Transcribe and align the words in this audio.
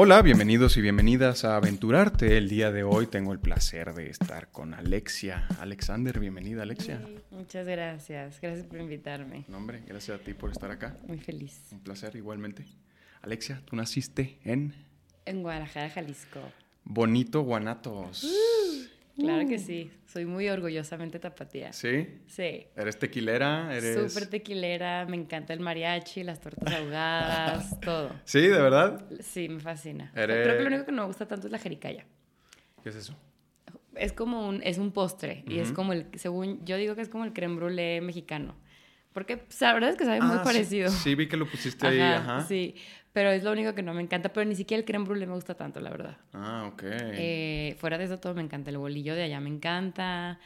Hola, 0.00 0.22
bienvenidos 0.22 0.76
y 0.76 0.80
bienvenidas 0.80 1.44
a 1.44 1.56
Aventurarte. 1.56 2.38
El 2.38 2.48
día 2.48 2.70
de 2.70 2.84
hoy 2.84 3.08
tengo 3.08 3.32
el 3.32 3.40
placer 3.40 3.94
de 3.94 4.08
estar 4.08 4.46
con 4.52 4.72
Alexia. 4.72 5.48
Alexander, 5.58 6.20
bienvenida 6.20 6.62
Alexia. 6.62 7.00
Muchas 7.32 7.66
gracias, 7.66 8.40
gracias 8.40 8.64
por 8.64 8.78
invitarme. 8.78 9.44
No, 9.48 9.56
hombre, 9.56 9.82
gracias 9.88 10.20
a 10.20 10.22
ti 10.22 10.34
por 10.34 10.52
estar 10.52 10.70
acá. 10.70 10.96
Muy 11.04 11.18
feliz. 11.18 11.64
Un 11.72 11.80
placer 11.80 12.14
igualmente. 12.14 12.64
Alexia, 13.22 13.60
tú 13.64 13.74
naciste 13.74 14.38
en 14.44 14.72
En 15.24 15.42
Guadalajara, 15.42 15.90
Jalisco. 15.90 16.42
Bonito 16.84 17.42
Guanatos. 17.42 18.24
Claro 19.18 19.48
que 19.48 19.58
sí, 19.58 19.90
soy 20.06 20.24
muy 20.26 20.48
orgullosamente 20.48 21.18
tapatía. 21.18 21.72
¿Sí? 21.72 22.06
Sí. 22.26 22.66
¿Eres 22.76 22.98
tequilera? 22.98 23.76
¿Eres... 23.76 24.12
Súper 24.12 24.28
tequilera, 24.28 25.04
me 25.06 25.16
encanta 25.16 25.52
el 25.52 25.60
mariachi, 25.60 26.22
las 26.22 26.40
tortas 26.40 26.72
ahogadas, 26.72 27.80
todo. 27.84 28.10
¿Sí, 28.24 28.40
de 28.42 28.60
verdad? 28.60 29.04
Sí, 29.20 29.48
me 29.48 29.60
fascina. 29.60 30.12
Eres- 30.14 30.44
Creo 30.44 30.56
que 30.56 30.62
lo 30.62 30.68
único 30.68 30.84
que 30.86 30.92
no 30.92 31.02
me 31.02 31.08
gusta 31.08 31.26
tanto 31.26 31.46
es 31.48 31.52
la 31.52 31.58
jericaya. 31.58 32.04
¿Qué 32.82 32.90
es 32.90 32.94
eso? 32.96 33.16
Es 33.96 34.12
como 34.12 34.48
un, 34.48 34.62
es 34.62 34.78
un 34.78 34.92
postre 34.92 35.42
y 35.48 35.58
es 35.58 35.72
como 35.72 35.92
el, 35.92 36.06
según, 36.14 36.64
yo 36.64 36.76
digo 36.76 36.94
que 36.94 37.02
es 37.02 37.08
como 37.08 37.24
el 37.24 37.32
creme 37.32 37.56
brûlée 37.60 38.00
mexicano. 38.00 38.54
Porque 39.18 39.36
pues, 39.36 39.60
la 39.60 39.72
verdad 39.72 39.90
es 39.90 39.96
que 39.96 40.04
sabe 40.04 40.20
muy 40.20 40.36
Ah, 40.36 40.38
sí- 40.38 40.44
parecido. 40.44 40.90
Sí, 40.92 41.14
vi 41.16 41.26
que 41.26 41.36
lo 41.36 41.46
pusiste 41.50 41.88
ahí, 41.88 42.00
ajá. 42.00 42.42
Sí, 42.42 42.76
pero 43.12 43.30
es 43.32 43.42
lo 43.42 43.50
único 43.50 43.74
que 43.74 43.82
no 43.82 43.92
me 43.92 44.00
encanta. 44.00 44.32
Pero 44.32 44.44
ni 44.48 44.54
siquiera 44.54 44.78
el 44.78 44.84
creme 44.84 45.04
brûlée 45.04 45.26
me 45.26 45.34
gusta 45.34 45.54
tanto, 45.56 45.80
la 45.80 45.90
verdad. 45.90 46.16
Ah, 46.32 46.70
ok. 46.72 46.82
Eh, 46.84 47.76
fuera 47.80 47.98
de 47.98 48.04
eso 48.04 48.18
todo 48.20 48.32
me 48.34 48.42
encanta. 48.42 48.70
El 48.70 48.78
bolillo 48.78 49.16
de 49.16 49.24
allá 49.24 49.40
me 49.40 49.48
encanta. 49.50 50.38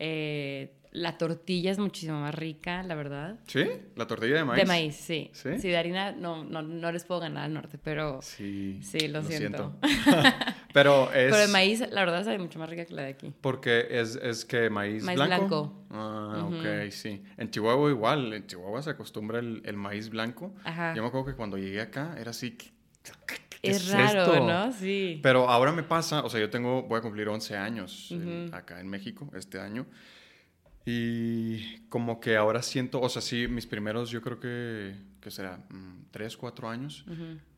Eh, 0.00 0.72
la 0.96 1.18
tortilla 1.18 1.70
es 1.70 1.78
muchísimo 1.78 2.20
más 2.20 2.34
rica, 2.34 2.82
la 2.82 2.94
verdad. 2.94 3.38
¿Sí? 3.46 3.64
¿La 3.96 4.06
tortilla 4.06 4.36
de 4.36 4.44
maíz? 4.44 4.62
De 4.62 4.66
maíz, 4.66 4.96
sí. 4.96 5.30
¿Sí? 5.34 5.50
de 5.50 5.76
harina 5.76 6.12
no, 6.12 6.42
no, 6.44 6.62
no 6.62 6.90
les 6.90 7.04
puedo 7.04 7.20
ganar 7.20 7.44
al 7.44 7.52
norte, 7.52 7.78
pero, 7.78 8.20
Sí. 8.22 8.80
Sí, 8.82 9.06
lo 9.08 9.22
siento. 9.22 9.74
Pero 10.72 11.04
es... 11.12 11.30
pero 11.32 11.36
de 11.38 11.48
maíz, 11.48 11.80
la 11.90 12.04
verdad, 12.04 12.22
sabe 12.24 12.38
mucho 12.38 12.58
más 12.58 12.68
rica 12.68 12.84
que 12.84 12.92
la 12.92 13.02
de 13.02 13.08
aquí. 13.08 13.32
Porque 13.40 13.86
es, 13.90 14.14
es 14.16 14.44
que 14.44 14.68
maíz, 14.68 15.02
Maíz 15.04 15.16
blanco. 15.16 15.36
blanco. 15.48 15.86
Ah, 15.90 16.44
ok, 16.50 16.90
sí. 16.90 17.22
En 17.38 17.50
Chihuahua 17.50 17.88
igual, 17.90 18.32
en 18.34 18.46
Chihuahua 18.46 18.82
se 18.82 18.90
acostumbra 18.90 19.38
el, 19.38 19.62
el 19.64 19.76
maíz 19.78 20.10
blanco. 20.10 20.54
Ajá. 20.64 20.94
Yo 20.94 21.00
me 21.00 21.08
acuerdo 21.08 21.28
que 21.28 21.34
cuando 21.34 21.56
llegué 21.56 21.80
acá 21.80 22.14
era 22.18 22.30
así, 22.30 22.58
¿qué, 22.58 22.68
qué 23.26 23.70
Es, 23.70 23.90
raro, 23.90 24.20
esto? 24.34 24.46
¿no? 24.46 24.70
Sí. 24.72 25.18
Pero 25.22 25.48
ahora 25.48 25.72
me 25.72 25.82
pasa, 25.82 26.22
o 26.24 26.28
sea, 26.28 26.40
yo 26.40 26.50
tengo, 26.50 26.82
voy 26.82 26.98
a 26.98 27.00
cumplir 27.00 27.26
11 27.28 27.56
años 27.56 28.08
en- 28.10 28.46
Ujú. 28.48 28.54
acá 28.54 28.78
en 28.78 28.88
México 28.88 29.30
este 29.34 29.58
año. 29.58 29.86
Y 30.88 31.78
como 31.88 32.20
que 32.20 32.36
ahora 32.36 32.62
siento, 32.62 33.00
o 33.00 33.08
sea, 33.08 33.20
sí, 33.20 33.48
mis 33.48 33.66
primeros, 33.66 34.08
yo 34.10 34.22
creo 34.22 34.38
que, 34.38 34.94
¿qué 35.20 35.30
será? 35.32 35.58
Mm, 35.68 36.04
¿Tres, 36.12 36.36
cuatro 36.36 36.68
años? 36.68 37.04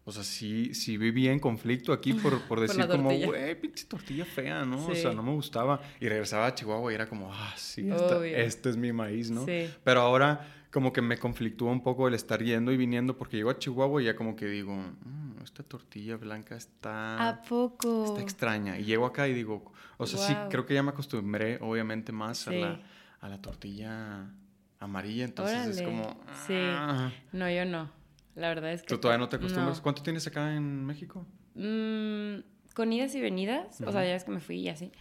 O 0.04 0.10
sea, 0.12 0.24
sí, 0.24 0.74
sí 0.74 0.96
viví 0.96 1.28
en 1.28 1.38
conflicto 1.38 1.92
aquí 1.92 2.12
por, 2.14 2.40
por 2.48 2.58
decir 2.60 2.86
como, 2.88 3.10
güey, 3.26 3.60
pinche 3.60 3.84
tortilla 3.84 4.24
fea, 4.24 4.64
¿no? 4.64 4.86
O 4.86 4.94
sea, 4.94 5.12
no 5.12 5.22
me 5.22 5.32
gustaba. 5.32 5.78
Y 6.00 6.08
regresaba 6.08 6.46
a 6.46 6.54
Chihuahua 6.54 6.90
y 6.90 6.94
era 6.94 7.06
como, 7.06 7.30
ah, 7.30 7.52
sí, 7.56 7.86
esta- 7.90 8.26
este 8.26 8.70
es 8.70 8.78
mi 8.78 8.92
maíz, 8.94 9.30
¿no? 9.30 9.44
Sí. 9.44 9.68
Pero 9.84 10.00
ahora 10.00 10.54
como 10.72 10.90
que 10.92 11.02
me 11.02 11.18
conflictúa 11.18 11.70
un 11.70 11.82
poco 11.82 12.08
el 12.08 12.14
estar 12.14 12.42
yendo 12.42 12.72
y 12.72 12.78
viniendo 12.78 13.16
porque 13.18 13.36
llego 13.36 13.50
a 13.50 13.58
Chihuahua 13.58 14.00
y 14.02 14.06
ya 14.06 14.16
como 14.16 14.36
que 14.36 14.46
digo, 14.46 14.74
"Mm, 14.74 15.42
esta 15.42 15.62
tortilla 15.62 16.16
blanca 16.16 16.56
está, 16.56 17.28
¿A 17.28 17.42
poco? 17.42 18.04
está 18.06 18.20
extraña. 18.22 18.78
Y 18.78 18.84
llego 18.84 19.04
acá 19.04 19.28
y 19.28 19.34
digo, 19.34 19.70
o 19.98 20.06
sea, 20.06 20.18
sí, 20.18 20.34
creo 20.50 20.64
que 20.64 20.72
ya 20.74 20.82
me 20.82 20.90
acostumbré 20.90 21.58
obviamente 21.60 22.12
más 22.12 22.48
a, 22.48 22.52
la, 22.52 22.80
a 23.20 23.28
la 23.28 23.40
tortilla 23.42 24.30
amarilla. 24.78 25.24
Entonces 25.24 25.78
es 25.78 25.82
como... 25.82 26.16
Sí. 26.46 26.54
"Ah". 26.56 27.10
No, 27.32 27.50
yo 27.50 27.64
no. 27.64 27.90
La 28.34 28.48
verdad 28.48 28.72
es 28.72 28.82
que... 28.82 28.88
¿Tú 28.88 28.98
todavía 28.98 29.18
no 29.18 29.28
te 29.28 29.36
acostumbras? 29.36 29.76
No. 29.78 29.82
¿Cuánto 29.82 30.02
tienes 30.02 30.26
acá 30.26 30.54
en 30.54 30.84
México? 30.86 31.26
Mm, 31.54 32.40
con 32.74 32.92
idas 32.92 33.14
y 33.16 33.20
venidas, 33.20 33.80
o 33.80 33.90
sea, 33.90 34.04
ya 34.04 34.14
es 34.14 34.22
que 34.24 34.30
me 34.30 34.38
fui 34.40 34.60
y 34.60 34.68
así. 34.68 34.92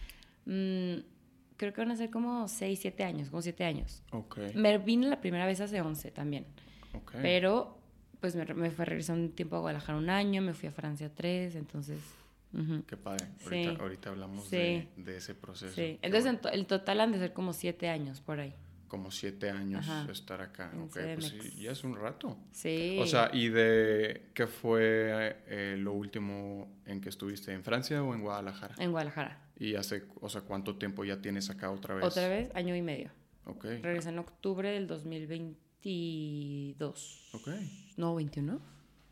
mm, 0.46 1.04
creo 1.56 1.72
que 1.72 1.80
van 1.80 1.90
a 1.92 1.96
ser 1.96 2.10
como 2.10 2.48
6, 2.48 2.78
7 2.80 3.04
años, 3.04 3.30
como 3.30 3.42
7 3.42 3.64
años. 3.64 4.02
Ok. 4.10 4.38
Me 4.54 4.78
vine 4.78 5.06
la 5.08 5.20
primera 5.20 5.46
vez 5.46 5.60
hace 5.60 5.80
11 5.80 6.10
también, 6.10 6.46
ok. 6.94 7.12
pero 7.22 7.78
pues 8.20 8.34
me, 8.34 8.44
me 8.54 8.70
fue 8.70 8.82
a 8.82 8.86
regresar 8.86 9.16
un 9.16 9.30
tiempo 9.30 9.54
a 9.56 9.60
Guadalajara 9.60 9.96
un 9.98 10.10
año, 10.10 10.42
me 10.42 10.52
fui 10.54 10.68
a 10.68 10.72
Francia 10.72 11.10
3, 11.14 11.54
entonces... 11.54 12.00
ujú, 12.52 12.84
Qué 12.86 12.96
padre. 12.96 13.26
Sí. 13.48 13.64
Ahorita, 13.78 14.10
hablamos 14.10 14.44
Sí. 14.48 14.56
de, 14.56 14.88
de 14.96 15.16
ese 15.16 15.34
proceso. 15.34 15.74
Sí, 15.74 15.98
entonces 16.02 16.26
en 16.26 16.34
bueno. 16.36 16.40
to- 16.40 16.50
el 16.50 16.66
total 16.66 17.00
han 17.00 17.12
de 17.12 17.18
ser 17.18 17.32
como 17.32 17.52
7 17.52 17.88
años 17.88 18.20
por 18.20 18.40
ahí. 18.40 18.54
Como 18.88 19.10
siete 19.10 19.50
años 19.50 19.86
Ajá. 19.86 20.10
estar 20.10 20.40
acá. 20.40 20.70
En 20.72 20.80
Ok, 20.84 20.94
pues 21.14 21.26
sí, 21.28 21.36
CDMX. 21.38 21.56
ya 21.56 21.72
es 21.72 21.84
un 21.84 21.94
rato. 21.94 22.38
Sí. 22.52 22.96
O 22.98 23.04
sea, 23.06 23.28
¿y 23.34 23.50
de 23.50 24.30
qué 24.32 24.46
fue 24.46 25.36
eh, 25.46 25.76
lo 25.78 25.92
último 25.92 26.74
en 26.86 27.02
que 27.02 27.10
estuviste? 27.10 27.52
¿En 27.52 27.62
Francia 27.62 28.02
o 28.02 28.14
en 28.14 28.22
Guadalajara? 28.22 28.74
en 28.78 28.90
Guadalajara. 28.92 29.42
¿Y 29.58 29.74
hace, 29.74 30.04
o 30.22 30.30
sea, 30.30 30.40
cuánto 30.40 30.76
tiempo 30.76 31.04
ya 31.04 31.20
tienes 31.20 31.50
acá 31.50 31.70
otra 31.70 31.96
vez? 31.96 32.04
Otra 32.06 32.28
vez, 32.28 32.50
año 32.54 32.74
y 32.74 32.80
medio. 32.80 33.10
Ok, 33.44 33.64
Regresé 33.82 34.08
en 34.08 34.20
octubre 34.20 34.70
del 34.70 34.86
2022. 34.86 37.28
ok. 37.34 37.48
No, 37.98 38.14
21. 38.14 38.58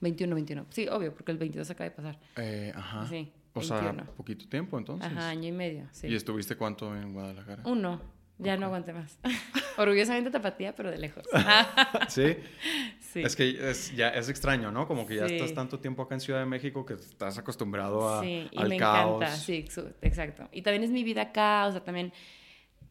21, 0.07 0.35
21. 0.35 0.67
Sí, 0.71 0.87
obvio, 0.89 1.13
porque 1.13 1.33
el 1.33 1.39
22 1.39 1.71
acaba 1.71 1.91
de 1.91 1.97
pasar. 1.97 2.19
Eh, 2.37 2.73
ajá. 2.75 3.07
Sí, 3.09 3.33
o 3.53 3.63
sea, 3.63 3.81
21. 3.81 4.05
poquito 4.17 4.49
tiempo 4.49 4.79
entonces. 4.79 5.11
Ajá, 5.11 5.29
año 5.29 5.49
y 5.49 5.53
medio, 5.53 5.87
sí. 5.93 6.07
¿Y 6.09 6.15
estuviste 6.15 6.57
cuánto 6.57 6.95
en 6.97 7.13
Guadalajara? 7.13 7.63
Uno. 7.65 8.01
Ya 8.39 8.57
no 8.59 8.67
aguanté 8.67 8.93
más. 8.93 9.19
Orgullosamente 9.79 10.31
tapatía, 10.31 10.75
pero 10.75 10.91
de 10.91 10.99
lejos. 10.99 11.25
¿Sí? 12.09 12.37
sí. 13.01 13.23
Es 13.23 13.35
que 13.35 13.71
es, 13.71 13.97
ya 13.97 14.11
es 14.11 14.29
extraño, 14.29 14.71
¿no? 14.71 14.87
Como 14.87 15.07
que 15.07 15.17
ya 15.17 15.25
estás 15.25 15.55
tanto 15.55 15.81
tiempo 15.81 16.03
acá 16.03 16.17
en 16.17 16.21
Ciudad 16.21 16.41
de 16.41 16.45
México 16.47 16.85
que 16.85 16.95
estás 16.95 17.39
acostumbrado 17.39 18.09
a, 18.09 18.21
sí, 18.23 18.47
y 18.51 18.59
al 18.59 18.69
me 18.69 18.77
caos. 18.77 19.17
encanta, 19.23 19.37
sí, 19.37 19.55
ex- 19.55 19.81
exacto. 20.03 20.49
Y 20.53 20.61
también 20.63 20.85
es 20.85 20.91
mi 20.91 21.03
vida 21.03 21.23
acá, 21.23 21.67
o 21.67 21.73
sea, 21.73 21.83
también 21.83 22.13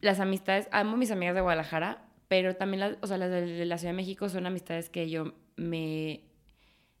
las 0.00 0.18
amistades, 0.18 0.68
amo 0.72 0.96
mis 0.96 1.12
amigas 1.12 1.36
de 1.36 1.42
Guadalajara, 1.42 2.02
pero 2.26 2.56
también 2.56 2.80
las, 2.80 2.96
o 3.00 3.06
sea, 3.06 3.16
las 3.16 3.30
de 3.30 3.64
la 3.66 3.78
Ciudad 3.78 3.92
de 3.92 3.96
México 3.96 4.28
son 4.28 4.46
amistades 4.46 4.90
que 4.90 5.08
yo 5.08 5.32
me 5.54 6.22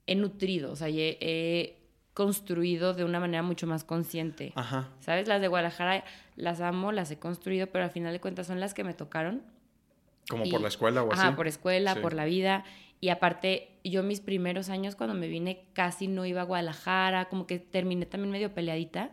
he 0.06 0.14
nutrido, 0.14 0.72
o 0.72 0.76
sea, 0.76 0.88
he, 0.88 1.18
he 1.20 1.78
construido 2.14 2.94
de 2.94 3.04
una 3.04 3.20
manera 3.20 3.42
mucho 3.42 3.66
más 3.66 3.84
consciente. 3.84 4.52
Ajá. 4.54 4.88
¿Sabes? 5.00 5.28
Las 5.28 5.40
de 5.40 5.48
Guadalajara 5.48 6.04
las 6.36 6.60
amo, 6.60 6.92
las 6.92 7.10
he 7.10 7.18
construido, 7.18 7.66
pero 7.66 7.84
al 7.84 7.90
final 7.90 8.12
de 8.12 8.20
cuentas 8.20 8.46
son 8.46 8.58
las 8.60 8.72
que 8.74 8.84
me 8.84 8.94
tocaron. 8.94 9.42
Como 10.28 10.44
Y- 10.44 10.50
por 10.50 10.60
la 10.60 10.68
escuela 10.68 11.02
o 11.02 11.12
así. 11.12 11.20
Ajá, 11.20 11.36
por 11.36 11.46
escuela, 11.46 11.94
Sí. 11.94 12.00
por 12.00 12.14
la 12.14 12.24
vida. 12.24 12.64
Y 13.00 13.10
aparte, 13.10 13.68
yo 13.84 14.02
mis 14.02 14.20
primeros 14.20 14.70
años 14.70 14.96
cuando 14.96 15.14
me 15.14 15.28
vine 15.28 15.66
casi 15.74 16.08
no 16.08 16.24
iba 16.24 16.40
a 16.40 16.44
Guadalajara, 16.44 17.26
como 17.28 17.46
que 17.46 17.58
terminé 17.58 18.06
también 18.06 18.30
medio 18.30 18.54
peleadita. 18.54 19.10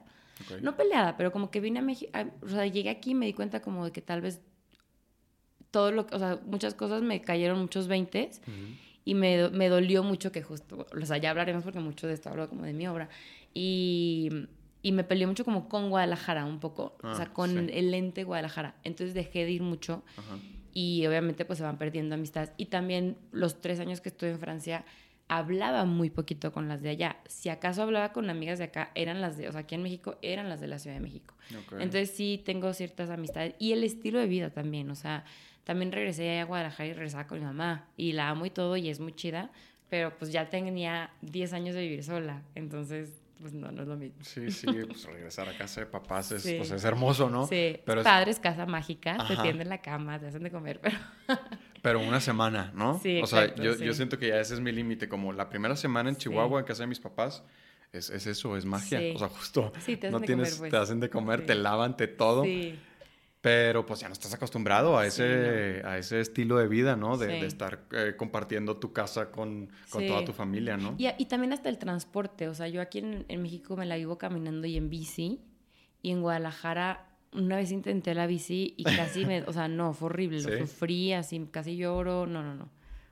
Ok. 0.49 0.61
No 0.61 0.75
peleada, 0.77 1.17
pero 1.17 1.31
como 1.31 1.51
que 1.51 1.59
vine 1.59 1.79
a 1.79 1.81
México, 1.81 2.11
o 2.41 2.47
sea, 2.49 2.65
llegué 2.65 2.89
aquí 2.89 3.11
y 3.11 3.15
me 3.15 3.25
di 3.25 3.33
cuenta 3.33 3.61
como 3.61 3.85
de 3.85 3.91
que 3.91 4.01
tal 4.01 4.21
vez 4.21 4.41
todo 5.71 5.91
lo 5.91 6.05
que, 6.07 6.15
o 6.15 6.19
sea, 6.19 6.39
muchas 6.45 6.73
cosas 6.75 7.01
me 7.01 7.21
cayeron 7.21 7.59
muchos 7.59 7.87
veintes 7.87 8.41
Ujú. 8.47 8.53
Y 9.05 9.15
me, 9.15 9.49
me 9.49 9.69
dolió 9.69 10.03
mucho 10.03 10.31
que 10.31 10.41
justo, 10.41 10.85
o 10.99 11.05
sea, 11.05 11.17
ya 11.17 11.29
hablaremos 11.31 11.63
porque 11.63 11.79
mucho 11.79 12.07
de 12.07 12.13
esto 12.13 12.29
hablo 12.29 12.47
como 12.49 12.63
de 12.63 12.73
mi 12.73 12.87
obra. 12.87 13.09
Y, 13.53 14.29
y 14.81 14.91
me 14.91 15.03
peleé 15.03 15.27
mucho 15.27 15.45
como 15.45 15.69
con 15.69 15.89
Guadalajara 15.89 16.45
un 16.45 16.59
poco, 16.59 16.95
o 17.03 17.07
Ah, 17.07 17.15
sea, 17.15 17.27
con 17.27 17.49
sí. 17.67 17.73
el 17.73 17.93
ente 17.93 18.23
Guadalajara. 18.23 18.75
Entonces 18.83 19.13
dejé 19.13 19.45
de 19.45 19.51
ir 19.51 19.61
mucho 19.61 20.03
Ajá. 20.17 20.37
y 20.73 21.05
obviamente 21.07 21.45
pues 21.45 21.57
se 21.59 21.63
van 21.63 21.77
perdiendo 21.77 22.15
amistades. 22.15 22.51
Y 22.57 22.65
también 22.65 23.17
los 23.31 23.61
tres 23.61 23.79
años 23.79 24.01
que 24.01 24.09
estuve 24.09 24.31
en 24.31 24.39
Francia 24.39 24.85
hablaba 25.29 25.85
muy 25.85 26.09
poquito 26.09 26.51
con 26.51 26.67
las 26.67 26.81
de 26.81 26.89
allá. 26.89 27.17
Si 27.27 27.49
acaso 27.49 27.81
hablaba 27.83 28.11
con 28.11 28.29
amigas 28.29 28.59
de 28.59 28.65
acá, 28.65 28.91
eran 28.93 29.21
las 29.21 29.37
de, 29.37 29.47
o 29.47 29.51
sea, 29.51 29.61
aquí 29.61 29.75
en 29.75 29.81
México 29.83 30.17
eran 30.21 30.49
las 30.49 30.59
de 30.59 30.67
la 30.67 30.79
Ciudad 30.79 30.97
de 30.97 31.01
México. 31.01 31.33
Ok. 31.65 31.73
Entonces 31.73 32.11
sí 32.11 32.41
tengo 32.45 32.73
ciertas 32.73 33.09
amistades 33.09 33.55
y 33.57 33.71
el 33.71 33.83
estilo 33.83 34.19
de 34.19 34.27
vida 34.27 34.49
también, 34.49 34.89
o 34.91 34.95
sea, 34.95 35.23
también 35.63 35.91
regresé 35.91 36.39
a 36.39 36.45
Guadalajara 36.45 36.87
y 36.89 36.93
regresaba 36.93 37.27
con 37.27 37.39
mi 37.39 37.45
mamá 37.45 37.87
y 37.97 38.13
la 38.13 38.29
amo 38.29 38.45
y 38.45 38.49
todo 38.49 38.75
y 38.77 38.89
es 38.89 38.99
muy 38.99 39.13
chida, 39.13 39.49
pero 39.89 40.17
pues 40.17 40.31
ya 40.31 40.49
tenía 40.49 41.11
10 41.21 41.53
años 41.53 41.75
de 41.75 41.81
vivir 41.81 42.03
sola, 42.03 42.41
entonces 42.55 43.19
pues 43.41 43.51
no, 43.53 43.71
no 43.73 43.81
es 43.81 43.87
lo 43.89 43.97
mismo. 43.97 44.23
Sí, 44.23 44.49
sí, 44.51 44.67
pues 44.87 45.03
regresar 45.05 45.49
a 45.49 45.57
casa 45.57 45.81
de 45.81 45.87
papás 45.87 46.31
es, 46.31 46.43
Sí. 46.43 46.55
pues, 46.57 46.71
es 46.71 46.83
hermoso, 46.85 47.29
¿no? 47.29 47.45
Sí, 47.45 47.77
Pero 47.85 47.99
es- 47.99 48.05
padres, 48.05 48.39
casa 48.39 48.65
mágica, 48.65 49.17
te 49.27 49.33
Ajá. 49.33 49.43
tienden 49.43 49.67
la 49.67 49.79
cama, 49.81 50.17
te 50.17 50.27
hacen 50.27 50.43
de 50.43 50.51
comer, 50.51 50.79
pero 50.81 50.97
Pero 51.81 51.99
una 51.99 52.21
semana, 52.21 52.71
¿no? 52.73 52.97
Sí, 53.03 53.19
O 53.21 53.27
sea, 53.27 53.41
exacto, 53.43 53.61
yo, 53.63 53.73
sí. 53.73 53.83
yo 53.83 53.93
siento 53.93 54.17
que 54.17 54.29
ya 54.29 54.39
ese 54.39 54.53
es 54.53 54.61
mi 54.61 54.71
límite. 54.71 55.09
Como 55.09 55.33
la 55.33 55.49
primera 55.49 55.75
semana 55.75 56.07
en 56.07 56.15
Sí. 56.15 56.21
Chihuahua, 56.21 56.61
en 56.61 56.65
casa 56.65 56.83
de 56.83 56.87
mis 56.87 57.01
papás, 57.01 57.43
es, 57.91 58.09
es 58.09 58.25
eso, 58.25 58.55
es 58.55 58.63
magia. 58.63 58.99
Sí. 58.99 59.11
O 59.13 59.19
sea, 59.19 59.27
justo 59.27 59.73
Sí, 59.81 59.97
te 59.97 60.07
hacen 60.07 60.11
no 60.13 60.19
de 60.21 60.25
tienes, 60.27 60.47
comer, 60.55 60.59
pues. 60.59 60.71
te 60.71 60.77
hacen 60.77 60.99
de 61.01 61.09
comer, 61.09 61.41
Sí. 61.41 61.45
te 61.47 61.55
lavan, 61.55 61.97
te 61.97 62.07
todo. 62.07 62.43
sí. 62.45 62.79
Pero 63.43 63.85
pues 63.85 63.99
ya 63.99 64.07
no 64.07 64.13
estás 64.13 64.33
acostumbrado 64.33 64.97
a 64.97 65.03
Sí, 65.03 65.21
ese, 65.21 65.81
a 65.83 65.97
ese 65.97 66.21
estilo 66.21 66.55
de 66.59 66.69
vida, 66.69 66.95
¿no? 66.95 67.17
De, 67.17 67.27
Sí. 67.27 67.39
de 67.41 67.45
estar 67.45 67.83
eh, 67.91 68.13
compartiendo 68.15 68.77
tu 68.77 68.93
casa 68.93 69.31
con, 69.31 69.69
con 69.89 70.01
Sí. 70.01 70.07
toda 70.07 70.23
tu 70.23 70.31
familia, 70.31 70.77
¿no? 70.77 70.95
Y, 70.97 71.09
y 71.17 71.25
también 71.25 71.51
hasta 71.51 71.67
el 71.67 71.77
transporte, 71.77 72.47
o 72.47 72.53
sea, 72.53 72.69
yo 72.69 72.81
aquí 72.81 72.99
en, 72.99 73.25
en 73.27 73.41
México 73.41 73.75
me 73.75 73.85
la 73.85 73.97
vivo 73.97 74.17
caminando 74.17 74.65
y 74.65 74.77
en 74.77 74.89
bici, 74.89 75.41
y 76.01 76.11
en 76.11 76.21
Guadalajara 76.21 77.09
una 77.33 77.57
vez 77.57 77.71
intenté 77.73 78.13
la 78.15 78.27
bici 78.27 78.75
y 78.77 78.85
casi 78.85 79.25
me, 79.25 79.41
o 79.43 79.51
sea, 79.51 79.67
no, 79.67 79.93
fue 79.93 80.05
horrible, 80.05 80.41
lo 80.41 80.57
sufrí, 80.65 81.11
así 81.11 81.45
casi 81.51 81.75
lloro, 81.75 82.25
no, 82.25 82.43
no, 82.43 82.55
no, 82.55 82.69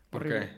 ¿Por 0.09 0.21
horrible. 0.21 0.47
qué? 0.47 0.51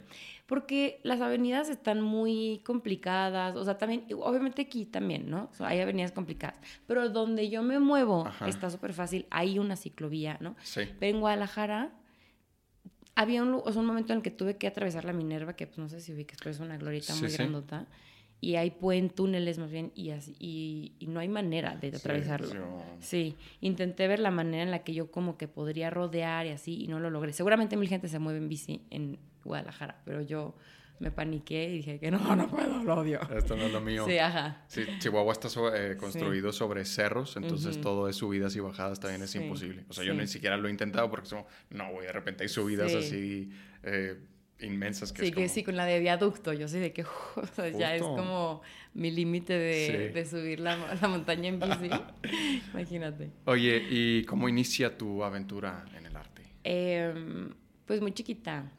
Porque 0.45 0.99
las 1.03 1.21
avenidas 1.21 1.69
están 1.69 2.01
muy 2.01 2.61
complicadas, 2.65 3.55
o 3.55 3.63
sea, 3.63 3.77
también, 3.77 4.05
obviamente 4.21 4.63
aquí 4.63 4.85
también, 4.85 5.29
¿no? 5.29 5.47
O 5.51 5.55
sea, 5.55 5.67
hay 5.69 5.79
avenidas 5.79 6.11
complicadas, 6.11 6.59
pero 6.85 7.09
donde 7.09 7.49
yo 7.49 7.63
me 7.63 7.79
muevo 7.79 8.27
Ajá. 8.27 8.49
está 8.49 8.69
súper 8.69 8.93
fácil, 8.93 9.25
hay 9.29 9.57
una 9.57 9.77
ciclovía, 9.77 10.37
¿no? 10.41 10.55
Sí. 10.63 10.81
Pero 10.99 11.15
en 11.15 11.21
Guadalajara 11.21 11.93
había 13.15 13.43
un, 13.43 13.53
o 13.63 13.71
sea, 13.71 13.79
un 13.81 13.87
momento 13.87 14.11
en 14.13 14.17
el 14.17 14.23
que 14.23 14.31
tuve 14.31 14.57
que 14.57 14.67
atravesar 14.67 15.05
la 15.05 15.13
Minerva, 15.13 15.55
que 15.55 15.67
pues 15.67 15.77
no 15.77 15.87
sé 15.87 16.01
si 16.01 16.13
ubicas, 16.13 16.37
pero 16.39 16.51
es 16.51 16.59
una 16.59 16.77
glorieta 16.77 17.13
Sí, 17.13 17.21
muy 17.21 17.29
sí. 17.31 17.37
grandota. 17.37 17.87
Y 18.41 18.55
hay 18.57 18.71
puen 18.71 19.09
túneles 19.09 19.57
más 19.57 19.71
bien, 19.71 19.93
y, 19.95 20.09
así, 20.09 20.35
y, 20.37 20.91
y 20.99 21.07
no 21.07 21.21
hay 21.21 21.29
manera 21.29 21.77
de 21.77 21.87
atravesarlo. 21.95 22.47
Sí, 22.49 22.55
yo- 22.55 22.83
Sí, 22.99 23.35
intenté 23.61 24.05
ver 24.09 24.19
la 24.19 24.31
manera 24.31 24.63
en 24.63 24.71
la 24.71 24.83
que 24.83 24.93
yo 24.93 25.09
como 25.09 25.37
que 25.37 25.47
podría 25.47 25.89
rodear 25.89 26.45
y 26.47 26.49
así, 26.49 26.83
y 26.83 26.87
no 26.89 26.99
lo 26.99 27.09
logré. 27.09 27.31
Seguramente 27.31 27.77
mil 27.77 27.87
gente 27.87 28.09
se 28.09 28.19
mueve 28.19 28.39
en 28.39 28.49
bici 28.49 28.81
en 28.89 29.17
Guadalajara, 29.43 30.01
pero 30.05 30.21
yo 30.21 30.55
me 30.99 31.11
paniqué 31.11 31.65
y 31.69 31.77
dije 31.77 31.99
que 31.99 32.11
no, 32.11 32.17
no 32.35 32.47
puedo, 32.49 32.83
lo 32.83 32.95
odio. 32.95 33.19
Esto 33.35 33.57
no 33.57 33.63
es 33.63 33.71
lo 33.73 33.81
mío. 33.81 34.05
Sí, 34.07 34.17
ajá. 34.19 34.63
Sí, 34.67 34.83
Chihuahua 34.99 35.33
está 35.33 35.49
so- 35.49 35.73
eh, 35.75 35.97
construido 35.97 36.51
sobre 36.53 36.85
cerros, 36.85 37.35
entonces 37.35 37.75
Ujú. 37.75 37.81
todo 37.83 38.09
es 38.09 38.15
subidas 38.15 38.55
y 38.55 38.59
bajadas 38.61 38.99
también 38.99 39.21
es 39.23 39.31
Sí, 39.31 39.39
imposible. 39.39 39.85
O 39.89 39.93
sea, 39.93 40.03
yo 40.05 40.13
sí. 40.13 40.19
ni 40.19 40.27
siquiera 40.27 40.55
lo 40.57 40.67
he 40.67 40.71
intentado 40.71 41.09
porque 41.09 41.29
como, 41.29 41.47
no, 41.71 41.91
güey, 41.91 42.07
de 42.07 42.13
repente 42.13 42.43
hay 42.43 42.49
subidas 42.49 42.91
Sí. 42.91 42.97
así 42.97 43.51
eh, 43.83 44.15
inmensas 44.59 45.11
que 45.11 45.23
Sí, 45.23 45.27
es 45.27 45.31
que 45.31 45.35
como- 45.41 45.49
sí, 45.53 45.63
con 45.63 45.75
la 45.75 45.85
de 45.85 45.99
viaducto, 45.99 46.53
yo 46.53 46.67
sé 46.69 46.79
de 46.79 46.93
que 46.93 47.03
o 47.35 47.47
sea, 47.53 47.67
ya 47.69 47.95
es 47.95 48.01
como 48.03 48.61
mi 48.93 49.11
límite 49.11 49.53
de, 49.57 50.07
Sí. 50.07 50.13
de 50.13 50.25
subir 50.25 50.59
la, 50.61 50.77
la 51.01 51.07
montaña 51.09 51.49
en 51.49 51.59
bici. 51.59 51.89
Imagínate. 52.73 53.31
Oye, 53.45 53.83
¿y 53.89 54.23
cómo 54.25 54.47
inicia 54.47 54.97
tu 54.97 55.23
aventura 55.23 55.85
en 55.97 56.05
el 56.05 56.15
arte? 56.15 56.43
Em, 56.63 57.49
pues 57.85 58.01
muy 58.01 58.13
chiquita. 58.13 58.71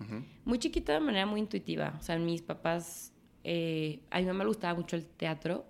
Muy 0.45 0.59
chiquita 0.59 0.95
de 0.95 1.01
manera 1.01 1.27
muy 1.27 1.41
intuitiva. 1.41 1.95
O 1.99 2.03
sea, 2.03 2.19
mis 2.19 2.43
papás, 2.43 3.12
eh, 3.43 4.01
a 4.11 4.21
mi 4.21 4.27
mamá 4.27 4.45
le 4.45 4.49
gustaba 4.49 4.75
mucho 4.79 4.97
el 4.97 5.06
teatro, 5.06 5.67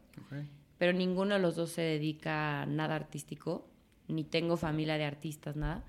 pero 0.78 0.92
ninguno 0.92 1.34
de 1.34 1.40
los 1.40 1.56
dos 1.56 1.70
se 1.70 1.82
dedica 1.82 2.62
a 2.62 2.66
nada 2.66 2.94
artístico, 2.94 3.68
ni 4.08 4.24
tengo 4.24 4.56
familia 4.56 4.96
de 4.98 5.04
artistas, 5.04 5.56
nada. 5.56 5.84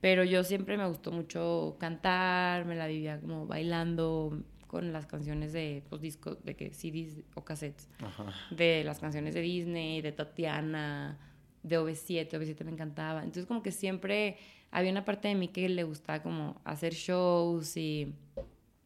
Pero 0.00 0.24
yo 0.24 0.44
siempre 0.44 0.76
me 0.78 0.86
gustó 0.88 1.12
mucho 1.12 1.76
cantar, 1.78 2.64
me 2.64 2.74
la 2.74 2.86
vivía 2.86 3.20
como 3.20 3.46
bailando 3.46 4.42
con 4.66 4.92
las 4.92 5.06
canciones 5.06 5.52
de 5.52 5.82
pues, 5.90 6.00
discos, 6.00 6.42
de 6.44 6.54
que 6.56 6.72
CDs 6.72 7.22
o 7.34 7.44
cassettes, 7.44 7.88
Ajá. 7.98 8.32
de 8.50 8.82
las 8.84 9.00
canciones 9.00 9.34
de 9.34 9.40
Disney, 9.40 10.00
de 10.00 10.12
Tatiana, 10.12 11.18
de 11.62 11.78
OV7, 11.78 12.28
OV7 12.30 12.64
me 12.64 12.72
encantaba. 12.72 13.20
Entonces 13.20 13.46
como 13.46 13.62
que 13.62 13.72
siempre 13.72 14.36
había 14.70 14.90
una 14.90 15.04
parte 15.04 15.28
de 15.28 15.34
mí 15.34 15.48
que 15.48 15.68
le 15.68 15.82
gustaba 15.84 16.22
como 16.22 16.60
hacer 16.64 16.94
shows 16.94 17.76
y, 17.76 18.14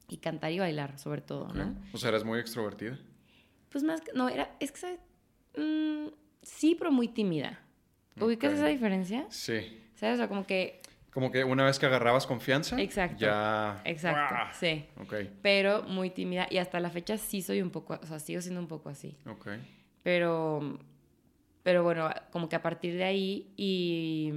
y 0.08 0.16
cantar 0.18 0.52
y 0.52 0.58
bailar, 0.58 0.98
sobre 0.98 1.20
todo. 1.20 1.48
¿no? 1.54 1.74
O 1.92 1.98
sea, 1.98 2.08
eres 2.10 2.24
muy 2.24 2.38
extrovertida. 2.38 2.98
Pues 3.70 3.82
más 3.84 4.00
que, 4.00 4.12
no, 4.14 4.28
era, 4.28 4.54
es 4.60 4.70
que, 4.72 4.78
¿sabes? 4.78 5.00
Mm, 5.56 6.06
sí, 6.42 6.74
pero 6.78 6.90
muy 6.92 7.08
tímida. 7.08 7.60
¿Ubicas 8.20 8.52
esa 8.52 8.68
diferencia? 8.68 9.26
Sí. 9.30 9.80
¿Sabes? 9.96 10.14
O 10.14 10.18
sea, 10.18 10.28
como 10.28 10.46
que, 10.46 10.80
Como 11.12 11.30
que 11.32 11.42
una 11.44 11.64
vez 11.64 11.78
que 11.80 11.86
agarrabas 11.86 12.26
confianza, 12.26 12.80
Exacto. 12.80 13.18
ya... 13.18 13.80
exacto, 13.84 14.34
sí. 14.58 14.86
Ok, 15.00 15.14
Pero 15.42 15.82
muy 15.82 16.10
tímida 16.10 16.46
y 16.50 16.58
hasta 16.58 16.78
la 16.80 16.90
fecha 16.90 17.18
sí 17.18 17.42
soy 17.42 17.60
un 17.62 17.70
poco, 17.70 17.98
o 18.00 18.06
sea, 18.06 18.18
sigo 18.20 18.40
siendo 18.40 18.60
un 18.60 18.68
poco 18.68 18.88
así. 18.88 19.16
ok. 19.26 19.48
Pero, 20.04 20.78
pero 21.64 21.82
bueno, 21.82 22.08
como 22.30 22.48
que 22.48 22.54
a 22.54 22.62
partir 22.62 22.94
de 22.94 23.02
ahí 23.02 23.52
y, 23.56 24.30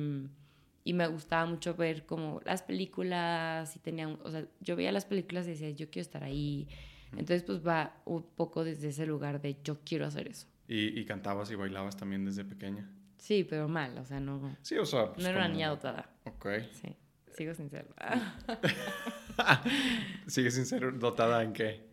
y 0.83 0.93
me 0.93 1.05
gustaba 1.07 1.45
mucho 1.45 1.75
ver 1.75 2.07
como 2.07 2.41
las 2.45 2.63
películas 2.63 3.75
y 3.75 3.79
tenía, 3.79 4.07
un- 4.07 4.19
o 4.23 4.31
sea, 4.31 4.45
yo 4.61 4.75
veía 4.75 4.91
las 4.91 5.05
películas 5.05 5.45
y 5.45 5.51
decía, 5.51 5.69
yo 5.69 5.91
quiero 5.91 6.01
estar 6.01 6.23
ahí. 6.23 6.67
Entonces 7.11 7.43
pues 7.43 7.65
va 7.65 8.01
un 8.05 8.23
poco 8.23 8.63
desde 8.63 8.89
ese 8.89 9.05
lugar 9.05 9.41
de 9.41 9.57
yo 9.63 9.79
quiero 9.85 10.05
hacer 10.05 10.27
eso. 10.27 10.47
¿Y, 10.67 10.99
y 10.99 11.05
cantabas 11.05 11.49
y 11.51 11.55
bailabas 11.55 11.95
también 11.95 12.25
desde 12.25 12.43
pequeña? 12.43 12.89
Sí, 13.17 13.43
pero 13.43 13.67
mal, 13.67 13.97
o 13.97 14.05
sea, 14.05 14.19
no, 14.19 14.55
Sí, 14.61 14.77
o 14.77 14.85
sea... 14.85 15.13
pues, 15.13 15.23
no 15.23 15.29
era 15.29 15.39
una 15.39 15.47
niña 15.49 15.69
dotada. 15.69 16.09
Ok. 16.25 16.47
Sí, 16.71 16.95
sigo 17.33 17.53
sin 17.53 17.69
serlo. 17.69 17.95
¿Sigues 20.27 20.55
sin 20.55 20.65
ser 20.65 20.97
dotada 20.99 21.43
en 21.43 21.53
qué? 21.53 21.87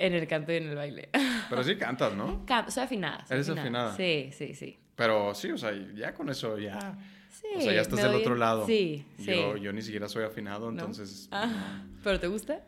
En 0.00 0.14
el 0.14 0.26
canto 0.26 0.52
y 0.52 0.56
en 0.56 0.68
el 0.70 0.74
baile. 0.76 1.10
Pero 1.50 1.62
sí 1.62 1.76
cantas, 1.76 2.14
¿no? 2.14 2.44
Ca- 2.46 2.70
soy 2.70 2.84
afinada. 2.84 3.24
soy 3.26 3.34
¿Eres 3.36 3.48
afinada? 3.50 3.94
Sí, 3.96 4.30
sí, 4.32 4.54
sí. 4.54 4.78
Pero 4.96 5.34
sí, 5.34 5.50
o 5.52 5.58
sea, 5.58 5.72
ya 5.94 6.14
con 6.14 6.28
eso 6.30 6.58
ya... 6.58 6.98
Sí, 7.30 7.46
o 7.56 7.60
sea, 7.60 7.72
ya 7.72 7.80
estás 7.80 8.02
del 8.02 8.14
otro 8.14 8.34
lado. 8.34 8.66
Sí, 8.66 9.04
sí. 9.16 9.24
Yo, 9.26 9.56
yo 9.56 9.72
ni 9.72 9.82
siquiera 9.82 10.08
soy 10.08 10.24
afinado, 10.24 10.66
¿No? 10.66 10.72
entonces... 10.80 11.28
Ah, 11.30 11.82
¿Pero 12.02 12.18
te 12.18 12.26
gusta? 12.26 12.60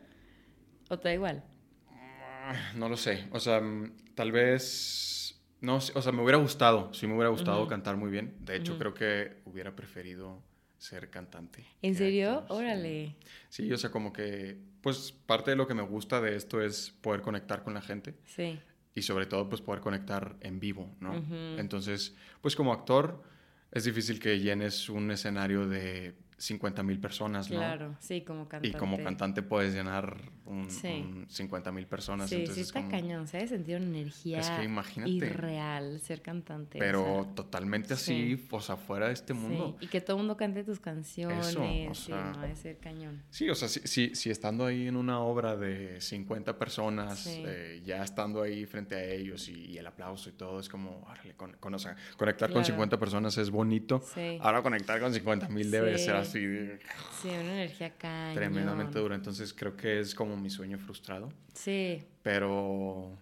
¿O 0.89 0.97
te 0.97 1.09
da 1.09 1.13
igual? 1.13 1.43
No, 1.91 2.79
no 2.79 2.89
lo 2.89 2.97
sé. 2.97 3.27
O 3.31 3.39
sea, 3.39 3.59
mm, 3.61 3.93
tal 4.15 4.31
vez... 4.31 5.41
No, 5.61 5.75
o 5.77 5.81
sea, 6.01 6.11
me 6.11 6.21
hubiera 6.21 6.37
gustado. 6.37 6.93
Sí 6.93 7.07
me 7.07 7.13
hubiera 7.13 7.29
gustado 7.29 7.67
cantar 7.67 7.95
muy 7.97 8.11
bien. 8.11 8.35
De 8.41 8.55
hecho, 8.57 8.77
creo 8.77 8.93
que 8.93 9.41
hubiera 9.45 9.75
preferido 9.75 10.43
ser 10.83 11.09
cantante. 11.09 11.65
¿En 11.81 11.95
serio? 11.95 12.39
actor. 12.39 12.57
Órale. 12.57 13.15
Sí, 13.49 13.71
o 13.71 13.77
sea, 13.77 13.89
como 13.89 14.11
que... 14.11 14.57
Pues 14.81 15.13
parte 15.13 15.51
de 15.51 15.55
lo 15.57 15.65
que 15.65 15.73
me 15.73 15.81
gusta 15.81 16.19
de 16.19 16.35
esto 16.35 16.61
es 16.61 16.91
poder 17.01 17.21
conectar 17.21 17.63
con 17.63 17.73
la 17.73 17.81
gente. 17.81 18.15
Sí. 18.25 18.59
y 18.95 19.01
sobre 19.01 19.25
todo 19.25 19.49
pues 19.49 19.61
poder 19.61 19.81
conectar 19.81 20.35
en 20.41 20.59
vivo, 20.59 20.93
¿no? 20.99 21.15
Entonces, 21.57 22.15
pues 22.41 22.55
como 22.55 22.73
actor 22.73 23.23
es 23.71 23.85
difícil 23.85 24.19
que 24.19 24.39
llenes 24.39 24.89
un 24.89 25.09
escenario 25.09 25.67
de 25.67 26.13
50 26.37 26.83
mil 26.83 26.99
personas, 26.99 27.49
¿no? 27.49 27.57
Claro, 27.57 27.95
sí, 27.99 28.21
como 28.21 28.47
cantante. 28.47 28.75
Y 28.77 28.79
como 28.79 29.01
cantante 29.03 29.41
puedes 29.41 29.73
llenar 29.73 30.17
un, 30.45 30.69
Sí. 30.69 31.05
50 31.27 31.71
mil 31.71 31.87
personas. 31.87 32.29
Sí, 32.29 32.35
sí 32.35 32.41
entonces 32.41 32.67
está 32.67 32.79
como- 32.79 32.91
cañón. 32.91 33.27
Se 33.27 33.37
debe 33.37 33.49
sentir 33.49 33.77
una 33.77 33.85
energía 33.85 34.39
Es 34.39 34.49
que 34.49 34.63
imagínate. 34.63 35.11
irreal 35.11 35.99
ser 36.01 36.21
cantante. 36.21 36.77
o 36.77 36.79
Pero 36.79 37.23
sea, 37.23 37.35
totalmente 37.35 37.93
así, 37.93 38.37
sí. 38.37 38.47
o 38.51 38.59
sea, 38.61 38.75
fuera 38.75 39.07
de 39.07 39.13
este 39.13 39.33
mundo. 39.33 39.75
Sí, 39.79 39.85
y 39.85 39.89
que 39.89 40.01
todo 40.01 40.17
el 40.17 40.21
mundo 40.23 40.35
cante 40.37 40.63
tus 40.63 40.79
canciones. 40.79 41.47
Eso, 41.47 41.61
o 41.61 41.93
sí, 41.93 42.07
sea, 42.07 42.31
no, 42.35 42.41
debe 42.41 42.55
ser 42.55 42.77
cañón. 42.77 43.21
Sí, 43.29 43.49
o 43.49 43.55
sea, 43.55 43.67
si, 43.67 43.79
si, 43.81 44.15
si 44.15 44.29
estando 44.29 44.65
ahí 44.65 44.87
en 44.87 44.95
una 44.97 45.19
obra 45.19 45.55
de 45.55 46.01
50 46.01 46.57
personas, 46.57 47.19
Sí. 47.19 47.43
eh, 47.45 47.81
ya 47.85 48.03
estando 48.03 48.41
ahí 48.41 48.65
frente 48.65 48.95
a 48.95 49.03
ellos 49.05 49.47
y, 49.49 49.53
y 49.71 49.77
el 49.77 49.87
aplauso 49.87 50.29
y 50.29 50.33
todo, 50.33 50.59
es 50.59 50.67
como, 50.69 51.01
órale, 51.09 51.33
con, 51.35 51.53
con- 51.53 51.73
o 51.73 51.79
sea, 51.79 51.95
conectar 52.17 52.49
con 52.49 52.61
Claro. 52.61 52.65
50 52.65 52.99
personas 52.99 53.37
es 53.37 53.49
bonito. 53.49 54.01
Sí. 54.13 54.37
Ahora 54.41 54.61
conectar 54.61 54.99
con 54.99 55.13
50 55.13 55.47
mil 55.49 55.71
debe 55.71 55.97
Sí. 55.97 56.05
ser 56.05 56.15
así 56.23 56.45
de- 56.45 56.79
Sí, 57.21 57.29
una 57.29 57.53
energía 57.53 57.91
cañón. 57.97 58.35
tremendamente 58.35 58.99
dura. 58.99 59.15
Entonces 59.15 59.53
creo 59.53 59.75
que 59.77 59.99
es 59.99 60.13
como 60.15 60.35
mi 60.37 60.49
sueño 60.49 60.77
frustrado. 60.79 61.29
Sí, 61.53 62.03
Pero, 62.23 63.17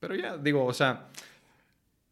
pero 0.00 0.14
ya, 0.14 0.36
digo, 0.36 0.64
o 0.64 0.72
sea, 0.74 1.08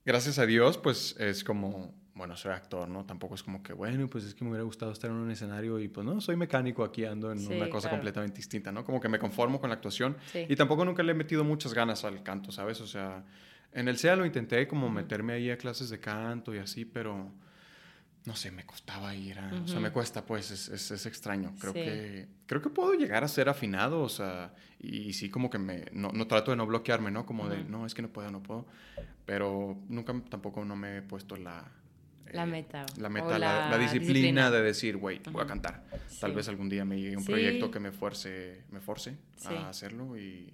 gracias 0.05 0.39
a 0.39 0.47
Dios, 0.47 0.79
pues 0.79 1.15
es 1.19 1.45
como, 1.45 1.95
bueno, 2.15 2.37
soy 2.37 2.53
actor, 2.53 2.89
¿no? 2.89 3.05
Tampoco 3.05 3.35
es 3.35 3.43
como 3.43 3.63
que, 3.63 3.73
bueno, 3.73 4.09
pues 4.09 4.25
es 4.25 4.35
que 4.35 4.45
me 4.45 4.51
hubiera 4.51 4.65
gustado 4.65 4.93
estar 4.93 5.11
en 5.11 5.17
un 5.17 5.31
escenario 5.31 5.79
y 5.79 5.89
pues 5.89 6.05
no, 6.07 6.21
soy 6.21 6.37
mecánico 6.37 6.85
aquí, 6.85 7.05
ando 7.05 7.31
en 7.33 7.39
Sí, 7.39 7.53
una 7.53 7.69
cosa 7.69 7.89
claro. 7.89 7.99
completamente 7.99 8.37
distinta, 8.37 8.73
¿no? 8.73 8.85
Como 8.85 9.01
que 9.01 9.09
me 9.09 9.19
conformo 9.19 9.61
con 9.61 9.71
la 9.71 9.75
actuación 9.77 10.17
sí. 10.33 10.47
y 10.49 10.57
tampoco 10.57 10.85
nunca 10.85 11.03
le 11.03 11.13
he 11.13 11.15
metido 11.15 11.45
muchas 11.45 11.75
ganas 11.75 12.05
al 12.05 12.23
canto, 12.23 12.53
¿sabes? 12.53 12.81
O 12.81 12.87
sea, 12.87 13.25
en 13.73 13.89
el 13.89 13.99
SEA 13.99 14.17
lo 14.17 14.27
intenté 14.27 14.67
como 14.67 14.91
meterme 14.91 15.35
ahí 15.35 15.51
a 15.51 15.57
clases 15.57 15.91
de 15.91 16.01
canto 16.01 16.55
y 16.55 16.59
así, 16.59 16.85
pero 16.85 17.31
no 18.27 18.37
sé, 18.37 18.51
me 18.51 18.65
costaba 18.67 19.15
ir 19.15 19.39
a... 19.39 19.51
O 19.63 19.67
sea, 19.69 19.81
me 19.81 19.91
cuesta, 19.91 20.25
pues, 20.27 20.51
es, 20.51 20.69
es, 20.69 20.91
es 20.91 21.07
extraño. 21.07 21.55
Creo, 21.59 21.73
Sí. 21.73 21.81
que, 21.81 22.29
creo 22.47 22.61
que 22.63 22.69
puedo 22.69 22.93
llegar 22.95 23.25
a 23.25 23.29
ser 23.29 23.49
afinado, 23.49 24.03
o 24.03 24.09
sea, 24.09 24.55
y, 24.79 25.13
sí 25.15 25.31
como 25.31 25.49
que 25.51 25.59
me... 25.59 25.87
No, 25.93 26.11
no 26.13 26.27
trato 26.27 26.51
de 26.51 26.57
no 26.59 26.67
bloquearme, 26.67 27.11
¿no? 27.11 27.25
Como 27.25 27.49
de, 27.49 27.65
no, 27.65 27.87
es 27.87 27.95
que 27.95 28.03
no 28.03 28.09
puedo, 28.09 28.31
no 28.31 28.43
puedo. 28.43 28.67
Pero 29.25 29.79
nunca 29.89 30.15
tampoco 30.29 30.65
no 30.65 30.77
me 30.77 30.99
he 30.99 31.03
puesto 31.03 31.37
la... 31.37 31.67
La 32.33 32.45
eh, 32.45 32.47
meta. 32.47 32.87
La 32.99 33.09
meta, 33.09 33.39
la, 33.39 33.69
la 33.71 33.79
disciplina, 33.79 34.51
de 34.51 34.63
decir, 34.63 34.97
güey, 34.97 35.21
voy 35.33 35.43
a 35.43 35.47
cantar. 35.47 35.85
Tal 36.21 36.33
vez 36.33 36.47
algún 36.49 36.69
día 36.69 36.85
me 36.85 37.01
llegue 37.01 37.17
un 37.17 37.23
Sí. 37.25 37.33
proyecto 37.33 37.71
que 37.71 37.81
me 37.81 37.91
fuerce, 37.91 38.65
me 38.71 38.81
force 38.81 39.17
a 39.47 39.69
hacerlo 39.69 40.17
y, 40.17 40.53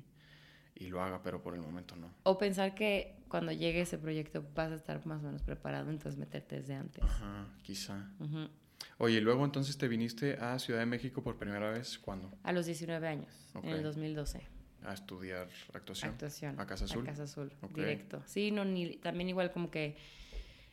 y 0.75 0.87
lo 0.89 1.03
haga, 1.03 1.21
pero 1.23 1.43
por 1.43 1.53
el 1.55 1.61
momento 1.61 1.95
no. 1.97 2.15
O 2.23 2.39
pensar 2.39 2.75
que 2.75 3.16
cuando 3.29 3.53
llegue 3.53 3.81
ese 3.83 3.99
proyecto 3.99 4.45
vas 4.55 4.71
a 4.73 4.75
estar 4.77 5.05
más 5.07 5.23
o 5.23 5.27
menos 5.27 5.43
preparado, 5.43 5.91
entonces 5.91 6.19
meterte 6.19 6.57
desde 6.61 6.75
antes. 6.75 7.03
Ajá, 7.03 7.47
quizá. 7.63 8.11
Ujú. 8.21 8.49
Oye, 8.99 9.19
y 9.19 9.21
luego 9.21 9.45
entonces 9.45 9.77
te 9.79 9.89
viniste 9.89 10.35
a 10.39 10.59
Ciudad 10.59 10.81
de 10.81 10.87
México 10.87 11.23
por 11.23 11.37
primera 11.39 11.71
vez, 11.71 11.99
¿cuándo? 11.99 12.31
A 12.43 12.53
los 12.53 12.67
19 12.67 13.07
años, 13.09 13.51
en 13.63 13.69
el 13.71 13.83
2012. 13.83 14.41
A 14.85 14.93
estudiar 14.95 15.49
actuación. 15.73 16.13
Actuación. 16.13 16.61
¿A 16.61 16.67
Casa 16.67 16.85
Azul? 16.85 17.03
A 17.03 17.07
Casa 17.07 17.23
Azul, 17.25 17.53
directo. 17.75 18.23
Sí, 18.27 18.51
no, 18.51 18.65
ni, 18.65 18.97
también 18.99 19.29
igual 19.29 19.51
como 19.53 19.71
que 19.71 19.97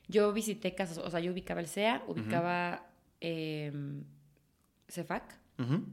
yo 0.08 0.32
visité 0.34 0.76
Casa 0.76 1.02
o 1.02 1.10
sea, 1.10 1.20
yo 1.22 1.32
ubicaba 1.32 1.62
el 1.62 1.68
CEA, 1.68 2.04
ubicaba 2.08 2.86
em, 3.22 4.04
CEFAC 4.90 5.24
Ujú. 5.58 5.84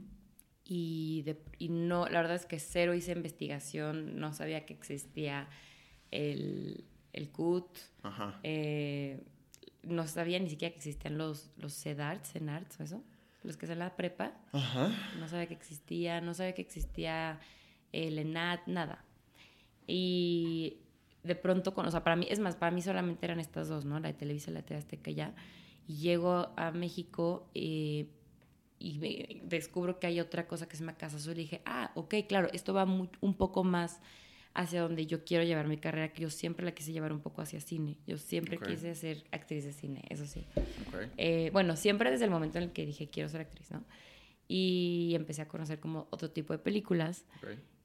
y, 0.65 1.23
de- 1.23 1.41
y 1.59 1.69
no, 1.69 2.07
la 2.09 2.21
verdad 2.21 2.37
es 2.37 2.45
que 2.47 2.59
cero 2.59 2.93
hice 2.95 3.13
investigación, 3.13 4.19
no 4.19 4.33
sabía 4.35 4.67
que 4.67 4.75
existía 4.75 5.49
el, 6.11 6.85
el 7.13 7.31
CUT, 7.31 7.79
Ajá. 8.03 8.41
eh, 8.43 9.23
no 9.83 10.07
sabía 10.07 10.39
ni 10.39 10.51
siquiera 10.51 10.73
que 10.73 10.79
existían 10.79 11.17
los, 11.19 11.51
los 11.57 11.73
CEDARTS, 11.75 12.33
CENARTS 12.33 12.81
o 12.81 12.83
eso, 12.83 13.03
los 13.43 13.57
que 13.57 13.67
son 13.67 13.79
la 13.79 13.97
prepa. 13.97 14.33
Ajá. 14.53 14.93
No 15.19 15.29
sabía 15.29 15.47
que 15.47 15.55
existía, 15.55 16.21
no 16.21 16.35
sabía 16.35 16.55
que 16.55 16.63
existía 16.63 17.41
el 17.93 18.19
ENAT, 18.19 18.67
nada. 18.67 19.05
Y 19.87 20.79
de 21.23 21.35
pronto, 21.35 21.75
con, 21.75 21.87
o 21.87 21.91
sea, 21.91 22.05
para 22.05 22.17
mí, 22.17 22.27
es 22.31 22.39
más, 22.39 22.57
para 22.57 22.71
mí 22.71 22.83
solamente 22.83 23.25
eran 23.27 23.41
estas 23.41 23.69
dos, 23.69 23.85
¿no? 23.85 23.99
La 23.99 24.09
de 24.09 24.15
Televisa 24.15 24.51
y 24.51 24.55
la 24.55 24.63
de 24.63 24.77
Azteca 24.77 25.11
ya. 25.11 25.35
Y 25.89 25.97
llego 25.97 26.53
a 26.57 26.71
México 26.71 27.51
eh, 27.55 28.07
y 28.79 29.41
descubro 29.45 29.99
que 29.99 30.07
hay 30.07 30.21
otra 30.21 30.47
cosa 30.47 30.69
que 30.69 30.77
se 30.77 30.83
llama 30.83 30.97
Casa 30.97 31.17
Azul 31.17 31.33
y 31.33 31.43
dije, 31.43 31.63
ah, 31.65 31.91
ok, 31.95 32.15
claro, 32.29 32.49
esto 32.53 32.73
va 32.73 32.85
un 32.85 33.35
poco 33.35 33.65
más 33.65 34.01
hacia 34.55 34.83
donde 34.83 35.07
yo 35.07 35.25
quiero 35.25 35.45
llevar 35.45 35.69
mi 35.69 35.77
carrera, 35.77 36.13
que 36.13 36.23
yo 36.23 36.31
siempre 36.31 36.65
la 36.65 36.73
quise 36.73 36.93
llevar 36.93 37.13
un 37.13 37.21
poco 37.21 37.43
hacia 37.43 37.61
cine. 37.61 37.99
Yo 38.07 38.19
siempre 38.19 38.59
quise 38.59 38.95
ser 38.95 39.25
actriz 39.31 39.65
de 39.65 39.73
cine, 39.73 40.03
eso 40.09 40.27
sí. 40.27 40.47
Eh, 41.17 41.51
bueno, 41.53 41.77
siempre 41.77 42.11
desde 42.11 42.25
el 42.25 42.31
momento 42.31 42.59
en 42.59 42.65
el 42.65 42.73
que 42.73 42.85
dije 42.85 43.09
quiero 43.09 43.29
ser 43.29 43.43
actriz, 43.43 43.71
¿no? 43.71 43.85
Y 44.49 45.13
empecé 45.15 45.43
a 45.43 45.49
conocer 45.49 45.79
como 45.79 46.09
otro 46.11 46.31
tipo 46.31 46.53
de 46.53 46.59
películas. 46.59 47.25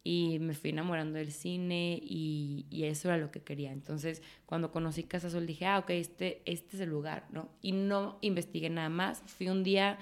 Y 0.08 0.38
me 0.40 0.54
fui 0.54 0.70
enamorando 0.70 1.18
del 1.18 1.32
cine 1.32 2.00
y, 2.00 2.68
y, 2.70 2.84
eso 2.84 3.08
era 3.08 3.18
lo 3.18 3.32
que 3.32 3.42
quería. 3.42 3.72
Entonces, 3.72 4.22
cuando 4.46 4.72
conocí 4.72 5.04
Casa 5.04 5.28
Azul, 5.28 5.48
dije, 5.48 5.66
ah, 5.66 5.80
ok, 5.80 5.90
este, 5.92 6.44
este 6.46 6.76
es 6.76 6.82
el 6.82 6.90
lugar, 6.90 7.26
¿no? 7.32 7.50
Y 7.64 7.72
no 7.72 8.20
investigué 8.22 8.70
nada 8.70 8.90
más. 8.90 9.24
Fui 9.26 9.48
un 9.50 9.64
día 9.64 9.98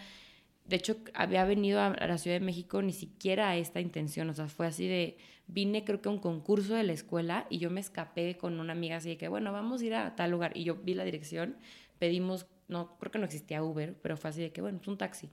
de 0.65 0.77
hecho, 0.77 0.97
había 1.13 1.43
venido 1.45 1.81
a 1.81 1.89
la 1.89 2.17
Ciudad 2.17 2.39
de 2.39 2.45
México 2.45 2.81
ni 2.81 2.93
siquiera 2.93 3.49
a 3.49 3.57
esta 3.57 3.81
intención, 3.81 4.29
o 4.29 4.33
sea, 4.33 4.47
fue 4.47 4.65
así 4.65 4.87
de, 4.87 5.17
vine 5.47 5.83
creo 5.83 6.01
que 6.01 6.09
a 6.09 6.11
un 6.11 6.19
concurso 6.19 6.75
de 6.75 6.83
la 6.83 6.93
escuela 6.93 7.45
y 7.49 7.57
yo 7.57 7.69
me 7.69 7.81
escapé 7.81 8.37
con 8.37 8.59
una 8.59 8.73
amiga 8.73 8.97
así 8.97 9.09
de 9.09 9.17
que, 9.17 9.27
bueno, 9.27 9.51
vamos 9.51 9.81
a 9.81 9.85
ir 9.85 9.95
a 9.95 10.15
tal 10.15 10.31
lugar. 10.31 10.55
Y 10.55 10.63
yo 10.63 10.75
vi 10.75 10.93
la 10.93 11.03
dirección, 11.03 11.57
pedimos, 11.99 12.47
no, 12.69 12.97
creo 12.97 13.11
que 13.11 13.19
no 13.19 13.25
existía 13.25 13.61
Uber, 13.61 13.93
pero 14.01 14.15
fue 14.15 14.29
así 14.29 14.41
de 14.41 14.51
que, 14.51 14.61
bueno, 14.61 14.79
es 14.81 14.87
un 14.87 14.97
taxi. 14.97 15.29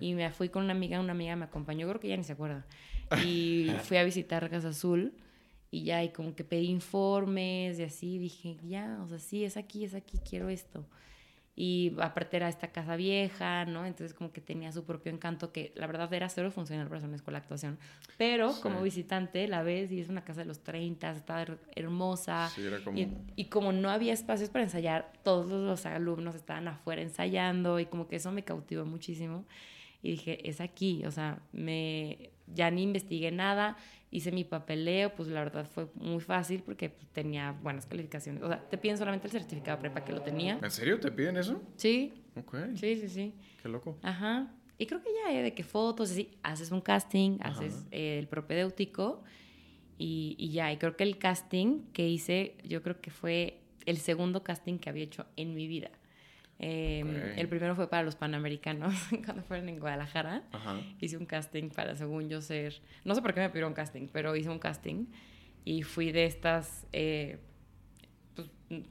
Y 0.00 0.14
me 0.14 0.30
fui 0.30 0.48
con 0.48 0.64
una 0.64 0.72
amiga, 0.72 1.00
una 1.00 1.12
amiga 1.12 1.34
me 1.34 1.44
acompañó, 1.44 1.88
creo 1.88 2.00
que 2.00 2.08
ya 2.08 2.16
ni 2.16 2.24
se 2.24 2.32
acuerda. 2.32 2.64
Y 3.24 3.68
fui 3.82 3.96
a 3.96 4.04
visitar 4.04 4.48
Casa 4.48 4.68
Azul 4.68 5.12
y 5.70 5.82
ya, 5.82 6.04
y 6.04 6.10
como 6.10 6.34
que 6.34 6.44
pedí 6.44 6.68
informes 6.68 7.78
y 7.80 7.82
así, 7.82 8.18
dije, 8.18 8.56
ya, 8.62 9.00
o 9.02 9.08
sea, 9.08 9.18
sí, 9.18 9.44
es 9.44 9.56
aquí, 9.56 9.84
es 9.84 9.94
aquí, 9.94 10.18
quiero 10.18 10.48
esto 10.48 10.86
y 11.60 11.92
aparte 11.98 12.36
era 12.36 12.48
esta 12.48 12.68
casa 12.68 12.94
vieja, 12.94 13.64
¿no? 13.64 13.84
Entonces 13.84 14.14
como 14.14 14.30
que 14.30 14.40
tenía 14.40 14.70
su 14.70 14.84
propio 14.84 15.10
encanto 15.10 15.50
que 15.50 15.72
la 15.74 15.88
verdad 15.88 16.12
era 16.14 16.28
cero 16.28 16.52
funcional 16.52 16.86
para 16.86 17.04
una 17.04 17.16
escuela 17.16 17.40
de 17.40 17.42
actuación, 17.42 17.78
pero 18.16 18.54
como 18.62 18.80
visitante 18.80 19.48
la 19.48 19.64
ves 19.64 19.90
y 19.90 20.00
es 20.00 20.08
una 20.08 20.22
casa 20.22 20.42
de 20.42 20.46
los 20.46 20.60
30, 20.60 21.10
está 21.10 21.44
hermosa 21.74 22.48
sí, 22.54 22.64
era 22.64 22.78
como... 22.78 22.96
Y, 22.96 23.08
y, 23.34 23.46
como 23.46 23.72
no 23.72 23.90
había 23.90 24.12
espacios 24.12 24.50
para 24.50 24.66
ensayar, 24.66 25.12
todos 25.24 25.50
los 25.50 25.84
alumnos 25.84 26.36
estaban 26.36 26.68
afuera 26.68 27.02
ensayando 27.02 27.80
y 27.80 27.86
como 27.86 28.06
que 28.06 28.14
eso 28.14 28.30
me 28.30 28.44
cautivó 28.44 28.84
muchísimo 28.84 29.44
y 30.00 30.12
dije, 30.12 30.48
es 30.48 30.60
aquí, 30.60 31.04
o 31.06 31.10
sea, 31.10 31.40
me 31.50 32.30
ya 32.54 32.70
ni 32.70 32.82
investigué 32.82 33.30
nada, 33.30 33.76
hice 34.10 34.32
mi 34.32 34.44
papeleo, 34.44 35.14
pues 35.14 35.28
la 35.28 35.40
verdad 35.40 35.66
fue 35.66 35.88
muy 35.94 36.20
fácil 36.20 36.62
porque 36.62 36.90
pues, 36.90 37.06
tenía 37.08 37.52
buenas 37.52 37.86
calificaciones. 37.86 38.42
O 38.42 38.48
sea, 38.48 38.60
te 38.68 38.78
piden 38.78 38.96
solamente 38.96 39.26
el 39.26 39.32
certificado 39.32 39.76
de 39.76 39.82
prepa 39.82 40.04
que 40.04 40.12
lo 40.12 40.22
tenía. 40.22 40.58
¿En 40.62 40.70
serio 40.70 40.98
te 40.98 41.10
piden 41.10 41.36
eso? 41.36 41.62
Sí. 41.76 42.12
Ok. 42.36 42.56
Sí, 42.74 42.96
sí, 42.96 43.08
sí. 43.08 43.34
Qué 43.62 43.68
loco. 43.68 43.98
Ajá. 44.02 44.50
Y 44.78 44.86
creo 44.86 45.02
que 45.02 45.10
ya, 45.24 45.34
¿eh? 45.34 45.42
de 45.42 45.54
que 45.54 45.64
fotos, 45.64 46.10
así, 46.12 46.30
haces 46.42 46.70
un 46.70 46.80
casting, 46.80 47.38
haces 47.40 47.84
eh, 47.90 48.18
el 48.18 48.28
propedéutico 48.28 49.24
y, 49.98 50.36
y 50.38 50.50
ya. 50.50 50.72
Y 50.72 50.76
creo 50.76 50.96
que 50.96 51.02
el 51.02 51.18
casting 51.18 51.82
que 51.92 52.08
hice, 52.08 52.56
yo 52.64 52.82
creo 52.82 53.00
que 53.00 53.10
fue 53.10 53.60
el 53.86 53.98
segundo 53.98 54.44
casting 54.44 54.78
que 54.78 54.88
había 54.88 55.04
hecho 55.04 55.26
en 55.36 55.54
mi 55.54 55.66
vida. 55.66 55.90
Em, 56.58 57.08
el 57.36 57.48
primero 57.48 57.76
fue 57.76 57.88
para 57.88 58.02
los 58.02 58.16
Panamericanos, 58.16 58.94
cuando 59.24 59.42
fueron 59.42 59.68
en 59.68 59.78
Guadalajara. 59.78 60.42
Hice 61.00 61.16
un 61.16 61.26
casting 61.26 61.70
para, 61.70 61.94
según 61.96 62.28
yo, 62.28 62.40
ser... 62.40 62.80
No 63.04 63.14
sé 63.14 63.22
por 63.22 63.32
qué 63.32 63.40
me 63.40 63.48
pidieron 63.48 63.74
casting, 63.74 64.08
pero 64.12 64.34
hice 64.34 64.50
un 64.50 64.58
casting 64.58 65.06
y 65.64 65.82
fui 65.82 66.10
de 66.12 66.24
estas... 66.24 66.86
Eh, 66.92 67.38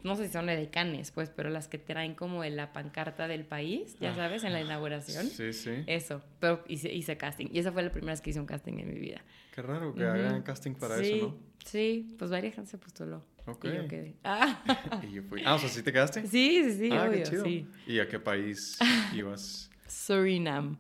no 0.03 0.15
sé 0.15 0.27
si 0.27 0.33
son 0.33 0.47
decanes, 0.47 1.11
pues, 1.11 1.29
pero 1.29 1.49
las 1.49 1.67
que 1.67 1.77
traen 1.77 2.15
como 2.15 2.43
la 2.43 2.73
pancarta 2.73 3.27
del 3.27 3.45
país, 3.45 3.95
ya 3.99 4.15
sabes, 4.15 4.43
en 4.43 4.53
la 4.53 4.61
inauguración. 4.61 5.27
Sí, 5.27 5.53
sí. 5.53 5.83
Eso, 5.85 6.21
pero 6.39 6.63
hice, 6.67 6.91
hice 6.91 7.17
casting. 7.17 7.47
Y 7.51 7.59
esa 7.59 7.71
fue 7.71 7.83
la 7.83 7.91
primera 7.91 8.13
vez 8.13 8.21
que 8.21 8.31
hice 8.31 8.39
un 8.39 8.47
casting 8.47 8.79
en 8.79 8.87
mi 8.93 8.99
vida. 8.99 9.21
Qué 9.53 9.61
raro 9.61 9.93
que 9.93 10.03
hagan 10.03 10.41
casting 10.43 10.73
para 10.73 10.99
eso, 10.99 11.27
¿no? 11.27 11.37
Sí, 11.65 12.15
pues 12.17 12.31
varias 12.31 12.55
gente 12.55 12.71
se 12.71 12.77
postuló. 12.77 13.23
Ok. 13.45 13.65
Y 13.65 13.75
yo 13.75 13.87
quedé. 13.87 14.15
Ah. 14.23 15.01
y 15.03 15.13
yo 15.13 15.23
fui. 15.23 15.41
Ah, 15.45 15.55
o 15.55 15.59
sea, 15.59 15.69
¿sí 15.69 15.83
te 15.83 15.91
quedaste? 15.91 16.25
Sí, 16.27 16.63
sí, 16.63 16.71
sí, 16.77 16.89
ah, 16.91 17.03
obvio, 17.05 17.23
qué 17.23 17.23
chido. 17.23 17.45
sí. 17.45 17.67
¿Y 17.85 17.99
a 17.99 18.07
qué 18.07 18.19
país 18.19 18.77
ibas? 19.13 19.69
Surinam. 19.87 20.77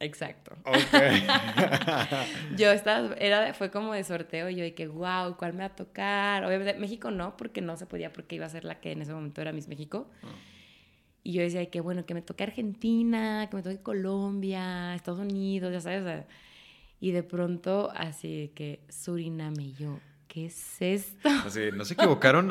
Exacto. 0.00 0.56
Ok. 0.64 0.76
yo 2.56 2.70
estaba, 2.70 3.14
era, 3.16 3.52
fue 3.54 3.70
como 3.70 3.94
de 3.94 4.04
sorteo, 4.04 4.48
y 4.48 4.56
yo 4.56 4.64
dije, 4.64 4.86
wow, 4.86 5.36
¿cuál 5.36 5.54
me 5.54 5.60
va 5.60 5.66
a 5.66 5.76
tocar? 5.76 6.44
Obviamente 6.44 6.74
México 6.74 7.10
no, 7.10 7.36
porque 7.36 7.60
no 7.60 7.76
se 7.76 7.86
podía, 7.86 8.12
porque 8.12 8.36
iba 8.36 8.46
a 8.46 8.48
ser 8.48 8.64
la 8.64 8.80
que 8.80 8.92
en 8.92 9.02
ese 9.02 9.12
momento 9.12 9.40
era 9.40 9.52
Miss 9.52 9.68
México. 9.68 10.08
Ah. 10.22 10.28
Y 11.24 11.32
yo 11.32 11.42
decía, 11.42 11.68
que 11.68 11.80
bueno, 11.80 12.06
que 12.06 12.14
me 12.14 12.22
toque 12.22 12.44
Argentina, 12.44 13.48
que 13.50 13.56
me 13.56 13.62
toque 13.62 13.82
Colombia, 13.82 14.94
Estados 14.94 15.20
Unidos, 15.20 15.72
ya 15.72 15.80
sabes. 15.80 16.02
O 16.02 16.04
sea, 16.04 16.26
y 17.00 17.12
de 17.12 17.22
pronto, 17.22 17.90
así 17.94 18.52
que 18.54 18.80
Suriname 18.88 19.64
y 19.64 19.72
yo, 19.74 20.00
¿qué 20.38 20.46
es 20.46 20.82
esto? 20.82 21.28
Así, 21.28 21.60
¿no 21.74 21.84
se 21.84 21.94
equivocaron? 21.94 22.50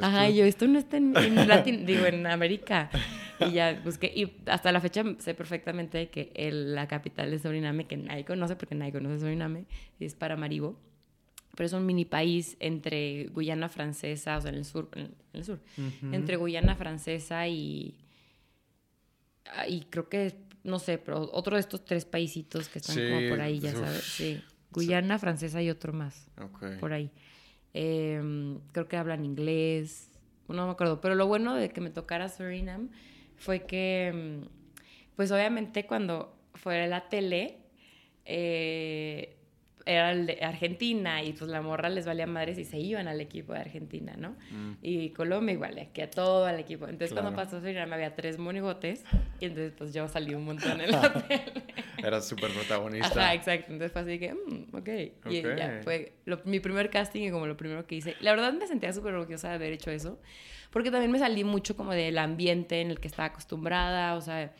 Ajá, 0.00 0.28
yo, 0.30 0.44
esto 0.44 0.66
no 0.66 0.78
está 0.78 0.96
en, 0.96 1.14
en 1.16 1.86
digo, 1.86 2.06
en 2.06 2.26
América. 2.26 2.90
Y 3.40 3.52
ya 3.52 3.78
busqué, 3.84 4.06
y 4.14 4.32
hasta 4.46 4.72
la 4.72 4.80
fecha 4.80 5.04
sé 5.18 5.34
perfectamente 5.34 6.08
que 6.08 6.32
el, 6.34 6.74
la 6.74 6.88
capital 6.88 7.30
de 7.30 7.38
Suriname, 7.38 7.86
que 7.86 7.98
nadie 7.98 8.24
conoce, 8.24 8.56
porque 8.56 8.74
nadie 8.74 8.92
conoce 8.92 9.20
Suriname, 9.20 9.66
es 10.00 10.14
Paramaribo. 10.14 10.78
Pero 11.54 11.66
es 11.66 11.72
un 11.72 11.86
mini 11.86 12.04
país 12.04 12.56
entre 12.60 13.28
Guyana 13.28 13.68
Francesa, 13.68 14.36
o 14.36 14.40
sea, 14.40 14.50
en 14.50 14.56
el 14.56 14.64
sur, 14.64 14.90
en 14.94 15.14
el 15.32 15.44
sur, 15.44 15.58
entre 16.12 16.36
Guyana 16.36 16.76
Francesa 16.76 17.48
y, 17.48 17.94
y 19.68 19.80
creo 19.90 20.08
que 20.08 20.34
no 20.64 20.78
sé, 20.78 20.98
pero 20.98 21.30
otro 21.32 21.56
de 21.56 21.60
estos 21.60 21.84
tres 21.84 22.04
paisitos 22.04 22.68
que 22.68 22.80
están 22.80 22.96
como 22.96 23.28
por 23.28 23.40
ahí, 23.40 23.58
ya 23.60 23.72
sabes. 23.72 24.02
Sí. 24.02 24.42
Guyana, 24.70 25.18
francesa 25.18 25.62
y 25.62 25.70
otro 25.70 25.92
más. 25.92 26.28
Por 26.80 26.92
ahí. 26.92 27.10
Em, 27.72 28.60
creo 28.72 28.88
que 28.88 28.96
hablan 28.96 29.24
inglés. 29.24 30.10
No 30.48 30.66
me 30.66 30.72
acuerdo. 30.72 31.00
Pero 31.00 31.14
lo 31.14 31.26
bueno 31.26 31.54
de 31.54 31.70
que 31.70 31.80
me 31.80 31.90
tocara 31.90 32.28
Surinam 32.28 32.90
fue 33.36 33.66
que, 33.66 34.08
em, 34.08 34.48
pues 35.16 35.30
obviamente 35.30 35.86
cuando 35.86 36.36
fuera 36.54 36.86
la 36.86 37.08
tele, 37.08 37.58
eh, 38.24 39.36
era 39.86 40.10
el 40.10 40.26
de 40.26 40.38
Argentina 40.42 41.22
y 41.22 41.32
pues 41.32 41.48
la 41.48 41.62
morra 41.62 41.88
les 41.88 42.04
valía 42.06 42.26
madres 42.26 42.58
y 42.58 42.64
se 42.64 42.78
iban 42.78 43.06
al 43.06 43.20
equipo 43.20 43.52
de 43.52 43.60
Argentina, 43.60 44.14
¿no? 44.18 44.30
Mm. 44.50 44.72
Y 44.82 45.10
Colombia 45.10 45.52
igual, 45.52 45.88
que 45.92 46.02
a 46.02 46.10
todo 46.10 46.44
al 46.44 46.58
equipo. 46.58 46.88
Entonces 46.88 47.12
cuando 47.12 47.34
pasó 47.34 47.60
Surinam 47.60 47.92
había 47.92 48.14
tres 48.16 48.36
monigotes 48.36 49.04
y 49.38 49.46
entonces 49.46 49.72
pues 49.78 49.94
yo 49.94 50.08
salí 50.08 50.34
un 50.34 50.44
montón 50.44 50.80
en 50.80 50.90
la 50.90 51.12
tele. 51.28 51.62
Era 51.98 52.20
súper 52.20 52.50
protagonista. 52.50 53.08
Ajá, 53.08 53.34
exacto. 53.34 53.72
Entonces 53.72 53.92
fue 53.92 54.02
así 54.02 54.18
que, 54.18 54.34
mm, 54.34 54.76
ok. 54.76 54.88
Y 55.30 55.42
ya 55.42 55.80
fue 55.84 56.14
mi 56.44 56.58
primer 56.58 56.90
casting 56.90 57.22
y 57.22 57.30
como 57.30 57.46
lo 57.46 57.56
primero 57.56 57.86
que 57.86 57.94
hice. 57.94 58.16
La 58.20 58.32
verdad 58.32 58.52
me 58.52 58.66
sentía 58.66 58.92
súper 58.92 59.14
orgullosa 59.14 59.50
de 59.50 59.54
haber 59.54 59.72
hecho 59.72 59.92
eso 59.92 60.18
porque 60.72 60.90
también 60.90 61.10
me 61.10 61.18
salí 61.18 61.44
mucho 61.44 61.76
como 61.76 61.92
del 61.92 62.18
ambiente 62.18 62.80
en 62.80 62.90
el 62.90 63.00
que 63.00 63.08
estaba 63.08 63.26
acostumbrada, 63.26 64.14
o 64.14 64.20
sea 64.20 64.52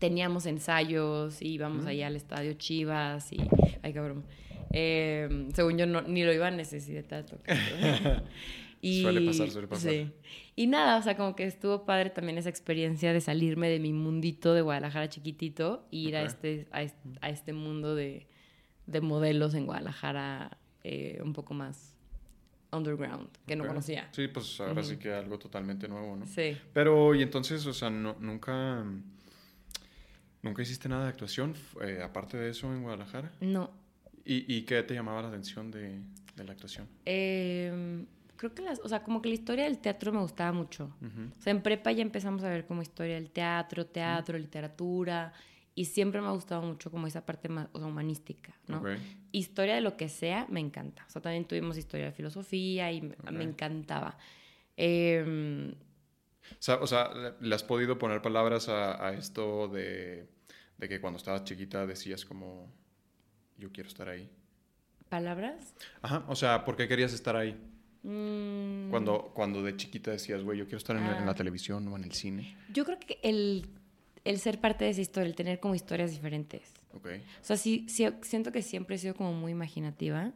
teníamos 0.00 0.46
ensayos, 0.46 1.40
y 1.40 1.50
íbamos 1.50 1.86
allá 1.86 2.08
al 2.08 2.16
estadio 2.16 2.54
Chivas 2.54 3.32
y, 3.32 3.38
ay 3.82 3.92
cabrón, 3.92 4.24
eh, 4.72 5.48
según 5.54 5.78
yo 5.78 5.86
no, 5.86 6.02
ni 6.02 6.24
lo 6.24 6.32
iba 6.32 6.48
a 6.48 6.50
necesitar 6.50 7.24
tocar. 7.26 7.56
y, 8.80 9.02
suele 9.02 9.20
pasar, 9.26 9.50
suele 9.50 9.68
pasar. 9.68 9.92
Sí. 9.92 10.10
Y 10.56 10.66
nada, 10.66 10.98
o 10.98 11.02
sea, 11.02 11.16
como 11.16 11.36
que 11.36 11.44
estuvo 11.44 11.84
padre 11.84 12.10
también 12.10 12.38
esa 12.38 12.48
experiencia 12.48 13.12
de 13.12 13.20
salirme 13.20 13.68
de 13.68 13.78
mi 13.78 13.92
mundito 13.92 14.54
de 14.54 14.62
Guadalajara 14.62 15.08
chiquitito 15.08 15.86
y 15.90 16.08
ir 16.08 16.16
a, 16.16 16.22
este, 16.22 16.66
a, 16.72 17.28
este, 17.28 17.52
mundo 17.52 17.94
de, 17.94 18.26
de 18.86 19.00
modelos 19.02 19.54
en 19.54 19.66
Guadalajara 19.66 20.56
eh, 20.82 21.20
un 21.22 21.34
poco 21.34 21.52
más 21.52 21.94
underground, 22.72 23.28
que 23.46 23.54
no 23.54 23.66
conocía. 23.66 24.08
Sí, 24.12 24.28
pues 24.28 24.60
ahora 24.60 24.82
sí 24.82 24.96
que 24.96 25.12
algo 25.12 25.38
totalmente 25.38 25.88
nuevo, 25.88 26.16
¿no? 26.16 26.26
Sí. 26.26 26.56
Pero, 26.72 27.14
y 27.14 27.22
entonces, 27.22 27.66
o 27.66 27.72
sea, 27.72 27.90
no, 27.90 28.16
nunca 28.20 28.84
¿Nunca 30.42 30.62
hiciste 30.62 30.88
nada 30.88 31.04
de 31.04 31.10
actuación 31.10 31.54
eh, 31.82 32.00
aparte 32.02 32.36
de 32.36 32.50
eso 32.50 32.72
en 32.72 32.82
Guadalajara? 32.82 33.32
No. 33.40 33.70
¿Y, 34.24 34.54
y 34.54 34.62
qué 34.62 34.82
te 34.82 34.94
llamaba 34.94 35.22
la 35.22 35.28
atención 35.28 35.70
de, 35.70 36.00
de 36.36 36.44
la 36.44 36.52
actuación? 36.52 36.88
Eh, 37.04 38.04
creo 38.36 38.54
que 38.54 38.62
las, 38.62 38.80
o 38.80 38.88
sea, 38.88 39.02
como 39.02 39.20
que 39.20 39.28
la 39.28 39.34
historia 39.34 39.64
del 39.64 39.78
teatro 39.78 40.12
me 40.12 40.20
gustaba 40.20 40.52
mucho. 40.52 40.94
O 41.38 41.42
sea, 41.42 41.50
en 41.50 41.62
prepa 41.62 41.92
ya 41.92 42.02
empezamos 42.02 42.42
a 42.42 42.48
ver 42.48 42.66
como 42.66 42.80
historia 42.80 43.14
del 43.16 43.30
teatro, 43.30 43.86
teatro, 43.86 44.38
literatura, 44.38 45.32
y 45.74 45.84
siempre 45.84 46.20
me 46.20 46.28
ha 46.28 46.30
gustado 46.30 46.62
mucho 46.62 46.90
como 46.90 47.06
esa 47.06 47.24
parte 47.24 47.48
más 47.48 47.68
o 47.72 47.78
sea, 47.78 47.86
humanística, 47.86 48.54
¿no? 48.66 48.82
Historia 49.32 49.74
de 49.74 49.82
lo 49.82 49.96
que 49.96 50.08
sea, 50.08 50.46
me 50.48 50.60
encanta. 50.60 51.04
O 51.06 51.10
sea, 51.10 51.22
también 51.22 51.44
tuvimos 51.44 51.76
historia 51.76 52.06
de 52.06 52.12
filosofía 52.12 52.90
y 52.92 53.02
me 53.30 53.44
encantaba. 53.44 54.16
Eh, 54.76 55.74
o 56.80 56.86
sea, 56.86 57.10
¿le 57.40 57.54
has 57.54 57.62
podido 57.64 57.98
poner 57.98 58.22
palabras 58.22 58.68
a, 58.68 59.12
esto 59.14 59.68
de, 59.68 60.28
que 60.80 61.00
cuando 61.00 61.18
estabas 61.18 61.44
chiquita 61.44 61.86
decías 61.86 62.24
como, 62.24 62.72
yo 63.58 63.70
quiero 63.72 63.88
estar 63.88 64.08
ahí? 64.08 64.28
¿Palabras? 65.08 65.74
Ajá, 66.02 66.24
o 66.28 66.36
sea, 66.36 66.64
¿por 66.64 66.76
qué 66.76 66.86
querías 66.86 67.12
estar 67.12 67.34
ahí? 67.36 67.56
Mm, 68.02 68.90
Cuando, 68.90 69.32
cuando 69.34 69.62
de 69.62 69.76
chiquita 69.76 70.10
decías, 70.12 70.42
güey, 70.42 70.58
yo 70.58 70.64
quiero 70.64 70.78
estar 70.78 70.96
en, 70.96 71.04
la- 71.04 71.18
en 71.18 71.26
la 71.26 71.32
Ah. 71.32 71.34
televisión 71.34 71.86
o 71.88 71.96
en 71.96 72.04
el 72.04 72.12
cine. 72.12 72.56
Yo 72.72 72.84
creo 72.84 72.98
que 72.98 73.18
el, 73.22 73.68
el 74.24 74.38
ser 74.38 74.60
parte 74.60 74.84
de 74.84 74.90
esa 74.90 75.00
historia, 75.02 75.28
el 75.28 75.34
tener 75.34 75.60
como 75.60 75.74
historias 75.74 76.10
diferentes. 76.12 76.72
Ok. 76.94 77.08
O 77.40 77.44
sea, 77.44 77.56
sí, 77.56 77.86
sí, 77.88 78.06
siento 78.22 78.52
que 78.52 78.62
siempre 78.62 78.96
he 78.96 78.98
sido 78.98 79.14
como 79.14 79.32
muy 79.32 79.52
imaginativa. 79.52 80.32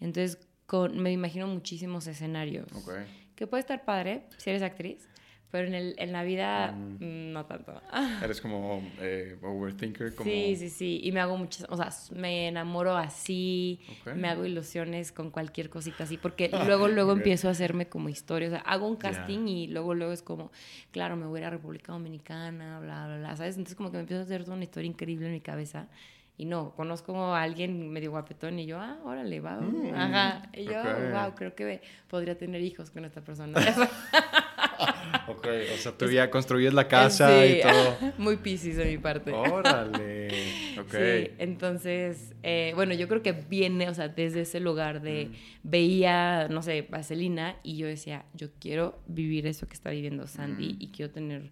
Entonces, 0.00 0.38
con, 0.66 0.98
me 1.02 1.10
imagino 1.10 1.46
muchísimos 1.46 2.06
escenarios. 2.06 2.70
Ok. 2.74 2.90
Que 3.34 3.46
puede 3.46 3.60
estar 3.62 3.84
padre 3.84 4.26
si 4.36 4.50
eres 4.50 4.62
actriz, 4.62 5.08
pero 5.50 5.66
en, 5.66 5.74
el, 5.74 5.94
en 5.98 6.12
la 6.12 6.22
vida 6.24 6.72
mm, 6.72 7.32
no 7.32 7.46
tanto. 7.46 7.80
Eres 8.22 8.40
como 8.40 8.82
eh, 9.00 9.38
overthinker, 9.42 10.14
como... 10.14 10.28
Sí, 10.30 10.56
sí, 10.56 10.68
sí. 10.68 11.00
Y 11.02 11.12
me 11.12 11.20
hago 11.20 11.36
muchas, 11.38 11.66
o 11.70 11.76
sea, 11.76 11.88
me 12.14 12.48
enamoro 12.48 12.96
así, 12.96 13.80
Ok. 13.88 14.14
me 14.14 14.28
hago 14.28 14.44
ilusiones 14.44 15.10
con 15.10 15.30
cualquier 15.30 15.70
cosita 15.70 16.04
así, 16.04 16.18
porque 16.18 16.50
luego, 16.66 16.88
luego 16.88 17.12
Ok. 17.12 17.18
empiezo 17.18 17.48
a 17.48 17.52
hacerme 17.52 17.88
como 17.88 18.08
historia. 18.10 18.48
O 18.48 18.50
sea, 18.50 18.60
hago 18.60 18.86
un 18.86 18.96
casting 18.96 19.46
y 19.48 19.68
luego, 19.68 19.94
luego 19.94 20.12
es 20.12 20.22
como, 20.22 20.50
claro, 20.90 21.16
me 21.16 21.26
voy 21.26 21.38
a 21.38 21.40
ir 21.42 21.46
a 21.46 21.50
República 21.50 21.92
Dominicana, 21.92 22.80
bla, 22.80 23.06
bla, 23.06 23.16
bla, 23.18 23.36
¿sabes? 23.36 23.56
Entonces 23.56 23.74
como 23.76 23.90
que 23.90 23.96
me 23.96 24.02
empiezo 24.02 24.20
a 24.20 24.24
hacer 24.24 24.44
toda 24.44 24.54
una 24.56 24.64
historia 24.64 24.88
increíble 24.88 25.26
en 25.26 25.32
mi 25.32 25.40
cabeza. 25.40 25.88
Y 26.36 26.44
no, 26.44 26.72
conozco 26.76 27.16
a 27.34 27.42
alguien 27.42 27.90
medio 27.90 28.12
guapetón 28.12 28.60
y 28.60 28.66
yo, 28.66 28.78
ah, 28.78 28.98
órale, 29.02 29.40
va. 29.40 29.56
Mm, 29.60 29.92
Ajá. 29.94 30.42
Y 30.54 30.66
yo, 30.66 30.80
ok. 30.82 31.12
wow, 31.12 31.34
creo 31.34 31.54
que 31.56 31.80
podría 32.06 32.38
tener 32.38 32.60
hijos 32.60 32.90
con 32.92 33.04
esta 33.04 33.22
persona. 33.22 33.58
Ok, 35.28 35.46
o 35.74 35.76
sea, 35.76 35.92
tú 35.92 36.10
ya 36.10 36.30
construyes 36.30 36.72
la 36.72 36.88
casa 36.88 37.42
Sí. 37.42 37.58
y 37.58 37.62
todo. 37.62 37.96
Muy 38.18 38.36
piscis 38.38 38.76
de 38.76 38.84
mi 38.86 38.98
parte. 38.98 39.32
Órale. 39.32 40.28
Ok. 40.78 40.92
Sí, 40.92 41.30
entonces, 41.38 42.34
eh, 42.44 42.72
bueno, 42.76 42.94
yo 42.94 43.08
creo 43.08 43.20
que 43.20 43.32
viene, 43.32 43.88
o 43.88 43.94
sea, 43.94 44.08
desde 44.08 44.42
ese 44.42 44.60
lugar 44.60 45.02
de 45.02 45.26
Mm. 45.26 45.32
veía, 45.64 46.48
no 46.48 46.62
sé, 46.62 46.82
Vaselina 46.82 47.56
y 47.64 47.76
yo 47.76 47.86
decía, 47.88 48.24
yo 48.34 48.48
quiero 48.60 49.02
vivir 49.08 49.46
eso 49.48 49.66
que 49.66 49.74
está 49.74 49.90
viviendo 49.90 50.26
Sandy 50.28 50.74
Mm. 50.74 50.76
y 50.82 50.88
quiero 50.88 51.10
tener 51.12 51.50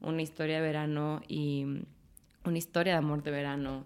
una 0.00 0.22
historia 0.22 0.56
de 0.56 0.62
verano 0.62 1.20
y 1.26 1.66
una 2.44 2.56
historia 2.58 2.92
de 2.92 2.98
amor 2.98 3.22
de 3.24 3.32
verano 3.32 3.84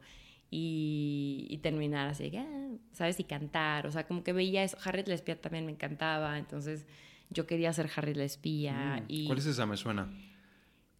y, 0.50 1.46
y 1.48 1.56
terminar 1.58 2.08
así, 2.08 2.30
ah, 2.36 2.68
¿sabes? 2.92 3.18
Y 3.18 3.24
cantar, 3.24 3.86
o 3.86 3.90
sea, 3.92 4.06
como 4.06 4.22
que 4.22 4.32
veía 4.34 4.62
eso. 4.62 4.76
Harriet 4.84 5.08
la 5.08 5.14
espía 5.14 5.40
también 5.40 5.64
me 5.64 5.72
encantaba, 5.72 6.38
entonces 6.38 6.84
yo 7.32 7.46
quería 7.46 7.72
ser 7.72 7.90
Harriet 7.94 8.16
la 8.16 8.24
espía 8.24 9.00
Mm, 9.00 9.04
y... 9.08 9.26
¿Cuál 9.26 9.38
es 9.38 9.46
esa? 9.46 9.66
Me 9.66 9.76
suena. 9.76 10.08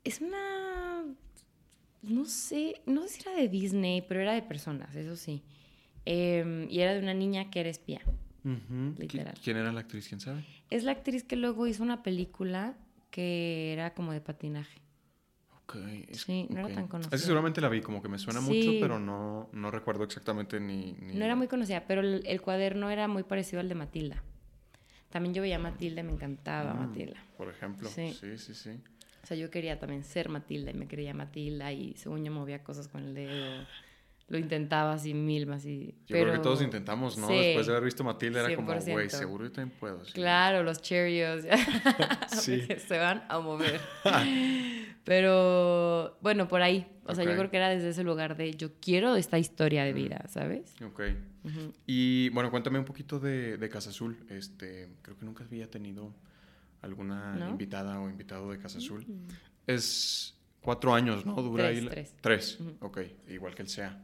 Es 0.04 0.20
una. 0.20 1.04
No 2.02 2.24
sé, 2.24 2.80
no 2.86 3.02
sé 3.02 3.08
si 3.08 3.20
era 3.22 3.32
de 3.38 3.48
Disney, 3.48 4.02
pero 4.02 4.20
era 4.20 4.32
de 4.32 4.42
personas, 4.42 4.94
eso 4.96 5.14
sí. 5.16 5.42
Em, 6.04 6.68
y 6.68 6.80
era 6.80 6.94
de 6.94 6.98
una 7.00 7.14
niña 7.14 7.48
que 7.50 7.60
era 7.60 7.68
espía. 7.68 8.00
Ujú. 8.44 8.94
¿Qui- 8.96 8.98
Literal. 8.98 9.34
¿Quién 9.42 9.56
era 9.56 9.70
la 9.72 9.80
actriz? 9.80 10.08
¿Quién 10.08 10.18
sabe? 10.20 10.44
Es 10.70 10.82
la 10.82 10.90
actriz 10.92 11.22
que 11.22 11.36
luego 11.36 11.66
hizo 11.68 11.82
una 11.84 12.02
película 12.02 12.74
que 13.10 13.72
era 13.72 13.94
como 13.94 14.12
de 14.12 14.20
patinaje. 14.20 14.80
Ok. 15.64 15.76
es- 16.08 16.22
Sí, 16.22 16.48
no 16.50 16.58
era 16.66 16.74
tan 16.74 16.88
conocida. 16.88 17.14
Esa 17.14 17.24
seguramente 17.26 17.60
la 17.60 17.68
vi, 17.68 17.80
como 17.82 18.02
que 18.02 18.08
me 18.08 18.18
suena 18.18 18.40
Sí. 18.40 18.46
mucho, 18.48 18.70
pero 18.80 18.98
no, 18.98 19.48
no 19.52 19.70
recuerdo 19.70 20.02
exactamente 20.02 20.58
ni, 20.58 20.92
ni- 20.94 21.14
No 21.14 21.24
era 21.24 21.36
muy 21.36 21.46
conocida, 21.46 21.84
pero 21.86 22.00
el, 22.00 22.26
el 22.26 22.42
cuaderno 22.42 22.90
era 22.90 23.06
muy 23.06 23.22
parecido 23.22 23.60
al 23.60 23.68
de 23.68 23.76
Matilda. 23.76 24.24
También 25.12 25.34
yo 25.34 25.42
veía 25.42 25.56
a 25.56 25.58
Matilda 25.58 26.02
me 26.02 26.12
encantaba 26.12 26.72
Mm, 26.74 26.78
Matilda. 26.78 27.22
Por 27.36 27.48
ejemplo. 27.50 27.88
Sí. 27.88 28.16
Sí, 28.18 28.38
sí, 28.38 28.54
sí. 28.54 28.70
O 29.22 29.26
sea, 29.26 29.36
yo 29.36 29.50
quería 29.50 29.78
también 29.78 30.02
ser 30.02 30.28
Matilda 30.30 30.70
y 30.70 30.74
me 30.74 30.88
creía 30.88 31.14
Matilda 31.14 31.70
y 31.70 31.92
según 31.94 32.24
yo 32.24 32.32
movía 32.32 32.64
cosas 32.64 32.88
con 32.88 33.04
el 33.04 33.14
dedo. 33.14 33.64
Lo 34.28 34.38
intentaba 34.38 34.94
así 34.94 35.12
mil 35.12 35.46
más 35.46 35.66
y... 35.66 35.94
Yo 36.06 36.16
creo 36.16 36.32
que 36.32 36.38
todos 36.38 36.62
intentamos, 36.62 37.18
¿no? 37.18 37.28
Sí. 37.28 37.34
Después 37.34 37.66
de 37.66 37.72
haber 37.72 37.84
visto 37.84 38.02
Matilda 38.02 38.40
era 38.46 38.56
como, 38.56 38.72
100%. 38.72 38.92
güey, 38.92 39.10
seguro 39.10 39.44
yo 39.44 39.52
también 39.52 39.76
puedo. 39.78 40.02
sí. 40.06 40.12
Claro, 40.12 40.62
los 40.62 40.80
Cheerios. 40.80 41.44
Sí. 42.40 42.62
se 42.88 42.98
van 42.98 43.24
a 43.28 43.40
mover. 43.40 43.80
Pero 45.04 46.16
bueno, 46.22 46.48
por 46.48 46.62
ahí. 46.62 46.86
O 47.04 47.14
sea, 47.14 47.24
yo 47.24 47.32
creo 47.36 47.50
que 47.50 47.56
era 47.56 47.68
desde 47.68 47.88
ese 47.90 48.04
lugar 48.04 48.36
de 48.36 48.52
yo 48.54 48.70
quiero 48.80 49.16
esta 49.16 49.38
historia 49.38 49.84
de 49.84 49.92
Mm. 49.92 49.96
vida, 49.96 50.24
¿sabes? 50.28 50.74
Ok. 50.84 51.02
Y 51.86 52.28
bueno, 52.30 52.50
cuéntame 52.50 52.78
un 52.78 52.84
poquito 52.84 53.18
de, 53.18 53.58
de 53.58 53.68
Casa 53.68 53.90
Azul. 53.90 54.16
Este, 54.30 54.88
creo 55.02 55.18
que 55.18 55.24
nunca 55.24 55.44
había 55.44 55.68
tenido 55.70 56.14
alguna 56.80 57.34
¿No? 57.36 57.50
invitada 57.50 58.00
o 58.00 58.08
invitado 58.08 58.50
de 58.50 58.58
Casa 58.58 58.78
Azul. 58.78 59.04
Mm. 59.06 59.28
Es 59.66 60.34
cuatro 60.62 60.94
años, 60.94 61.26
¿no? 61.26 61.34
Dura 61.42 61.64
Tres, 61.64 61.76
ahí 61.78 61.84
la- 61.84 61.90
tres. 61.90 62.14
Tres, 62.20 62.58
ok, 62.80 63.00
igual 63.28 63.54
que 63.54 63.62
el 63.62 63.68
SEA. 63.68 64.00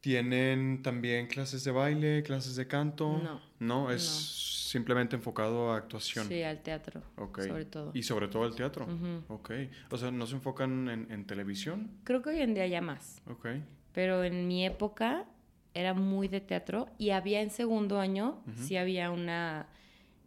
¿Tienen 0.00 0.82
también 0.82 1.26
clases 1.28 1.64
de 1.64 1.70
baile, 1.70 2.22
clases 2.22 2.56
de 2.56 2.66
canto? 2.66 3.18
No. 3.22 3.40
No, 3.58 3.90
es 3.90 4.02
No. 4.04 4.70
simplemente 4.70 5.16
enfocado 5.16 5.72
a 5.72 5.78
actuación. 5.78 6.28
Sí, 6.28 6.42
al 6.42 6.60
teatro. 6.62 7.00
Ok. 7.16 7.40
Sobre 7.42 7.64
todo. 7.64 7.90
Y 7.94 8.02
sobre 8.02 8.28
todo 8.28 8.44
el 8.44 8.54
teatro. 8.54 8.84
Ujú. 8.84 9.32
Ok. 9.32 9.50
O 9.90 9.96
sea, 9.96 10.10
¿no 10.10 10.26
se 10.26 10.34
enfocan 10.34 10.90
en, 10.90 11.10
en 11.10 11.24
televisión? 11.26 11.90
Creo 12.04 12.20
que 12.20 12.30
hoy 12.30 12.40
en 12.40 12.52
día 12.52 12.66
ya 12.66 12.82
más. 12.82 13.22
Ok. 13.26 13.46
Pero 13.92 14.24
en 14.24 14.46
mi 14.46 14.66
época 14.66 15.24
era 15.72 15.94
muy 15.94 16.28
de 16.28 16.40
teatro 16.42 16.88
y 16.98 17.10
había 17.10 17.40
en 17.40 17.48
segundo 17.50 17.98
año, 17.98 18.42
Ujú. 18.46 18.62
sí 18.62 18.76
había 18.76 19.10
una 19.10 19.68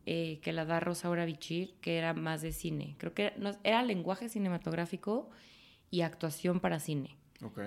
eh, 0.07 0.39
que 0.41 0.53
la 0.53 0.65
da 0.65 0.79
Rosaura 0.79 1.25
Bichir, 1.25 1.75
que 1.81 1.97
era 1.97 2.13
más 2.15 2.41
de 2.41 2.51
cine. 2.53 2.95
Creo 2.97 3.13
que 3.13 3.33
no, 3.37 3.51
era 3.63 3.83
lenguaje 3.83 4.27
cinematográfico 4.29 5.29
y 5.91 6.01
actuación 6.01 6.59
para 6.59 6.79
cine. 6.79 7.15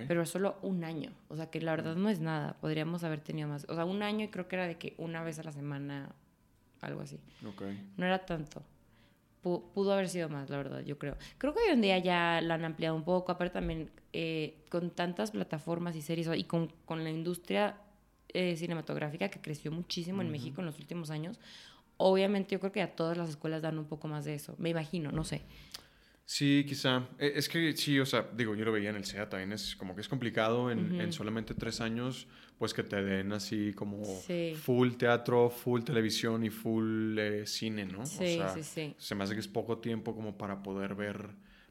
Pero 0.09 0.27
solo 0.27 0.59
un 0.63 0.83
año. 0.85 1.13
O 1.29 1.37
sea, 1.37 1.49
que 1.51 1.61
la 1.61 1.71
verdad 1.73 1.95
no 1.97 2.09
es 2.09 2.21
nada. 2.21 2.57
Podríamos 2.61 3.05
haber 3.05 3.21
tenido 3.21 3.49
más. 3.49 3.67
O 3.69 3.75
sea, 3.75 3.85
un 3.85 4.03
año 4.03 4.25
y 4.25 4.29
creo 4.29 4.49
que 4.49 4.57
era 4.57 4.67
de 4.67 4.77
que 4.79 4.95
una 4.99 5.23
vez 5.23 5.39
a 5.39 5.43
la 5.45 5.53
semana, 5.53 6.13
algo 6.81 7.01
así. 7.03 7.19
No 7.97 8.05
era 8.05 8.25
tanto. 8.27 8.63
Pu- 9.45 9.63
Pudo 9.73 9.93
haber 9.93 10.09
sido 10.09 10.29
más, 10.29 10.51
la 10.51 10.57
verdad, 10.57 10.81
yo 10.81 10.99
creo. 10.99 11.17
Creo 11.39 11.55
que 11.55 11.61
hoy 11.61 11.69
en 11.71 11.81
día 11.83 11.99
ya 11.99 12.41
la 12.43 12.55
han 12.55 12.65
ampliado 12.65 12.95
un 12.97 13.05
poco. 13.05 13.31
Aparte 13.33 13.55
también 13.55 13.91
eh, 14.13 14.65
con 14.71 14.91
tantas 14.91 15.31
plataformas 15.31 15.95
y 15.97 16.03
series 16.03 16.29
y 16.37 16.45
con, 16.45 16.73
con 16.85 17.05
la 17.05 17.11
industria 17.11 17.77
eh, 18.29 18.57
cinematográfica 18.57 19.29
que 19.29 19.41
creció 19.41 19.71
muchísimo 19.71 20.21
en. 20.23 20.31
México 20.33 20.61
en 20.61 20.67
los 20.67 20.79
últimos 20.81 21.11
años. 21.11 21.39
Obviamente 21.97 22.53
yo 22.53 22.61
creo 22.61 22.73
que 22.73 22.83
a 22.83 22.95
todas 22.97 23.17
las 23.17 23.29
escuelas 23.29 23.63
dan 23.63 23.79
un 23.79 23.85
poco 23.85 24.09
más 24.09 24.25
de 24.25 24.35
eso. 24.35 24.55
Me 24.59 24.71
imagino, 24.71 25.13
no 25.13 25.23
sé. 25.25 25.43
Sí, 26.33 26.65
quizá. 26.65 27.09
Eh, 27.19 27.33
Es 27.35 27.49
que 27.49 27.73
sí, 27.77 27.99
o 27.99 28.07
sea, 28.07 28.25
digo, 28.37 28.55
yo 28.55 28.65
lo 28.65 28.71
veía 28.71 28.91
en 28.91 28.95
el 28.95 29.05
SEA 29.05 29.29
también, 29.29 29.51
es 29.53 29.75
como 29.75 29.97
que 29.97 30.01
es 30.01 30.09
complicado 30.09 30.71
en, 30.71 30.95
en 31.01 31.13
solamente 31.13 31.55
tres 31.55 31.81
años, 31.81 32.29
pues 32.57 32.73
que 32.73 32.85
te 32.85 33.03
den 33.03 33.33
así 33.33 33.73
como 33.75 34.05
Sí. 34.05 34.55
full 34.55 34.93
teatro, 34.93 35.51
full 35.51 35.83
televisión 35.83 36.45
y 36.45 36.51
full 36.51 37.19
eh, 37.19 37.47
cine, 37.49 37.85
¿no? 37.85 38.07
Sí, 38.07 38.23
o 38.23 38.27
sea, 38.29 38.49
sí, 38.51 38.63
sí. 38.63 38.95
se 38.97 39.17
me 39.17 39.25
hace 39.25 39.35
que 39.35 39.41
es 39.41 39.49
poco 39.49 39.79
tiempo 39.79 40.15
como 40.15 40.39
para 40.39 40.63
poder 40.63 40.95
ver, 40.95 41.17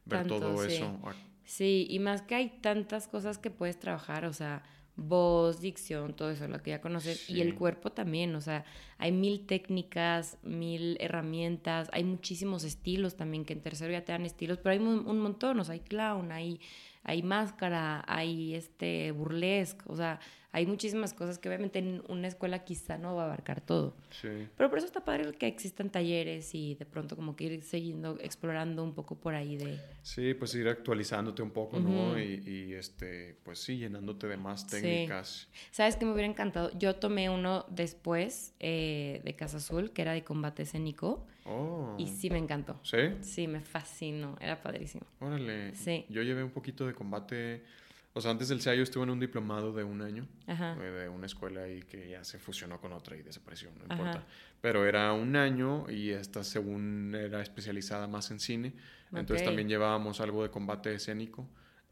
ver 0.04 0.19
Tanto, 0.28 0.39
todo 0.39 0.67
sí. 0.67 0.74
eso. 0.74 1.00
Sí, 1.45 1.88
y 1.89 2.00
más 2.00 2.22
que 2.22 2.36
hay 2.36 2.50
tantas 2.60 3.08
cosas 3.08 3.38
que 3.38 3.52
puedes 3.52 3.80
trabajar, 3.80 4.26
o 4.26 4.34
sea, 4.34 4.62
voz, 5.00 5.62
dicción, 5.62 6.14
todo 6.14 6.30
eso, 6.30 6.48
lo 6.48 6.62
que 6.62 6.72
ya 6.72 6.82
conoces, 6.82 7.30
y 7.30 7.42
el 7.42 7.56
cuerpo 7.56 7.92
también, 7.92 8.36
o 8.36 8.42
sea, 8.42 8.66
hay 8.98 9.12
mil 9.12 9.46
técnicas, 9.46 10.38
mil 10.44 10.98
herramientas, 11.00 11.90
hay 11.94 12.04
muchísimos 12.04 12.64
estilos 12.64 13.16
también, 13.16 13.46
que 13.46 13.54
en 13.54 13.62
tercero 13.62 13.92
ya 13.92 14.04
te 14.04 14.12
dan 14.12 14.26
estilos, 14.26 14.58
pero 14.58 14.72
hay 14.72 14.80
un, 14.80 15.08
un 15.08 15.20
montón, 15.20 15.60
o 15.60 15.64
sea, 15.64 15.74
hay 15.74 15.80
clown, 15.80 16.32
hay, 16.32 16.60
hay 17.04 17.24
máscara, 17.24 18.04
hay 18.08 18.56
este 18.56 19.12
burlesque, 19.12 19.84
o 19.88 19.96
sea, 19.96 20.20
hay 20.52 20.66
muchísimas 20.66 21.14
cosas 21.14 21.38
que 21.38 21.48
obviamente 21.48 21.78
en 21.80 22.02
una 22.10 22.28
escuela 22.28 22.64
quizá 22.64 22.98
no 22.98 23.16
va 23.16 23.24
a 23.24 23.26
abarcar 23.26 23.62
todo. 23.62 23.96
Sí. 24.10 24.48
Pero 24.58 24.70
por 24.70 24.80
eso 24.80 24.88
está 24.88 25.06
padre 25.06 25.32
que 25.34 25.46
existan 25.48 25.90
talleres 25.92 26.56
y 26.56 26.74
de 26.76 26.86
pronto 26.86 27.16
como 27.16 27.36
que 27.36 27.44
ir 27.46 27.62
siguiendo, 27.62 28.18
explorando 28.20 28.84
un 28.84 28.94
poco 28.96 29.16
por 29.16 29.36
ahí 29.36 29.58
de... 29.58 29.80
Sí, 30.02 30.34
pues 30.34 30.56
ir 30.56 30.68
actualizándote 30.68 31.42
un 31.44 31.52
poco, 31.52 31.80
¿no? 31.80 32.20
Y, 32.20 32.42
y, 32.48 32.74
este, 32.74 33.38
pues 33.44 33.60
sí, 33.60 33.78
llenándote 33.78 34.28
de 34.28 34.38
más 34.38 34.62
Sí. 34.62 34.82
técnicas. 34.82 35.48
¿Sabes 35.72 35.96
qué 35.98 36.06
me 36.06 36.14
hubiera 36.14 36.28
encantado? 36.28 36.72
Yo 36.78 36.96
tomé 36.96 37.30
uno 37.30 37.66
después 37.70 38.56
eh, 38.60 39.22
de 39.24 39.36
Casa 39.36 39.58
Azul, 39.58 39.92
que 39.92 40.02
era 40.02 40.14
de 40.14 40.24
combate 40.24 40.64
escénico, 40.64 41.28
Oh. 41.46 41.96
y 41.98 42.06
sí 42.08 42.30
me 42.30 42.38
encantó. 42.38 42.80
¿Sí? 42.84 42.98
Sí, 43.22 43.48
me 43.48 43.60
fascinó, 43.62 44.38
era 44.40 44.62
padrísimo. 44.62 45.04
Órale. 45.20 45.74
Sí. 45.74 46.06
Yo 46.10 46.22
llevé 46.22 46.44
un 46.44 46.52
poquito 46.52 46.86
de 46.86 46.94
combate. 46.94 47.64
O 48.13 48.22
sea, 48.22 48.32
antes 48.32 48.50
del 48.50 48.60
SEA 48.62 48.76
yo 48.76 48.84
estuve 48.84 49.04
en 49.04 49.12
un 49.12 49.19
diplomado 49.19 49.72
de 49.72 49.84
un 49.84 50.02
año. 50.02 50.28
Ajá. 50.48 50.76
eh, 50.82 50.89
de 50.91 51.10
una 51.10 51.26
escuela 51.28 51.62
ahí 51.62 51.84
que 51.84 52.10
ya 52.10 52.24
se 52.24 52.39
fusionó 52.39 52.80
con 52.82 52.91
otra 52.93 53.15
y 53.15 53.22
desapareció, 53.22 53.69
no 53.78 53.86
Ajá. 53.88 53.93
importa. 53.95 54.24
Pero 54.62 54.86
era 54.86 55.13
un 55.13 55.36
año 55.36 55.89
y 55.89 56.10
esta 56.10 56.43
según 56.43 57.15
era 57.15 57.41
especializada 57.41 58.08
más 58.08 58.32
en 58.32 58.39
cine. 58.39 58.74
Entonces 59.13 59.41
Ok. 59.41 59.45
también 59.50 59.67
llevábamos 59.69 60.19
algo 60.22 60.43
de 60.43 60.50
combate 60.50 60.93
escénico. 60.93 61.48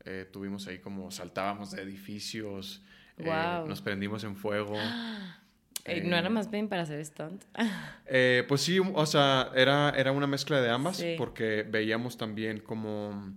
Eh, 0.05 0.27
tuvimos 0.31 0.67
ahí 0.67 0.79
como 0.79 1.11
saltábamos 1.11 1.71
de 1.71 1.81
edificios, 1.83 2.81
eh, 3.17 3.23
Guau. 3.23 3.67
nos 3.67 3.81
prendimos 3.81 4.23
en 4.23 4.35
fuego. 4.35 4.75
Eh, 5.89 6.01
¿No 6.03 6.17
era 6.17 6.27
Eh, 6.27 6.29
más 6.29 6.51
bien 6.51 6.67
para 6.67 6.81
hacer 6.81 7.03
stunt? 7.05 7.45
Eh, 8.07 8.43
pues 8.49 8.59
sí, 8.59 8.77
o 8.79 9.05
sea, 9.05 9.51
era, 9.55 9.91
era 9.91 10.11
una 10.11 10.27
mezcla 10.27 10.59
de 10.59 10.69
ambas 10.69 10.97
Sí. 10.97 11.15
porque 11.17 11.65
veíamos 11.69 12.17
también 12.17 12.59
como 12.59 13.33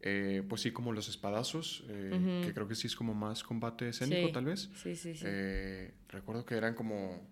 eh, 0.00 0.44
pues 0.48 0.60
sí, 0.62 0.70
como 0.70 0.92
los 0.92 1.08
espadazos, 1.08 1.84
eh, 1.88 2.42
que 2.44 2.54
creo 2.54 2.68
que 2.68 2.76
sí 2.76 2.86
es 2.86 2.94
como 2.94 3.14
más 3.14 3.42
combate 3.42 3.88
escénico, 3.88 4.30
tal 4.30 4.44
vez. 4.44 4.70
Sí, 4.76 4.94
sí, 4.94 5.14
sí. 5.14 5.24
Eh, 5.26 5.94
recuerdo 6.08 6.44
que 6.44 6.56
eran 6.56 6.74
como... 6.74 7.26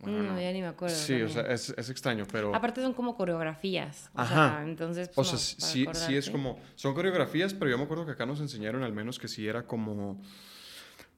Bueno, 0.00 0.22
no, 0.22 0.40
ya 0.40 0.52
ni 0.52 0.60
me 0.60 0.66
acuerdo. 0.66 0.94
Sí, 0.94 1.22
o 1.22 1.28
sea, 1.28 1.42
es, 1.44 1.70
es, 1.70 1.88
extraño, 1.88 2.26
pero... 2.30 2.54
Aparte 2.54 2.82
son 2.82 2.92
como 2.92 3.16
coreografías. 3.16 4.10
O 4.12 4.20
Ajá. 4.20 4.50
Sea, 4.50 4.62
entonces, 4.64 5.08
pues, 5.14 5.32
O 5.32 5.38
sea, 5.38 5.38
sí, 5.38 5.86
sí 5.92 6.16
es 6.16 6.28
como... 6.28 6.58
Son 6.74 6.94
coreografías, 6.94 7.54
pero 7.54 7.70
yo 7.70 7.78
me 7.78 7.84
acuerdo 7.84 8.04
que 8.04 8.12
acá 8.12 8.26
nos 8.26 8.40
enseñaron 8.40 8.82
al 8.82 8.92
menos 8.92 9.18
que 9.18 9.28
sí 9.28 9.46
era 9.46 9.66
como... 9.66 10.20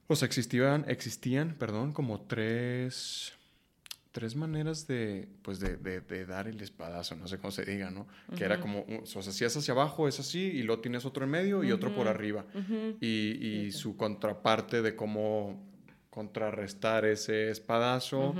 O 0.05 0.15
sea, 0.15 0.27
existían, 0.27 0.85
existían, 0.87 1.55
perdón, 1.55 1.91
como 1.91 2.21
tres 2.21 3.36
tres 4.11 4.35
maneras 4.35 4.87
de, 4.87 5.27
pues 5.41 5.59
de, 5.59 5.77
de, 5.77 6.25
dar 6.25 6.47
el 6.47 6.61
espadazo, 6.61 7.15
no 7.15 7.27
sé 7.27 7.37
cómo 7.37 7.51
se 7.51 7.65
diga, 7.65 7.91
¿no? 7.91 8.07
Que 8.35 8.45
era 8.45 8.59
como, 8.59 8.85
o 9.01 9.05
sea, 9.05 9.21
si 9.21 9.45
es 9.45 9.55
hacia 9.55 9.73
abajo 9.73 10.07
es 10.07 10.19
así 10.19 10.39
y 10.39 10.63
luego 10.63 10.81
tienes 10.81 11.05
otro 11.05 11.23
en 11.25 11.31
medio 11.31 11.63
y 11.63 11.71
otro 11.71 11.93
por 11.93 12.07
arriba. 12.07 12.45
Y, 12.99 13.65
y 13.67 13.71
su 13.71 13.95
contraparte 13.97 14.81
de 14.81 14.95
cómo 14.95 15.67
contrarrestar 16.17 17.05
ese 17.05 17.51
espadazo. 17.51 18.33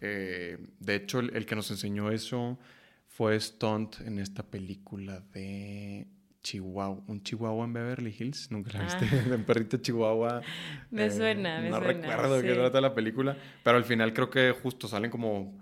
Eh, 0.00 0.58
de 0.80 0.94
hecho, 0.96 1.20
el, 1.20 1.46
que 1.46 1.54
nos 1.54 1.70
enseñó 1.70 2.10
eso 2.10 2.58
fue 3.06 3.38
Stunt 3.38 4.00
en 4.00 4.18
esta 4.18 4.42
película 4.42 5.20
de 5.32 6.08
Chihuahua, 6.42 7.02
un 7.06 7.22
Chihuahua 7.22 7.64
en 7.64 7.72
Beverly 7.72 8.14
Hills, 8.18 8.50
nunca 8.50 8.72
la 8.72 8.84
viste, 8.84 9.06
ah. 9.12 9.34
un 9.34 9.44
perrito 9.44 9.76
Chihuahua. 9.76 10.40
Me 10.90 11.06
eh, 11.06 11.10
suena, 11.10 11.60
me 11.60 11.70
no 11.70 11.78
suena. 11.78 11.92
No 11.92 12.08
recuerdo 12.08 12.36
de 12.36 12.42
qué 12.42 12.54
trata 12.54 12.80
la 12.80 12.94
película, 12.94 13.36
pero 13.62 13.76
al 13.76 13.84
final 13.84 14.12
creo 14.12 14.30
que 14.30 14.52
justo 14.52 14.88
salen 14.88 15.10
como 15.10 15.58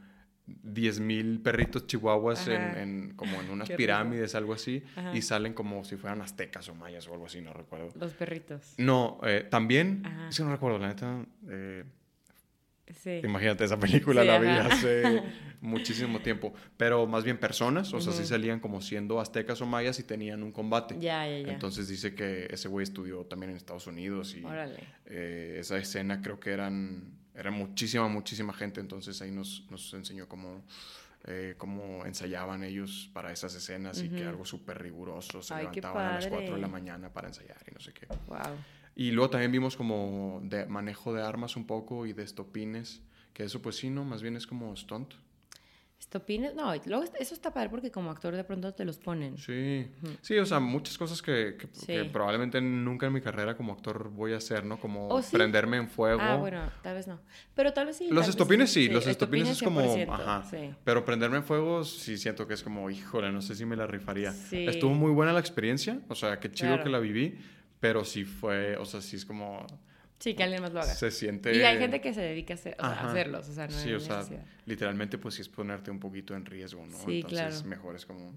10.000 0.47 1.43
perritos 1.43 1.87
chihuahuas 1.87 2.49
en, 2.49 3.15
como 3.17 3.41
en 3.41 3.51
unas 3.51 3.71
pirámides, 3.71 4.35
algo 4.35 4.55
así, 4.55 4.83
y 5.13 5.23
salen 5.23 5.53
como 5.53 5.85
si 5.85 5.97
fueran 5.97 6.23
aztecas 6.23 6.69
o 6.69 6.75
mayas 6.75 7.07
o 7.09 7.13
algo 7.13 7.27
así, 7.27 7.41
no 7.41 7.53
recuerdo. 7.53 7.91
Los 7.99 8.15
perritos. 8.15 8.75
No, 8.79 9.21
eh, 9.25 9.47
también, 9.51 10.03
sí 10.31 10.43
no 10.43 10.51
recuerdo, 10.51 10.79
la 10.79 10.89
neta, 10.89 11.27
eh, 11.49 11.85
Imagínate, 13.25 13.65
esa 13.65 13.79
película 13.79 14.25
la 14.25 14.39
vi 14.39 14.49
hace 14.49 15.23
muchísimo 15.61 16.21
tiempo. 16.21 16.53
Pero 16.77 17.07
más 17.07 17.25
bien 17.25 17.39
personas, 17.39 17.93
o 17.93 18.01
sea, 18.01 18.13
sí 18.13 18.25
salían 18.25 18.61
como 18.61 18.81
siendo 18.81 19.21
aztecas 19.21 19.61
o 19.61 19.67
mayas 19.67 19.99
y 19.99 20.05
tenían 20.05 20.43
un 20.43 20.53
combate. 20.53 20.97
Ya, 20.99 21.27
ya, 21.29 21.39
ya. 21.41 21.53
Entonces 21.53 21.89
dice 21.89 22.15
que 22.15 22.47
ese 22.51 22.69
güey 22.69 22.85
estudió 22.85 23.25
también 23.25 23.51
en 23.51 23.57
Estados 23.57 23.87
Unidos 23.87 24.35
y 24.35 24.45
eh, 25.07 25.57
esa 25.61 25.79
escena 25.79 26.21
creo 26.23 26.39
que 26.41 26.51
eran, 26.51 27.13
era 27.35 27.51
muchísima, 27.51 28.09
muchísima 28.09 28.53
gente. 28.53 28.81
Entonces 28.81 29.21
ahí 29.23 29.31
nos, 29.31 29.67
nos 29.71 29.93
enseñó 29.95 30.29
cómo, 30.29 30.65
eh, 31.27 31.55
cómo 31.59 32.07
ensayaban 32.07 32.65
ellos 32.65 33.11
para 33.13 33.33
esas 33.33 33.55
escenas 33.55 34.03
y 34.03 34.09
que 34.09 34.25
algo 34.25 34.45
súper 34.45 34.81
riguroso. 34.81 35.43
Se 35.43 35.57
levantaban 35.57 36.07
a 36.07 36.15
las 36.15 36.27
4 36.27 36.55
de 36.55 36.61
la 36.61 36.69
mañana 36.69 37.13
para 37.13 37.29
ensayar 37.29 37.59
y 37.71 37.75
no 37.75 37.81
sé 37.81 37.93
qué. 37.93 38.07
Wow. 38.29 38.57
Y 38.99 39.13
luego 39.13 39.31
también 39.31 39.53
vimos 39.53 39.77
como 39.77 40.41
de 40.43 40.67
manejo 40.67 41.15
de 41.15 41.23
armas 41.23 41.55
un 41.55 41.69
poco 41.69 42.05
y 42.05 42.13
de 42.15 42.25
estopines, 42.25 43.01
que 43.33 43.45
eso 43.45 43.63
pues 43.63 43.77
sí, 43.77 43.91
¿no? 43.91 44.05
Más 44.05 44.23
bien 44.23 44.35
es 44.35 44.45
como 44.45 44.77
stunt. 44.77 45.15
Estopines, 46.01 46.53
no, 46.57 46.75
luego 46.87 47.05
eso 47.17 47.35
está 47.35 47.55
padre 47.55 47.69
porque 47.69 47.93
como 47.93 48.11
actor 48.11 48.35
de 48.35 48.43
pronto 48.43 48.75
te 48.75 48.85
los 48.85 48.99
ponen. 48.99 49.39
Sí, 49.39 49.87
sí, 50.21 50.37
o 50.39 50.45
sea, 50.45 50.59
muchas 50.59 50.99
cosas 50.99 51.23
que, 51.23 51.57
probablemente 52.13 52.61
nunca 52.61 53.07
en 53.07 53.13
mi 53.13 53.21
carrera 53.21 53.57
como 53.57 53.73
actor 53.73 54.09
voy 54.11 54.33
a 54.33 54.39
hacer, 54.39 54.65
¿no? 54.65 54.81
Como 54.81 55.21
prenderme 55.31 55.77
en 55.77 55.89
fuego. 55.89 56.21
Ah, 56.21 56.35
bueno, 56.35 56.69
tal 56.83 56.97
vez 56.97 57.07
no. 57.07 57.21
Pero 57.55 57.73
tal 57.73 57.87
vez 57.87 57.99
sí. 57.99 58.09
Los 58.11 58.27
estopines 58.27 58.73
sí, 58.73 58.89
los 58.89 59.07
estopines, 59.07 59.49
es 59.49 59.63
como, 59.63 59.81
ajá. 60.13 60.43
Pero 60.83 61.05
prenderme 61.05 61.37
en 61.37 61.45
fuego 61.45 61.85
sí 61.85 62.19
siento 62.19 62.49
que 62.49 62.55
es 62.55 62.65
como, 62.65 62.91
híjole, 62.91 63.31
no 63.31 63.43
sé 63.43 63.55
si 63.55 63.65
me 63.65 63.77
la 63.77 63.87
rifaría. 63.87 64.35
Estuvo 64.51 64.93
muy 64.93 65.13
buena 65.13 65.33
la 65.33 65.41
experiencia, 65.41 66.01
o 66.09 66.17
sea, 66.17 66.41
qué 66.41 66.51
chido 66.51 66.83
que 66.83 66.89
la 66.89 66.99
viví, 66.99 67.39
pero 67.81 68.05
sí 68.05 68.25
fue, 68.25 68.77
o 68.77 68.85
sea, 68.85 69.01
sí 69.01 69.17
es 69.17 69.25
como... 69.25 69.67
Sí, 70.19 70.35
que 70.35 70.43
alguien 70.43 70.63
más 70.63 70.73
lo 70.73 70.81
haga. 70.81 70.95
Se 70.95 71.13
siente... 71.13 71.57
Y 71.57 71.63
hay 71.63 71.79
gente 71.79 72.01
que 72.01 72.13
se 72.13 72.21
dedica 72.21 72.55
a, 72.55 72.57
hacer, 72.57 72.77
hacerlos, 72.81 73.49
o 73.49 73.53
sea, 73.53 73.69
no 73.69 73.73
Sí, 73.73 73.93
o 73.93 74.01
sea, 74.01 74.25
literalmente 74.67 75.17
pues 75.17 75.37
sí 75.37 75.43
es 75.43 75.49
ponerte 75.49 75.91
un 75.91 76.01
poquito 76.01 76.35
en 76.35 76.45
riesgo, 76.45 76.85
¿no? 76.87 76.99
Sí, 76.99 77.21
Entonces 77.21 77.65
mejor 77.65 77.95
es 77.97 78.05
como... 78.05 78.33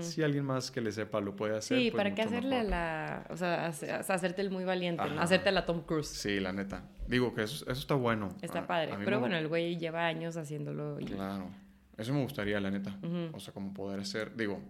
Si 0.00 0.22
alguien 0.22 0.44
más 0.44 0.70
que 0.70 0.80
le 0.80 0.90
sepa 0.90 1.20
lo 1.20 1.36
puede 1.36 1.56
hacer. 1.56 1.78
Sí, 1.78 1.90
pues 1.90 2.02
para 2.02 2.14
qué 2.14 2.22
hacerle 2.22 2.64
la. 2.64 3.26
O 3.28 3.36
sea, 3.36 3.66
hacerte 3.66 4.40
el 4.40 4.50
muy 4.50 4.64
valiente, 4.64 5.04
¿no? 5.06 5.20
hacerte 5.20 5.52
la 5.52 5.66
Tom 5.66 5.82
Cruise. 5.82 6.08
Sí, 6.08 6.40
la 6.40 6.52
neta. 6.52 6.84
Digo 7.06 7.34
que 7.34 7.42
eso, 7.42 7.64
eso 7.70 7.80
está 7.80 7.94
bueno. 7.94 8.34
Está 8.40 8.66
padre. 8.66 8.94
Pero 9.04 9.20
bueno, 9.20 9.36
el 9.36 9.48
güey 9.48 9.76
lleva 9.76 10.06
años 10.06 10.36
haciéndolo. 10.38 10.96
Claro. 11.04 11.50
Eso 11.98 12.14
me 12.14 12.22
gustaría, 12.22 12.58
la 12.60 12.70
neta. 12.70 12.96
O 13.32 13.40
sea, 13.40 13.52
como 13.52 13.74
poder 13.74 14.00
hacer. 14.00 14.34
Digo, 14.34 14.62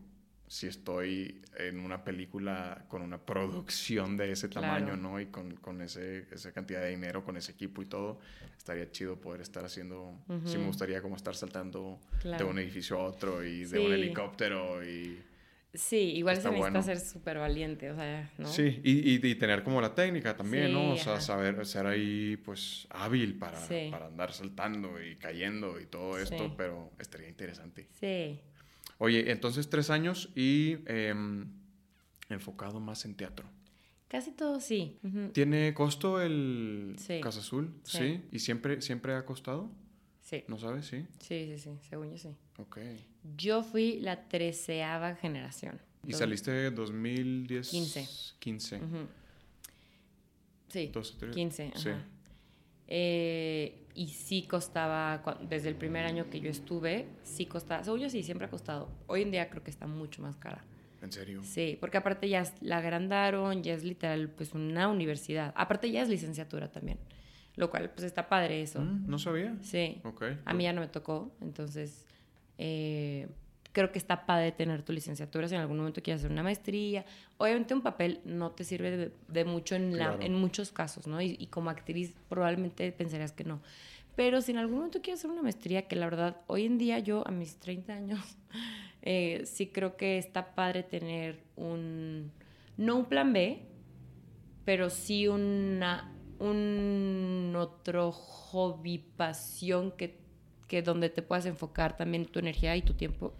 si 0.48 0.68
estoy 0.68 1.42
en 1.58 1.80
una 1.80 2.04
película 2.04 2.84
con 2.88 3.02
una 3.02 3.18
producción 3.18 4.16
de 4.16 4.32
ese 4.32 4.48
tamaño, 4.48 4.96
¿no? 4.96 5.20
Y 5.20 5.26
con, 5.26 5.56
con 5.56 5.80
ese, 5.82 6.26
esa 6.30 6.52
cantidad 6.52 6.82
de 6.82 6.90
dinero, 6.90 7.24
con 7.24 7.36
ese 7.36 7.52
equipo 7.52 7.82
y 7.82 7.86
todo, 7.86 8.20
estaría 8.56 8.90
chido 8.90 9.20
poder 9.20 9.40
estar 9.40 9.64
haciendo, 9.64 10.18
sí 10.44 10.58
me 10.58 10.66
gustaría 10.66 11.02
como 11.02 11.16
estar 11.16 11.34
saltando 11.34 11.98
de 12.22 12.44
un 12.44 12.58
edificio 12.58 12.98
a 12.98 13.04
otro 13.04 13.44
y 13.44 13.64
de 13.64 13.78
un 13.78 13.92
helicóptero 13.92 14.84
y... 14.84 15.20
Sí, 15.74 16.14
igual 16.14 16.40
se 16.40 16.50
necesita 16.50 16.82
ser 16.82 16.98
súper 16.98 17.36
valiente, 17.36 17.90
o 17.90 17.96
sea, 17.96 18.32
¿no? 18.38 18.48
Sí, 18.48 18.80
y, 18.82 19.26
y, 19.26 19.34
tener 19.34 19.62
como 19.62 19.82
la 19.82 19.94
técnica 19.94 20.34
también, 20.34 20.72
¿no? 20.72 20.92
O 20.92 20.96
sea, 20.96 21.20
saber, 21.20 21.66
ser 21.66 21.86
ahí, 21.86 22.38
pues, 22.38 22.86
hábil 22.88 23.36
para, 23.36 23.60
para 23.90 24.06
andar 24.06 24.32
saltando 24.32 25.02
y 25.02 25.16
cayendo 25.16 25.78
y 25.78 25.84
todo 25.84 26.18
esto, 26.18 26.54
pero 26.56 26.92
estaría 26.98 27.28
interesante. 27.28 27.88
Sí. 28.00 28.40
Oye, 28.98 29.30
entonces 29.30 29.68
tres 29.68 29.90
años 29.90 30.30
y 30.34 30.78
em, 30.86 31.46
enfocado 32.28 32.80
más 32.80 33.04
en 33.04 33.14
teatro. 33.14 33.46
Casi 34.08 34.30
todo 34.30 34.60
sí. 34.60 34.98
¿Tiene 35.32 35.74
costo 35.74 36.20
el 36.20 36.96
Casa 37.22 37.40
Azul? 37.40 37.74
Sí. 37.82 38.22
¿Y 38.30 38.38
siempre, 38.38 38.80
siempre 38.80 39.14
ha 39.14 39.24
costado? 39.24 39.70
Sí. 40.22 40.44
¿No 40.48 40.58
sabes? 40.58 40.86
Sí. 40.86 41.06
Sí, 41.20 41.46
sí, 41.46 41.58
sí. 41.58 41.70
Según 41.88 42.10
yo 42.10 42.18
sí. 42.18 42.36
Ok. 42.58 42.78
Yo 43.36 43.62
fui 43.62 43.98
la 44.00 44.28
treceava 44.28 45.14
generación. 45.16 45.80
¿Y 46.06 46.12
saliste 46.12 46.66
en 46.66 46.74
2010? 46.74 47.68
15. 47.68 48.08
15. 48.38 48.80
Sí. 50.68 50.92
15. 51.32 51.72
Sí. 51.74 51.90
Eh, 52.88 53.82
y 53.94 54.08
sí 54.08 54.42
costaba, 54.42 55.22
desde 55.48 55.68
el 55.68 55.74
primer 55.74 56.04
año 56.04 56.28
que 56.28 56.40
yo 56.40 56.50
estuve, 56.50 57.06
sí 57.22 57.46
costaba, 57.46 57.82
según 57.82 58.00
yo 58.00 58.10
sí, 58.10 58.22
siempre 58.22 58.46
ha 58.46 58.50
costado. 58.50 58.88
Hoy 59.06 59.22
en 59.22 59.30
día 59.30 59.48
creo 59.48 59.62
que 59.64 59.70
está 59.70 59.86
mucho 59.86 60.22
más 60.22 60.36
cara. 60.36 60.62
¿En 61.02 61.10
serio? 61.12 61.40
Sí, 61.42 61.76
porque 61.80 61.96
aparte 61.96 62.28
ya 62.28 62.44
la 62.60 62.78
agrandaron, 62.78 63.62
ya 63.62 63.74
es 63.74 63.84
literal 63.84 64.28
pues 64.28 64.54
una 64.54 64.88
universidad. 64.88 65.52
Aparte 65.56 65.90
ya 65.90 66.02
es 66.02 66.08
licenciatura 66.08 66.70
también, 66.70 66.98
lo 67.54 67.70
cual 67.70 67.90
pues 67.90 68.04
está 68.04 68.28
padre 68.28 68.62
eso. 68.62 68.80
Mm, 68.80 69.06
no 69.06 69.18
sabía. 69.18 69.56
Sí. 69.62 70.00
Ok. 70.04 70.24
A 70.44 70.52
mí 70.52 70.64
ya 70.64 70.72
no 70.72 70.80
me 70.80 70.88
tocó, 70.88 71.32
entonces 71.40 72.06
eh, 72.58 73.28
creo 73.76 73.92
que 73.92 73.98
está 73.98 74.24
padre 74.24 74.52
tener 74.52 74.82
tu 74.82 74.94
licenciatura 74.94 75.48
si 75.48 75.54
en 75.54 75.60
algún 75.60 75.76
momento 75.76 76.02
quieres 76.02 76.22
hacer 76.22 76.32
una 76.32 76.42
maestría. 76.42 77.04
Obviamente 77.36 77.74
un 77.74 77.82
papel 77.82 78.20
no 78.24 78.52
te 78.52 78.64
sirve 78.64 79.12
de, 79.28 79.44
mucho 79.44 79.74
en, 79.74 79.98
la, 79.98 80.16
en 80.18 80.32
muchos 80.32 80.72
casos, 80.72 81.06
¿no? 81.06 81.20
Y, 81.20 81.46
como 81.48 81.68
actriz 81.68 82.14
probablemente 82.30 82.90
pensarías 82.92 83.32
que 83.32 83.44
no. 83.44 83.60
Pero 84.14 84.40
si 84.40 84.52
en 84.52 84.56
algún 84.56 84.76
momento 84.76 85.02
quieres 85.02 85.20
hacer 85.20 85.30
una 85.30 85.42
maestría, 85.42 85.88
que 85.88 85.94
la 85.94 86.06
verdad, 86.06 86.38
hoy 86.46 86.64
en 86.64 86.78
día 86.78 87.00
yo 87.00 87.22
a 87.28 87.30
mis 87.30 87.56
30 87.56 87.92
años, 87.92 88.38
eh, 89.02 89.42
sí 89.44 89.66
creo 89.66 89.98
que 89.98 90.16
está 90.16 90.54
padre 90.54 90.82
tener 90.82 91.42
un, 91.56 92.32
no 92.78 92.96
un 92.96 93.04
plan 93.04 93.30
B, 93.34 93.60
pero 94.64 94.88
sí 94.88 95.28
una, 95.28 96.14
un 96.38 97.52
otro 97.54 98.10
hobby, 98.10 99.04
pasión 99.18 99.90
que 99.90 100.24
que 100.66 100.82
donde 100.82 101.10
te 101.10 101.22
puedas 101.22 101.46
enfocar 101.46 101.96
también 101.96 102.26
tu 102.26 102.38
energía 102.38 102.76
y 102.76 102.82
tu 102.82 102.94
tiempo 102.94 103.34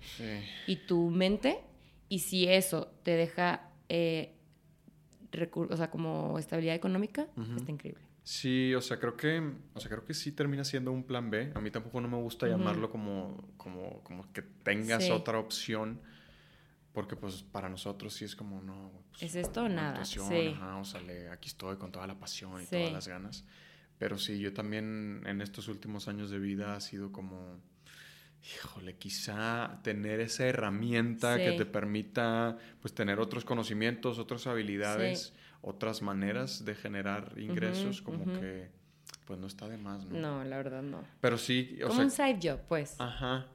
y 0.66 0.76
tu 0.76 1.10
mente. 1.10 1.60
Y 2.08 2.20
si 2.20 2.46
eso 2.46 2.92
te 3.02 3.12
deja, 3.12 3.70
eh, 3.88 4.34
o 5.52 5.76
sea, 5.76 5.90
como 5.90 6.38
estabilidad 6.38 6.74
económica, 6.76 7.26
está 7.56 7.72
increíble. 7.72 8.02
Sí, 8.22 8.74
o 8.74 8.80
sea, 8.80 8.98
creo 8.98 9.16
que, 9.16 9.40
o 9.74 9.80
sea, 9.80 9.88
creo 9.88 10.04
que 10.04 10.12
sí 10.12 10.32
termina 10.32 10.64
siendo 10.64 10.90
un 10.90 11.04
plan 11.04 11.30
B. 11.30 11.52
A 11.54 11.60
mí 11.60 11.70
tampoco 11.70 12.00
no 12.00 12.08
me 12.08 12.16
gusta 12.16 12.48
llamarlo 12.48 12.90
como, 12.90 13.36
como, 13.56 14.02
como 14.02 14.32
que 14.32 14.42
tengas 14.42 15.08
otra 15.10 15.38
opción. 15.38 16.00
Porque 16.92 17.14
pues 17.14 17.42
para 17.42 17.68
nosotros 17.68 18.14
sí 18.14 18.24
es 18.24 18.34
como, 18.34 18.62
no, 18.62 18.90
pues, 19.10 19.22
es 19.22 19.36
esto 19.36 19.64
o 19.64 19.68
nada. 19.68 20.02
Sí. 20.04 20.54
Ajá, 20.54 20.78
o 20.78 20.84
sea, 20.84 21.00
aquí 21.30 21.50
estoy 21.50 21.76
con 21.76 21.92
toda 21.92 22.06
la 22.06 22.18
pasión 22.18 22.62
y 22.62 22.66
todas 22.66 22.90
las 22.90 23.06
ganas. 23.06 23.44
Pero 23.98 24.18
sí, 24.18 24.38
yo 24.38 24.52
también 24.52 25.22
en 25.26 25.40
estos 25.40 25.68
últimos 25.68 26.08
años 26.08 26.30
de 26.30 26.38
vida 26.38 26.74
ha 26.74 26.80
sido 26.80 27.12
como, 27.12 27.60
híjole, 28.42 28.96
quizá 28.96 29.80
tener 29.82 30.20
esa 30.20 30.46
herramienta 30.46 31.36
que 31.36 31.52
te 31.52 31.64
permita 31.64 32.58
pues 32.80 32.94
tener 32.94 33.20
otros 33.20 33.44
conocimientos, 33.44 34.18
otras 34.18 34.46
habilidades, 34.46 35.32
otras 35.62 36.02
maneras 36.02 36.64
de 36.64 36.74
generar 36.74 37.34
ingresos, 37.38 38.02
como 38.02 38.24
que 38.38 38.70
pues 39.24 39.40
no 39.40 39.46
está 39.46 39.68
de 39.68 39.76
más, 39.76 40.04
¿no? 40.04 40.18
No, 40.18 40.44
la 40.44 40.56
verdad 40.56 40.82
no. 40.82 41.02
Pero 41.20 41.36
sí, 41.38 41.78
o 41.84 41.88
como 41.88 42.02
un 42.02 42.10
side 42.10 42.38
job, 42.42 42.60
pues. 42.68 42.94
Ajá. 42.98 43.46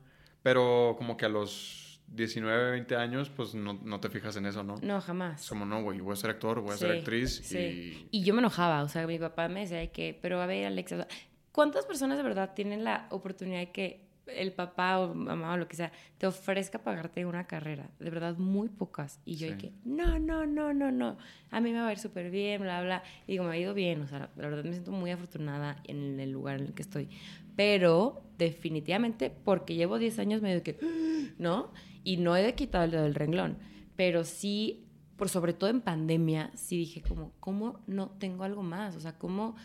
Pero 0.43 0.95
como 0.97 1.15
que 1.15 1.25
a 1.25 1.29
los 1.29 1.90
19, 2.13 2.71
20 2.71 2.95
años, 2.95 3.29
pues 3.29 3.55
no, 3.55 3.73
no 3.83 3.99
te 3.99 4.09
fijas 4.09 4.35
en 4.35 4.45
eso, 4.45 4.63
¿no? 4.63 4.75
No, 4.81 4.99
jamás. 5.01 5.47
Como, 5.47 5.65
no, 5.65 5.81
güey, 5.81 5.99
voy 6.01 6.13
a 6.13 6.15
ser 6.17 6.29
actor, 6.31 6.59
voy 6.61 6.73
a 6.73 6.77
ser 6.77 6.91
actriz 6.91 7.41
sí. 7.43 8.07
y... 8.11 8.19
Y 8.19 8.23
yo 8.23 8.33
me 8.33 8.39
enojaba, 8.39 8.83
o 8.83 8.89
sea, 8.89 9.07
mi 9.07 9.17
papá 9.17 9.47
me 9.47 9.61
decía 9.61 9.77
de 9.77 9.91
que, 9.91 10.17
pero 10.21 10.41
a 10.41 10.45
ver, 10.45 10.65
Alexa, 10.65 10.95
o 10.95 10.97
sea, 10.99 11.07
¿cuántas 11.51 11.85
personas 11.85 12.17
de 12.17 12.23
verdad 12.23 12.53
tienen 12.53 12.83
la 12.83 13.07
oportunidad 13.11 13.59
de 13.59 13.71
que 13.71 14.11
el 14.27 14.53
papá 14.53 14.99
o 14.99 15.13
mamá 15.13 15.53
o 15.53 15.57
lo 15.57 15.67
que 15.67 15.75
sea 15.75 15.91
te 16.17 16.27
ofrezca 16.27 16.79
pagarte 16.79 17.25
una 17.25 17.47
carrera? 17.47 17.89
De 17.99 18.09
verdad, 18.09 18.37
muy 18.37 18.69
pocas. 18.69 19.19
Y 19.25 19.35
yo 19.35 19.47
Sí. 19.47 19.57
que, 19.57 19.71
no, 19.85 20.19
no, 20.19 20.45
no, 20.45 20.73
no, 20.73 20.91
no, 20.91 21.17
a 21.49 21.59
mí 21.61 21.71
me 21.71 21.79
va 21.79 21.87
a 21.87 21.91
ir 21.93 21.99
súper 21.99 22.29
bien, 22.29 22.61
bla, 22.61 22.81
bla. 22.81 23.03
Y 23.27 23.33
digo, 23.33 23.45
me 23.45 23.51
ha 23.53 23.57
ido 23.57 23.73
bien, 23.73 24.01
o 24.01 24.07
sea, 24.07 24.29
la 24.35 24.47
verdad 24.47 24.63
me 24.63 24.71
siento 24.73 24.91
muy 24.91 25.11
afortunada 25.11 25.81
en 25.85 26.19
el 26.19 26.31
lugar 26.31 26.59
en 26.59 26.67
el 26.67 26.73
que 26.73 26.81
estoy. 26.81 27.09
Pero 27.55 28.21
definitivamente, 28.37 29.29
porque 29.29 29.75
llevo 29.75 29.97
10 29.99 30.19
años 30.19 30.41
medio 30.41 30.63
que, 30.63 30.77
¿no? 31.37 31.71
Y 32.03 32.17
no 32.17 32.35
he 32.35 32.43
de 32.43 32.55
quitar 32.55 32.83
el 32.85 32.91
dedo 32.91 33.03
del 33.03 33.15
renglón, 33.15 33.57
pero 33.95 34.23
sí, 34.23 34.85
por 35.17 35.29
sobre 35.29 35.53
todo 35.53 35.69
en 35.69 35.81
pandemia, 35.81 36.51
sí 36.55 36.77
dije 36.77 37.01
como, 37.01 37.31
¿cómo 37.39 37.79
no 37.87 38.09
tengo 38.09 38.43
algo 38.43 38.63
más? 38.63 38.95
O 38.95 38.99
sea, 38.99 39.17
¿cómo 39.17 39.55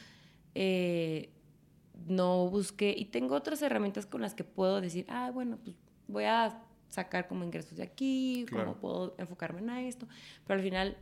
eh, 0.55 1.31
no 2.07 2.49
busqué? 2.51 2.95
Y 2.97 3.07
tengo 3.07 3.35
otras 3.35 3.63
herramientas 3.63 4.07
con 4.07 4.21
las 4.21 4.35
que 4.35 4.45
puedo 4.45 4.81
decir, 4.81 5.07
ah, 5.09 5.31
bueno, 5.33 5.59
pues 5.65 5.77
voy 6.09 6.25
a 6.25 6.63
sacar 6.89 7.27
como 7.27 7.45
ingresos 7.45 7.77
de 7.79 7.83
aquí, 7.83 8.45
Claro. 8.49 8.67
cómo 8.67 8.81
puedo 8.81 9.15
enfocarme 9.19 9.61
en 9.61 9.71
esto, 9.87 10.07
pero 10.47 10.59
al 10.59 10.65
final 10.65 10.97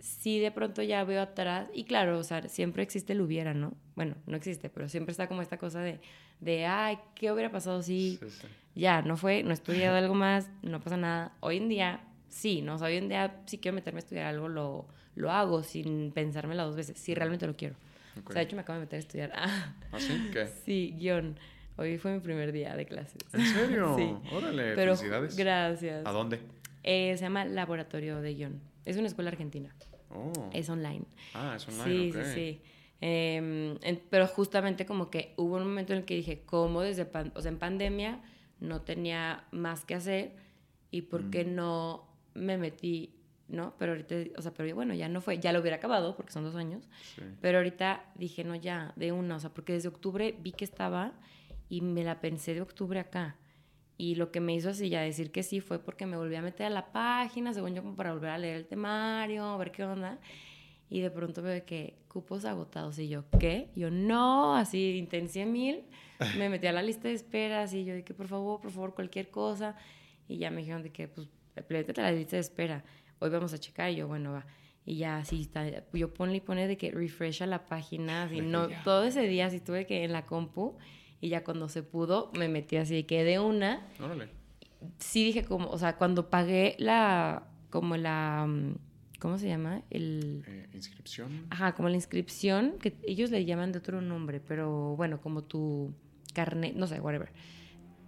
sí 0.00 0.38
de 0.38 0.50
pronto 0.50 0.82
ya 0.82 1.02
veo 1.04 1.22
atrás, 1.22 1.68
y 1.72 1.84
claro, 1.84 2.18
o 2.18 2.24
sea, 2.24 2.48
siempre 2.48 2.82
existe 2.82 3.12
el 3.12 3.20
hubiera, 3.20 3.54
¿no? 3.54 3.74
Bueno, 3.96 4.16
no 4.26 4.36
existe, 4.36 4.70
pero 4.70 4.88
siempre 4.88 5.12
está 5.12 5.28
como 5.28 5.42
esta 5.42 5.58
cosa 5.58 5.80
de, 5.80 6.00
de 6.40 6.66
ay, 6.66 6.98
¿qué 7.14 7.32
hubiera 7.32 7.50
pasado 7.50 7.82
si 7.82 8.18
Sí, 8.20 8.30
sí. 8.30 8.46
ya, 8.74 9.02
no 9.02 9.16
fue, 9.16 9.42
no 9.42 9.50
he 9.50 9.54
estudiado 9.54 9.96
algo 9.96 10.14
más, 10.14 10.48
no 10.62 10.80
pasa 10.80 10.96
nada. 10.96 11.32
Hoy 11.40 11.56
en 11.58 11.68
día, 11.68 12.00
sí, 12.28 12.62
¿no? 12.62 12.74
O 12.74 12.78
sea, 12.78 12.88
hoy 12.88 12.96
en 12.96 13.08
día, 13.08 13.40
si 13.46 13.58
quiero 13.58 13.74
meterme 13.74 13.98
a 13.98 14.00
estudiar 14.02 14.26
algo, 14.26 14.48
lo, 14.48 14.86
lo 15.14 15.30
hago 15.30 15.62
sin 15.62 16.12
pensármela 16.12 16.62
dos 16.64 16.76
veces, 16.76 16.98
si 16.98 17.14
realmente 17.14 17.46
lo 17.46 17.56
quiero. 17.56 17.74
Ok. 18.20 18.30
O 18.30 18.32
sea, 18.32 18.40
de 18.40 18.44
hecho, 18.46 18.56
me 18.56 18.62
acabo 18.62 18.78
de 18.78 18.84
meter 18.86 18.96
a 18.96 19.00
estudiar. 19.00 19.32
Ah, 19.34 19.74
¿Ah, 19.92 19.98
sí? 20.00 20.30
¿Qué? 20.32 20.46
sí, 20.64 20.94
guion. 20.98 21.38
Hoy 21.76 21.96
fue 21.98 22.12
mi 22.12 22.18
primer 22.20 22.50
día 22.50 22.74
de 22.74 22.86
clases. 22.86 23.18
¿En 23.32 23.44
serio? 23.46 23.94
Sí. 23.96 24.12
Órale, 24.34 24.74
Pero, 24.74 24.96
felicidades. 24.96 25.36
gracias. 25.36 26.06
¿A 26.06 26.10
dónde? 26.10 26.40
Eh, 26.82 27.14
se 27.16 27.22
llama 27.22 27.44
Laboratorio 27.44 28.20
de 28.20 28.34
Guión. 28.34 28.60
Es 28.84 28.96
una 28.96 29.06
escuela 29.06 29.30
argentina. 29.30 29.72
Oh. 30.10 30.50
Es 30.52 30.68
online. 30.70 31.04
Ah, 31.34 31.54
es 31.56 31.68
online, 31.68 32.12
Sí, 32.12 32.12
sí, 32.12 32.34
sí. 32.34 32.60
Em, 33.00 33.76
en- 33.82 34.02
pero 34.10 34.26
justamente 34.26 34.84
como 34.84 35.08
que 35.10 35.34
hubo 35.36 35.56
un 35.56 35.62
momento 35.64 35.92
en 35.92 36.00
el 36.00 36.04
que 36.04 36.14
dije, 36.16 36.42
¿cómo 36.44 36.80
desde, 36.82 37.04
pan- 37.04 37.32
o 37.36 37.40
sea, 37.40 37.50
en 37.52 37.58
pandemia 37.58 38.20
no 38.60 38.82
tenía 38.82 39.44
más 39.52 39.84
que 39.84 39.94
hacer 39.94 40.34
y 40.90 41.02
por 41.02 41.30
qué 41.30 41.44
Mm. 41.44 41.54
no 41.54 42.08
me 42.34 42.58
metí, 42.58 43.14
¿no? 43.46 43.74
Pero 43.78 43.92
ahorita, 43.92 44.16
o 44.36 44.42
sea, 44.42 44.52
pero 44.52 44.74
bueno, 44.74 44.94
ya 44.94 45.08
no 45.08 45.20
fue, 45.20 45.38
ya 45.38 45.52
lo 45.52 45.60
hubiera 45.60 45.76
acabado 45.76 46.16
porque 46.16 46.32
son 46.32 46.42
dos 46.44 46.56
años, 46.56 46.88
Sí. 47.14 47.22
pero 47.40 47.58
ahorita 47.58 48.04
dije, 48.16 48.42
no, 48.42 48.56
ya, 48.56 48.92
de 48.96 49.12
una, 49.12 49.36
o 49.36 49.40
sea, 49.40 49.50
porque 49.50 49.74
desde 49.74 49.88
octubre 49.88 50.34
vi 50.40 50.50
que 50.52 50.64
estaba 50.64 51.12
y 51.68 51.82
me 51.82 52.02
la 52.02 52.20
pensé 52.20 52.52
de 52.54 52.62
octubre 52.62 52.98
acá. 52.98 53.36
Y 53.96 54.14
lo 54.16 54.30
que 54.32 54.40
me 54.40 54.54
hizo 54.54 54.70
así 54.70 54.88
ya 54.88 55.00
decir 55.02 55.30
que 55.32 55.42
sí 55.42 55.60
fue 55.60 55.78
porque 55.80 56.06
me 56.06 56.16
volví 56.16 56.34
a 56.36 56.42
meter 56.42 56.66
a 56.66 56.70
la 56.70 56.92
página, 56.92 57.52
según 57.52 57.74
yo, 57.74 57.82
como 57.82 57.94
para 57.96 58.12
volver 58.12 58.30
a 58.30 58.38
leer 58.38 58.56
el 58.56 58.66
temario, 58.66 59.44
a 59.44 59.56
ver 59.56 59.70
qué 59.72 59.84
onda. 59.84 60.18
Y 60.90 61.00
de 61.00 61.10
pronto 61.10 61.42
veo 61.42 61.64
que 61.64 61.98
cupos 62.08 62.44
agotados. 62.44 62.98
Y 62.98 63.08
yo, 63.08 63.24
¿qué? 63.38 63.68
Yo, 63.76 63.90
no, 63.90 64.56
así, 64.56 64.96
intensié 64.96 65.46
mil. 65.46 65.84
Me 66.36 66.48
metí 66.48 66.66
a 66.66 66.72
la 66.72 66.82
lista 66.82 67.08
de 67.08 67.14
esperas 67.14 67.72
y 67.74 67.84
yo 67.84 67.94
que, 68.04 68.14
por 68.14 68.28
favor, 68.28 68.60
por 68.60 68.70
favor, 68.70 68.94
cualquier 68.94 69.30
cosa. 69.30 69.76
Y 70.28 70.38
ya 70.38 70.50
me 70.50 70.60
dijeron 70.60 70.82
de 70.82 70.90
que, 70.90 71.08
pues, 71.08 71.28
a 71.56 72.00
la 72.02 72.12
lista 72.12 72.36
de 72.36 72.40
espera. 72.40 72.84
Hoy 73.18 73.30
vamos 73.30 73.52
a 73.52 73.58
checar. 73.58 73.90
Y 73.90 73.96
yo, 73.96 74.08
bueno, 74.08 74.32
va. 74.32 74.46
Y 74.84 74.96
ya 74.96 75.18
así 75.18 75.42
está. 75.42 75.66
Yo 75.92 76.14
ponle 76.14 76.36
y 76.36 76.40
pone 76.40 76.66
de 76.66 76.78
que 76.78 76.90
refresh 76.90 77.42
a 77.42 77.46
la 77.46 77.66
página. 77.66 78.22
Así, 78.24 78.40
no, 78.40 78.68
todo 78.84 79.04
ese 79.04 79.22
día 79.28 79.46
así 79.46 79.60
tuve 79.60 79.86
que 79.86 80.04
en 80.04 80.12
la 80.12 80.24
compu. 80.24 80.78
Y 81.20 81.28
ya 81.28 81.44
cuando 81.44 81.68
se 81.68 81.82
pudo, 81.82 82.30
me 82.38 82.48
metí 82.48 82.76
así 82.76 82.94
de 82.94 83.06
que 83.06 83.24
de 83.24 83.38
una 83.38 83.86
Órale. 84.00 84.28
sí 84.98 85.24
dije 85.24 85.44
como, 85.44 85.68
o 85.68 85.76
sea, 85.76 85.96
cuando 85.96 86.30
pagué 86.30 86.76
la, 86.78 87.48
como 87.70 87.96
la, 87.96 88.46
mm, 88.48 88.76
¿cómo 89.18 89.38
se 89.38 89.48
llama? 89.48 89.82
El, 89.90 90.44
Eh, 90.46 90.68
¿Inscripción? 90.72 91.46
ajá, 91.50 91.74
como 91.74 91.88
la 91.88 91.96
inscripción, 91.96 92.74
que 92.80 92.96
ellos 93.06 93.30
le 93.30 93.44
llaman 93.44 93.72
de 93.72 93.78
otro 93.78 94.00
nombre, 94.00 94.40
pero 94.40 94.94
bueno, 94.96 95.20
como 95.20 95.42
tu 95.44 95.92
carnet, 96.34 96.74
no 96.74 96.86
sé, 96.86 97.00
whatever. 97.00 97.30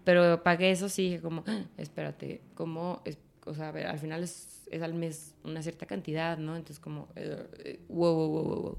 Pero 0.05 0.43
pagué 0.43 0.71
eso, 0.71 0.89
sí 0.89 1.03
dije 1.11 1.21
como, 1.21 1.45
"Ah, 1.47 1.65
espérate, 1.77 2.41
¿cómo? 2.55 3.03
Es, 3.05 3.19
o 3.47 3.55
sea, 3.55 3.69
a 3.69 3.73
ver, 3.73 3.87
al 3.87 3.99
final 3.99 4.23
es, 4.23 4.67
es 4.71 4.83
al 4.83 4.95
mes 4.95 5.35
una 5.45 5.63
cierta 5.63 5.87
cantidad, 5.87 6.39
¿no? 6.39 6.57
Entonces 6.57 6.81
como, 6.81 7.09
eh, 7.17 7.47
eh, 7.65 7.81
wow, 7.89 8.15
wow, 8.15 8.29
wow, 8.31 8.63
wow. 8.63 8.79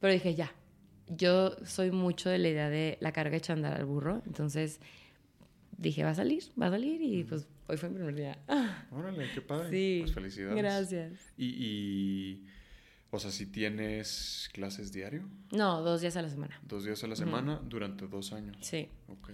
Pero 0.00 0.12
dije, 0.12 0.34
ya, 0.34 0.52
yo 1.08 1.50
soy 1.64 1.90
mucho 1.90 2.28
de 2.30 2.38
la 2.38 2.48
idea 2.48 2.68
de 2.70 2.96
la 3.00 3.12
carga 3.12 3.36
hecha 3.36 3.52
andar 3.52 3.74
al 3.74 3.84
burro, 3.86 4.22
entonces 4.26 4.80
dije, 5.78 6.04
va 6.04 6.10
a 6.10 6.14
salir, 6.14 6.42
va 6.60 6.66
a 6.66 6.70
salir 6.70 7.00
y 7.02 7.22
pues 7.24 7.46
hoy 7.68 7.76
fue 7.76 7.88
mi 7.88 7.96
primer 7.96 8.14
día. 8.14 8.38
Órale, 8.90 9.30
qué 9.34 9.40
padre. 9.40 9.70
Sí, 9.70 9.98
Pues 10.02 10.14
felicidades. 10.14 10.56
gracias. 10.56 11.32
Y, 11.36 11.46
y, 11.46 12.46
o 13.10 13.18
sea, 13.18 13.30
si 13.30 13.46
tienes 13.46 14.48
clases 14.52 14.92
diario, 14.92 15.28
No, 15.52 15.82
dos 15.82 16.00
días 16.00 16.16
a 16.16 16.22
la 16.22 16.28
semana, 16.28 16.60
dos 16.66 16.84
días 16.84 17.02
a 17.04 17.06
la 17.06 17.16
semana 17.16 17.60
durante 17.64 18.06
dos 18.06 18.32
años. 18.32 18.56
sí. 18.60 18.88
Ok. 19.08 19.30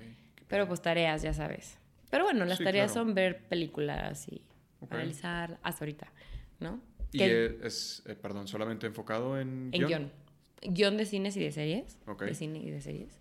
Pero 0.48 0.68
pues 0.68 0.82
tareas, 0.82 1.22
ya 1.22 1.32
sabes. 1.32 1.78
Pero 2.10 2.24
bueno, 2.24 2.44
las 2.44 2.58
Sí, 2.58 2.64
tareas 2.64 2.92
claro. 2.92 3.06
son 3.06 3.14
ver 3.14 3.48
películas 3.48 4.28
y 4.28 4.42
Ok. 4.80 4.92
analizar 4.92 5.58
hasta 5.62 5.84
ahorita, 5.84 6.12
¿no? 6.60 6.78
¿Y 7.10 7.22
es, 7.22 8.02
eh, 8.06 8.14
perdón, 8.14 8.48
solamente 8.48 8.86
enfocado 8.86 9.38
en 9.40 9.70
en 9.72 9.86
guion. 9.86 10.12
Guión 10.60 10.96
de 10.98 11.06
cines 11.06 11.36
y 11.38 11.40
de 11.40 11.52
series. 11.52 11.98
Ok. 12.06 12.24
De 12.24 12.34
cine 12.34 12.58
y 12.58 12.70
de 12.70 12.80
series. 12.82 13.18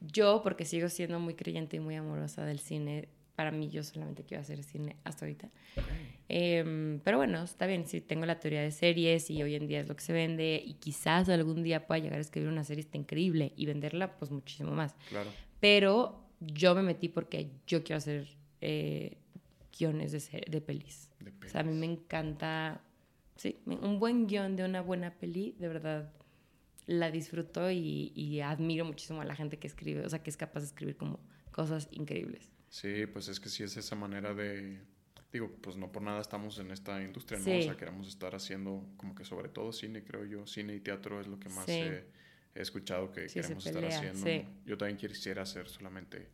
Yo, 0.00 0.40
porque 0.42 0.64
sigo 0.64 0.88
siendo 0.88 1.20
muy 1.20 1.34
creyente 1.34 1.76
y 1.76 1.80
muy 1.80 1.94
amorosa 1.96 2.44
del 2.46 2.58
cine, 2.58 3.08
para 3.40 3.52
mí 3.52 3.70
yo 3.70 3.82
solamente 3.82 4.22
quiero 4.22 4.42
hacer 4.42 4.62
cine 4.62 4.96
hasta 5.02 5.24
ahorita. 5.24 5.48
Em, 6.28 7.00
pero 7.00 7.16
bueno, 7.16 7.42
está 7.42 7.66
bien, 7.66 7.86
sí, 7.86 8.02
tengo 8.02 8.26
la 8.26 8.38
teoría 8.38 8.60
de 8.60 8.70
series 8.70 9.30
y 9.30 9.42
hoy 9.42 9.54
en 9.54 9.66
día 9.66 9.80
es 9.80 9.88
lo 9.88 9.96
que 9.96 10.02
se 10.02 10.12
vende 10.12 10.62
y 10.62 10.74
quizás 10.74 11.26
algún 11.30 11.62
día 11.62 11.86
pueda 11.86 12.00
llegar 12.00 12.18
a 12.18 12.20
escribir 12.20 12.50
una 12.50 12.64
serie 12.64 12.82
está 12.82 12.98
increíble 12.98 13.54
y 13.56 13.64
venderla 13.64 14.18
pues 14.18 14.30
muchísimo 14.30 14.72
más. 14.72 14.94
Claro. 15.08 15.30
Pero 15.58 16.22
yo 16.40 16.74
me 16.74 16.82
metí 16.82 17.08
porque 17.08 17.50
yo 17.66 17.82
quiero 17.82 17.96
hacer 17.96 18.28
eh, 18.60 19.16
guiones 19.78 20.12
de, 20.12 20.20
ser- 20.20 20.44
de 20.50 20.60
pelis. 20.60 21.08
De 21.20 21.32
O 21.46 21.48
sea, 21.48 21.62
a 21.62 21.64
mí 21.64 21.72
me 21.72 21.86
encanta, 21.86 22.82
sí, 23.36 23.56
un 23.64 23.98
buen 23.98 24.26
guion 24.26 24.54
de 24.54 24.64
una 24.64 24.82
buena 24.82 25.14
peli, 25.14 25.56
de 25.58 25.68
verdad 25.68 26.12
la 26.86 27.10
disfruto 27.10 27.70
y, 27.70 28.12
y 28.14 28.40
admiro 28.40 28.84
muchísimo 28.84 29.22
a 29.22 29.24
la 29.24 29.34
gente 29.34 29.58
que 29.58 29.66
escribe, 29.66 30.04
o 30.04 30.08
sea, 30.10 30.22
que 30.22 30.28
es 30.28 30.36
capaz 30.36 30.60
de 30.60 30.66
escribir 30.66 30.96
como 30.98 31.18
cosas 31.52 31.88
increíbles. 31.92 32.50
Sí, 32.70 33.04
pues 33.06 33.28
es 33.28 33.38
que 33.40 33.48
sí 33.50 33.62
es 33.64 33.76
esa 33.76 33.94
manera 33.96 34.32
de... 34.32 34.80
Digo, 35.32 35.50
pues 35.60 35.76
no 35.76 35.92
por 35.92 36.02
nada 36.02 36.20
estamos 36.20 36.58
en 36.58 36.70
esta 36.70 37.02
industria, 37.02 37.38
¿no? 37.38 37.44
Sí. 37.44 37.58
O 37.58 37.62
sea, 37.62 37.76
queremos 37.76 38.08
estar 38.08 38.34
haciendo 38.34 38.88
como 38.96 39.14
que 39.14 39.24
sobre 39.24 39.48
todo 39.48 39.72
cine, 39.72 40.02
creo 40.02 40.24
yo. 40.24 40.46
Cine 40.46 40.74
y 40.74 40.80
teatro 40.80 41.20
es 41.20 41.26
lo 41.28 41.38
que 41.38 41.48
más 41.50 41.66
Sí. 41.66 41.72
he, 41.72 42.04
he 42.54 42.60
escuchado 42.62 43.12
que 43.12 43.28
Sí, 43.28 43.40
queremos 43.40 43.64
estar 43.66 43.84
haciendo. 43.84 44.50
Yo 44.64 44.78
también 44.78 44.96
quisiera 44.96 45.42
hacer 45.42 45.68
solamente 45.68 46.30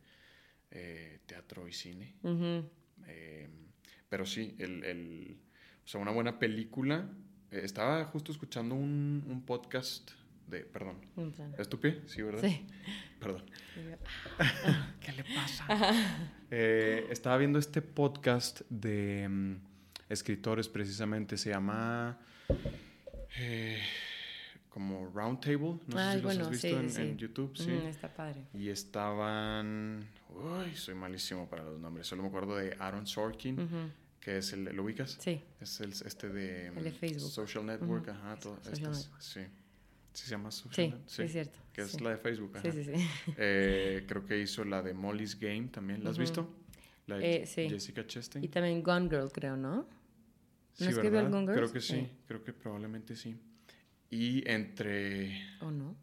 eh, 0.71 1.19
teatro 1.27 1.67
y 1.67 1.73
cine. 1.73 2.15
Eh, 3.07 3.49
pero 4.09 4.25
sí, 4.25 4.55
el, 4.59 4.83
el- 4.83 5.37
o 5.83 5.87
sea, 5.87 5.99
una 6.01 6.11
buena 6.11 6.39
película. 6.39 7.09
eh, 7.51 7.61
estaba 7.63 8.03
justo 8.05 8.31
escuchando 8.31 8.73
un, 8.75 9.23
un 9.27 9.45
podcast 9.45 10.11
de... 10.47 10.61
Perdón. 10.61 10.97
En 11.17 11.31
plan, 11.31 11.53
¿Es 11.57 11.67
tu 11.69 11.79
pie? 11.79 12.01
Sí, 12.07 12.21
¿verdad? 12.21 12.41
Sí. 12.41 12.65
Perdón. 13.19 13.43
Yo, 13.75 13.97
¿Qué 15.01 15.11
le 15.11 15.23
pasa? 15.23 15.65
Eh, 16.51 17.07
estaba 17.09 17.37
viendo 17.37 17.59
este 17.59 17.81
podcast 17.81 18.61
de 18.69 19.27
mm, 19.29 19.55
escritores, 20.09 20.67
precisamente. 20.69 21.37
Se 21.37 21.49
llama. 21.49 22.17
eh, 23.39 23.79
como 24.69 25.07
Roundtable. 25.13 25.79
No 25.87 25.97
sé 25.97 26.09
si 26.09 26.13
los 26.15 26.23
bueno, 26.23 26.43
has 26.45 26.49
visto 26.51 26.67
sí, 26.67 26.73
en, 26.73 26.89
sí, 26.89 27.01
en 27.01 27.11
sí. 27.13 27.17
YouTube. 27.17 27.57
Sí. 27.57 27.69
"Mm, 27.69 27.87
está 27.87 28.13
padre. 28.13 28.43
Y 28.53 28.69
estaban. 28.69 30.07
Uy, 30.29 30.75
soy 30.75 30.95
malísimo 30.95 31.49
para 31.49 31.63
los 31.63 31.79
nombres. 31.79 32.05
Solo 32.07 32.21
me 32.23 32.29
acuerdo 32.29 32.55
de 32.55 32.75
Aaron 32.79 33.07
Sorkin, 33.07 33.91
que 34.21 34.37
es 34.37 34.53
el. 34.53 34.65
¿Lo 34.65 34.83
ubicas? 34.83 35.17
Sí, 35.19 35.41
Es 35.59 35.81
el, 35.81 35.91
este 35.91 36.29
de. 36.29 36.67
El 36.67 36.83
de 36.83 36.91
mm, 36.91 36.93
Facebook. 36.93 37.31
Social 37.31 37.65
Network, 37.65 38.07
ajá. 38.09 38.35
todo- 38.37 38.59
Network. 38.71 38.95
sí. 39.19 39.41
Sí, 40.17 40.23
se 40.23 40.31
llama 40.31 40.49
Social 40.49 40.99
sí, 41.05 41.15
sí, 41.15 41.21
es 41.21 41.31
cierto. 41.31 41.59
Que 41.71 41.81
es 41.83 41.91
sí. 41.91 41.99
la 41.99 42.09
de 42.09 42.17
Facebook, 42.17 42.57
ajá. 42.57 42.71
Sí, 42.71 42.83
sí, 42.83 42.91
sí. 42.91 43.07
Eh, 43.37 44.03
creo 44.07 44.25
que 44.25 44.39
hizo 44.39 44.65
la 44.65 44.81
de 44.81 44.95
Molly's 44.95 45.39
Game 45.39 45.67
también. 45.67 46.03
¿La 46.03 46.09
has 46.09 46.17
visto? 46.17 46.51
La 47.05 47.17
de 47.17 47.43
Eh, 47.43 47.45
sí. 47.45 47.69
Jessica 47.69 48.05
Chastain. 48.07 48.43
Y 48.43 48.47
también 48.47 48.81
Gone 48.81 49.09
Girl, 49.09 49.31
creo, 49.31 49.55
¿no? 49.55 49.87
Sí, 50.73 50.85
escribió 50.85 51.29
Creo 51.45 51.71
que 51.71 51.81
sí. 51.81 52.09
Creo 52.25 52.43
que 52.43 52.51
probablemente 52.51 53.15
sí. 53.15 53.39
Y 54.09 54.43
entre... 54.49 55.39
¿O 55.61 55.69
no? 55.69 55.95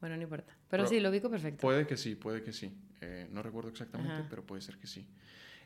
Bueno, 0.00 0.16
no 0.16 0.22
importa. 0.24 0.52
Pero 0.68 0.82
Pero- 0.82 0.86
sí, 0.88 0.98
lo 0.98 1.10
ubico 1.10 1.30
perfecto. 1.30 1.60
Puede 1.60 1.86
que 1.86 1.96
sí, 1.96 2.16
puede 2.16 2.42
que 2.42 2.52
sí. 2.52 2.72
Eh, 3.02 3.28
no 3.30 3.40
recuerdo 3.40 3.70
exactamente, 3.70 4.14
Ajá. 4.14 4.26
pero 4.28 4.44
puede 4.44 4.62
ser 4.62 4.78
que 4.78 4.88
sí. 4.88 5.06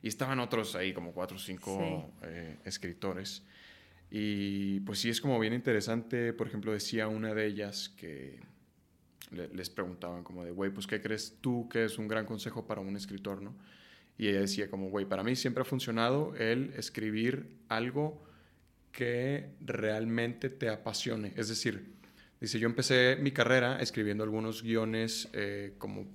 Y 0.02 0.08
estaban 0.08 0.40
otros 0.40 0.74
ahí, 0.74 0.92
como 0.92 1.12
cuatro 1.14 1.38
o 1.38 1.40
cinco 1.40 2.12
eh, 2.22 2.58
escritores. 2.66 3.44
Y 4.10 4.80
pues 4.80 5.00
sí, 5.00 5.10
es 5.10 5.20
como 5.20 5.38
bien 5.38 5.52
interesante. 5.52 6.32
Por 6.32 6.46
ejemplo, 6.46 6.72
decía 6.72 7.08
una 7.08 7.34
de 7.34 7.46
ellas 7.46 7.90
que 7.90 8.40
les 9.30 9.68
preguntaban 9.68 10.24
como 10.24 10.44
de, 10.44 10.50
güey, 10.50 10.70
pues 10.70 10.86
¿qué 10.86 11.00
crees 11.00 11.36
tú 11.40 11.68
que 11.68 11.84
es 11.84 11.98
un 11.98 12.08
gran 12.08 12.24
consejo 12.24 12.66
para 12.66 12.80
un 12.80 12.96
escritor, 12.96 13.42
no? 13.42 13.54
Y 14.16 14.28
ella 14.28 14.40
decía 14.40 14.68
como, 14.70 14.88
güey, 14.88 15.06
para 15.06 15.22
mí 15.22 15.36
siempre 15.36 15.62
ha 15.62 15.64
funcionado 15.64 16.34
el 16.36 16.72
escribir 16.76 17.58
algo 17.68 18.22
que 18.90 19.50
realmente 19.60 20.50
te 20.50 20.68
apasione. 20.68 21.32
Es 21.36 21.48
decir, 21.48 21.94
dice, 22.40 22.58
yo 22.58 22.66
empecé 22.66 23.16
mi 23.20 23.30
carrera 23.30 23.80
escribiendo 23.80 24.24
algunos 24.24 24.62
guiones 24.62 25.28
eh, 25.34 25.74
como 25.78 26.06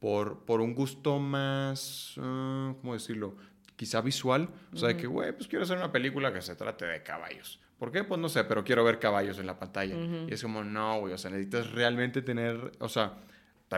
por, 0.00 0.44
por 0.44 0.60
un 0.60 0.74
gusto 0.74 1.18
más, 1.20 2.16
uh, 2.16 2.74
¿cómo 2.80 2.94
decirlo? 2.94 3.36
Quizá 3.80 4.02
visual. 4.02 4.46
O 4.74 4.76
sea, 4.76 4.88
de 4.88 4.96
que, 4.98 5.06
güey, 5.06 5.32
pues 5.32 5.48
quiero 5.48 5.64
hacer 5.64 5.78
una 5.78 5.90
película 5.90 6.34
que 6.34 6.42
se 6.42 6.54
trate 6.54 6.84
de 6.84 7.02
caballos. 7.02 7.58
¿Por 7.78 7.90
qué? 7.90 8.04
Pues 8.04 8.20
no 8.20 8.28
sé, 8.28 8.44
pero 8.44 8.62
quiero 8.62 8.84
ver 8.84 8.98
caballos 8.98 9.38
en 9.38 9.46
la 9.46 9.58
pantalla. 9.58 9.94
Y 10.28 10.34
es 10.34 10.42
como, 10.42 10.62
no, 10.62 11.00
güey, 11.00 11.14
o 11.14 11.16
sea, 11.16 11.30
necesitas 11.30 11.70
realmente 11.70 12.20
tener, 12.20 12.72
o 12.78 12.90
sea, 12.90 13.14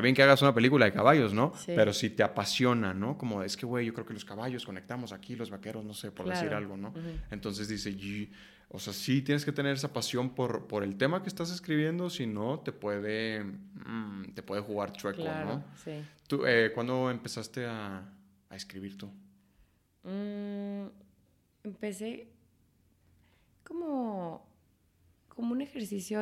bien 0.03 0.13
que 0.13 0.25
hagas 0.25 0.43
una 0.43 0.53
película 0.53 0.87
de 0.87 0.93
caballos, 0.93 1.33
¿no? 1.33 1.53
Pero 1.67 1.93
si 1.93 2.11
te 2.11 2.25
apasiona, 2.25 2.93
¿no? 2.93 3.17
Como 3.17 3.45
es 3.45 3.57
que, 3.57 3.65
güey, 3.65 3.87
yo 3.87 3.95
creo 3.95 4.05
que 4.05 4.13
los 4.13 4.25
caballos 4.25 4.67
conectamos 4.67 5.13
aquí, 5.13 5.37
los 5.37 5.51
vaqueros, 5.51 5.85
no 5.85 5.95
sé, 5.95 6.11
por 6.11 6.29
decir 6.29 6.53
algo, 6.53 6.77
¿no? 6.77 6.93
Entonces 7.31 7.69
dice, 7.69 7.97
o 8.71 8.81
sea, 8.81 8.93
sí 8.93 9.23
tienes 9.23 9.45
que 9.45 9.53
tener 9.53 9.77
esa 9.77 9.93
pasión 9.93 10.35
por, 10.35 10.67
por 10.67 10.83
el 10.83 10.97
tema 10.97 11.23
que 11.23 11.29
estás 11.29 11.53
escribiendo, 11.53 12.11
si 12.11 12.27
no, 12.27 12.59
te 12.59 12.73
puede, 12.73 13.45
mm, 13.45 14.33
te 14.35 14.43
puede 14.43 14.63
jugar 14.63 14.95
chueco, 14.95 15.23
¿no? 15.23 15.63
Sí. 15.77 15.93
¿Tú, 16.27 16.45
eh, 16.45 16.73
¿Cuándo 16.75 17.09
empezaste 17.09 17.67
a, 17.67 18.03
a 18.51 18.57
escribir 18.57 18.99
tú? 18.99 19.09
Mm, 20.05 20.87
empecé 21.65 22.29
como, 23.65 24.47
como 25.29 25.53
un 25.53 25.61
ejercicio 25.61 26.21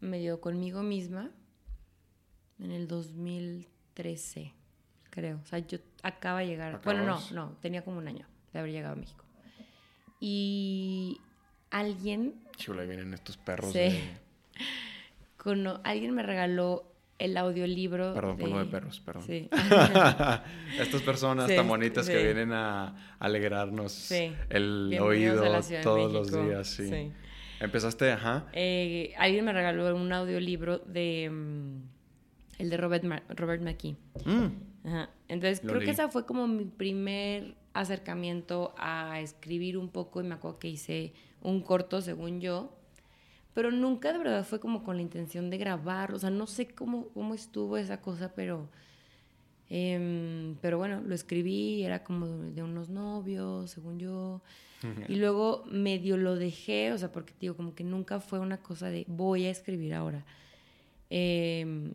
medio 0.00 0.40
conmigo 0.40 0.82
misma 0.82 1.30
en 2.58 2.70
el 2.70 2.88
2013, 2.88 4.52
creo. 5.10 5.40
O 5.42 5.46
sea, 5.46 5.58
yo 5.60 5.78
acaba 6.02 6.40
de 6.40 6.46
llegar. 6.46 6.80
Bueno, 6.84 7.04
no, 7.04 7.20
no, 7.32 7.56
tenía 7.60 7.84
como 7.84 7.98
un 7.98 8.08
año 8.08 8.26
de 8.52 8.58
haber 8.58 8.72
llegado 8.72 8.94
a 8.94 8.96
México. 8.96 9.24
Y 10.20 11.20
alguien. 11.70 12.40
Chula, 12.56 12.84
vienen 12.84 13.12
estos 13.14 13.36
perros. 13.36 13.72
Sí. 13.72 14.00
alguien 15.84 16.14
me 16.14 16.22
regaló 16.22 16.91
el 17.18 17.36
audiolibro. 17.36 18.14
Perdón, 18.14 18.36
de... 18.36 18.44
por 18.44 18.58
de 18.58 18.64
perros, 18.66 19.00
perdón. 19.00 19.22
Sí. 19.24 19.48
Estas 20.78 21.02
personas 21.02 21.54
tan 21.54 21.68
bonitas 21.68 22.08
que 22.08 22.22
vienen 22.22 22.52
a 22.52 23.16
alegrarnos 23.18 24.10
el 24.50 24.98
oído 25.00 25.44
todos 25.82 26.12
los 26.12 26.32
días. 26.32 26.68
Sí. 26.68 27.12
Empezaste, 27.60 28.10
ajá. 28.10 28.46
Eh, 28.52 29.14
alguien 29.18 29.44
me 29.44 29.52
regaló 29.52 29.94
un 29.94 30.12
audiolibro 30.12 30.78
de. 30.78 31.30
Mm, 31.30 31.82
el 32.58 32.70
de 32.70 32.76
Robert, 32.76 33.04
Robert 33.28 33.62
McKee. 33.62 33.96
Mm. 34.24 34.86
Ajá. 34.88 35.10
Entonces, 35.28 35.60
creo 35.60 35.80
que 35.80 35.90
esa 35.90 36.08
fue 36.08 36.26
como 36.26 36.48
mi 36.48 36.64
primer 36.64 37.54
acercamiento 37.72 38.74
a 38.76 39.20
escribir 39.20 39.78
un 39.78 39.88
poco 39.88 40.20
y 40.20 40.24
me 40.24 40.34
acuerdo 40.34 40.58
que 40.58 40.68
hice 40.68 41.12
un 41.40 41.62
corto, 41.62 42.00
según 42.00 42.40
yo, 42.40 42.76
pero 43.54 43.70
nunca 43.70 44.12
de 44.12 44.18
verdad 44.18 44.44
fue 44.44 44.60
como 44.60 44.82
con 44.82 44.96
la 44.96 45.02
intención 45.02 45.50
de 45.50 45.58
grabar, 45.58 46.14
o 46.14 46.18
sea, 46.18 46.30
no 46.30 46.46
sé 46.46 46.68
cómo, 46.68 47.08
cómo 47.08 47.34
estuvo 47.34 47.76
esa 47.76 48.00
cosa, 48.00 48.32
pero, 48.34 48.70
em, 49.68 50.56
pero 50.60 50.78
bueno, 50.78 51.02
lo 51.04 51.14
escribí, 51.14 51.82
era 51.82 52.02
como 52.04 52.26
de 52.26 52.62
unos 52.62 52.88
novios, 52.88 53.70
según 53.70 53.98
yo, 53.98 54.42
y 55.06 55.14
luego 55.14 55.64
medio 55.70 56.16
lo 56.16 56.34
dejé, 56.34 56.92
o 56.92 56.98
sea, 56.98 57.12
porque 57.12 57.34
digo, 57.40 57.56
como 57.56 57.72
que 57.74 57.84
nunca 57.84 58.18
fue 58.18 58.40
una 58.40 58.56
cosa 58.62 58.90
de 58.90 59.04
voy 59.06 59.44
a 59.44 59.50
escribir 59.50 59.94
ahora. 59.94 60.24
Eh, 61.08 61.92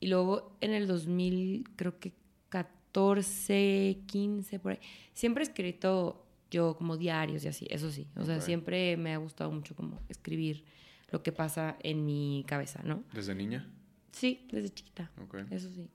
y 0.00 0.08
luego 0.08 0.56
en 0.60 0.72
el 0.72 0.88
2000, 0.88 1.68
creo 1.76 2.00
que 2.00 2.12
14, 2.48 3.98
15, 4.06 4.58
por 4.58 4.72
ahí, 4.72 4.78
siempre 5.12 5.44
he 5.44 5.46
escrito 5.46 6.26
yo 6.50 6.76
como 6.76 6.96
diarios 6.96 7.44
y 7.44 7.48
así, 7.48 7.66
eso 7.70 7.90
sí. 7.90 8.08
O 8.16 8.24
sea, 8.24 8.40
siempre 8.40 8.96
me 8.96 9.14
ha 9.14 9.18
gustado 9.18 9.50
mucho 9.50 9.74
como 9.74 10.00
escribir 10.08 10.64
lo 11.10 11.22
que 11.22 11.32
pasa 11.32 11.76
en 11.80 12.04
mi 12.04 12.44
cabeza, 12.46 12.82
¿no? 12.84 13.04
¿Desde 13.12 13.34
niña? 13.34 13.68
Sí, 14.12 14.46
desde 14.50 14.70
chiquita. 14.70 15.10
Okay. 15.24 15.44
Eso 15.50 15.70
sí. 15.70 15.88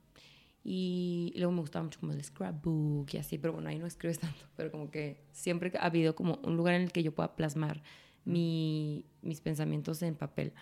Y 0.64 1.34
luego 1.36 1.52
me 1.52 1.62
gustaba 1.62 1.84
mucho 1.84 2.00
como 2.00 2.14
el 2.14 2.24
scrapbook 2.24 3.14
y 3.14 3.18
así, 3.18 3.38
pero 3.38 3.54
bueno, 3.54 3.70
ahí 3.70 3.78
no 3.78 3.86
escribes 3.86 4.20
tanto, 4.20 4.46
pero 4.56 4.72
como 4.72 4.90
que 4.90 5.22
siempre 5.32 5.72
ha 5.80 5.86
habido 5.86 6.16
como 6.16 6.40
un 6.44 6.58
lugar 6.58 6.74
en 6.74 6.82
el 6.82 6.92
que 6.92 7.04
yo 7.04 7.14
pueda 7.14 7.36
plasmar 7.36 7.84
mi, 8.26 9.06
mis 9.22 9.40
pensamientos 9.40 10.02
en 10.02 10.16
papel. 10.16 10.54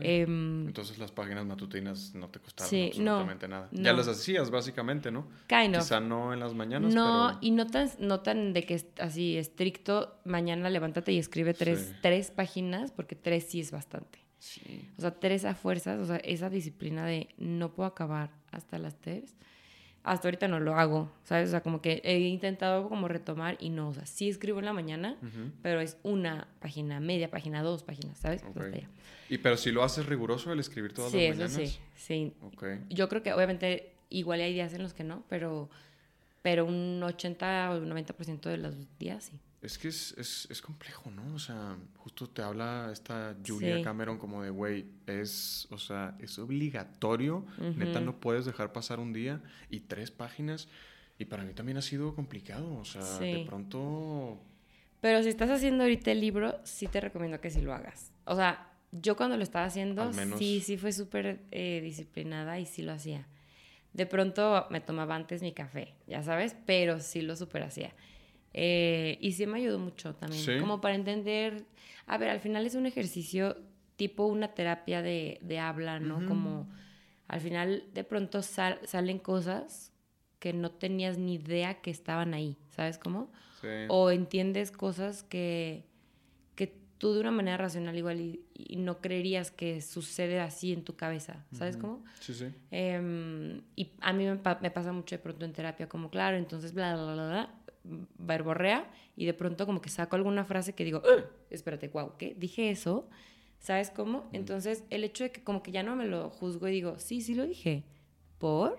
Em, 0.00 0.66
Entonces 0.66 0.98
las 0.98 1.10
páginas 1.10 1.44
matutinas 1.46 2.14
no 2.14 2.28
te 2.28 2.38
costaron 2.38 2.86
absolutamente 2.86 3.48
nada. 3.48 3.68
Ya 3.72 3.92
las 3.92 4.08
hacías 4.08 4.50
básicamente, 4.50 5.10
¿no? 5.10 5.26
Quizá 5.48 6.00
no 6.00 6.32
en 6.32 6.40
las 6.40 6.54
mañanas. 6.54 6.94
No, 6.94 7.38
y 7.40 7.50
no 7.50 7.66
tan, 7.66 7.90
no 7.98 8.20
tan 8.20 8.52
de 8.52 8.64
que 8.64 8.82
así 9.00 9.36
estricto, 9.36 10.20
mañana 10.24 10.70
levántate 10.70 11.12
y 11.12 11.18
escribe 11.18 11.54
tres, 11.54 11.94
tres 12.02 12.30
páginas, 12.30 12.92
porque 12.92 13.16
tres 13.16 13.44
sí 13.44 13.60
es 13.60 13.70
bastante. 13.70 14.20
Sí. 14.38 14.88
O 14.96 15.00
sea, 15.00 15.18
tres 15.18 15.44
a 15.44 15.54
fuerzas, 15.54 15.98
o 15.98 16.06
sea, 16.06 16.16
esa 16.18 16.48
disciplina 16.48 17.04
de 17.04 17.28
no 17.38 17.74
puedo 17.74 17.88
acabar 17.88 18.30
hasta 18.52 18.78
las 18.78 18.96
tres 19.00 19.34
hasta 20.10 20.28
ahorita 20.28 20.48
no 20.48 20.60
lo 20.60 20.74
hago, 20.74 21.10
¿sabes? 21.24 21.48
O 21.48 21.50
sea, 21.50 21.62
como 21.62 21.80
que 21.80 22.00
he 22.04 22.18
intentado 22.18 22.88
como 22.88 23.08
retomar 23.08 23.56
y 23.60 23.70
no, 23.70 23.88
o 23.88 23.94
sea, 23.94 24.06
sí 24.06 24.28
escribo 24.28 24.58
en 24.58 24.64
la 24.64 24.72
mañana, 24.72 25.16
pero 25.62 25.80
es 25.80 25.98
una 26.02 26.48
página, 26.60 27.00
media 27.00 27.30
página, 27.30 27.62
dos 27.62 27.82
páginas, 27.82 28.18
¿sabes? 28.18 28.44
¿Y 29.28 29.38
pero 29.38 29.56
si 29.56 29.70
lo 29.70 29.82
haces 29.82 30.06
riguroso 30.06 30.52
el 30.52 30.60
escribir 30.60 30.92
todas 30.94 31.12
las 31.12 31.22
mañanas? 31.22 31.52
Sí, 31.52 31.66
sí, 31.66 31.80
sí. 31.94 32.34
Yo 32.88 33.08
creo 33.08 33.22
que 33.22 33.32
obviamente 33.32 33.92
igual 34.08 34.40
hay 34.40 34.52
días 34.52 34.72
en 34.72 34.82
los 34.82 34.94
que 34.94 35.04
no, 35.04 35.24
pero, 35.28 35.68
pero 36.42 36.64
un 36.64 37.02
80 37.02 37.72
o 37.72 37.78
un 37.78 37.90
90% 37.90 38.40
de 38.40 38.56
los 38.56 38.74
días 38.98 39.24
sí. 39.24 39.38
Es 39.60 39.76
que 39.76 39.88
es, 39.88 40.14
es, 40.16 40.46
es, 40.50 40.62
complejo, 40.62 41.10
¿no? 41.10 41.34
O 41.34 41.38
sea, 41.38 41.76
justo 41.96 42.28
te 42.28 42.42
habla 42.42 42.90
esta 42.92 43.36
Julia 43.44 43.82
Cameron 43.82 44.16
como 44.16 44.42
de, 44.42 44.50
güey, 44.50 44.86
es, 45.06 45.66
o 45.70 45.78
sea, 45.78 46.16
es 46.20 46.38
obligatorio, 46.38 47.44
neta, 47.76 48.00
no 48.00 48.20
puedes 48.20 48.44
dejar 48.44 48.72
pasar 48.72 49.00
un 49.00 49.12
día 49.12 49.40
y 49.68 49.80
tres 49.80 50.12
páginas. 50.12 50.68
Y 51.18 51.24
para 51.24 51.42
mí 51.42 51.52
también 51.52 51.76
ha 51.76 51.82
sido 51.82 52.14
complicado, 52.14 52.76
o 52.76 52.84
sea, 52.84 53.02
de 53.18 53.44
pronto... 53.44 54.40
Pero 55.00 55.22
si 55.24 55.28
estás 55.28 55.50
haciendo 55.50 55.82
ahorita 55.82 56.12
el 56.12 56.20
libro, 56.20 56.60
sí 56.62 56.86
te 56.86 57.00
recomiendo 57.00 57.40
que 57.40 57.50
sí 57.50 57.60
lo 57.60 57.74
hagas. 57.74 58.12
O 58.24 58.36
sea, 58.36 58.70
yo 58.92 59.16
cuando 59.16 59.36
lo 59.36 59.42
estaba 59.42 59.64
haciendo, 59.64 60.12
sí, 60.38 60.60
sí 60.60 60.76
fue 60.76 60.92
súper 60.92 61.40
eh, 61.50 61.80
disciplinada 61.82 62.60
y 62.60 62.66
sí 62.66 62.82
lo 62.82 62.92
hacía. 62.92 63.26
De 63.92 64.06
pronto 64.06 64.66
me 64.70 64.80
tomaba 64.80 65.16
antes 65.16 65.42
mi 65.42 65.52
café, 65.52 65.94
ya 66.06 66.22
sabes, 66.22 66.54
pero 66.66 67.00
sí 67.00 67.22
lo 67.22 67.34
súper 67.34 67.64
hacía. 67.64 67.92
Eh, 68.54 69.18
y 69.20 69.32
sí 69.32 69.46
me 69.46 69.58
ayudó 69.58 69.78
mucho 69.78 70.14
también, 70.14 70.60
como 70.60 70.80
para 70.80 70.94
entender, 70.94 71.66
a 72.06 72.18
ver, 72.18 72.30
al 72.30 72.40
final 72.40 72.66
es 72.66 72.74
un 72.74 72.86
ejercicio 72.86 73.56
tipo 73.96 74.26
una 74.26 74.54
terapia 74.54 75.02
de, 75.02 75.38
de 75.42 75.58
habla, 75.58 75.98
¿no? 76.00 76.24
Como 76.26 76.68
al 77.26 77.40
final 77.40 77.84
de 77.92 78.04
pronto 78.04 78.42
salen 78.42 79.18
cosas 79.18 79.92
que 80.38 80.52
no 80.52 80.70
tenías 80.70 81.18
ni 81.18 81.34
idea 81.34 81.80
que 81.82 81.90
estaban 81.90 82.32
ahí, 82.32 82.56
¿sabes 82.70 82.96
cómo? 82.96 83.30
O 83.88 84.10
entiendes 84.10 84.70
cosas 84.70 85.24
que, 85.24 85.84
que 86.54 86.72
tú 86.98 87.12
de 87.12 87.20
una 87.20 87.32
manera 87.32 87.56
racional 87.56 87.96
igual 87.96 88.20
y, 88.20 88.44
no 88.76 89.00
creerías 89.00 89.50
que 89.50 89.80
sucede 89.80 90.40
así 90.40 90.72
en 90.72 90.84
tu 90.84 90.94
cabeza, 90.94 91.44
¿sabes 91.52 91.76
cómo? 91.76 92.04
Sí, 92.20 92.34
sí. 92.34 92.46
Em, 92.70 93.62
y 93.76 93.92
a 94.00 94.12
mí 94.12 94.24
me, 94.24 94.34
me, 94.34 94.70
pasa 94.70 94.92
mucho 94.92 95.16
de 95.16 95.18
pronto 95.18 95.44
en 95.44 95.52
terapia, 95.52 95.88
como 95.88 96.10
claro, 96.10 96.36
entonces 96.36 96.72
bla, 96.72 96.94
bla, 96.94 97.14
bla, 97.14 97.28
bla, 97.28 97.57
verborrea 97.84 98.90
y 99.16 99.26
de 99.26 99.34
pronto 99.34 99.66
como 99.66 99.80
que 99.80 99.88
saco 99.88 100.16
alguna 100.16 100.44
frase 100.44 100.74
que 100.74 100.84
digo, 100.84 101.02
espérate, 101.50 101.88
wow, 101.88 102.16
¿qué? 102.18 102.34
Dije 102.38 102.70
eso, 102.70 103.08
¿sabes 103.58 103.90
cómo? 103.90 104.28
Entonces 104.32 104.84
el 104.90 105.04
hecho 105.04 105.24
de 105.24 105.32
que 105.32 105.42
como 105.42 105.62
que 105.62 105.72
ya 105.72 105.82
no 105.82 105.96
me 105.96 106.06
lo 106.06 106.30
juzgo 106.30 106.68
y 106.68 106.72
digo, 106.72 106.98
sí, 106.98 107.20
sí 107.20 107.34
lo 107.34 107.46
dije, 107.46 107.84
¿por? 108.38 108.78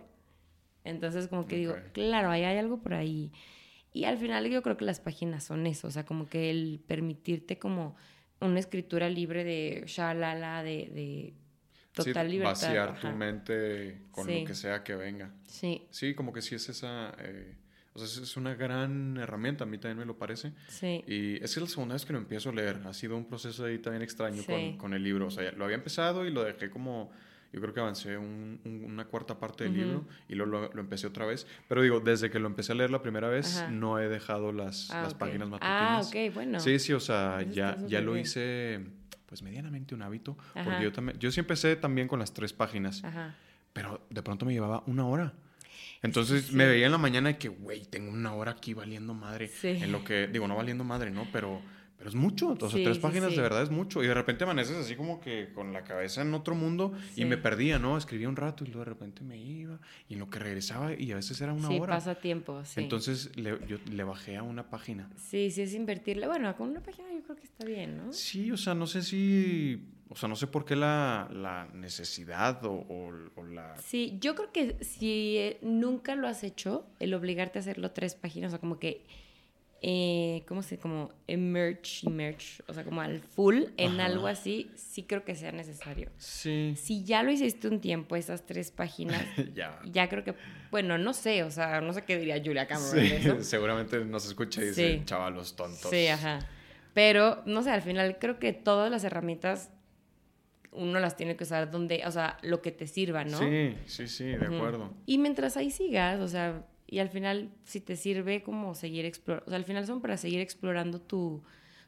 Entonces 0.84 1.28
como 1.28 1.46
que 1.46 1.58
digo, 1.58 1.76
claro, 1.94 2.30
ahí 2.30 2.44
hay 2.44 2.58
algo 2.58 2.82
por 2.82 2.94
ahí. 2.94 3.32
Y 3.92 4.06
al 4.06 4.18
final 4.18 4.48
yo 4.50 4.62
creo 4.62 4.78
que 4.78 4.86
las 4.86 5.00
páginas 5.00 5.44
son 5.44 5.66
eso, 5.66 5.88
o 5.88 5.92
sea, 5.92 6.06
como 6.06 6.28
que 6.28 6.50
el 6.50 6.80
permitirte 6.88 7.58
como 7.58 7.96
una 8.40 8.60
escritura 8.60 9.10
libre 9.10 9.44
de 9.44 9.84
shalala, 9.88 10.64
de, 10.64 10.90
de 10.94 11.34
total 11.92 12.30
libertad. 12.30 12.52
Vaciar 12.52 13.00
tu 13.00 13.10
mente 13.10 14.04
con 14.12 14.28
lo 14.28 14.46
que 14.46 14.56
sea 14.56 14.84
que 14.84 14.96
venga. 14.96 15.34
Sí. 15.48 15.88
Sí, 15.90 16.14
como 16.14 16.32
que 16.32 16.42
sí 16.42 16.56
es 16.56 16.70
esa... 16.70 17.14
Eh, 17.20 17.56
o 17.94 18.00
sea, 18.00 18.24
es 18.24 18.38
una 18.38 18.54
gran 18.56 19.18
herramienta, 19.18 19.64
a 19.64 19.68
mí 19.68 19.78
también 19.78 19.98
me 19.98 20.06
lo 20.06 20.18
parece. 20.18 20.54
Sí. 20.68 21.04
Y 21.08 21.44
es 21.44 21.58
la 21.58 21.68
segunda 21.68 21.94
vez 21.94 22.06
que 22.06 22.14
lo 22.14 22.20
empiezo 22.20 22.50
a 22.50 22.54
leer. 22.54 22.80
Ha 22.86 22.94
sido 22.94 23.18
un 23.18 23.26
proceso 23.26 23.66
ahí 23.66 23.80
también 23.80 24.02
extraño 24.04 24.44
con, 24.46 24.78
con, 24.78 24.94
el 24.94 25.04
libro. 25.04 25.28
O 25.28 25.32
sea, 25.32 25.52
lo 25.54 25.66
había 25.66 25.76
empezado 25.78 26.26
y 26.26 26.32
lo 26.32 26.44
dejé 26.44 26.70
como 26.70 27.12
Yo 27.52 27.60
creo 27.62 27.74
que 27.74 27.80
avancé 27.80 28.16
un- 28.16 28.62
un- 28.64 28.84
una 28.86 29.06
cuarta 29.06 29.40
parte 29.40 29.64
del 29.64 29.74
libro 29.74 30.06
y 30.28 30.36
luego 30.36 30.52
lo, 30.52 30.72
lo 30.72 30.82
empecé 30.82 31.08
otra 31.08 31.26
vez. 31.26 31.48
Pero 31.68 31.82
digo, 31.82 32.00
desde 32.00 32.30
que 32.30 32.38
lo 32.38 32.46
empecé 32.46 32.74
a 32.74 32.76
leer 32.76 32.92
la 32.92 33.02
primera 33.02 33.28
vez, 33.28 33.58
Ajá. 33.58 33.72
no 33.72 33.98
he 33.98 34.08
dejado 34.08 34.52
las, 34.52 34.92
Ah, 34.92 35.02
las 35.02 35.14
ok. 35.14 35.20
páginas 35.20 35.48
Ah, 35.60 35.98
matutinas. 36.04 36.08
ok, 36.30 36.34
bueno. 36.36 36.60
Sí, 36.60 36.78
sí, 36.78 36.94
o 36.94 37.00
sea, 37.00 37.42
Eso 37.42 37.52
ya, 37.52 37.76
ya 37.88 38.02
lo 38.02 38.12
bien. 38.14 38.24
hice 38.24 38.86
pues 39.26 39.42
medianamente 39.42 39.96
un 39.96 40.04
hábito. 40.04 40.38
Ajá. 40.54 40.64
Porque 40.64 40.84
yo 40.84 40.92
también, 40.94 41.18
yo 41.18 41.32
sí 41.32 41.40
empecé 41.40 41.76
también 41.76 42.08
con 42.08 42.20
las 42.20 42.36
tres 42.36 42.54
páginas, 42.54 43.04
Ajá. 43.04 43.34
pero 43.74 44.06
de 44.12 44.22
pronto 44.22 44.46
me 44.46 44.54
llevaba 44.54 44.84
una 44.86 45.08
hora. 45.08 45.34
Entonces 46.02 46.46
sí. 46.46 46.56
me 46.56 46.66
veía 46.66 46.86
en 46.86 46.92
la 46.92 46.98
mañana 46.98 47.32
y 47.32 47.36
que, 47.36 47.50
güey, 47.50 47.86
tengo 47.86 48.12
una 48.12 48.34
hora 48.34 48.52
aquí 48.52 48.74
valiendo 48.74 49.14
madre. 49.14 49.48
Sí. 49.50 49.68
En 49.70 49.92
lo 49.92 50.04
que, 50.04 50.28
digo, 50.28 50.48
no 50.48 50.56
valiendo 50.56 50.84
madre, 50.84 51.12
¿no? 51.12 51.28
Pero, 51.32 51.62
pero 51.98 52.10
es 52.10 52.16
mucho. 52.16 52.52
O 52.52 52.58
sea, 52.58 52.70
Sí, 52.70 52.84
tres 52.86 53.00
páginas 53.00 53.36
de 53.36 53.42
verdad 53.42 53.62
es 53.62 53.70
mucho. 53.70 54.02
Y 54.02 54.08
de 54.08 54.14
repente 54.14 54.46
amaneces 54.46 54.78
así 54.78 54.96
como 54.96 55.20
que 55.20 55.52
con 55.54 55.74
la 55.74 55.84
cabeza 55.84 56.22
en 56.22 56.34
otro 56.34 56.56
mundo 56.56 56.94
y 57.18 57.26
me 57.26 57.38
perdía, 57.38 57.78
¿no? 57.80 57.98
Escribía 57.98 58.30
un 58.30 58.38
rato 58.38 58.64
y 58.64 58.68
luego 58.68 58.86
de 58.86 58.92
repente 58.92 59.24
me 59.24 59.38
iba 59.38 59.80
y 60.08 60.14
en 60.14 60.20
lo 60.20 60.30
que 60.30 60.40
regresaba 60.40 60.94
y 60.94 61.12
a 61.12 61.16
veces 61.16 61.42
era 61.42 61.52
una 61.52 61.70
hora. 61.70 61.96
pasa 61.96 62.16
tiempo, 62.16 62.64
sí. 62.64 62.80
Entonces 62.80 63.36
le, 63.36 63.60
yo 63.68 63.78
le 63.92 64.04
bajé 64.06 64.38
a 64.38 64.44
una 64.44 64.70
página. 64.70 65.10
Sí, 65.18 65.52
sí 65.52 65.62
es 65.62 65.74
invertirle. 65.74 66.28
Bueno, 66.28 66.56
con 66.56 66.70
una 66.70 66.82
página 66.82 67.10
yo 67.14 67.22
creo 67.24 67.36
que 67.36 67.44
está 67.44 67.66
bien, 67.66 67.98
¿no? 67.98 68.14
Sí, 68.14 68.50
o 68.54 68.58
sea, 68.58 68.74
no 68.74 68.88
sé 68.88 69.02
si. 69.04 69.84
O 70.12 70.16
sea, 70.16 70.28
no 70.28 70.36
sé 70.36 70.48
por 70.48 70.66
qué 70.66 70.76
la, 70.76 71.30
la 71.32 71.68
necesidad 71.74 72.66
o, 72.66 72.72
o- 72.72 73.30
o 73.36 73.44
la. 73.44 73.78
Sí, 73.78 74.18
yo 74.20 74.34
creo 74.36 74.52
que 74.52 74.84
si 74.84 75.38
eh, 75.38 75.60
nunca 75.62 76.16
lo 76.16 76.28
has 76.28 76.44
hecho, 76.44 76.88
el 77.00 77.14
obligarte 77.14 77.60
a 77.60 77.62
hacerlo 77.62 77.92
tres 77.92 78.16
páginas, 78.16 78.50
o 78.50 78.52
sea, 78.54 78.60
como 78.60 78.80
que, 78.80 79.06
eh, 79.82 80.44
¿cómo 80.48 80.62
se 80.62 80.78
Como 80.78 81.12
emerge, 81.28 82.08
emerge, 82.08 82.62
o 82.68 82.74
sea, 82.74 82.84
como 82.84 83.02
al 83.02 83.22
full 83.22 83.66
en 83.78 83.94
Ajá. 84.02 84.06
algo 84.06 84.28
así, 84.28 84.72
sí 84.76 85.04
creo 85.04 85.24
que 85.24 85.36
sea 85.36 85.52
necesario. 85.54 86.10
Sí. 86.18 86.74
Si 86.76 87.04
ya 87.06 87.24
lo 87.24 87.32
hiciste 87.32 87.68
un 87.70 87.80
tiempo, 87.80 88.16
esas 88.18 88.46
tres 88.46 88.72
páginas, 88.72 89.24
ya. 89.54 89.80
ya 89.86 90.10
creo 90.10 90.24
que, 90.26 90.34
bueno, 90.72 90.98
no 90.98 91.14
sé, 91.14 91.44
o 91.44 91.52
sea, 91.52 91.80
no 91.82 91.94
sé 91.94 92.04
qué 92.04 92.18
diría 92.18 92.42
Julia 92.44 92.68
Cameron 92.68 92.96
de 92.96 93.08
Sí, 93.08 93.16
eso. 93.28 93.44
seguramente 93.44 94.04
nos 94.04 94.26
escucha 94.26 94.62
y 94.64 94.68
dice, 94.70 94.98
Sí. 94.98 95.06
chavalos 95.06 95.56
tontos. 95.56 95.90
Sí, 95.92 96.08
ajá. 96.08 96.40
Pero, 96.94 97.42
no 97.46 97.62
sé, 97.62 97.70
al 97.70 97.82
final 97.84 98.18
creo 98.20 98.40
que 98.40 98.52
todas 98.52 98.90
las 98.92 99.04
herramientas 99.06 99.70
uno 100.72 101.00
las 101.00 101.16
tiene 101.16 101.36
que 101.36 101.44
usar 101.44 101.72
donde, 101.72 102.04
o 102.06 102.12
sea, 102.12 102.38
lo 102.42 102.62
que 102.62 102.72
te 102.72 102.88
sirva, 102.88 103.24
¿no? 103.24 103.40
Sí, 103.40 103.76
sí, 103.86 104.08
sí, 104.08 104.26
de 104.26 104.46
acuerdo. 104.46 104.94
Y 105.06 105.18
mientras 105.18 105.58
ahí 105.58 105.72
sigas, 105.72 106.20
o 106.20 106.28
sea, 106.28 106.66
y 106.88 107.00
al 107.00 107.10
final, 107.10 107.52
si 107.64 107.82
te 107.82 107.96
sirve 107.96 108.42
como 108.44 108.76
seguir 108.76 109.06
explorando, 109.06 109.46
o 109.48 109.50
sea, 109.50 109.58
al 109.58 109.66
final 109.66 109.86
son 109.86 110.02
para 110.02 110.18
seguir 110.18 110.40
explorando 110.40 111.00
tu, 111.00 111.44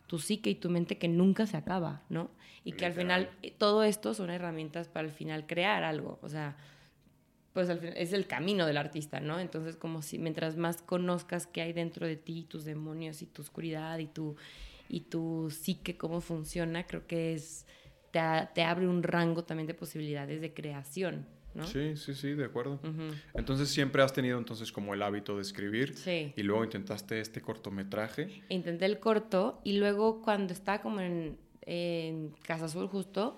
tu 0.08 0.20
psique 0.20 0.50
y 0.50 0.56
tu 0.56 0.70
mente 0.70 0.98
que 0.98 1.08
nunca 1.08 1.48
se 1.48 1.58
acaba, 1.58 2.04
¿no? 2.10 2.30
Y 2.64 2.74
que 2.74 2.86
al 2.86 2.94
final, 2.94 3.30
eh, 3.42 3.52
todo 3.58 3.84
esto 3.84 4.14
son 4.14 4.30
herramientas 4.30 4.88
para 4.88 5.08
al 5.08 5.14
final 5.14 5.48
crear 5.48 5.84
algo, 5.84 6.20
o 6.22 6.30
sea, 6.30 6.56
pues 7.54 7.70
al 7.70 7.80
final 7.80 7.96
es 7.98 8.14
el 8.14 8.28
camino 8.28 8.66
del 8.66 8.78
artista, 8.78 9.20
¿no? 9.20 9.40
Entonces, 9.40 9.76
como 9.76 10.02
si 10.02 10.20
mientras 10.20 10.56
más 10.58 10.82
conozcas 10.82 11.48
qué 11.48 11.62
hay 11.62 11.74
dentro 11.74 12.06
de 12.06 12.16
ti, 12.16 12.46
tus 12.48 12.64
demonios 12.64 13.22
y 13.22 13.26
tu 13.26 13.42
oscuridad 13.42 13.98
y 13.98 14.08
tu, 14.08 14.36
y 14.88 15.02
tu 15.02 15.50
psique, 15.50 15.98
cómo 15.98 16.22
funciona, 16.22 16.86
creo 16.86 17.08
que 17.08 17.34
es, 17.34 17.66
te, 18.12 18.64
abre 18.64 18.88
un 18.88 19.04
rango 19.04 19.44
también 19.44 19.68
de 19.68 19.74
posibilidades 19.74 20.42
de 20.42 20.54
creación, 20.54 21.26
¿no? 21.54 21.66
Sí, 21.66 21.96
sí, 21.98 22.14
sí, 22.14 22.34
de 22.34 22.46
acuerdo. 22.46 22.80
Entonces 23.34 23.70
siempre 23.70 24.02
has 24.04 24.14
tenido 24.14 24.38
entonces 24.38 24.72
como 24.72 24.94
el 24.94 25.02
hábito 25.02 25.36
de 25.36 25.42
escribir 25.42 25.96
Sí. 25.96 26.34
y 26.36 26.44
luego 26.44 26.64
intentaste 26.64 27.20
este 27.20 27.42
cortometraje. 27.42 28.44
Intenté 28.50 28.86
el 28.86 29.00
corto 29.00 29.62
y 29.64 29.78
luego 29.78 30.22
cuando 30.22 30.54
estaba 30.54 30.82
como 30.82 31.00
en, 31.02 31.38
en 31.62 32.32
Casa 32.44 32.66
Azul 32.66 32.88
justo, 32.88 33.36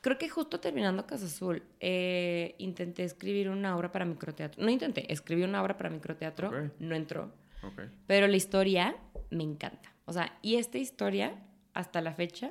creo 0.00 0.18
que 0.18 0.28
justo 0.28 0.60
terminando 0.60 1.06
Casa 1.06 1.26
Azul, 1.26 1.62
eh, 1.80 2.54
intenté 2.58 3.04
escribir 3.04 3.48
una 3.50 3.76
obra 3.76 3.92
para 3.92 4.04
microteatro. 4.04 4.62
No 4.64 4.70
intenté, 4.70 5.12
escribí 5.12 5.42
una 5.42 5.62
obra 5.62 5.76
para 5.76 5.90
microteatro, 5.90 6.70
no 6.78 6.94
entró, 6.94 7.32
Ok. 7.62 7.82
pero 8.06 8.26
la 8.26 8.36
historia 8.36 8.96
me 9.30 9.42
encanta. 9.44 9.92
O 10.06 10.12
sea, 10.12 10.36
y 10.42 10.56
esta 10.56 10.78
historia, 10.78 11.34
hasta 11.74 12.00
la 12.00 12.12
fecha, 12.14 12.50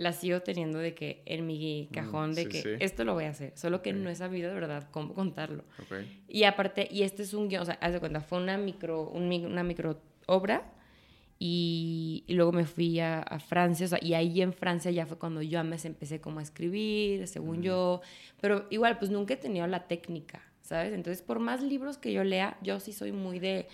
la 0.00 0.12
sigo 0.14 0.40
teniendo 0.40 0.78
de 0.78 0.94
que 0.94 1.22
en 1.26 1.46
mi 1.46 1.90
cajón 1.92 2.34
de 2.34 2.44
sí, 2.44 2.48
que 2.48 2.62
sí. 2.62 2.68
esto 2.80 3.04
lo 3.04 3.12
voy 3.12 3.24
a 3.24 3.30
hacer, 3.30 3.52
solo 3.54 3.82
que 3.82 3.90
Ok. 3.92 3.98
no 3.98 4.08
he 4.08 4.14
sabido 4.14 4.48
de 4.48 4.54
verdad 4.54 4.88
cómo 4.90 5.12
contarlo. 5.12 5.64
Ok. 5.78 5.92
Y 6.26 6.44
aparte, 6.44 6.88
y 6.90 7.02
este 7.02 7.22
es 7.22 7.34
un 7.34 7.48
guion, 7.48 7.60
o 7.60 7.64
sea, 7.66 7.74
haz 7.82 7.92
de 7.92 8.00
cuenta, 8.00 8.22
fue 8.22 8.38
una 8.38 8.56
micro, 8.56 9.10
un 9.10 9.30
una 9.44 9.62
micro 9.62 10.00
obra 10.26 10.72
y, 11.38 12.24
y 12.26 12.32
luego 12.32 12.52
me 12.52 12.64
fui 12.64 12.98
a, 12.98 13.20
a 13.20 13.40
Francia, 13.40 13.84
o 13.84 13.88
sea, 13.90 13.98
y 14.00 14.14
ahí 14.14 14.40
en 14.40 14.54
Francia 14.54 14.90
ya 14.90 15.04
fue 15.04 15.18
cuando 15.18 15.42
yo 15.42 15.62
me 15.64 15.76
empecé 15.82 16.18
como 16.18 16.38
a 16.38 16.42
escribir, 16.42 17.26
según 17.28 17.62
yo, 17.62 18.00
pero 18.40 18.66
igual, 18.70 18.98
pues 18.98 19.10
nunca 19.10 19.34
he 19.34 19.36
tenido 19.36 19.66
la 19.66 19.86
técnica, 19.86 20.40
¿sabes? 20.62 20.94
Entonces, 20.94 21.20
por 21.22 21.40
más 21.40 21.62
libros 21.62 21.98
que 21.98 22.12
yo 22.14 22.24
lea, 22.24 22.56
yo 22.62 22.80
sí 22.80 22.94
soy 22.94 23.12
muy 23.12 23.38
de, 23.38 23.68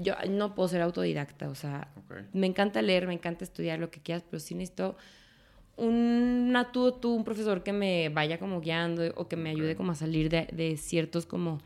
yo 0.00 0.14
no 0.28 0.54
puedo 0.54 0.68
ser 0.68 0.82
autodidacta, 0.82 1.48
o 1.48 1.54
sea, 1.54 1.88
Ok. 1.96 2.12
me 2.34 2.46
encanta 2.46 2.82
leer, 2.82 3.06
me 3.06 3.14
encanta 3.14 3.42
estudiar 3.44 3.78
lo 3.78 3.90
que 3.90 4.00
quieras, 4.02 4.22
pero 4.28 4.38
sí 4.38 4.54
necesito 4.54 4.96
una 5.76 6.70
tú, 6.72 6.92
tú, 6.92 7.14
un 7.14 7.24
profesor 7.24 7.62
que 7.62 7.72
me 7.72 8.08
vaya 8.08 8.38
como 8.38 8.60
guiando 8.60 9.02
o 9.16 9.28
que 9.28 9.36
me 9.36 9.50
ayude 9.50 9.74
como 9.76 9.92
a 9.92 9.94
salir 9.94 10.28
de, 10.28 10.46
de 10.52 10.76
ciertos 10.76 11.26
como 11.26 11.58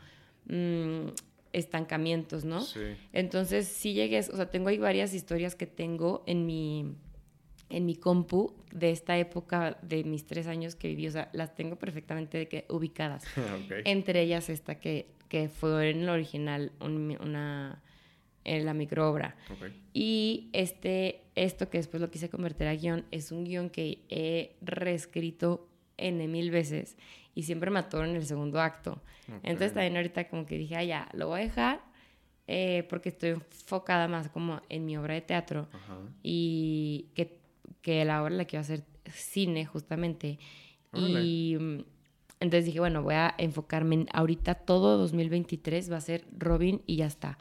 mm, 0.45 1.07
estancamientos, 1.53 2.45
¿no? 2.45 2.61
Sí. 2.61 2.79
Entonces 3.13 3.67
sí 3.67 3.93
llegué, 3.93 4.19
o 4.19 4.35
sea, 4.35 4.49
tengo 4.49 4.69
ahí 4.69 4.77
varias 4.77 5.13
historias 5.13 5.55
que 5.55 5.65
tengo 5.67 6.23
en 6.25 6.45
mi, 6.45 6.93
en 7.69 7.85
mi 7.85 7.95
compu 7.95 8.53
de 8.71 8.91
esta 8.91 9.17
época 9.17 9.77
de 9.81 10.03
mis 10.03 10.25
tres 10.25 10.47
años 10.47 10.75
que 10.75 10.87
viví, 10.89 11.07
o 11.07 11.11
sea, 11.11 11.29
las 11.33 11.55
tengo 11.55 11.75
perfectamente 11.77 12.37
de 12.37 12.47
que 12.47 12.65
ubicadas. 12.69 13.23
Entre 13.85 14.21
ellas 14.21 14.49
esta 14.49 14.79
que, 14.79 15.07
que 15.29 15.49
fue 15.49 15.89
en 15.89 16.01
el 16.03 16.09
original 16.09 16.71
un- 16.79 17.17
una, 17.21 17.81
en 18.47 18.65
la 18.65 18.73
microobra. 18.73 19.35
Y 19.93 20.49
este, 20.53 21.21
esto 21.35 21.69
que 21.69 21.77
después 21.77 22.01
lo 22.01 22.09
quise 22.09 22.29
convertir 22.29 22.67
a 22.67 22.73
guion, 22.73 23.05
es 23.11 23.31
un 23.31 23.43
guion 23.43 23.69
que 23.69 23.99
he 24.09 24.55
reescrito 24.61 25.67
N 25.97 26.27
mil 26.27 26.49
veces 26.49 26.97
y 27.35 27.43
siempre 27.43 27.69
me 27.69 27.79
atoro 27.79 28.05
en 28.07 28.15
el 28.15 28.25
segundo 28.25 28.59
acto. 28.59 29.01
Ok. 29.27 29.43
Entonces 29.43 29.73
también 29.73 29.95
ahorita 29.95 30.27
como 30.29 30.45
que 30.45 30.57
dije, 30.57 30.75
ah, 30.75 30.83
ya, 30.83 31.09
lo 31.13 31.27
voy 31.27 31.41
a 31.41 31.43
dejar 31.43 31.81
eh, 32.47 32.85
porque 32.89 33.09
estoy 33.09 33.31
enfocada 33.31 34.07
más 34.07 34.29
como 34.29 34.61
en 34.69 34.85
mi 34.85 34.95
obra 34.97 35.13
de 35.13 35.21
teatro 35.21 35.67
y 36.23 37.07
que, 37.13 37.39
que 37.81 38.05
la 38.05 38.23
obra 38.23 38.33
la 38.33 38.45
quiero 38.45 38.61
hacer 38.61 38.83
cine 39.11 39.65
justamente. 39.65 40.39
Y 40.93 41.57
mm, 41.59 41.79
entonces 42.39 42.65
dije, 42.65 42.79
bueno, 42.79 43.03
voy 43.03 43.15
a 43.15 43.35
enfocarme 43.37 43.95
en 43.95 44.07
ahorita 44.13 44.55
todo 44.55 44.97
2023 44.97 45.91
va 45.91 45.97
a 45.97 46.01
ser 46.01 46.25
Robin 46.37 46.81
y 46.85 46.97
ya 46.97 47.07
está. 47.07 47.37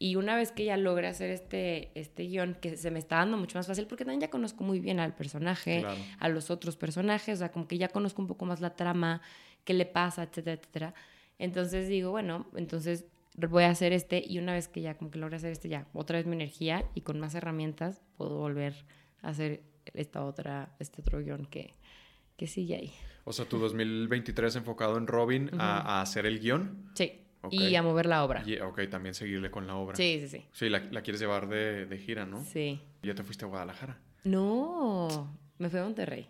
Y 0.00 0.14
una 0.16 0.36
vez 0.36 0.52
que 0.52 0.64
ya 0.64 0.76
logré 0.76 1.08
hacer 1.08 1.30
este, 1.30 1.90
este 1.98 2.22
guion, 2.24 2.54
que 2.60 2.76
se 2.76 2.90
me 2.92 2.98
está 3.00 3.16
dando 3.16 3.36
mucho 3.36 3.58
más 3.58 3.66
fácil, 3.66 3.86
porque 3.88 4.04
también 4.04 4.20
ya 4.20 4.30
conozco 4.30 4.62
muy 4.62 4.78
bien 4.78 5.00
al 5.00 5.14
personaje, 5.14 5.80
Claro. 5.80 6.00
a 6.20 6.28
los 6.28 6.50
otros 6.50 6.76
personajes, 6.76 7.34
o 7.34 7.38
sea, 7.38 7.50
como 7.50 7.66
que 7.66 7.78
ya 7.78 7.88
conozco 7.88 8.22
un 8.22 8.28
poco 8.28 8.44
más 8.44 8.60
la 8.60 8.76
trama, 8.76 9.20
qué 9.64 9.74
le 9.74 9.86
pasa, 9.86 10.22
etcétera, 10.22 10.54
etcétera. 10.60 10.94
Entonces 11.40 11.88
digo, 11.88 12.10
bueno, 12.12 12.46
entonces 12.56 13.06
voy 13.36 13.64
a 13.64 13.70
hacer 13.70 13.92
este 13.92 14.22
y 14.26 14.38
una 14.38 14.52
vez 14.52 14.68
que 14.68 14.80
ya 14.80 14.96
como 14.96 15.10
que 15.10 15.18
logré 15.18 15.36
hacer 15.36 15.50
este, 15.52 15.68
ya 15.68 15.86
otra 15.92 16.16
vez 16.18 16.26
mi 16.26 16.34
energía 16.36 16.84
y 16.94 17.00
con 17.02 17.18
más 17.20 17.34
herramientas 17.34 18.00
puedo 18.16 18.36
volver 18.38 18.74
a 19.22 19.28
hacer 19.30 19.62
esta 19.94 20.24
otra, 20.24 20.74
este 20.78 21.00
otro 21.02 21.20
guion 21.20 21.44
que, 21.46 21.74
que 22.36 22.46
sigue 22.46 22.76
ahí. 22.76 22.92
O 23.24 23.32
sea, 23.32 23.44
tu 23.46 23.58
2023 23.58 24.56
enfocado 24.56 24.96
en 24.96 25.06
Robin 25.06 25.50
a, 25.58 25.98
a 25.98 26.02
hacer 26.02 26.24
el 26.26 26.40
guion. 26.40 26.90
Sí, 26.94 27.12
Y 27.50 27.74
a 27.76 27.82
mover 27.82 28.06
la 28.06 28.24
obra. 28.24 28.42
Y, 28.46 28.58
ok, 28.58 28.80
también 28.90 29.14
seguirle 29.14 29.50
con 29.50 29.66
la 29.66 29.76
obra. 29.76 29.96
Sí, 29.96 30.18
sí, 30.20 30.28
sí. 30.28 30.44
Sí, 30.52 30.68
la, 30.68 30.80
la 30.90 31.02
quieres 31.02 31.20
llevar 31.20 31.48
de, 31.48 31.86
de 31.86 31.98
gira, 31.98 32.26
¿no? 32.26 32.42
Sí. 32.44 32.80
Ya 33.02 33.14
te 33.14 33.22
fuiste 33.22 33.44
a 33.44 33.48
Guadalajara. 33.48 33.98
No, 34.24 35.34
me 35.58 35.68
fui 35.70 35.78
a 35.80 35.84
Monterrey. 35.84 36.26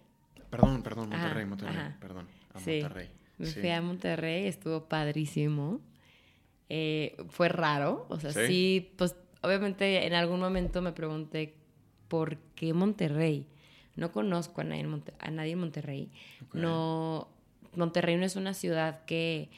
Perdón, 0.51 0.83
perdón, 0.83 1.13
Ajá, 1.13 1.23
Monterrey, 1.25 1.47
Monterrey. 1.47 1.77
ajá. 1.77 1.97
Perdón, 2.01 2.27
a 2.55 2.61
Sí. 2.61 2.81
Monterrey. 2.83 3.09
Me 3.39 3.47
Sí. 3.47 3.61
fui 3.61 3.71
a 3.71 3.81
Monterrey, 3.83 4.47
estuvo 4.47 4.85
padrísimo. 4.89 5.81
Eh, 6.69 7.17
fue 7.31 7.49
raro, 7.49 8.07
o 8.11 8.21
sea, 8.21 8.33
¿Sí? 8.33 8.47
sí. 8.47 8.93
pues 8.97 9.17
obviamente 9.43 10.07
en 10.07 10.13
algún 10.13 10.41
momento 10.41 10.83
me 10.83 10.93
pregunté 10.93 11.55
por 12.09 12.37
qué 12.55 12.75
Monterrey. 12.75 13.47
No 13.97 14.13
conozco 14.13 14.61
a 14.61 14.65
nadie 14.65 14.83
en, 14.83 14.91
Monte- 14.91 15.15
a 15.19 15.31
nadie 15.31 15.53
en 15.53 15.59
Monterrey. 15.61 16.11
Ok. 16.47 16.55
No, 16.55 17.29
Monterrey 17.75 18.17
no 18.17 18.25
es 18.25 18.37
una 18.37 18.55
ciudad 18.55 19.05
que 19.07 19.51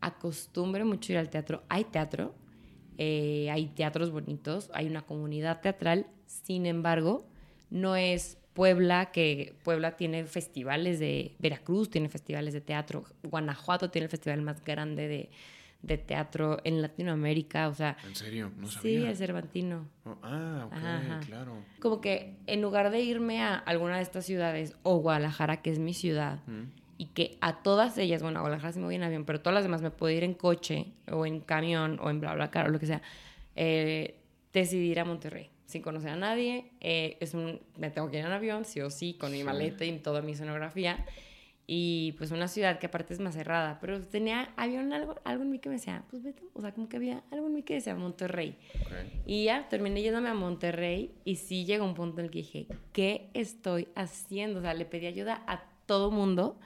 acostumbre 0.00 0.84
mucho 0.84 1.12
ir 1.12 1.18
al 1.18 1.30
teatro. 1.30 1.62
Hay 1.68 1.84
teatro, 1.84 2.34
eh, 2.98 3.48
hay 3.50 3.66
teatros 3.68 4.10
bonitos, 4.10 4.70
hay 4.74 4.86
una 4.86 5.02
comunidad 5.02 5.60
teatral, 5.60 6.06
sin 6.26 6.66
embargo, 6.66 7.26
no 7.70 7.96
es 7.96 8.38
Puebla, 8.54 9.12
que 9.12 9.54
Puebla 9.62 9.96
tiene 9.96 10.24
festivales 10.24 10.98
de, 10.98 11.36
Veracruz 11.38 11.90
tiene 11.90 12.08
festivales 12.08 12.54
de 12.54 12.60
teatro, 12.60 13.04
Guanajuato 13.22 13.90
tiene 13.90 14.06
el 14.06 14.10
festival 14.10 14.42
más 14.42 14.64
grande 14.64 15.06
de, 15.06 15.30
de 15.82 15.96
teatro 15.96 16.58
en 16.64 16.82
Latinoamérica, 16.82 17.68
o 17.68 17.74
sea, 17.74 17.96
¿En 18.04 18.16
serio? 18.16 18.50
No 18.56 18.66
sí, 18.66 18.96
el 18.96 19.16
Cervantino. 19.16 19.88
Oh, 20.04 20.16
ah, 20.22 20.64
ok, 20.66 20.72
Ajá, 20.72 20.96
ajá. 20.96 21.20
claro. 21.20 21.64
Como 21.80 22.00
que 22.00 22.36
en 22.46 22.60
lugar 22.60 22.90
de 22.90 23.00
irme 23.00 23.42
a 23.42 23.54
alguna 23.54 23.96
de 23.98 24.02
estas 24.02 24.26
ciudades 24.26 24.74
o 24.82 24.96
Guadalajara, 24.96 25.62
que 25.62 25.70
es 25.70 25.78
mi 25.78 25.94
ciudad, 25.94 26.40
Mm. 26.46 26.87
Y 26.98 27.06
que 27.06 27.38
a 27.40 27.62
todas 27.62 27.96
ellas, 27.96 28.22
bueno, 28.22 28.40
a 28.40 28.42
Guadalajara 28.42 28.72
sí 28.72 28.80
me 28.80 28.86
voy 28.86 28.96
en 28.96 29.04
avión, 29.04 29.24
pero 29.24 29.40
todas 29.40 29.54
las 29.54 29.62
demás 29.62 29.80
me 29.80 29.90
puedo 29.90 30.14
ir 30.14 30.24
en 30.24 30.34
coche 30.34 30.86
o 31.10 31.24
en 31.24 31.40
camión 31.40 31.98
o 32.02 32.10
en 32.10 32.20
bla, 32.20 32.34
bla, 32.34 32.50
o 32.66 32.68
lo 32.68 32.80
que 32.80 32.86
sea, 32.86 33.02
eh, 33.54 34.16
decidí 34.52 34.90
ir 34.90 35.00
a 35.00 35.04
Monterrey 35.04 35.48
sin 35.64 35.82
conocer 35.82 36.10
a 36.10 36.16
nadie. 36.16 36.72
Eh, 36.80 37.16
es 37.20 37.34
un, 37.34 37.60
me 37.76 37.90
tengo 37.90 38.10
que 38.10 38.18
ir 38.18 38.24
en 38.24 38.32
avión, 38.32 38.64
sí 38.64 38.80
o 38.80 38.90
sí, 38.90 39.14
con 39.14 39.30
mi 39.30 39.44
maleta 39.44 39.84
y 39.84 39.96
toda 39.98 40.22
mi 40.22 40.32
escenografía. 40.32 41.04
Y 41.70 42.12
pues 42.12 42.30
una 42.30 42.48
ciudad 42.48 42.78
que 42.78 42.86
aparte 42.86 43.12
es 43.12 43.20
más 43.20 43.34
cerrada, 43.34 43.78
pero 43.78 44.00
tenía, 44.00 44.50
había 44.56 44.80
algo, 44.80 45.16
algo 45.24 45.42
en 45.42 45.50
mí 45.50 45.58
que 45.58 45.68
me 45.68 45.74
decía, 45.74 46.02
pues 46.08 46.22
vete, 46.22 46.42
o 46.54 46.62
sea, 46.62 46.72
como 46.72 46.88
que 46.88 46.96
había 46.96 47.22
algo 47.30 47.46
en 47.46 47.52
mí 47.52 47.62
que 47.62 47.74
decía 47.74 47.94
Monterrey. 47.94 48.56
Y 49.26 49.44
ya 49.44 49.68
terminé 49.68 50.00
yéndome 50.00 50.30
a 50.30 50.34
Monterrey 50.34 51.12
y 51.26 51.36
sí 51.36 51.66
llegó 51.66 51.84
un 51.84 51.94
punto 51.94 52.20
en 52.20 52.24
el 52.24 52.30
que 52.30 52.38
dije, 52.38 52.66
¿qué 52.94 53.28
estoy 53.34 53.88
haciendo? 53.94 54.60
O 54.60 54.62
sea, 54.62 54.72
le 54.72 54.86
pedí 54.86 55.06
ayuda 55.06 55.42
a 55.46 55.62
todo 55.84 56.10
mundo. 56.10 56.58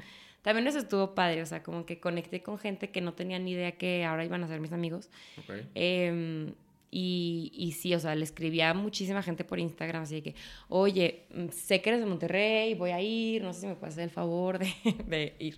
También 0.43 0.67
eso 0.67 0.79
estuvo 0.79 1.15
padre, 1.15 1.43
o 1.43 1.47
sea, 1.47 1.63
como 1.63 1.87
que 1.87 2.01
conecté 2.01 2.43
con 2.43 2.59
gente 2.59 2.91
que 2.91 3.01
no 3.01 3.15
tenía 3.15 3.39
ni 3.39 3.53
idea 3.53 3.73
que 3.73 4.05
ahora 4.05 4.25
iban 4.25 4.43
a 4.45 4.49
ser 4.49 4.61
mis 4.61 4.73
amigos. 4.73 5.09
Okay. 5.45 5.69
Eh, 5.75 6.53
y, 6.95 7.51
y, 7.55 7.73
sí, 7.73 7.95
o 7.95 7.99
sea, 7.99 8.15
le 8.15 8.23
escribía 8.23 8.69
a 8.69 8.75
muchísima 8.75 9.23
gente 9.23 9.45
por 9.45 9.59
Instagram, 9.59 10.03
así 10.03 10.17
de 10.17 10.23
que, 10.23 10.35
oye, 10.69 11.25
mm, 11.35 11.49
sé 11.49 11.81
que 11.81 11.89
eres 11.89 12.03
de 12.03 12.07
Monterrey, 12.07 12.75
voy 12.75 12.91
a 12.91 13.01
ir, 13.01 13.43
no 13.43 13.55
sé 13.55 13.63
si 13.63 13.67
me 13.67 13.77
puedes 13.77 13.95
hacer 13.95 14.05
el 14.05 14.11
favor 14.11 14.59
de, 14.59 14.71
de 15.07 15.35
ir 15.39 15.57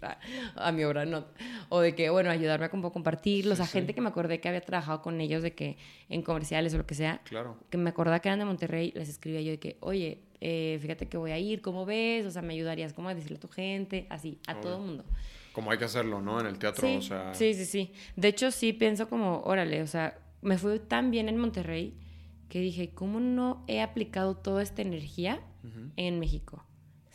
a, 0.54 0.70
mi 0.70 0.84
obra, 0.84 1.04
no. 1.04 1.26
O 1.70 1.80
de 1.80 1.96
que, 1.96 2.08
bueno, 2.08 2.30
ayudarme 2.30 2.66
a 2.66 2.70
compartirlos. 2.70 3.58
a 3.58 3.66
gente 3.66 3.94
que 3.96 4.00
me 4.00 4.10
acordé 4.10 4.38
que 4.38 4.48
había 4.48 4.60
trabajado 4.60 5.02
con 5.02 5.20
ellos, 5.20 5.42
de 5.42 5.54
que 5.54 5.76
en 6.08 6.22
comerciales 6.22 6.72
o 6.74 6.78
lo 6.78 6.86
que 6.86 6.94
sea. 6.94 7.20
Claro. 7.24 7.56
Que 7.68 7.78
me 7.78 7.90
acordaba 7.90 8.20
que 8.20 8.28
eran 8.28 8.38
de 8.38 8.44
Monterrey, 8.44 8.92
les 8.94 9.08
escribía 9.08 9.40
yo 9.40 9.50
de 9.50 9.58
que, 9.58 9.76
oye, 9.80 10.20
eh, 10.44 10.78
fíjate 10.80 11.08
que 11.08 11.16
voy 11.16 11.32
a 11.32 11.38
ir, 11.38 11.60
¿cómo 11.62 11.84
ves? 11.86 12.26
O 12.26 12.30
sea, 12.30 12.42
me 12.42 12.54
ayudarías 12.54 12.92
como 12.92 13.08
a 13.08 13.14
decirle 13.14 13.38
a 13.38 13.40
tu 13.40 13.48
gente, 13.48 14.06
así, 14.10 14.38
a 14.46 14.60
todo 14.60 14.76
el 14.76 14.82
mundo. 14.82 15.04
Como 15.52 15.70
hay 15.70 15.78
que 15.78 15.84
hacerlo, 15.84 16.20
¿no? 16.20 16.38
En 16.40 16.46
el 16.46 16.58
teatro, 16.58 16.86
sí, 16.86 16.96
o 16.96 17.02
sea... 17.02 17.34
Sí, 17.34 17.54
sí, 17.54 17.64
sí. 17.64 17.92
De 18.16 18.28
hecho, 18.28 18.50
sí 18.50 18.72
pienso 18.72 19.08
como, 19.08 19.40
órale, 19.44 19.82
o 19.82 19.86
sea 19.86 20.18
me 20.44 20.58
fue 20.58 20.78
tan 20.78 21.10
bien 21.10 21.28
en 21.28 21.38
Monterrey 21.38 21.94
que 22.48 22.60
dije, 22.60 22.90
¿cómo 22.90 23.18
no 23.18 23.64
he 23.66 23.80
aplicado 23.80 24.36
toda 24.36 24.62
esta 24.62 24.82
energía 24.82 25.40
en 25.96 26.20
México? 26.20 26.64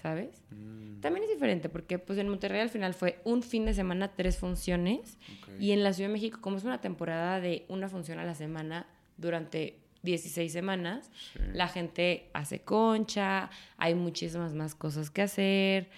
¿Sabes? 0.01 0.43
Mm. 0.49 0.99
También 0.99 1.23
es 1.25 1.29
diferente 1.29 1.69
porque 1.69 1.99
pues 1.99 2.17
en 2.17 2.27
Monterrey 2.27 2.59
al 2.59 2.69
final 2.69 2.93
fue 2.93 3.21
un 3.23 3.43
fin 3.43 3.65
de 3.65 3.73
semana, 3.73 4.15
tres 4.15 4.37
funciones. 4.37 5.17
Y 5.59 5.71
en 5.71 5.83
la 5.83 5.93
Ciudad 5.93 6.09
de 6.09 6.13
México, 6.13 6.39
como 6.41 6.57
es 6.57 6.63
una 6.63 6.81
temporada 6.81 7.39
de 7.39 7.65
una 7.69 7.87
función 7.87 8.17
a 8.17 8.25
la 8.25 8.33
semana 8.33 8.87
durante 9.17 9.79
16 10.03 10.51
semanas, 10.51 11.11
la 11.53 11.67
gente 11.67 12.29
hace 12.33 12.61
concha, 12.61 13.49
hay 13.77 13.95
muchísimas 13.95 14.53
más 14.53 14.75
cosas 14.75 15.09
que 15.09 15.21
hacer. 15.21 15.89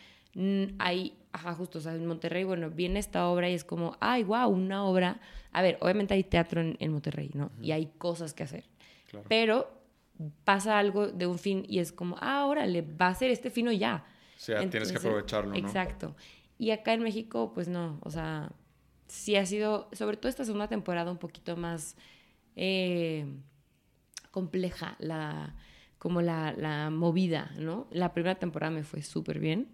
Hay, 0.80 1.18
ajá, 1.34 1.54
justo, 1.54 1.80
o 1.80 1.82
sea, 1.82 1.94
en 1.94 2.06
Monterrey, 2.06 2.44
bueno, 2.44 2.70
viene 2.70 3.00
esta 3.00 3.28
obra 3.28 3.50
y 3.50 3.54
es 3.54 3.64
como, 3.64 3.98
ay, 4.00 4.24
wow, 4.24 4.50
una 4.50 4.86
obra 4.86 5.20
a 5.52 5.62
ver, 5.62 5.78
obviamente 5.82 6.14
hay 6.14 6.24
teatro 6.24 6.62
en, 6.62 6.92
Monterrey, 6.92 7.30
¿no? 7.34 7.52
Y 7.62 7.72
hay 7.72 7.88
cosas 7.98 8.34
que 8.34 8.44
hacer. 8.44 8.64
Pero 9.28 9.70
pasa 10.44 10.80
algo 10.80 11.08
de 11.08 11.28
un 11.28 11.38
fin 11.38 11.66
y 11.68 11.80
es 11.80 11.92
como, 11.92 12.16
ah, 12.22 12.46
órale, 12.46 12.82
va 12.82 13.08
a 13.08 13.16
ser 13.16 13.32
este 13.32 13.50
fino 13.50 13.72
ya. 13.72 14.06
O 14.38 14.40
sea, 14.40 14.70
tienes 14.70 14.92
que 14.92 14.98
aprovecharlo, 14.98 15.52
¿no? 15.52 15.58
Exacto. 15.58 16.16
Y 16.58 16.72
acá 16.72 16.94
en 16.94 17.04
México, 17.04 17.52
pues 17.54 17.68
no, 17.68 18.00
o 18.04 18.10
sea, 18.10 18.52
sí 19.08 19.36
ha 19.36 19.46
sido, 19.46 19.90
sobre 19.92 20.16
todo 20.16 20.30
esta 20.30 20.46
segunda 20.46 20.68
temporada, 20.68 21.12
un 21.12 21.18
poquito 21.18 21.58
más 21.58 21.98
eh, 22.56 23.26
compleja, 24.32 24.96
la, 25.00 25.56
como 26.00 26.22
la, 26.22 26.54
la 26.54 26.90
movida, 26.90 27.52
¿no? 27.60 27.88
La 27.92 28.14
primera 28.14 28.36
temporada 28.36 28.72
me 28.72 28.84
fue 28.84 29.02
súper 29.02 29.40
bien 29.40 29.70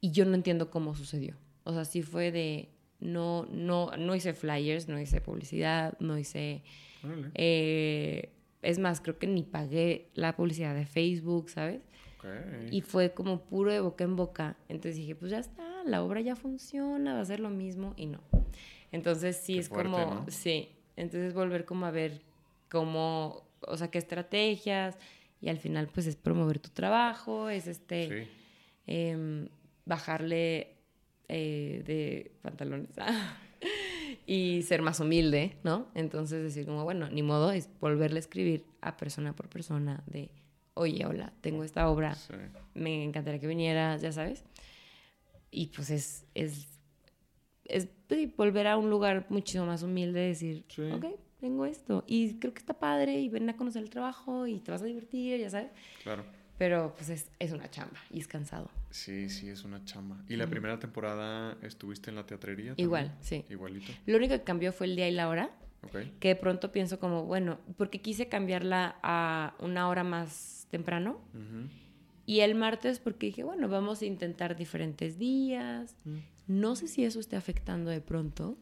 y 0.00 0.12
yo 0.12 0.24
no 0.24 0.34
entiendo 0.34 0.70
cómo 0.70 0.94
sucedió. 0.94 1.36
O 1.64 1.72
sea, 1.72 1.84
sí 1.84 2.02
fue 2.02 2.30
de, 2.30 2.70
no, 3.00 3.46
no, 3.50 3.90
no 3.98 4.14
hice 4.14 4.34
flyers, 4.34 4.88
no 4.88 5.00
hice 5.00 5.20
publicidad, 5.20 5.98
no 5.98 6.18
hice... 6.18 6.62
Eh, 7.34 8.32
es 8.62 8.78
más, 8.78 9.00
creo 9.00 9.18
que 9.18 9.28
ni 9.28 9.44
pagué 9.44 10.10
la 10.14 10.34
publicidad 10.34 10.74
de 10.74 10.86
Facebook, 10.86 11.50
¿sabes? 11.50 11.82
Y 12.72 12.80
fue 12.80 13.14
como 13.14 13.42
puro 13.42 13.72
de 13.72 13.78
boca 13.78 14.02
en 14.02 14.16
boca. 14.16 14.56
Entonces 14.68 14.96
dije, 14.96 15.14
pues 15.14 15.30
ya 15.30 15.38
está, 15.38 15.84
la 15.84 16.02
obra 16.02 16.20
ya 16.20 16.34
funciona, 16.34 17.14
va 17.14 17.20
a 17.20 17.24
ser 17.24 17.38
lo 17.38 17.50
mismo 17.50 17.94
y 17.96 18.06
no. 18.06 18.20
Entonces 18.90 19.36
sí 19.36 19.58
es 19.58 19.68
como, 19.68 20.24
sí, 20.28 20.70
entonces 20.96 21.34
volver 21.34 21.64
como 21.64 21.86
a 21.86 21.90
ver 21.90 22.22
cómo, 22.68 23.45
o 23.60 23.76
sea, 23.76 23.88
qué 23.90 23.98
estrategias 23.98 24.96
y 25.40 25.48
al 25.48 25.58
final 25.58 25.88
pues 25.92 26.06
es 26.06 26.16
promover 26.16 26.58
tu 26.58 26.70
trabajo, 26.70 27.48
es 27.48 27.66
este, 27.66 28.28
em, 28.86 29.48
bajarle 29.84 30.76
eh, 31.28 31.82
de 31.84 32.32
pantalones 32.42 32.90
y 34.26 34.62
ser 34.62 34.82
más 34.82 35.00
humilde, 35.00 35.56
¿no? 35.62 35.88
Entonces 35.94 36.42
decir 36.42 36.66
como, 36.66 36.84
bueno, 36.84 37.08
ni 37.10 37.22
modo, 37.22 37.52
es 37.52 37.68
volverle 37.80 38.18
a 38.18 38.20
escribir 38.20 38.64
a 38.80 38.96
persona 38.96 39.34
por 39.34 39.48
persona 39.48 40.02
de, 40.06 40.30
oye, 40.74 41.04
hola, 41.06 41.32
tengo 41.40 41.64
esta 41.64 41.88
obra, 41.88 42.16
me 42.74 43.04
encantaría 43.04 43.40
que 43.40 43.46
vinieras, 43.46 44.02
ya 44.02 44.12
sabes. 44.12 44.44
Y 45.50 45.66
pues 45.68 45.90
es, 45.90 46.26
es, 46.34 46.68
es 47.64 47.88
volver 48.36 48.66
a 48.66 48.76
un 48.76 48.90
lugar 48.90 49.26
muchísimo 49.28 49.66
más 49.66 49.82
humilde, 49.82 50.20
decir, 50.20 50.64
ok, 50.92 51.06
tengo 51.46 51.64
esto. 51.64 52.02
Y 52.08 52.34
creo 52.34 52.52
que 52.52 52.58
está 52.58 52.74
padre 52.74 53.20
y 53.20 53.28
ven 53.28 53.48
a 53.48 53.56
conocer 53.56 53.82
el 53.82 53.90
trabajo 53.90 54.48
y 54.48 54.58
te 54.58 54.72
vas 54.72 54.82
a 54.82 54.84
divertir, 54.84 55.40
ya 55.40 55.48
sabes. 55.48 55.70
Claro. 56.02 56.24
Pero 56.58 56.92
pues 56.96 57.10
es, 57.10 57.30
es, 57.38 57.52
una 57.52 57.70
chamba 57.70 57.96
y 58.10 58.18
es 58.18 58.26
cansado. 58.26 58.68
Sí, 58.90 59.28
sí, 59.28 59.48
es 59.48 59.62
una 59.62 59.84
chamba. 59.84 60.16
¿Y 60.28 60.36
la 60.36 60.46
primera 60.46 60.78
temporada 60.78 61.56
estuviste 61.62 62.10
en 62.10 62.16
la 62.16 62.26
teatrería? 62.26 62.74
Igual, 62.78 63.14
sí. 63.20 63.44
Igualito. 63.48 63.92
Lo 64.06 64.16
único 64.16 64.34
que 64.34 64.42
cambió 64.42 64.72
fue 64.72 64.86
el 64.86 64.96
día 64.96 65.08
y 65.08 65.12
la 65.12 65.28
hora. 65.28 65.50
Que 66.18 66.28
de 66.28 66.36
pronto 66.36 66.72
pienso 66.72 66.98
como, 66.98 67.26
bueno, 67.26 67.60
porque 67.76 68.00
quise 68.00 68.28
cambiarla 68.28 68.96
a 69.04 69.54
una 69.60 69.88
hora 69.88 70.02
más 70.02 70.66
temprano. 70.70 71.20
Y 72.24 72.40
el 72.40 72.56
martes 72.56 72.98
porque 72.98 73.26
dije, 73.26 73.44
bueno, 73.44 73.68
vamos 73.68 74.02
a 74.02 74.06
intentar 74.06 74.56
diferentes 74.56 75.16
días. 75.16 75.94
Mm. 76.04 76.16
No 76.48 76.74
sé 76.74 76.88
si 76.88 77.04
eso 77.04 77.20
esté 77.20 77.36
afectando 77.36 77.90
de 77.90 78.00
pronto. 78.00 78.58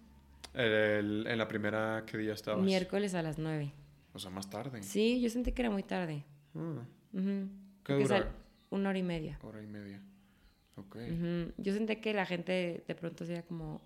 En 0.54 1.38
la 1.38 1.48
primera, 1.48 2.04
¿qué 2.06 2.18
día 2.18 2.32
estabas? 2.32 2.64
Miércoles 2.64 3.14
a 3.14 3.22
las 3.22 3.38
nueve. 3.38 3.72
O 4.12 4.18
sea, 4.18 4.30
más 4.30 4.48
tarde. 4.48 4.82
Sí, 4.82 5.20
yo 5.20 5.28
sentí 5.28 5.52
que 5.52 5.62
era 5.62 5.70
muy 5.70 5.82
tarde. 5.82 6.24
Ah. 6.54 6.84
¿Qué 7.84 7.92
dura? 7.94 8.32
una 8.70 8.88
hora 8.88 8.98
y 8.98 9.02
media. 9.02 9.38
Hora 9.42 9.62
y 9.62 9.66
media. 9.66 10.00
Ok. 10.76 10.96
Yo 11.58 11.72
sentí 11.72 11.96
que 11.96 12.12
la 12.14 12.26
gente 12.26 12.84
de 12.86 12.94
pronto 12.94 13.24
sería 13.24 13.42
como, 13.42 13.80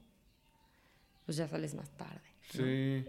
pues 1.27 1.37
ya 1.37 1.49
sales 1.49 1.75
más 1.75 1.91
tarde. 1.91 2.29
Sí. 2.51 3.05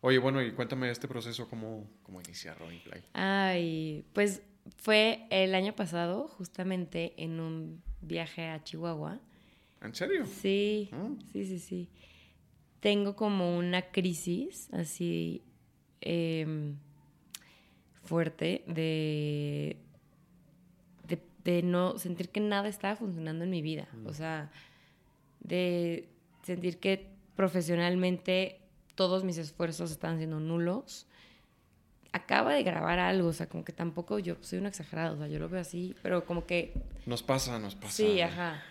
Oye, 0.00 0.18
bueno, 0.18 0.42
y 0.42 0.52
cuéntame 0.52 0.90
este 0.90 1.08
proceso, 1.08 1.48
¿cómo, 1.48 1.88
cómo 2.02 2.20
inicia 2.20 2.54
Robin 2.54 2.80
Play? 2.84 3.02
Ay, 3.14 4.04
pues 4.12 4.42
fue 4.76 5.26
el 5.30 5.54
año 5.54 5.74
pasado, 5.74 6.28
justamente 6.28 7.14
en 7.16 7.40
un 7.40 7.82
viaje 8.00 8.48
a 8.48 8.62
Chihuahua. 8.62 9.20
¿En 9.80 9.94
serio? 9.94 10.26
Sí, 10.26 10.90
ah. 10.92 11.08
sí, 11.32 11.46
sí, 11.46 11.58
sí. 11.58 11.88
Tengo 12.84 13.16
como 13.16 13.56
una 13.56 13.80
crisis 13.90 14.68
así 14.72 15.42
em, 16.02 16.76
fuerte 18.02 18.62
de 18.66 19.78
de 21.44 21.62
no 21.62 21.98
sentir 21.98 22.30
que 22.30 22.40
nada 22.40 22.68
estaba 22.68 22.96
funcionando 22.96 23.44
en 23.44 23.50
mi 23.50 23.62
vida. 23.62 23.86
O 24.04 24.10
mm. 24.10 24.14
sea, 24.14 24.50
de 25.40 26.08
sentir 26.42 26.78
que 26.78 27.10
profesionalmente 27.36 28.60
todos 28.94 29.24
mis 29.24 29.38
esfuerzos 29.38 29.90
están 29.90 30.18
siendo 30.18 30.40
nulos. 30.40 31.06
Acaba 32.12 32.54
de 32.54 32.62
grabar 32.62 32.98
algo, 32.98 33.28
o 33.28 33.32
sea, 33.32 33.48
como 33.48 33.64
que 33.64 33.72
tampoco 33.72 34.18
yo 34.18 34.36
soy 34.40 34.60
un 34.60 34.66
exagerado, 34.66 35.16
o 35.16 35.18
sea, 35.18 35.26
yo 35.26 35.38
lo 35.38 35.48
veo 35.48 35.60
así, 35.60 35.94
pero 36.00 36.24
como 36.24 36.46
que... 36.46 36.72
Nos 37.06 37.22
pasa, 37.22 37.58
nos 37.58 37.74
pasa. 37.74 37.92
Sí, 37.92 38.20
ajá. 38.20 38.62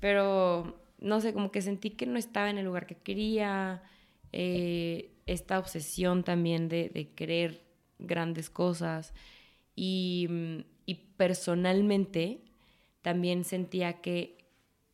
Pero, 0.00 0.76
no 0.98 1.20
sé, 1.20 1.32
como 1.32 1.50
que 1.50 1.62
sentí 1.62 1.90
que 1.90 2.06
no 2.06 2.18
estaba 2.18 2.50
en 2.50 2.58
el 2.58 2.64
lugar 2.66 2.86
que 2.86 2.96
quería, 2.96 3.82
eh, 4.32 5.10
esta 5.26 5.58
obsesión 5.58 6.24
también 6.24 6.68
de, 6.68 6.88
de 6.90 7.10
querer 7.10 7.62
grandes 7.98 8.50
cosas. 8.50 9.14
Y 9.76 10.26
mm, 10.28 10.58
y 10.88 10.94
personalmente 10.94 12.40
también 13.02 13.44
sentía 13.44 14.00
que, 14.00 14.38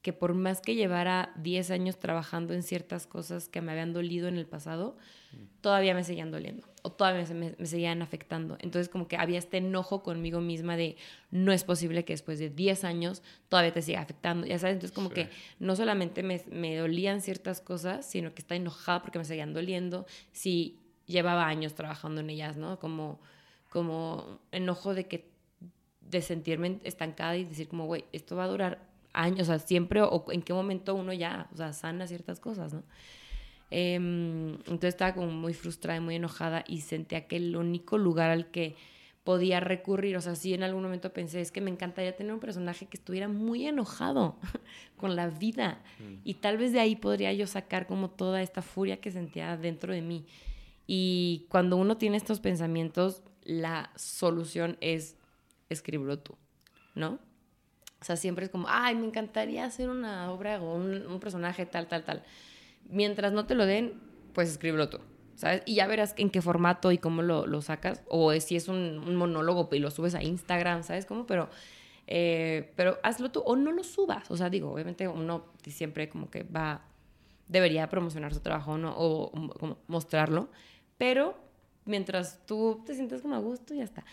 que 0.03 0.13
por 0.13 0.35
más 0.35 0.61
que 0.61 0.75
llevara 0.75 1.33
10 1.37 1.71
años 1.71 2.01
trabajando 2.01 2.53
en 2.53 2.65
ciertas 2.65 3.07
cosas 3.07 3.49
que 3.49 3.61
me 3.61 3.71
habían 3.71 3.93
dolido 3.93 4.27
en 4.27 4.37
el 4.37 4.45
pasado, 4.45 4.97
todavía 5.61 5.95
me 5.95 6.03
seguían 6.03 6.33
doliendo 6.33 6.67
o 6.87 6.93
todavía 6.93 7.25
me, 7.35 7.55
me, 7.59 7.67
seguían 7.67 8.03
afectando. 8.03 8.59
Entonces 8.61 8.91
como 8.91 9.09
que 9.09 9.17
había 9.17 9.39
este 9.39 9.57
enojo 9.57 10.03
conmigo 10.03 10.43
misma 10.43 10.77
de 10.77 10.97
no 11.31 11.51
es 11.51 11.65
posible 11.65 12.05
que 12.05 12.13
después 12.13 12.39
de 12.39 12.51
10 12.51 12.85
años 12.85 13.23
todavía 13.49 13.73
te 13.73 13.81
siga 13.81 14.03
afectando, 14.03 14.47
ya 14.47 14.59
sabes, 14.59 14.75
entonces 14.75 14.95
como 14.95 15.09
que 15.09 15.31
no 15.59 15.75
solamente 15.77 16.23
me, 16.23 16.43
me, 16.51 16.77
dolían 16.77 17.23
ciertas 17.23 17.63
cosas, 17.63 18.05
sino 18.05 18.35
que 18.35 18.43
estaba 18.43 18.57
enojada 18.57 19.01
porque 19.01 19.19
me 19.19 19.25
seguían 19.25 19.55
doliendo 19.55 20.05
si 20.33 20.79
llevaba 21.07 21.47
años 21.47 21.75
trabajando 21.75 22.21
en 22.21 22.29
ellas, 22.29 22.59
¿no? 22.59 22.79
Como, 22.79 23.19
como 23.71 24.41
enojo 24.53 24.93
de 24.93 25.09
que 25.09 25.33
de 26.03 26.21
sentirme 26.21 26.81
estancada 26.85 27.35
y 27.39 27.45
decir 27.45 27.67
como, 27.67 27.87
güey, 27.87 28.05
esto 28.13 28.37
va 28.37 28.45
a 28.45 28.49
durar 28.49 28.87
años, 29.15 29.49
o 29.49 29.53
sea, 29.53 29.59
siempre, 29.59 30.03
o 30.03 30.27
en 30.29 30.43
qué 30.43 30.53
momento 30.53 30.95
uno 30.95 31.15
ya, 31.15 31.49
o 31.55 31.57
sea, 31.57 31.73
sana 31.73 32.07
ciertas 32.07 32.41
cosas, 32.41 32.75
¿no? 32.75 32.83
Em, 33.77 34.53
entonces 34.53 34.91
estaba 34.91 35.15
como 35.15 35.33
muy 35.33 35.53
frustrada 35.53 35.97
y 35.97 36.01
muy 36.01 36.15
enojada 36.15 36.63
y 36.69 36.83
sentía 36.83 37.27
que 37.27 37.35
el 37.35 37.57
único 37.57 37.99
lugar 37.99 38.31
al 38.31 38.53
que 38.53 38.77
podía 39.25 39.59
recurrir, 39.59 40.17
o 40.17 40.21
sea, 40.21 40.37
sí 40.37 40.55
en 40.55 40.63
algún 40.63 40.85
momento 40.85 41.13
pensé, 41.13 41.41
es 41.41 41.51
que 41.51 41.61
me 41.61 41.73
encantaría 41.73 42.15
tener 42.15 42.33
un 42.33 42.39
personaje 42.39 42.87
que 42.87 42.97
estuviera 42.97 43.27
muy 43.27 43.67
enojado 43.67 44.37
con 44.97 45.17
la 45.17 45.27
vida 45.27 45.83
mm. 45.99 46.21
y 46.23 46.35
tal 46.35 46.57
vez 46.57 46.73
de 46.73 46.79
ahí 46.79 46.95
podría 46.95 47.33
yo 47.33 47.49
sacar 47.49 47.89
como 47.89 48.11
toda 48.11 48.43
esta 48.43 48.63
furia 48.63 49.01
que 49.01 49.11
sentía 49.11 49.57
dentro 49.57 49.93
de 49.93 50.03
mí. 50.03 50.25
Y 50.87 51.47
cuando 51.49 51.77
uno 51.77 51.97
tiene 51.97 52.17
estos 52.17 52.39
pensamientos, 52.39 53.23
la 53.43 53.91
solución 53.97 54.77
es 54.81 55.17
escribirlo 55.69 56.21
tú, 56.21 56.37
¿no? 56.95 57.19
O 58.01 58.05
sea, 58.05 58.15
siempre 58.15 58.45
es 58.45 58.53
como, 58.53 58.69
ay, 58.69 58.95
me 58.95 59.07
encantaría 59.07 59.65
hacer 59.65 59.89
una 59.89 60.31
obra 60.31 60.63
o 60.63 60.77
un, 60.77 61.09
un 61.09 61.19
personaje 61.19 61.67
tal, 61.67 61.89
tal, 61.89 62.05
tal. 62.05 62.23
Mientras 62.89 63.33
no 63.33 63.47
te 63.47 63.55
lo 63.55 63.67
den, 63.67 63.95
pues 64.33 64.49
escríbelo 64.49 64.89
tú. 64.89 64.99
¿sabes? 65.37 65.63
Y 65.67 65.77
ya 65.77 65.87
verás 65.87 66.15
en 66.17 66.31
qué 66.31 66.41
formato 66.43 66.93
y 66.93 66.99
cómo 66.99 67.23
lo, 67.23 67.47
lo 67.47 67.63
sacas, 67.63 68.03
o 68.09 68.33
si 68.41 68.57
es 68.57 68.69
un, 68.69 69.17
monólogo 69.17 69.69
y 69.73 69.79
lo 69.79 69.91
subes 69.91 70.15
a 70.15 70.23
Instagram, 70.23 70.83
¿sabes 70.83 71.07
cómo? 71.07 71.27
Pero, 71.27 71.49
eh, 72.07 72.73
pero 72.77 72.99
hazlo 73.03 73.31
tú, 73.31 73.41
o 73.41 73.57
no 73.57 73.73
lo 73.73 73.85
subas, 73.85 74.31
o 74.31 74.37
sea, 74.37 74.51
digo, 74.51 74.73
obviamente 74.73 75.09
uno 75.09 75.47
siempre 75.67 76.09
como 76.09 76.31
que 76.31 76.45
va, 76.45 76.83
debería 77.49 77.89
promocionar 77.89 78.35
su 78.35 78.41
trabajo, 78.41 78.79
¿no? 78.79 78.95
O, 78.97 79.33
mostrarlo, 79.87 80.49
pero 80.99 81.37
mientras 81.85 82.45
tú 82.47 82.83
te 82.87 82.95
sientas 82.95 83.23
como 83.23 83.35
a 83.35 83.39
gusto, 83.39 83.75
ya 83.75 83.85
está. 83.85 84.05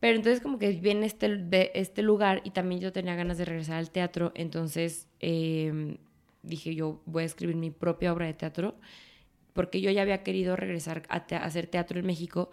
Pero 0.00 0.16
entonces 0.16 0.42
como 0.42 0.58
que 0.58 0.70
viene 0.72 1.06
este, 1.06 1.80
este 1.80 2.02
lugar 2.02 2.42
y 2.44 2.50
también 2.50 2.80
yo 2.80 2.92
tenía 2.92 3.14
ganas 3.14 3.38
de 3.38 3.46
regresar 3.46 3.76
al 3.76 3.90
teatro, 3.90 4.32
entonces 4.34 5.08
em, 5.20 5.96
dije 6.44 6.74
yo 6.74 7.00
voy 7.06 7.24
a 7.24 7.26
escribir 7.26 7.56
mi 7.56 7.70
propia 7.70 8.12
obra 8.12 8.26
de 8.26 8.34
teatro 8.34 8.76
porque 9.54 9.80
yo 9.80 9.90
ya 9.90 10.02
había 10.02 10.22
querido 10.22 10.56
regresar 10.56 11.04
a, 11.08 11.16
hacer 11.16 11.68
teatro 11.68 11.98
en 11.98 12.06
México 12.06 12.50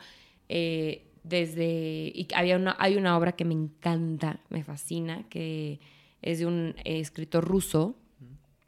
eh, 0.48 1.08
desde... 1.24 2.12
Y 2.14 2.28
había 2.34 2.56
una, 2.56 2.76
hay 2.80 2.96
una 2.96 3.18
obra 3.18 3.34
que 3.34 3.44
me 3.44 3.54
encanta, 3.54 4.40
me 4.50 4.64
fascina, 4.64 5.28
que 5.28 5.80
es 6.22 6.40
de 6.40 6.46
un 6.46 6.76
eh, 6.86 7.00
escritor 7.00 7.44
ruso. 7.44 7.96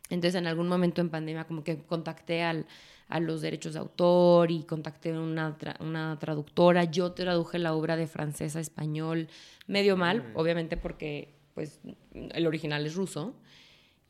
Entonces 0.10 0.36
en 0.36 0.48
algún 0.48 0.68
momento 0.68 1.00
en 1.00 1.10
pandemia 1.10 1.46
como 1.46 1.64
que 1.64 1.78
contacté 1.84 2.42
al, 2.42 2.66
a 3.08 3.20
los 3.20 3.42
derechos 3.42 3.74
de 3.74 3.80
autor 3.80 4.50
y 4.52 4.64
contacté 4.64 5.14
a 5.14 5.20
una, 5.20 5.56
una 5.80 6.18
traductora. 6.20 6.86
Yo 6.86 7.12
traduje 7.12 7.60
la 7.60 7.76
obra 7.76 7.96
de 7.96 8.08
francés 8.08 8.56
a 8.56 8.60
español 8.60 9.28
medio 9.68 9.96
mal, 9.96 10.32
obviamente 10.34 10.76
porque 10.76 11.36
pues 11.54 11.80
el 12.14 12.48
original 12.48 12.86
es 12.88 12.96
ruso. 12.96 13.36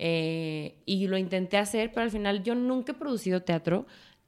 Eh, 0.05 0.81
y 0.85 1.07
lo 1.07 1.17
intenté 1.17 1.55
hacer, 1.55 1.93
pero 1.93 2.01
al 2.03 2.11
final 2.11 2.43
yo 2.43 2.55
nunca 2.55 2.91
he 2.91 2.95
producido 2.95 3.41
teatro, 3.41 3.87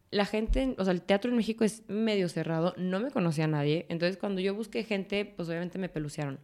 la 0.09 0.25
gente, 0.25 0.73
o 0.77 0.85
sea, 0.85 0.93
el 0.93 1.01
teatro 1.01 1.29
en 1.29 1.35
México 1.35 1.65
es 1.65 1.83
medio 1.89 2.29
cerrado, 2.29 2.73
no 2.77 3.01
me 3.01 3.11
conocía 3.11 3.43
a 3.43 3.47
nadie, 3.47 3.85
entonces 3.89 4.15
cuando 4.15 4.39
yo 4.39 4.55
busqué 4.55 4.85
gente, 4.85 5.25
pues 5.25 5.49
obviamente 5.49 5.77
me 5.77 5.89
pelucearon. 5.89 6.39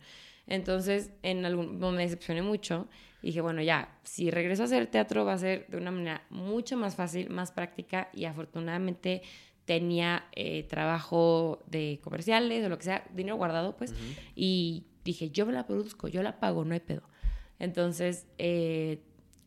Entonces, 0.48 1.12
en 1.24 1.46
algún 1.46 1.68
momento 1.68 1.92
me 1.92 2.02
decepcioné 2.02 2.42
mucho. 2.42 2.90
Y 3.22 3.28
dije, 3.28 3.40
bueno, 3.40 3.62
ya, 3.62 3.98
si 4.04 4.32
regreso 4.32 4.64
a 4.64 4.66
hacer 4.66 4.88
teatro 4.88 5.24
va 5.24 5.32
a 5.32 5.38
ser 5.38 5.66
de 5.70 5.78
una 5.78 5.92
manera 5.92 6.26
mucho 6.30 6.76
más 6.76 6.98
fácil, 6.98 7.30
más 7.30 7.54
práctica 7.54 8.10
y 8.14 8.26
afortunadamente 8.26 9.22
tenía 9.64 10.26
eh, 10.36 10.64
trabajo 10.64 11.64
de 11.68 12.02
comerciales 12.04 12.66
o 12.66 12.68
lo 12.68 12.78
que 12.78 12.84
sea, 12.84 13.08
dinero 13.14 13.38
guardado, 13.38 13.78
pues, 13.78 13.94
y 14.36 14.88
dije, 15.06 15.30
yo 15.30 15.46
me 15.46 15.54
la 15.54 15.66
produzco, 15.66 16.10
yo 16.10 16.22
la 16.22 16.42
pago, 16.42 16.66
no 16.66 16.74
hay 16.74 16.82
pedo. 16.82 17.04
Entonces, 17.60 18.28
eh, 18.38 19.00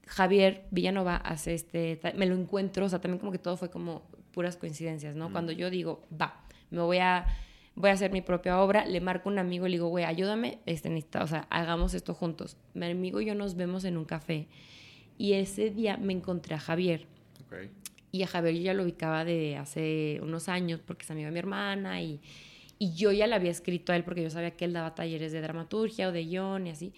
Javier 0.07 0.67
Villanova 0.71 1.17
hace 1.17 1.55
este, 1.55 2.01
me 2.15 2.27
lo 2.27 2.35
encuentro, 2.35 2.87
o 2.87 2.89
sea, 2.89 3.01
también 3.01 3.19
como 3.19 3.33
que 3.33 3.39
todo 3.39 3.57
fue 3.57 3.71
como 3.71 4.03
puras 4.33 4.57
coincidencias, 4.57 5.15
¿no? 5.15 5.31
Cuando 5.31 5.53
yo 5.53 5.71
digo, 5.71 6.03
va, 6.21 6.45
me 6.71 6.81
voy 6.81 6.99
a, 6.99 7.27
voy 7.75 7.91
a 7.91 7.93
hacer 7.93 8.11
mi 8.11 8.21
propia 8.21 8.61
obra, 8.61 8.85
le 8.85 9.01
marco 9.01 9.29
a 9.29 9.33
un 9.33 9.39
amigo 9.39 9.67
y 9.67 9.71
le 9.71 9.77
digo, 9.77 9.89
güey, 9.89 10.05
ayúdame, 10.05 10.59
este, 10.67 10.91
necesita, 10.91 11.23
o 11.23 11.27
sea, 11.27 11.47
hagamos 11.51 11.95
esto 11.95 12.15
juntos. 12.15 12.57
Mi 12.75 12.87
amigo 12.87 13.21
y 13.21 13.27
yo 13.27 13.35
nos 13.35 13.55
vemos 13.55 13.85
en 13.85 13.97
un 13.97 14.05
café 14.05 14.49
y 15.17 15.35
ese 15.35 15.71
día 15.71 15.97
me 15.97 16.13
encontré 16.13 16.55
a 16.55 16.59
Javier. 16.59 17.07
Y 18.11 18.23
a 18.23 18.27
Javier 18.27 18.55
yo 18.57 18.63
ya 18.63 18.75
lo 18.75 18.83
ubicaba 18.83 19.25
de 19.25 19.57
hace 19.57 20.21
unos 20.23 20.49
años 20.49 20.81
porque 20.85 21.05
es 21.05 21.11
amigo 21.11 21.27
de 21.27 21.33
mi 21.33 21.39
hermana 21.39 22.03
y, 22.03 22.21
y 22.79 22.95
yo 22.95 23.13
ya 23.13 23.27
le 23.27 23.35
había 23.35 23.51
escrito 23.51 23.93
a 23.93 23.97
él 23.97 24.05
porque 24.05 24.23
yo 24.23 24.31
sabía 24.31 24.51
que 24.53 24.65
él 24.65 24.73
daba 24.73 24.95
talleres 24.95 25.33
de 25.33 25.41
dramaturgia 25.41 26.09
o 26.09 26.13
de 26.13 26.25
guion 26.25 26.67
y 26.67 26.71
así. 26.71 26.93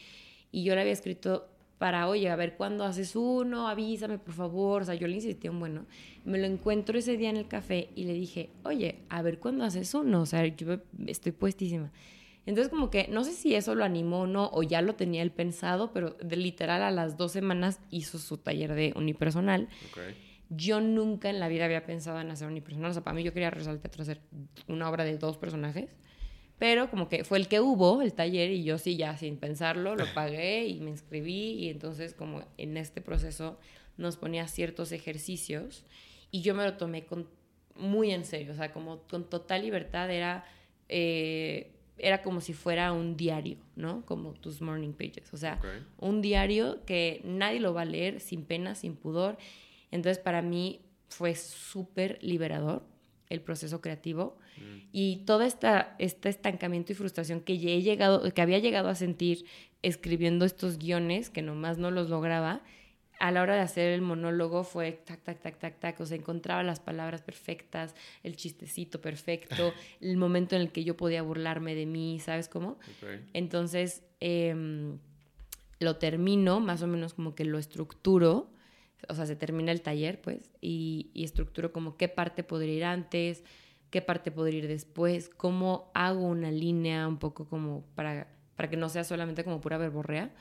Y 0.51 0.65
yo 0.65 0.75
le 0.75 0.81
había 0.81 0.93
escrito 0.93 1.49
para, 1.79 2.09
oye, 2.09 2.31
a 2.31 2.37
ver 2.37 2.57
cuándo 2.57 2.85
haces 2.85 3.17
uno, 3.17 3.69
avísame 3.69 4.19
por 4.19 4.35
favor. 4.35 4.83
O 4.83 4.85
sea, 4.85 4.95
yo 4.95 5.07
le 5.07 5.15
insistí 5.15 5.49
un 5.49 5.61
bueno. 5.61 5.87
Me 6.25 6.39
lo 6.39 6.47
encuentro 6.47 6.99
ese 6.99 7.17
día 7.17 7.31
en 7.31 7.37
el 7.37 7.49
café 7.49 7.91
y 7.95 8.05
le 8.05 8.15
dije, 8.15 8.51
oye, 8.65 9.01
a 9.09 9.23
ver 9.23 9.39
cuándo 9.39 9.65
haces 9.65 9.93
uno. 9.95 10.23
O 10.23 10.27
sea, 10.27 10.47
yo 10.47 10.79
estoy 11.07 11.33
puestísima. 11.33 11.93
Entonces, 12.47 12.71
como 12.71 12.91
que 12.91 13.09
no 13.09 13.25
sé 13.25 13.33
si 13.33 13.55
eso 13.55 13.75
lo 13.75 13.85
animó 13.85 14.21
o 14.21 14.27
no, 14.27 14.49
o 14.53 14.63
ya 14.63 14.81
lo 14.81 14.95
tenía 14.95 15.23
él 15.23 15.33
pensado, 15.33 15.93
pero 15.93 16.11
de 16.23 16.37
literal 16.37 16.83
a 16.83 16.93
las 16.93 17.17
dos 17.17 17.33
semanas 17.33 17.81
hizo 17.91 18.19
su 18.19 18.39
taller 18.39 18.75
de 18.75 18.93
unipersonal. 18.97 19.69
Yo 20.49 20.81
nunca 20.81 21.29
en 21.29 21.41
la 21.41 21.49
vida 21.49 21.65
había 21.65 21.85
pensado 21.85 22.21
en 22.21 22.31
hacer 22.31 22.47
unipersonal. 22.47 22.93
O 22.93 22.95
sea, 22.95 23.03
para 23.03 23.17
mí 23.17 23.25
yo 23.25 23.33
quería 23.33 23.51
regresar 23.51 23.75
al 23.75 23.81
teatro 23.81 24.03
hacer 24.03 24.21
una 24.69 24.89
obra 24.89 25.03
de 25.03 25.19
dos 25.19 25.37
personajes. 25.37 25.91
Pero 26.59 26.89
como 26.91 27.09
que 27.09 27.25
fue 27.25 27.39
el 27.39 27.49
que 27.49 27.61
hubo, 27.61 28.01
el 28.01 28.15
taller, 28.15 28.51
y 28.51 28.65
yo 28.65 28.79
sí, 28.79 28.97
ya 28.97 29.17
sin 29.17 29.37
pensarlo, 29.37 29.95
lo 29.95 30.07
pagué 30.15 30.67
y 30.67 30.81
me 30.81 30.91
inscribí. 30.91 31.53
Y 31.53 31.69
entonces 31.69 32.15
como 32.15 32.45
en 32.57 32.77
este 32.77 33.01
proceso 33.01 33.59
nos 33.97 34.17
ponía 34.17 34.49
ciertos 34.49 34.93
ejercicios 34.93 35.85
y 36.31 36.43
yo 36.43 36.55
me 36.55 36.65
lo 36.65 36.77
tomé 36.77 37.05
con, 37.05 37.29
muy 37.75 38.11
en 38.11 38.25
serio, 38.25 38.53
o 38.53 38.57
sea, 38.57 38.73
como 38.73 39.03
con 39.03 39.29
total 39.29 39.63
libertad 39.63 40.11
era... 40.11 40.45
Eh, 40.89 41.73
era 41.99 42.23
como 42.23 42.43
si 42.43 42.53
fuera 42.53 42.93
un 42.93 43.17
diario, 43.17 43.57
¿no? 43.75 44.05
Como 44.05 44.35
tus 44.35 44.61
morning 44.61 44.93
pages. 44.93 45.33
O 45.33 45.39
sea, 45.39 45.59
un 45.97 46.21
diario 46.21 46.85
que 46.85 47.23
nadie 47.25 47.59
lo 47.59 47.73
va 47.73 47.83
a 47.83 47.87
leer 47.87 48.21
sin 48.21 48.45
pena, 48.45 48.75
sin 48.75 48.97
pudor. 48.97 49.39
Entonces, 49.91 50.23
para 50.23 50.43
mí 50.43 50.83
fue 51.09 51.35
súper 51.35 52.19
liberador 52.21 52.83
el 53.29 53.41
proceso 53.41 53.81
creativo 53.81 54.39
mm. 54.57 54.89
y 54.93 55.25
todo 55.27 55.43
esta, 55.43 55.95
este 55.99 56.29
estancamiento 56.29 56.93
y 56.93 56.95
frustración 56.95 57.41
que, 57.41 57.55
he 57.55 57.83
llegado, 57.83 58.23
que 58.33 58.43
había 58.43 58.59
llegado 58.59 58.89
a 58.89 58.95
sentir 58.95 59.45
escribiendo 59.83 60.45
estos 60.45 60.79
guiones, 60.79 61.31
que 61.31 61.43
nomás 61.43 61.79
no 61.79 61.91
los 61.91 62.09
lograba, 62.11 62.63
a 63.19 63.31
la 63.31 63.43
hora 63.43 63.55
de 63.55 63.61
hacer 63.61 63.93
el 63.93 64.03
monólogo 64.03 64.63
fue 64.63 64.93
tac, 64.93 65.23
tac, 65.23 65.41
tac, 65.41 65.59
tac, 65.59 65.79
tac, 65.79 66.01
o 66.01 66.07
sea, 66.07 66.17
encontraba 66.17 66.63
las 66.63 66.81
palabras 66.81 67.23
perfectas, 67.23 67.95
el 68.23 68.37
chistecito 68.37 69.01
perfecto, 69.01 69.73
el 70.01 70.17
momento 70.17 70.55
en 70.55 70.63
el 70.63 70.73
que 70.73 70.85
yo 70.85 70.97
podía 70.97 71.23
burlarme 71.23 71.75
de 71.75 71.87
mí, 71.87 72.21
¿sabes 72.21 72.49
cómo? 72.49 72.79
Entonces, 73.33 74.03
em, 74.21 74.99
lo 75.79 75.97
termino, 75.97 76.61
más 76.61 76.83
o 76.83 76.87
menos 76.87 77.15
como 77.15 77.35
que 77.35 77.45
lo 77.45 77.59
estructuro 77.59 78.51
o 79.09 79.15
sea, 79.15 79.27
se 79.27 79.37
termina 79.37 79.73
el 79.73 79.83
taller, 79.83 80.21
pues, 80.21 80.51
y, 80.61 81.11
y 81.15 81.25
estructuro 81.25 81.73
como 81.73 81.97
qué 81.97 82.09
parte 82.09 82.43
podría 82.43 82.75
ir 82.75 82.85
antes, 82.85 83.45
qué 83.91 84.03
parte 84.03 84.31
podría 84.31 84.59
ir 84.59 84.69
después, 84.69 85.29
cómo 85.29 85.91
hago 85.95 86.27
una 86.27 86.51
línea 86.51 87.07
un 87.09 87.19
poco 87.19 87.49
como 87.49 87.85
para, 87.95 88.29
para 88.57 88.69
que 88.69 88.77
no 88.77 88.89
sea 88.89 89.05
solamente 89.05 89.45
como 89.45 89.61
pura 89.61 89.79
verborrea. 89.79 90.33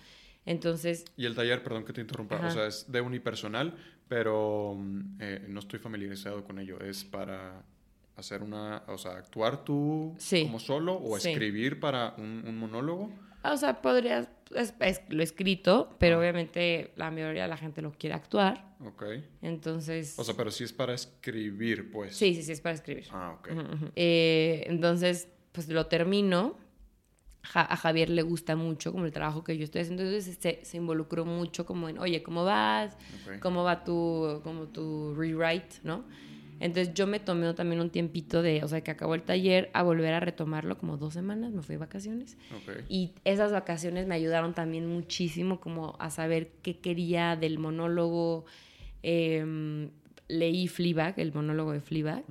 Entonces... 0.45 1.05
Y 1.17 1.25
el 1.25 1.35
taller, 1.35 1.63
perdón 1.63 1.85
que 1.85 1.93
te 1.93 2.01
interrumpa, 2.01 2.35
o 2.45 2.51
sea, 2.51 2.67
es 2.67 2.91
de 2.91 3.01
unipersonal, 3.01 3.75
pero 4.07 4.75
mm, 4.77 5.17
eh, 5.19 5.45
no 5.49 5.59
estoy 5.59 5.79
familiarizado 5.79 6.43
con 6.43 6.59
ello. 6.59 6.79
Es 6.79 7.03
para 7.03 7.63
hacer 8.15 8.43
una, 8.43 8.83
o 8.87 8.97
sea, 8.97 9.13
actuar 9.13 9.63
tú 9.63 10.15
como 10.43 10.59
solo 10.59 10.93
o 10.93 11.17
escribir 11.17 11.79
para 11.79 12.13
un, 12.17 12.43
un 12.47 12.57
monólogo. 12.57 13.11
O 13.43 13.57
sea, 13.57 13.81
podrías, 13.81 14.27
es, 14.53 15.01
lo 15.09 15.23
escrito, 15.23 15.95
pero 15.99 16.15
ah. 16.15 16.19
obviamente 16.19 16.91
la 16.95 17.11
mayoría 17.11 17.43
de 17.43 17.49
la 17.49 17.57
gente 17.57 17.81
lo 17.81 17.91
quiere 17.91 18.15
actuar. 18.15 18.75
Ok. 18.85 19.03
Entonces... 19.41 20.17
O 20.17 20.23
sea, 20.23 20.35
pero 20.35 20.51
sí 20.51 20.63
es 20.63 20.73
para 20.73 20.93
escribir, 20.93 21.91
pues. 21.91 22.15
Sí, 22.15 22.35
sí, 22.35 22.43
sí, 22.43 22.51
es 22.51 22.61
para 22.61 22.75
escribir. 22.75 23.07
Ah, 23.11 23.35
ok. 23.39 23.49
Eh, 23.95 24.63
entonces, 24.67 25.27
pues 25.51 25.67
lo 25.69 25.87
termino. 25.87 26.57
a 27.53 27.75
Javier 27.77 28.09
le 28.09 28.23
gusta 28.23 28.55
mucho 28.55 28.91
como 28.91 29.05
el 29.05 29.11
trabajo 29.11 29.43
que 29.43 29.57
yo 29.57 29.63
estoy 29.63 29.81
haciendo, 29.81 30.03
entonces 30.03 30.37
se, 30.39 30.65
se 30.65 30.77
involucró 30.77 31.25
mucho 31.25 31.65
como 31.65 31.89
en, 31.89 31.99
oye, 31.99 32.23
¿cómo 32.23 32.43
vas? 32.43 32.97
¿Cómo 33.39 33.63
va 33.63 33.83
tu, 33.83 34.41
como 34.43 34.67
tu 34.67 35.13
rewrite, 35.15 35.77
no? 35.83 36.05
Entonces 36.59 36.93
yo 36.93 37.05
me 37.07 37.19
tomé 37.19 37.53
también 37.53 37.81
un 37.81 37.89
tiempito 37.89 38.41
de, 38.41 38.63
o 38.63 38.67
sea, 38.67 38.81
que 38.81 38.91
acabó 38.91 39.15
el 39.15 39.23
taller 39.23 39.69
a 39.73 39.83
volver 39.83 40.13
a 40.13 40.19
retomarlo 40.19 40.77
como 40.77 40.97
dos 40.97 41.13
semanas, 41.13 41.51
me 41.51 41.61
fui 41.61 41.75
de 41.75 41.79
vacaciones. 41.79 42.37
Y 42.89 43.13
esas 43.25 43.51
vacaciones 43.51 44.07
me 44.07 44.15
ayudaron 44.15 44.53
también 44.53 44.87
muchísimo 44.87 45.59
como 45.59 45.95
a 45.99 46.09
saber 46.09 46.51
qué 46.61 46.77
quería 46.79 47.35
del 47.35 47.59
monólogo. 47.59 48.45
Em, 49.03 49.89
leí 50.27 50.67
Fleabag, 50.67 51.19
el 51.19 51.33
monólogo 51.33 51.71
de 51.73 51.81
Fleabag. 51.81 52.23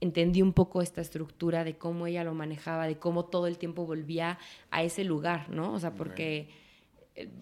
Entendí 0.00 0.42
un 0.42 0.52
poco 0.52 0.80
esta 0.80 1.00
estructura 1.00 1.64
de 1.64 1.76
cómo 1.76 2.06
ella 2.06 2.24
lo 2.24 2.32
manejaba, 2.32 2.86
de 2.86 2.98
cómo 2.98 3.24
todo 3.24 3.46
el 3.46 3.58
tiempo 3.58 3.84
volvía 3.84 4.38
a 4.70 4.82
ese 4.82 5.04
lugar, 5.04 5.50
¿no? 5.50 5.72
O 5.72 5.78
sea, 5.78 5.94
porque 5.94 6.48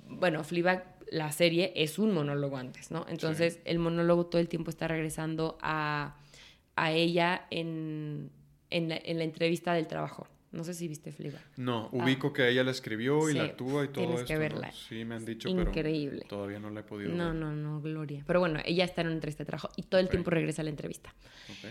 bueno, 0.09 0.43
Fleabag, 0.45 0.97
la 1.11 1.31
serie, 1.33 1.73
es 1.77 1.99
un 1.99 2.13
monólogo 2.13 2.57
antes, 2.57 2.91
¿no? 2.91 3.07
Entonces, 3.09 3.61
el 3.65 3.79
monólogo 3.79 4.27
todo 4.27 4.41
el 4.41 4.49
tiempo 4.49 4.71
está 4.71 4.89
regresando 4.89 5.57
a, 5.63 6.17
a 6.75 6.93
ella 6.93 7.47
en, 7.51 8.31
en, 8.71 8.89
la, 8.89 8.97
en 9.05 9.19
la 9.19 9.25
entrevista 9.25 9.73
del 9.75 9.87
trabajo. 9.87 10.27
No 10.53 10.65
sé 10.65 10.73
si 10.75 10.89
viste 10.89 11.13
Fleabag. 11.13 11.43
No, 11.59 11.89
ubico 11.93 12.33
que 12.33 12.49
ella 12.49 12.65
la 12.65 12.71
escribió 12.71 13.29
y 13.29 13.33
Sí, 13.33 13.39
la 13.39 13.45
actúa 13.45 13.85
y 13.85 13.89
todo 13.89 14.05
tienes 14.05 14.17
esto. 14.21 14.27
que 14.29 14.35
¿no? 14.35 14.41
verla. 14.41 14.73
Sí, 14.73 15.05
me 15.05 15.15
han 15.17 15.25
dicho, 15.25 15.49
Increíble. 15.49 16.19
pero 16.21 16.29
todavía 16.29 16.59
no 16.61 16.71
la 16.71 16.81
he 16.81 16.83
podido 16.83 17.13
No, 17.13 17.27
ver. 17.27 17.35
no, 17.35 17.53
no, 17.55 17.81
Gloria. 17.83 18.25
Pero 18.27 18.41
bueno, 18.41 18.61
ella 18.65 18.85
está 18.85 19.03
en 19.03 19.09
una 19.09 19.17
entrevista 19.17 19.43
de 19.45 19.47
trabajo 19.49 19.69
y 19.77 19.83
todo 19.83 20.01
el 20.01 20.09
tiempo 20.09 20.31
regresa 20.31 20.63
a 20.63 20.65
la 20.65 20.71
entrevista. 20.71 21.15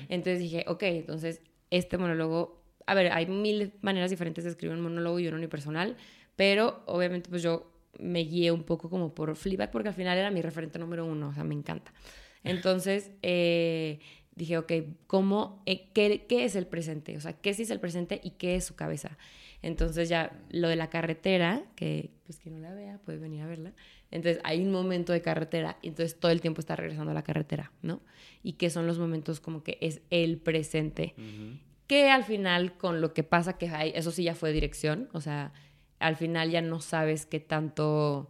Entonces 0.07 0.39
dije, 0.39 0.65
ok, 0.67 0.83
entonces 0.83 1.41
este 1.71 1.97
monólogo, 1.97 2.61
a 2.85 2.93
ver, 2.93 3.11
hay 3.11 3.25
mil 3.25 3.73
maneras 3.81 4.11
diferentes 4.11 4.43
de 4.43 4.51
escribir 4.51 4.75
un 4.77 4.83
monólogo 4.83 5.19
y 5.19 5.27
uno 5.27 5.37
unipersonal, 5.37 5.97
pero 6.35 6.83
obviamente 6.85 7.29
pues 7.29 7.41
yo 7.41 7.71
me 7.99 8.23
guié 8.23 8.51
un 8.51 8.63
poco 8.63 8.89
como 8.89 9.13
por 9.13 9.35
Fleabag 9.35 9.71
porque 9.71 9.89
al 9.89 9.95
final 9.95 10.17
era 10.17 10.31
mi 10.31 10.41
referente 10.41 10.79
número 10.79 11.05
uno, 11.05 11.29
o 11.29 11.33
sea, 11.33 11.43
me 11.43 11.55
encanta. 11.55 11.93
Entonces 12.43 13.11
eh, 13.21 13.99
dije, 14.35 14.57
ok, 14.57 14.71
¿cómo, 15.07 15.61
eh, 15.65 15.89
qué, 15.93 16.25
qué 16.27 16.45
es 16.45 16.55
el 16.55 16.67
presente? 16.67 17.17
O 17.17 17.21
sea, 17.21 17.33
¿qué 17.33 17.53
sí 17.53 17.63
es 17.63 17.71
el 17.71 17.79
presente 17.79 18.21
y 18.23 18.31
qué 18.31 18.55
es 18.55 18.65
su 18.65 18.75
cabeza? 18.75 19.17
Entonces 19.61 20.09
ya 20.09 20.31
lo 20.51 20.67
de 20.67 20.75
la 20.75 20.91
carretera, 20.91 21.63
que 21.75 22.11
pues 22.25 22.39
que 22.39 22.51
no 22.51 22.59
la 22.59 22.73
vea, 22.73 22.99
puede 22.99 23.17
venir 23.17 23.41
a 23.41 23.47
verla. 23.47 23.73
Entonces 24.11 24.39
hay 24.43 24.61
un 24.61 24.71
momento 24.71 25.11
de 25.11 25.21
carretera 25.21 25.77
y 25.81 25.87
entonces 25.87 26.19
todo 26.19 26.31
el 26.31 26.39
tiempo 26.39 26.59
está 26.59 26.75
regresando 26.75 27.11
a 27.11 27.15
la 27.15 27.23
carretera, 27.23 27.71
¿no? 27.81 28.01
Y 28.43 28.53
que 28.53 28.69
son 28.69 28.85
los 28.85 28.99
momentos 28.99 29.39
como 29.39 29.63
que 29.63 29.79
es 29.81 30.01
el 30.11 30.37
presente. 30.37 31.15
Ujú. 31.17 31.57
Que 31.87 32.09
al 32.09 32.23
final 32.23 32.77
con 32.77 33.01
lo 33.01 33.13
que 33.13 33.23
pasa 33.23 33.57
que 33.57 33.69
hay, 33.69 33.91
eso 33.95 34.11
sí 34.11 34.23
ya 34.23 34.35
fue 34.35 34.51
dirección, 34.51 35.09
o 35.13 35.21
sea, 35.21 35.51
al 35.99 36.15
final 36.15 36.49
ya 36.51 36.61
no 36.61 36.79
sabes 36.81 37.25
qué 37.25 37.39
tanto 37.39 38.29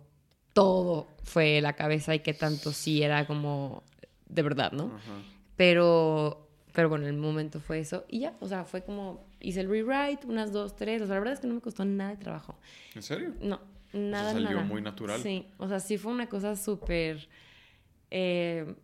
todo 0.53 1.07
fue 1.23 1.59
la 1.61 1.73
cabeza 1.73 2.15
y 2.15 2.19
qué 2.19 2.33
tanto 2.33 2.71
sí 2.71 3.03
era 3.03 3.25
como 3.27 3.83
de 4.27 4.41
verdad, 4.41 4.71
¿no? 4.71 4.85
Ajá. 4.85 5.21
Pero, 5.57 6.47
pero 6.73 6.89
bueno, 6.89 7.07
el 7.07 7.13
momento 7.17 7.59
fue 7.59 7.79
eso. 7.79 8.05
Y 8.09 8.19
ya, 8.21 8.35
o 8.39 8.47
sea, 8.47 8.65
fue 8.65 8.83
como, 8.83 9.25
hice 9.39 9.61
el 9.61 9.69
rewrite, 9.69 10.27
unas 10.27 10.51
dos, 10.51 10.75
tres. 10.75 11.01
O 11.01 11.05
sea, 11.05 11.15
la 11.15 11.19
verdad 11.19 11.33
es 11.33 11.39
que 11.39 11.47
no 11.47 11.55
me 11.55 11.61
costó 11.61 11.85
nada 11.85 12.11
de 12.11 12.17
trabajo. 12.17 12.55
¿En 12.93 13.01
serio? 13.03 13.33
No, 13.41 13.59
nada, 13.93 14.31
salió 14.33 14.51
nada. 14.51 14.63
muy 14.63 14.81
natural. 14.81 15.21
Sí, 15.21 15.47
o 15.57 15.67
sea, 15.67 15.79
sí 15.79 15.97
fue 15.97 16.11
una 16.11 16.27
cosa 16.27 16.55
súper 16.55 17.27
eh, 18.11 18.75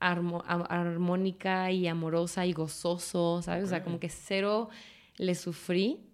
armo- 0.00 0.42
armónica 0.46 1.70
y 1.70 1.86
amorosa 1.88 2.46
y 2.46 2.52
gozoso, 2.52 3.42
¿sabes? 3.42 3.64
O 3.64 3.68
sea, 3.68 3.82
como 3.82 3.98
que 4.00 4.08
cero 4.08 4.68
le 5.16 5.34
sufrí. 5.34 6.06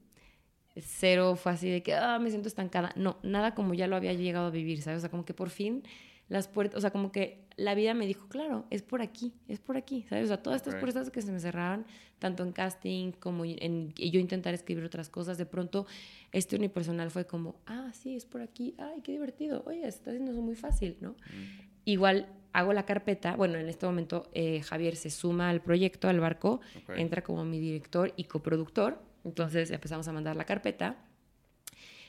Cero 0.80 1.36
fue 1.36 1.52
así 1.52 1.70
de 1.70 1.82
que, 1.82 1.94
ah, 1.94 2.18
me 2.18 2.30
siento 2.30 2.48
estancada. 2.48 2.92
No, 2.96 3.18
nada 3.22 3.54
como 3.54 3.74
ya 3.74 3.86
lo 3.86 3.96
había 3.96 4.12
llegado 4.12 4.46
a 4.46 4.50
vivir, 4.50 4.82
¿sabes? 4.82 4.98
O 4.98 5.00
sea, 5.00 5.10
como 5.10 5.24
que 5.24 5.34
por 5.34 5.50
fin 5.50 5.82
las 6.28 6.48
puertas, 6.48 6.78
o 6.78 6.80
sea, 6.80 6.90
como 6.90 7.12
que 7.12 7.46
la 7.56 7.74
vida 7.74 7.94
me 7.94 8.06
dijo, 8.06 8.28
claro, 8.28 8.66
es 8.70 8.82
por 8.82 9.00
aquí, 9.00 9.32
es 9.48 9.60
por 9.60 9.76
aquí, 9.76 10.04
¿sabes? 10.08 10.24
O 10.24 10.28
sea, 10.28 10.42
todas 10.42 10.60
estas 10.60 10.74
puertas 10.74 11.10
que 11.10 11.22
se 11.22 11.32
me 11.32 11.40
cerraban, 11.40 11.86
tanto 12.18 12.42
en 12.42 12.52
casting 12.52 13.12
como 13.12 13.44
en 13.44 13.94
y 13.96 14.10
yo 14.10 14.20
intentar 14.20 14.52
escribir 14.52 14.84
otras 14.84 15.08
cosas, 15.08 15.38
de 15.38 15.46
pronto 15.46 15.86
este 16.32 16.56
unipersonal 16.56 17.10
fue 17.10 17.26
como, 17.26 17.56
ah, 17.66 17.90
sí, 17.94 18.16
es 18.16 18.26
por 18.26 18.42
aquí, 18.42 18.74
ay, 18.78 19.00
qué 19.02 19.12
divertido, 19.12 19.62
oye, 19.66 19.82
se 19.82 19.88
está 19.88 20.10
haciendo 20.10 20.32
eso 20.32 20.42
muy 20.42 20.56
fácil, 20.56 20.96
¿no? 21.00 21.10
Mm. 21.12 21.66
Igual 21.84 22.28
hago 22.52 22.72
la 22.72 22.84
carpeta, 22.84 23.36
bueno, 23.36 23.58
en 23.58 23.68
este 23.68 23.86
momento 23.86 24.28
eh, 24.32 24.60
Javier 24.62 24.96
se 24.96 25.10
suma 25.10 25.48
al 25.48 25.62
proyecto, 25.62 26.08
al 26.08 26.20
barco, 26.20 26.60
entra 26.96 27.22
como 27.22 27.44
mi 27.44 27.60
director 27.60 28.12
y 28.16 28.24
coproductor, 28.24 29.00
entonces 29.26 29.70
empezamos 29.70 30.08
a 30.08 30.12
mandar 30.12 30.36
la 30.36 30.44
carpeta. 30.44 30.96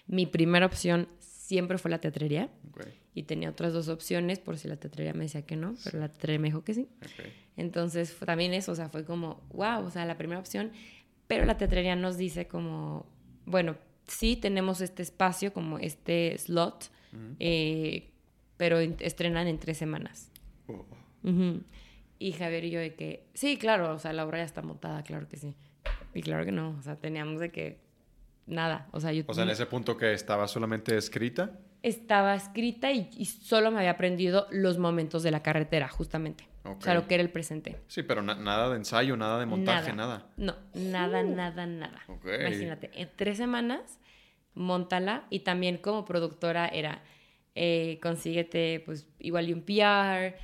Mi 0.07 0.25
primera 0.25 0.65
opción 0.65 1.09
siempre 1.19 1.77
fue 1.77 1.91
la 1.91 1.99
teatrería 1.99 2.49
Ok, 2.71 2.85
y 3.13 3.23
tenía 3.23 3.49
otras 3.49 3.73
dos 3.73 3.89
opciones 3.89 4.39
por 4.39 4.57
si 4.57 4.67
la 4.69 4.77
teatrería 4.77 5.13
me 5.13 5.23
decía 5.25 5.41
que 5.45 5.55
no, 5.57 5.75
pero 5.83 5.99
la 5.99 6.07
teatrería 6.09 6.39
me 6.39 6.47
dijo 6.47 6.63
que 6.63 6.73
sí. 6.73 6.87
Entonces 7.57 8.13
fue 8.13 8.25
también 8.25 8.53
eso, 8.53 8.71
o 8.71 8.75
sea, 8.75 8.87
fue 8.89 9.03
como, 9.03 9.41
wow, 9.51 9.83
o 9.85 9.89
sea, 9.91 10.05
la 10.05 10.17
primera 10.17 10.39
opción, 10.39 10.71
pero 11.27 11.43
la 11.45 11.57
teatrería 11.57 11.95
nos 11.95 12.15
dice 12.17 12.47
como, 12.47 13.05
bueno, 13.45 13.75
sí 14.07 14.35
tenemos 14.37 14.79
este 14.81 15.01
espacio, 15.03 15.51
como 15.53 15.77
este 15.79 16.37
slot, 16.37 16.89
eh, 17.39 18.11
pero 18.57 18.79
en- 18.79 18.95
estrenan 18.99 19.47
en 19.47 19.57
tres 19.59 19.77
semanas. 19.77 20.31
Oh. 20.67 20.85
Y 22.19 22.31
Javier 22.31 22.65
y 22.65 22.69
yo 22.71 22.79
de 22.79 22.95
que, 22.95 23.27
sí, 23.33 23.57
claro, 23.57 23.93
o 23.93 23.99
sea, 23.99 24.13
la 24.13 24.25
obra 24.25 24.39
ya 24.39 24.43
está 24.45 24.61
montada, 24.61 25.03
claro 25.03 25.27
que 25.27 25.37
sí. 25.37 25.55
Y 26.17 26.21
claro 26.21 26.43
que 26.45 26.51
no, 26.51 26.75
o 26.77 26.81
sea, 26.81 26.95
teníamos 26.95 27.39
de 27.39 27.51
que 27.51 27.79
nada, 28.45 28.87
o 28.91 28.99
sea, 28.99 29.11
yo 29.13 29.23
O 29.27 29.33
sea, 29.33 29.43
en 29.43 29.49
ese 29.49 29.65
punto 29.65 29.97
que 29.97 30.13
estaba 30.13 30.47
solamente 30.47 30.97
escrita. 30.97 31.51
estaba 31.83 32.33
escrita 32.35 32.91
y, 32.91 33.09
y 33.15 33.25
solo 33.25 33.71
me 33.71 33.77
había 33.79 33.91
aprendido 33.91 34.47
los 34.51 34.77
momentos 34.77 35.21
de 35.23 35.31
la 35.31 35.43
carretera, 35.43 35.87
justamente. 35.87 36.47
O 36.63 36.81
sea, 36.81 36.93
lo 36.95 37.07
que 37.07 37.13
era 37.15 37.23
el 37.23 37.29
presente. 37.29 37.77
Sí, 37.87 38.03
pero 38.03 38.21
na- 38.21 38.35
nada 38.35 38.69
de 38.69 38.75
ensayo, 38.75 39.15
nada 39.15 39.39
de 39.39 39.45
montaje, 39.45 39.93
nada. 39.93 40.27
No, 40.35 40.55
nada, 40.73 41.23
nada, 41.23 41.65
nada. 41.65 42.01
Ok. 42.09 42.25
Imagínate, 42.41 42.89
en 42.93 43.09
tres 43.15 43.37
semanas, 43.37 43.99
montala 44.53 45.25
y 45.29 45.39
también 45.41 45.77
como 45.77 46.03
productora 46.03 46.67
era, 46.67 47.03
eh, 47.55 47.99
consíguete 48.01 48.81
pues 48.85 49.07
igual 49.19 49.49
y 49.49 49.53
un 49.53 49.61
PR, 49.61 50.35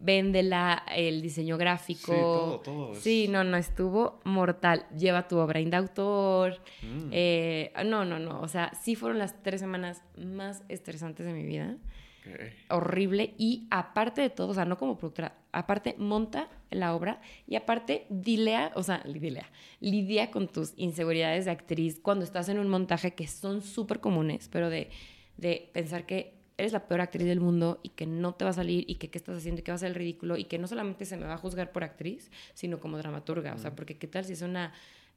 véndela, 0.00 0.84
el 0.94 1.22
diseño 1.22 1.56
gráfico. 1.56 2.12
Sí, 2.12 2.20
todo, 2.20 2.60
todo. 2.60 2.94
Sí, 2.94 3.26
no, 3.28 3.44
no, 3.44 3.56
estuvo 3.56 4.20
mortal. 4.24 4.86
Lleva 4.96 5.28
tu 5.28 5.38
obra 5.38 5.60
de 5.60 5.76
autor. 5.76 6.60
Mm. 6.82 7.08
Eh, 7.12 7.72
no, 7.86 8.04
no, 8.04 8.18
no. 8.18 8.40
O 8.40 8.48
sea, 8.48 8.72
sí 8.82 8.94
fueron 8.96 9.18
las 9.18 9.42
tres 9.42 9.60
semanas 9.60 10.02
más 10.16 10.62
estresantes 10.68 11.26
de 11.26 11.32
mi 11.32 11.44
vida. 11.44 11.76
Horrible. 12.68 13.34
Y 13.36 13.66
aparte 13.70 14.20
de 14.20 14.30
todo, 14.30 14.48
o 14.50 14.54
sea, 14.54 14.64
no 14.64 14.78
como 14.78 14.96
productora, 14.96 15.34
aparte 15.50 15.96
monta 15.98 16.48
la 16.70 16.94
obra 16.94 17.20
y 17.48 17.56
aparte 17.56 18.06
dilea, 18.10 18.72
o 18.74 18.82
sea, 18.82 19.02
dilea, 19.04 19.50
lidia 19.80 20.30
con 20.30 20.48
tus 20.48 20.72
inseguridades 20.76 21.46
de 21.46 21.50
actriz 21.50 21.98
cuando 22.00 22.24
estás 22.24 22.48
en 22.48 22.58
un 22.58 22.68
montaje 22.68 23.14
que 23.14 23.26
son 23.26 23.60
súper 23.60 24.00
comunes, 24.00 24.48
pero 24.48 24.70
de, 24.70 24.90
de 25.36 25.70
pensar 25.72 26.06
que 26.06 26.41
eres 26.62 26.72
la 26.72 26.86
peor 26.86 27.00
actriz 27.00 27.26
del 27.26 27.40
mundo 27.40 27.80
y 27.82 27.90
que 27.90 28.06
no 28.06 28.34
te 28.34 28.44
va 28.44 28.50
a 28.50 28.54
salir 28.54 28.84
y 28.88 28.94
que 28.96 29.08
qué 29.10 29.18
estás 29.18 29.36
haciendo 29.38 29.60
y 29.60 29.64
que 29.64 29.70
va 29.72 29.76
a 29.76 29.78
ser 29.78 29.88
el 29.88 29.94
ridículo 29.94 30.36
y 30.36 30.44
que 30.44 30.58
no 30.58 30.66
solamente 30.66 31.04
se 31.04 31.16
me 31.16 31.26
va 31.26 31.34
a 31.34 31.38
juzgar 31.38 31.72
por 31.72 31.84
actriz, 31.84 32.30
sino 32.54 32.80
como 32.80 32.98
dramaturga. 32.98 33.54
O 33.54 33.58
sea, 33.58 33.74
porque 33.74 33.96
qué 33.98 34.06
tal 34.06 34.24
si 34.24 34.32
es 34.32 34.42
una 34.42 34.72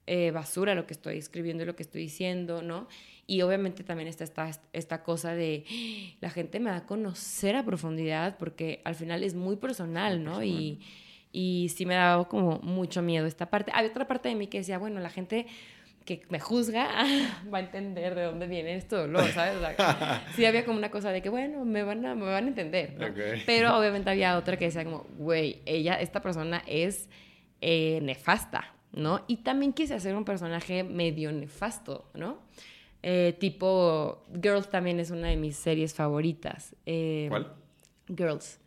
eh, 0.08 0.32
basura 0.32 0.76
lo 0.76 0.86
que 0.86 0.93
estoy 0.93 1.18
escribiendo 1.18 1.64
y 1.64 1.66
lo 1.66 1.76
que 1.76 1.82
estoy 1.84 2.02
diciendo, 2.02 2.62
¿no? 2.62 2.88
Y 3.26 3.41
obviamente 3.41 3.84
también 3.84 4.08
está 4.08 4.24
esta, 4.24 4.52
esta 4.72 5.02
cosa 5.04 5.34
de 5.34 5.66
"Ah, 5.68 6.18
la 6.22 6.30
gente 6.30 6.60
me 6.60 6.70
va 6.70 6.78
a 6.78 6.86
conocer 6.86 7.56
a 7.56 7.66
profundidad 7.66 8.38
porque 8.38 8.82
al 8.84 8.93
final 8.96 9.24
es 9.24 9.34
muy 9.34 9.56
personal, 9.56 10.24
¿no? 10.24 10.43
Y, 10.43 10.80
y 11.32 11.70
sí 11.76 11.86
me 11.86 11.96
daba 11.96 12.30
como 12.30 12.60
mucho 12.60 13.02
miedo 13.02 13.26
esta 13.26 13.50
parte. 13.50 13.72
Hay 13.74 13.88
otra 13.88 14.08
parte 14.08 14.30
de 14.30 14.36
mí 14.36 14.48
que 14.48 14.60
decía, 14.60 14.78
bueno, 14.78 15.00
la 15.00 15.10
gente 15.10 15.48
que 16.06 16.24
me 16.30 16.39
juzga 16.39 16.88
va 17.53 17.58
a 17.58 17.62
entender 17.62 18.14
de 18.16 18.24
dónde 18.24 18.47
viene 18.47 18.76
este 18.76 18.95
dolor, 18.95 19.28
¿sabes? 19.32 19.56
O 19.58 19.60
sea, 19.60 20.24
sí 20.36 20.45
había 20.45 20.64
como 20.64 20.78
una 20.78 20.91
cosa 20.91 21.12
de 21.12 21.22
que, 21.22 21.30
bueno, 21.30 21.66
me 21.66 21.84
van 21.84 22.06
a, 22.06 22.14
me 22.16 22.26
van 22.26 22.45
a 22.45 22.47
entender. 22.47 22.95
Pero 23.45 23.78
obviamente 23.78 24.10
había 24.12 24.38
otra 24.38 24.56
que 24.58 24.66
decía 24.66 24.84
como, 24.84 25.06
güey, 25.18 25.62
ella, 25.66 25.95
esta 25.95 26.22
persona 26.22 26.62
es 26.68 27.10
eh, 27.62 27.99
nefasta, 28.03 28.74
¿no? 28.91 29.24
Y 29.28 29.38
también 29.38 29.74
quise 29.74 29.95
hacer 29.95 30.16
un 30.16 30.26
personaje 30.26 30.84
medio 30.84 31.32
nefasto, 31.32 32.10
¿no? 32.14 32.39
Eh, 33.01 33.36
tipo, 33.39 34.24
Girls 34.41 34.70
también 34.70 34.99
es 34.99 35.12
una 35.12 35.28
de 35.30 35.38
mis 35.38 35.56
series 35.58 35.93
favoritas. 35.93 36.76
Eh, 36.86 37.26
¿Cuál? 37.30 37.53
Girls. 38.08 38.60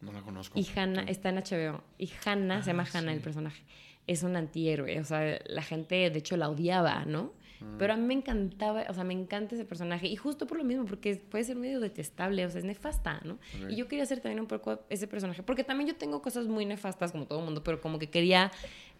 No 0.00 0.12
la 0.12 0.22
conozco. 0.22 0.58
Y 0.58 0.66
Hannah 0.76 1.04
Sí. 1.04 1.10
está 1.12 1.28
en 1.28 1.36
HBO. 1.36 1.82
Y 1.98 2.10
Hannah, 2.24 2.62
se 2.62 2.70
llama 2.70 2.84
Ah, 2.86 2.98
Hannah 2.98 3.12
sí. 3.12 3.16
el 3.18 3.22
personaje. 3.22 3.62
Es 4.10 4.24
un 4.24 4.34
antihéroe. 4.34 4.98
O 4.98 5.04
sea, 5.04 5.38
la 5.46 5.62
gente 5.62 6.10
de 6.10 6.18
hecho 6.18 6.36
la 6.36 6.48
odiaba, 6.48 7.04
¿no? 7.04 7.32
Mm. 7.60 7.76
Pero 7.78 7.92
a 7.92 7.96
mí 7.96 8.02
me 8.02 8.14
encantaba, 8.14 8.84
o 8.88 8.94
sea, 8.94 9.04
me 9.04 9.14
encanta 9.14 9.54
ese 9.54 9.64
personaje. 9.64 10.08
Y 10.08 10.16
justo 10.16 10.46
por 10.48 10.58
lo 10.58 10.64
mismo, 10.64 10.84
porque 10.84 11.14
puede 11.16 11.44
ser 11.44 11.56
medio 11.56 11.78
detestable, 11.78 12.44
o 12.44 12.50
sea, 12.50 12.58
es 12.58 12.64
nefasta, 12.64 13.20
¿no? 13.24 13.38
Y 13.68 13.76
yo 13.76 13.86
quería 13.86 14.04
ser 14.06 14.20
también 14.20 14.40
un 14.40 14.46
poco 14.46 14.80
ese 14.88 15.06
personaje. 15.06 15.42
Porque 15.44 15.62
también 15.62 15.88
yo 15.88 15.96
tengo 15.96 16.22
cosas 16.22 16.48
muy 16.48 16.66
nefastas, 16.66 17.12
como 17.12 17.26
todo 17.26 17.38
el 17.38 17.44
mundo, 17.44 17.62
pero 17.62 17.80
como 17.80 17.98
que 17.98 18.10
quería 18.10 18.50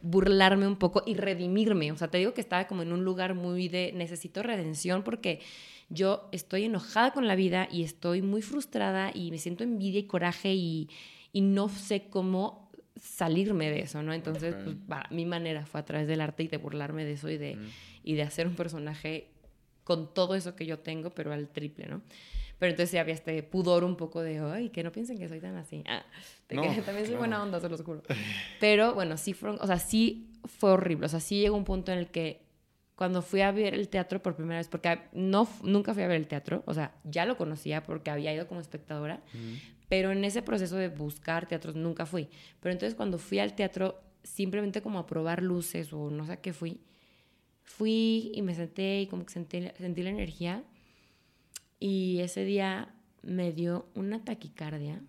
burlarme 0.01 0.67
un 0.67 0.77
poco 0.77 1.03
y 1.07 1.15
redimirme. 1.15 1.91
O 1.91 1.97
sea, 1.97 2.09
te 2.09 2.19
digo 2.19 2.33
que 2.33 2.41
estaba 2.41 2.67
como 2.67 2.83
en 2.83 2.93
un 2.93 3.05
lugar 3.05 3.35
muy 3.35 3.69
de 3.69 3.93
necesito 3.95 4.43
redención 4.43 5.03
porque 5.03 5.41
yo 5.89 6.29
estoy 6.31 6.65
enojada 6.65 7.13
con 7.13 7.27
la 7.27 7.35
vida 7.35 7.69
y 7.71 7.83
estoy 7.83 8.23
muy 8.23 8.43
frustrada 8.43 9.11
y 9.13 9.33
me 9.33 9.39
siento 9.39 9.65
envidia 9.65 9.99
y 9.99 10.05
coraje 10.05 10.55
y, 10.55 10.89
y 11.33 11.41
no 11.41 11.69
sé 11.69 12.05
cómo 12.09 12.70
salirme 13.01 13.71
de 13.71 13.81
eso, 13.81 14.03
¿no? 14.03 14.13
Entonces, 14.13 14.55
pues, 14.63 14.77
va, 14.91 15.07
mi 15.11 15.25
manera 15.27 15.67
fue 15.67 15.81
a 15.81 15.85
través 15.85 16.07
del 16.07 16.21
arte 16.21 16.45
y 16.45 16.49
de 16.49 16.57
burlarme 16.59 17.05
de 17.05 17.13
eso 17.15 17.29
y 17.29 17.39
de, 17.39 17.57
Mm. 17.57 17.69
y 18.05 18.15
de 18.15 18.23
hacer 18.23 18.47
un 18.47 18.55
personaje 18.55 19.29
con 19.85 20.13
todo 20.15 20.35
eso 20.35 20.55
que 20.55 20.67
yo 20.67 20.79
tengo, 20.79 21.11
pero 21.11 21.33
al 21.33 21.49
triple, 21.49 21.87
¿no? 21.87 22.03
Pero 22.59 22.71
entonces 22.71 22.91
sí 22.91 22.99
había 22.99 23.15
este 23.15 23.43
pudor 23.43 23.85
un 23.85 23.97
poco 23.97 24.21
de, 24.21 24.39
ay, 24.39 24.69
que 24.69 24.83
no 24.83 24.93
piensen 24.93 25.19
que 25.19 25.29
soy 25.29 25.41
tan 25.41 25.57
así. 25.57 25.83
Ah, 25.89 26.05
No, 26.51 26.63
que 26.63 26.69
también 26.83 27.07
soy 27.07 27.15
claro. 27.15 27.19
buena 27.19 27.43
onda, 27.43 27.59
se 27.59 27.69
los 27.71 27.81
juro. 27.83 28.03
Pero 28.61 28.95
bueno, 28.95 29.17
sí 29.17 29.33
fueron, 29.33 29.59
o 29.63 29.67
sea, 29.67 29.79
sí 29.79 30.29
fue 30.45 30.71
horrible. 30.73 31.07
O 31.07 31.09
sea, 31.09 31.21
sí 31.21 31.41
llegó 31.41 31.57
un 31.57 31.65
punto 31.65 31.91
en 31.91 31.99
el 31.99 32.09
que 32.09 32.43
cuando 33.01 33.23
fui 33.23 33.41
a 33.41 33.51
ver 33.51 33.73
el 33.73 33.89
teatro 33.89 34.23
por 34.23 34.37
primera 34.37 34.59
vez, 34.59 34.69
porque 34.69 35.01
no, 35.15 35.49
nunca 35.63 35.95
fui 35.95 36.03
a 36.03 36.07
ver 36.07 36.19
el 36.19 36.29
teatro, 36.29 36.63
o 36.67 36.75
sea, 36.75 36.95
ya 37.03 37.25
lo 37.25 37.39
conocía 37.39 37.83
porque 37.83 38.11
había 38.11 38.35
ido 38.35 38.47
como 38.47 38.61
espectadora, 38.61 39.23
pero 39.89 40.13
en 40.13 40.23
ese 40.23 40.43
proceso 40.43 40.77
de 40.77 40.89
buscar 40.89 41.49
teatros 41.49 41.77
nunca 41.77 42.05
fui. 42.05 42.29
Pero 42.61 42.75
entonces 42.75 42.95
cuando 42.95 43.17
fui 43.17 43.39
al 43.39 43.55
teatro, 43.55 44.03
simplemente 44.23 44.83
como 44.83 44.99
a 44.99 45.07
probar 45.07 45.43
luces 45.43 45.95
o 45.95 46.11
no 46.11 46.27
sé 46.27 46.33
a 46.33 46.37
qué 46.43 46.53
fui, 46.53 46.83
fui 47.63 48.33
y 48.35 48.43
me 48.43 48.55
senté 48.55 49.01
y 49.01 49.07
como 49.07 49.25
que 49.25 49.33
sentí, 49.33 49.67
sentí 49.79 50.03
la 50.03 50.11
energía 50.11 50.63
y 51.79 52.19
ese 52.21 52.45
día 52.45 52.95
me 53.23 53.51
dio 53.51 53.89
una 53.95 54.27
taquicardia. 54.27 55.01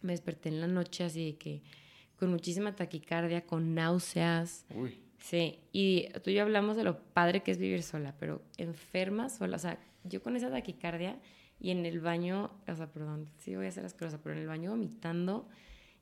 Me 0.00 0.14
desperté 0.14 0.48
en 0.48 0.62
la 0.62 0.68
noche 0.68 1.04
así 1.04 1.32
de 1.32 1.36
que 1.36 1.62
con 2.16 2.30
muchísima 2.30 2.74
taquicardia, 2.74 3.44
con 3.44 3.74
náuseas. 3.74 4.64
Uy. 4.74 5.09
Sí, 5.20 5.58
y 5.72 6.08
tú 6.24 6.30
y 6.30 6.34
yo 6.34 6.42
hablamos 6.42 6.76
de 6.76 6.84
lo 6.84 6.98
padre 6.98 7.42
que 7.42 7.50
es 7.50 7.58
vivir 7.58 7.82
sola, 7.82 8.14
pero 8.18 8.42
enferma 8.56 9.28
sola, 9.28 9.56
o 9.56 9.60
sea, 9.60 9.78
yo 10.04 10.22
con 10.22 10.34
esa 10.34 10.50
taquicardia 10.50 11.18
y 11.60 11.70
en 11.70 11.84
el 11.84 12.00
baño, 12.00 12.50
o 12.66 12.74
sea, 12.74 12.90
perdón, 12.90 13.28
sí 13.38 13.54
voy 13.54 13.66
a 13.66 13.68
hacer 13.68 13.82
las 13.82 13.94
cosas, 13.94 14.18
pero 14.22 14.34
en 14.34 14.40
el 14.40 14.48
baño 14.48 14.70
vomitando, 14.70 15.46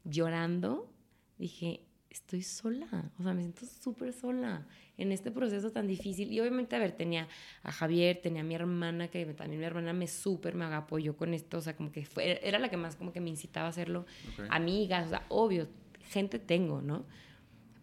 llorando, 0.05 0.89
dije, 1.37 1.81
estoy 2.11 2.43
sola, 2.43 3.11
o 3.19 3.23
sea, 3.23 3.35
me 3.35 3.43
siento 3.43 3.67
súper 3.67 4.13
sola 4.13 4.67
en 4.97 5.13
este 5.13 5.31
proceso 5.31 5.71
tan 5.71 5.87
difícil. 5.87 6.33
Y 6.33 6.41
obviamente, 6.41 6.77
a 6.77 6.79
ver, 6.79 6.93
tenía 6.93 7.29
a 7.63 7.73
Javier, 7.73 8.21
tenía 8.23 8.43
a 8.43 8.45
mi 8.45 8.55
hermana, 8.55 9.09
que 9.09 9.25
también 9.35 9.61
mi 9.61 9.67
hermana 9.67 9.93
me 9.93 10.07
súper 10.07 10.55
me 10.55 10.65
apoyó 10.65 11.17
con 11.17 11.35
esto, 11.35 11.59
o 11.59 11.61
sea, 11.61 11.77
como 11.77 11.91
que 11.93 12.05
fue, 12.05 12.47
era 12.47 12.59
la 12.59 12.69
que 12.69 12.77
más 12.77 12.97
como 12.97 13.13
que 13.13 13.21
me 13.21 13.31
incitaba 13.31 13.67
a 13.67 13.71
hacerlo. 13.71 14.07
Amigas, 14.51 15.07
o 15.07 15.11
sea, 15.11 15.27
obvio, 15.29 15.69
gente 16.05 16.39
tengo, 16.39 16.81
¿no? 16.81 17.05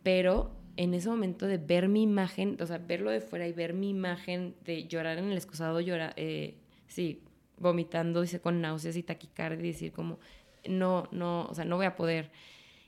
Pero 0.02 0.65
en 0.78 0.94
ese 0.94 1.10
momento 1.10 1.48
de 1.48 1.58
ver 1.58 1.88
mi 1.88 2.04
imagen, 2.04 2.58
o 2.60 2.66
sea, 2.66 2.78
verlo 2.78 3.12
de 3.12 3.22
fuera 3.22 3.48
y 3.48 3.54
ver 3.54 3.74
mi 3.74 3.90
imagen 3.90 4.56
de 4.66 4.88
llorar 4.88 5.18
en 5.18 5.26
el 5.26 5.38
excusado, 5.38 5.80
llorar, 5.80 6.14
eh, 6.18 6.56
sí, 6.88 7.22
vomitando, 7.58 8.22
dice, 8.22 8.42
con 8.42 8.62
náuseas 8.62 8.96
y 8.98 9.04
taquicardia, 9.04 9.64
y 9.64 9.72
decir 9.72 9.92
como, 9.92 10.20
no, 10.68 11.08
no, 11.12 11.46
o 11.46 11.54
sea, 11.54 11.66
no 11.66 11.78
voy 11.78 11.86
a 11.86 11.96
poder. 11.96 12.32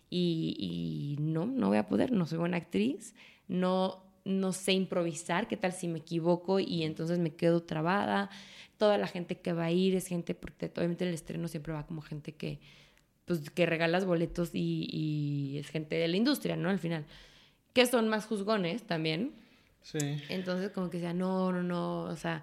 Y, 0.09 1.17
no, 1.19 1.45
no 1.45 1.67
voy 1.67 1.77
a 1.77 1.88
poder, 1.88 2.11
no 2.11 2.25
soy 2.25 2.38
buena 2.38 2.57
actriz, 2.57 3.13
no, 3.47 4.03
no 4.23 4.53
sé 4.53 4.71
improvisar, 4.73 5.47
qué 5.47 5.57
tal 5.57 5.73
si 5.73 5.88
me 5.89 5.99
equivoco 5.99 6.59
y 6.59 6.83
entonces 6.83 7.19
me 7.19 7.35
quedo 7.35 7.63
trabada. 7.63 8.29
Toda 8.77 8.97
la 8.97 9.07
gente 9.07 9.39
que 9.39 9.53
va 9.53 9.65
a 9.65 9.71
ir 9.71 9.95
es 9.95 10.07
gente, 10.07 10.33
porque 10.33 10.71
obviamente 10.77 11.07
el 11.07 11.13
estreno 11.13 11.47
siempre 11.47 11.73
va 11.73 11.85
como 11.85 12.01
gente 12.01 12.33
que, 12.35 12.59
pues, 13.25 13.49
que 13.49 13.65
regalas 13.65 14.05
boletos 14.05 14.51
y, 14.53 14.88
y 14.89 15.57
es 15.57 15.69
gente 15.69 15.95
de 15.95 16.07
la 16.07 16.17
industria, 16.17 16.55
¿no? 16.55 16.69
Al 16.69 16.79
final. 16.79 17.05
Que 17.78 17.86
son 17.86 18.07
más 18.07 18.25
juzgones 18.25 18.88
también. 18.88 19.34
Sí. 19.84 19.99
Entonces 20.30 20.71
como 20.71 20.89
que 20.89 20.97
decía, 20.97 21.13
no, 21.13 21.51
no, 21.51 21.61
no, 21.61 22.05
o 22.05 22.15
sea, 22.15 22.41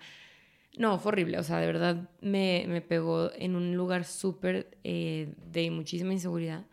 no, 0.79 1.01
fue 1.01 1.11
horrible, 1.11 1.41
o 1.41 1.43
sea, 1.43 1.59
de 1.59 1.67
verdad 1.67 2.09
me, 2.21 2.67
me 2.69 2.81
pegó 2.81 3.33
en 3.35 3.57
un 3.57 3.77
lugar 3.77 4.05
súper 4.05 4.79
eh, 4.85 5.35
de 5.51 5.73
muchísima 5.73 6.13
inseguridad. 6.13 6.65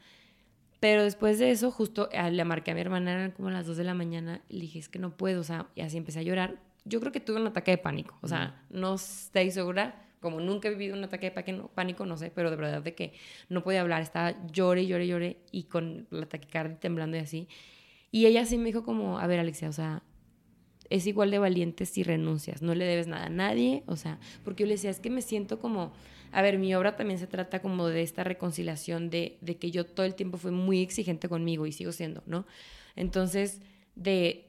Pero 0.80 1.02
después 1.02 1.40
de 1.40 1.50
eso, 1.50 1.72
justo 1.72 2.08
eh, 2.12 2.30
le 2.30 2.46
marqué 2.46 2.70
a 2.70 2.76
mi 2.76 2.82
hermana, 2.82 3.14
eran 3.14 3.32
como 3.32 3.50
las 3.50 3.66
2 3.66 3.78
de 3.78 3.84
la 3.84 3.96
mañana, 3.96 4.44
y 4.48 4.58
le 4.58 4.62
dije, 4.62 4.78
es 4.78 4.90
que 4.90 5.00
no 5.00 5.18
puedo, 5.18 5.42
o 5.42 5.44
sea, 5.44 5.66
y 5.74 5.82
así 5.82 5.98
empecé 5.98 6.20
a 6.20 6.22
llorar. 6.22 6.60
Yo 6.86 7.00
creo 7.00 7.12
que 7.12 7.20
tuve 7.20 7.42
un 7.42 7.48
ataque 7.48 7.72
de 7.72 7.80
pánico, 7.80 8.16
o 8.22 8.28
sea, 8.28 8.64
no 8.70 8.94
estoy 8.94 9.50
segura, 9.50 10.06
como 10.20 10.40
nunca 10.40 10.68
he 10.68 10.72
vivido 10.72 10.96
un 10.96 11.04
ataque 11.04 11.32
de 11.32 11.64
pánico, 11.74 12.06
no 12.06 12.16
sé, 12.16 12.30
pero 12.30 12.52
de 12.52 12.58
verdad 12.58 12.84
de 12.84 12.94
que 12.94 13.14
no 13.50 13.64
podía 13.64 13.82
hablar, 13.82 14.04
estaba 14.04 14.36
llore, 14.52 14.86
llore, 14.86 15.08
llore, 15.08 15.38
y 15.52 15.64
con 15.64 16.06
la 16.12 16.28
taquicardia 16.28 16.80
temblando 16.80 17.18
y 17.18 17.22
así. 17.22 17.48
Y 18.12 18.26
ella 18.26 18.46
sí 18.46 18.58
me 18.58 18.66
dijo 18.66 18.84
como, 18.84 19.20
a 19.20 19.28
ver, 19.28 19.40
Alexia, 19.40 19.70
o 19.70 19.74
sea, 19.74 20.04
es 20.90 21.08
igual 21.08 21.32
de 21.32 21.40
valiente 21.40 21.86
si 21.86 22.04
renuncias, 22.04 22.62
no 22.62 22.76
le 22.76 22.86
debes 22.86 23.08
nada 23.08 23.28
a 23.28 23.30
nadie, 23.30 23.84
o 23.88 23.96
sea, 23.96 24.20
porque 24.44 24.64
yo 24.64 24.68
le 24.68 24.74
decía, 24.74 24.90
es 24.90 25.00
que 25.00 25.10
me 25.10 25.22
siento 25.22 25.60
como 25.60 25.94
a 26.32 26.42
ver, 26.42 26.58
mi 26.58 26.74
obra 26.76 26.96
también 26.96 27.20
se 27.20 27.28
trata 27.28 27.62
como 27.62 27.88
de 27.88 28.02
esta 28.02 28.24
reconciliación 28.24 29.10
de, 29.10 29.38
de 29.42 29.58
que 29.58 29.70
yo 29.70 29.86
todo 29.86 30.06
el 30.06 30.16
tiempo 30.16 30.38
fui 30.38 30.52
muy 30.52 30.82
exigente 30.82 31.28
conmigo 31.28 31.66
y 31.66 31.72
sigo 31.72 31.92
siendo, 31.92 32.24
¿no? 32.26 32.46
Entonces, 32.96 33.62
de 33.96 34.48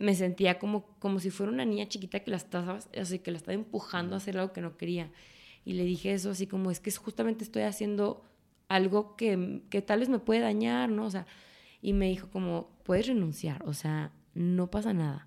me 0.00 0.14
sentía 0.14 0.58
como, 0.58 0.86
como 1.00 1.18
si 1.18 1.30
fuera 1.30 1.50
una 1.52 1.64
niña 1.64 1.88
chiquita 1.88 2.20
que 2.20 2.30
la 2.30 2.36
estaba, 2.36 2.78
así, 3.00 3.18
que 3.18 3.30
la 3.32 3.38
estaba 3.38 3.54
empujando 3.54 4.14
a 4.14 4.18
hacer 4.18 4.38
algo 4.38 4.52
que 4.52 4.60
no 4.60 4.76
quería. 4.76 5.10
Y 5.64 5.72
le 5.72 5.84
dije 5.84 6.12
eso 6.12 6.30
así 6.30 6.46
como, 6.46 6.70
es 6.70 6.78
que 6.78 6.90
justamente 6.92 7.44
estoy 7.44 7.62
haciendo 7.62 8.24
algo 8.68 9.16
que, 9.16 9.62
que 9.70 9.82
tal 9.82 10.00
vez 10.00 10.08
me 10.08 10.20
puede 10.20 10.40
dañar, 10.40 10.88
¿no? 10.88 11.04
O 11.04 11.10
sea, 11.10 11.26
y 11.80 11.92
me 11.92 12.08
dijo 12.08 12.28
como, 12.30 12.70
puedes 12.84 13.06
renunciar, 13.06 13.62
o 13.66 13.74
sea, 13.74 14.12
no 14.34 14.70
pasa 14.70 14.92
nada. 14.92 15.26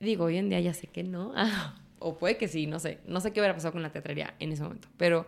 Digo, 0.00 0.24
hoy 0.24 0.36
en 0.36 0.48
día 0.48 0.60
ya 0.60 0.74
sé 0.74 0.86
que 0.86 1.02
no, 1.02 1.32
o 1.98 2.18
puede 2.18 2.36
que 2.36 2.48
sí, 2.48 2.66
no 2.66 2.78
sé, 2.78 3.00
no 3.06 3.20
sé 3.20 3.32
qué 3.32 3.40
hubiera 3.40 3.54
pasado 3.54 3.72
con 3.72 3.82
la 3.82 3.90
teatrería 3.90 4.34
en 4.38 4.52
ese 4.52 4.62
momento, 4.62 4.88
pero 4.96 5.26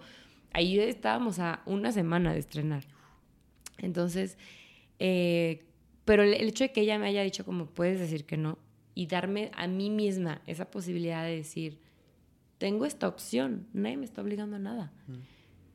ahí 0.53 0.79
estábamos 0.79 1.39
a 1.39 1.63
una 1.67 1.93
semana 1.93 2.33
de 2.33 2.39
estrenar. 2.39 2.85
Entonces, 3.79 4.39
eh, 4.99 5.65
pero 6.05 6.23
el, 6.23 6.35
hecho 6.35 6.65
de 6.65 6.73
que 6.73 6.81
ella 6.81 6.99
me 6.99 7.07
haya 7.07 7.23
dicho 7.23 7.45
como 7.45 7.67
puedes 7.67 7.99
decir 7.99 8.25
que 8.25 8.37
no 8.37 8.59
y 8.95 9.07
darme 9.07 9.51
a 9.55 9.67
mí 9.67 9.91
misma 9.91 10.41
esa 10.47 10.71
posibilidad 10.71 11.25
de 11.25 11.37
decir, 11.37 11.79
tengo 12.57 12.87
esta 12.87 13.09
opción, 13.09 13.67
nadie 13.75 13.99
me 13.99 14.07
está 14.07 14.23
obligando 14.23 14.57
a 14.57 14.59
nada. 14.59 14.93
Mm. 15.07 15.15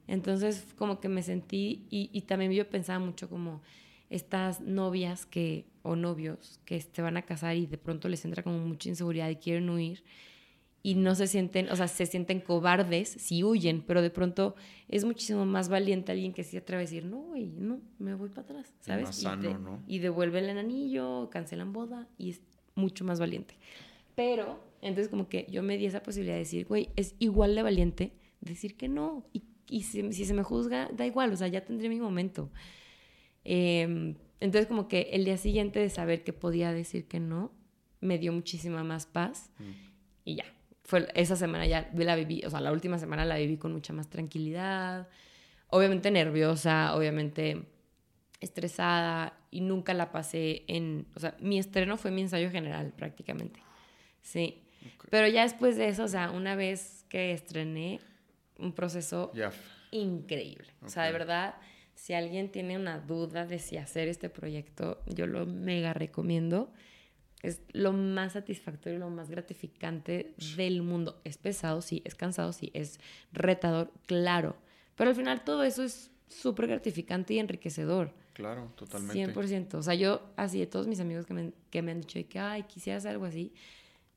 Entonces, 0.07 0.65
como 0.76 0.99
que 0.99 1.07
me 1.07 1.22
sentí, 1.22 1.86
y, 1.91 2.09
y, 2.11 2.22
también 2.22 2.51
yo 2.51 2.67
pensaba 2.67 2.97
mucho 2.97 3.30
como 3.30 3.61
estas 4.12 4.62
novias 4.62 5.26
que, 5.26 5.66
o 5.82 5.95
novios 5.95 6.59
que 6.66 6.80
se 6.82 7.01
van 7.01 7.18
a 7.18 7.24
casar 7.24 7.55
y 7.55 7.66
de 7.66 7.78
pronto 7.78 8.09
les 8.09 8.24
entra 8.26 8.43
como 8.43 8.59
mucha 8.59 8.89
inseguridad 8.89 9.30
y 9.30 9.38
quieren 9.38 9.70
huir 9.70 10.03
y 10.84 10.95
no 10.95 11.16
se 11.16 11.28
sienten, 11.28 11.70
o 11.70 11.76
sea, 11.76 11.88
se 11.88 12.05
sienten 12.05 12.41
cobardes 12.41 13.09
si 13.09 13.43
huyen, 13.43 13.84
pero 13.86 14.01
de 14.01 14.09
pronto 14.09 14.55
es 14.88 15.05
muchísimo 15.05 15.45
más 15.45 15.70
valiente 15.70 16.12
alguien 16.12 16.34
que 16.34 16.43
se 16.43 16.57
atreve 16.57 16.82
a 16.82 16.86
decir, 16.86 17.05
no, 17.05 17.18
güey, 17.18 17.47
no, 17.47 17.80
me 17.99 18.16
voy 18.16 18.30
para 18.30 18.41
atrás, 18.41 18.74
¿sabes? 18.82 19.05
más 19.05 19.16
sano, 19.16 19.57
¿no? 19.57 19.84
y 19.88 19.99
devuelven 19.99 20.45
el 20.45 20.57
anillo, 20.57 21.30
cancelan 21.30 21.72
boda 21.72 22.07
y 22.18 22.32
es 22.32 22.41
mucho 22.76 23.05
más 23.05 23.20
valiente. 23.20 23.55
Pero, 24.16 24.59
entonces 24.82 25.09
como 25.09 25.30
que 25.30 25.47
yo 25.49 25.64
me 25.64 25.78
di 25.78 25.86
esa 25.86 26.03
posibilidad 26.03 26.36
de 26.36 26.39
decir, 26.39 26.66
güey, 26.66 26.89
es 26.95 27.16
igual 27.20 27.55
de 27.55 27.64
valiente 27.64 28.14
decir 28.41 28.76
que 28.76 28.88
no. 28.88 29.24
Y, 29.34 29.43
y 29.70 29.84
si, 29.84 30.12
si, 30.12 30.26
se 30.26 30.34
me 30.34 30.43
juzga, 30.43 30.89
da 30.91 31.05
igual, 31.05 31.32
o 31.32 31.36
sea, 31.38 31.47
ya 31.47 31.64
tendré 31.64 31.89
mi 31.89 31.99
momento. 31.99 32.49
Em, 33.44 34.16
entonces 34.39 34.68
como 34.68 34.88
que 34.88 35.10
el 35.14 35.26
día 35.26 35.38
siguiente 35.38 35.80
de 35.80 35.89
saber 35.89 36.24
que 36.24 36.34
podía 36.34 36.72
decir 36.72 37.08
que 37.08 37.20
no, 37.20 37.52
me 38.00 38.18
dio 38.18 38.34
muchísima 38.34 38.84
más 38.84 39.06
paz 39.06 39.52
mm. 39.60 39.72
y 40.26 40.36
ya, 40.36 40.46
fue 40.84 41.08
esa 41.14 41.36
semana 41.36 41.66
ya 41.68 41.89
la 41.94 42.16
viví, 42.16 42.44
o 42.46 42.50
sea, 42.50 42.60
la 42.60 42.72
última 42.72 42.98
semana 42.98 43.26
la 43.26 43.38
viví 43.38 43.58
con 43.58 43.72
mucha 43.72 43.94
más 43.94 44.10
tranquilidad, 44.10 45.08
obviamente 45.68 46.12
nerviosa, 46.12 46.96
obviamente 46.96 47.64
estresada 48.39 49.38
y 49.52 49.62
nunca 49.62 49.94
la 49.94 50.12
pasé 50.12 50.64
en, 50.68 51.08
o 51.16 51.20
sea, 51.20 51.38
mi 51.39 51.60
estreno 51.60 51.98
fue 51.98 52.12
mi 52.12 52.22
ensayo 52.22 52.50
general 52.50 52.94
prácticamente, 52.96 53.62
sí. 54.22 54.64
Pero 55.12 55.28
ya 55.28 55.44
después 55.44 55.78
de 55.78 55.89
eso, 55.89 56.06
o 56.06 56.08
sea, 56.08 56.32
una 56.32 56.56
vez 56.56 57.06
que 57.10 57.34
estrené, 57.34 58.00
un 58.58 58.74
proceso 58.74 59.32
increíble. 59.92 60.68
O 60.84 60.89
sea, 60.89 61.04
de 61.04 61.12
verdad, 61.12 61.56
si 62.02 62.14
alguien 62.14 62.52
tiene 62.52 62.78
una 62.78 62.97
duda 62.97 63.45
de 63.45 63.60
si 63.60 63.78
hacer 63.78 64.08
este 64.08 64.28
proyecto, 64.28 65.04
yo 65.06 65.28
lo 65.28 65.45
mega 65.45 65.93
recomiendo. 65.93 66.74
Es 67.43 67.62
lo 67.74 67.93
más 67.93 68.34
satisfactorio, 68.34 68.97
lo 68.97 69.12
más 69.12 69.30
gratificante 69.30 70.34
del 70.58 70.82
mundo. 70.82 71.22
Es 71.26 71.38
pesado, 71.38 71.84
sí, 71.84 72.02
es 72.04 72.16
cansado, 72.16 72.54
sí, 72.54 72.72
es 72.74 72.99
retador, 73.32 73.91
claro. 74.08 74.56
Pero 74.95 75.12
al 75.12 75.16
final 75.16 75.43
todo 75.43 75.64
eso 75.64 75.84
es 75.84 76.10
súper 76.28 76.66
gratificante 76.66 77.36
y 77.36 77.39
enriquecedor. 77.39 78.16
Claro, 78.34 78.72
totalmente. 78.76 79.36
100%. 79.36 79.76
O 79.76 79.84
sea, 79.84 79.93
yo, 79.93 80.24
así 80.38 80.58
de 80.58 80.66
todos 80.66 80.88
mis 80.88 80.99
amigos 80.99 81.28
que 81.28 81.36
me, 81.36 81.52
que 81.70 81.84
me 81.84 81.91
han 81.91 82.02
dicho 82.02 82.20
que, 82.28 82.39
ay, 82.39 82.64
quisiera 82.64 82.97
hacer 82.97 83.12
algo 83.12 83.26
así, 83.26 83.54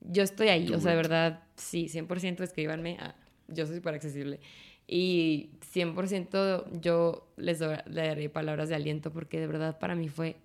yo 0.00 0.22
estoy 0.22 0.48
ahí. 0.48 0.72
o 0.72 0.80
sea, 0.80 0.92
de 0.92 0.96
verdad, 0.96 1.42
sí, 1.56 1.90
100% 1.90 2.42
escríbanme. 2.44 2.96
Ah, 2.98 3.14
yo 3.48 3.66
soy 3.66 3.76
súper 3.76 3.92
accesible. 3.92 4.40
Y 4.86 5.50
100% 5.74 6.80
yo 6.80 7.32
les, 7.36 7.58
doy, 7.58 7.76
les 7.86 7.94
daré 7.94 8.28
palabras 8.28 8.68
de 8.68 8.74
aliento 8.74 9.12
porque 9.12 9.40
de 9.40 9.46
verdad 9.46 9.78
para 9.78 9.94
mí 9.94 10.08
fue 10.08 10.36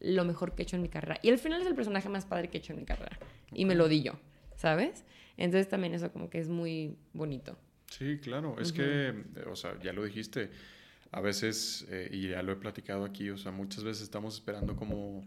lo 0.00 0.24
mejor 0.24 0.54
que 0.54 0.62
he 0.62 0.64
hecho 0.64 0.76
en 0.76 0.82
mi 0.82 0.88
carrera. 0.88 1.18
Y 1.22 1.30
al 1.30 1.38
final 1.38 1.60
es 1.60 1.66
el 1.66 1.74
personaje 1.74 2.08
más 2.08 2.26
padre 2.26 2.48
que 2.48 2.58
he 2.58 2.60
hecho 2.60 2.72
en 2.72 2.80
mi 2.80 2.84
carrera. 2.84 3.18
Y 3.52 3.64
me 3.64 3.74
lo 3.74 3.88
di 3.88 4.02
yo, 4.02 4.12
¿sabes? 4.56 5.04
Entonces 5.36 5.68
también 5.68 5.94
eso 5.94 6.12
como 6.12 6.28
que 6.28 6.38
es 6.38 6.48
muy 6.48 6.96
bonito. 7.12 7.56
Sí, 7.86 8.18
claro. 8.18 8.56
Es 8.60 8.72
que, 8.72 9.14
o 9.50 9.56
sea, 9.56 9.78
ya 9.82 9.92
lo 9.92 10.04
dijiste, 10.04 10.50
a 11.12 11.20
veces, 11.20 11.86
eh, 11.90 12.08
y 12.12 12.28
ya 12.28 12.42
lo 12.42 12.52
he 12.52 12.56
platicado 12.56 13.04
aquí, 13.04 13.30
o 13.30 13.36
sea, 13.36 13.50
muchas 13.50 13.82
veces 13.82 14.02
estamos 14.02 14.34
esperando 14.34 14.76
como 14.76 15.24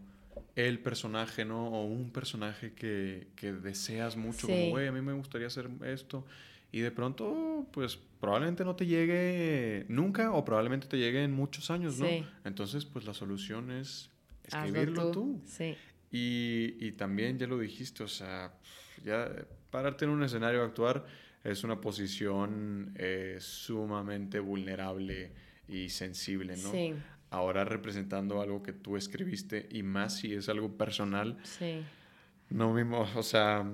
el 0.55 0.79
personaje, 0.79 1.45
¿no? 1.45 1.67
O 1.67 1.85
un 1.85 2.11
personaje 2.11 2.73
que, 2.73 3.27
que 3.35 3.51
deseas 3.51 4.15
mucho, 4.15 4.47
como, 4.47 4.69
güey, 4.69 4.87
a 4.87 4.91
mí 4.91 5.01
me 5.01 5.13
gustaría 5.13 5.47
hacer 5.47 5.69
esto. 5.85 6.25
Y 6.73 6.81
de 6.81 6.91
pronto, 6.91 7.65
pues 7.71 7.97
probablemente 8.19 8.65
no 8.65 8.75
te 8.75 8.85
llegue 8.85 9.85
nunca 9.87 10.31
o 10.33 10.43
probablemente 10.43 10.87
te 10.87 10.97
llegue 10.97 11.23
en 11.23 11.31
muchos 11.31 11.71
años, 11.71 11.99
¿no? 11.99 12.07
Entonces, 12.43 12.83
pues 12.83 13.05
la 13.05 13.13
solución 13.13 13.71
es 13.71 14.09
escribirlo 14.43 15.11
tú. 15.11 15.39
Sí. 15.45 15.77
Y, 16.11 16.75
y 16.79 16.91
también 16.93 17.37
ya 17.39 17.47
lo 17.47 17.57
dijiste, 17.57 18.03
o 18.03 18.07
sea, 18.07 18.53
ya 19.05 19.31
pararte 19.69 20.05
en 20.05 20.11
un 20.11 20.23
escenario 20.23 20.61
a 20.61 20.65
actuar 20.65 21.05
es 21.43 21.63
una 21.63 21.79
posición 21.81 22.93
eh, 22.95 23.37
sumamente 23.39 24.39
vulnerable 24.39 25.31
y 25.67 25.89
sensible, 25.89 26.55
¿no? 26.57 26.71
Sí. 26.71 26.93
Ahora 27.29 27.65
representando 27.65 28.41
algo 28.41 28.63
que 28.63 28.73
tú 28.73 28.95
escribiste 28.97 29.67
y 29.71 29.83
más 29.83 30.17
si 30.17 30.33
es 30.33 30.49
algo 30.49 30.77
personal, 30.77 31.37
Sí, 31.43 31.81
no 32.49 32.73
mismo, 32.73 33.07
o 33.15 33.23
sea, 33.23 33.65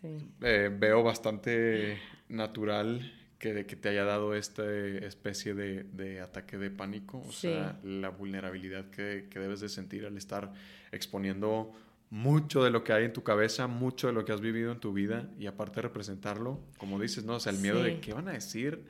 sí. 0.00 0.08
eh, 0.40 0.70
veo 0.76 1.02
bastante 1.02 1.98
natural 2.32 3.12
que, 3.38 3.66
que 3.66 3.76
te 3.76 3.88
haya 3.88 4.04
dado 4.04 4.34
esta 4.34 4.64
especie 4.70 5.54
de, 5.54 5.84
de 5.84 6.20
ataque 6.20 6.58
de 6.58 6.70
pánico, 6.70 7.18
o 7.18 7.32
Sí. 7.32 7.48
sea, 7.48 7.78
la 7.82 8.08
vulnerabilidad 8.10 8.90
que, 8.90 9.26
que 9.30 9.38
debes 9.38 9.60
de 9.60 9.68
sentir 9.68 10.06
al 10.06 10.16
estar 10.16 10.52
exponiendo 10.92 11.72
mucho 12.10 12.62
de 12.62 12.70
lo 12.70 12.84
que 12.84 12.92
hay 12.92 13.04
en 13.04 13.12
tu 13.12 13.22
cabeza, 13.22 13.66
mucho 13.66 14.06
de 14.06 14.12
lo 14.12 14.24
que 14.24 14.32
has 14.32 14.40
vivido 14.40 14.70
en 14.70 14.80
tu 14.80 14.92
vida 14.92 15.30
y 15.38 15.46
aparte 15.46 15.80
representarlo, 15.80 16.60
como 16.76 17.00
dices, 17.00 17.24
¿no? 17.24 17.34
O 17.36 17.40
sea, 17.40 17.52
el 17.52 17.58
miedo 17.58 17.82
de 17.82 18.00
qué 18.00 18.12
van 18.12 18.28
a 18.28 18.32
decir, 18.32 18.84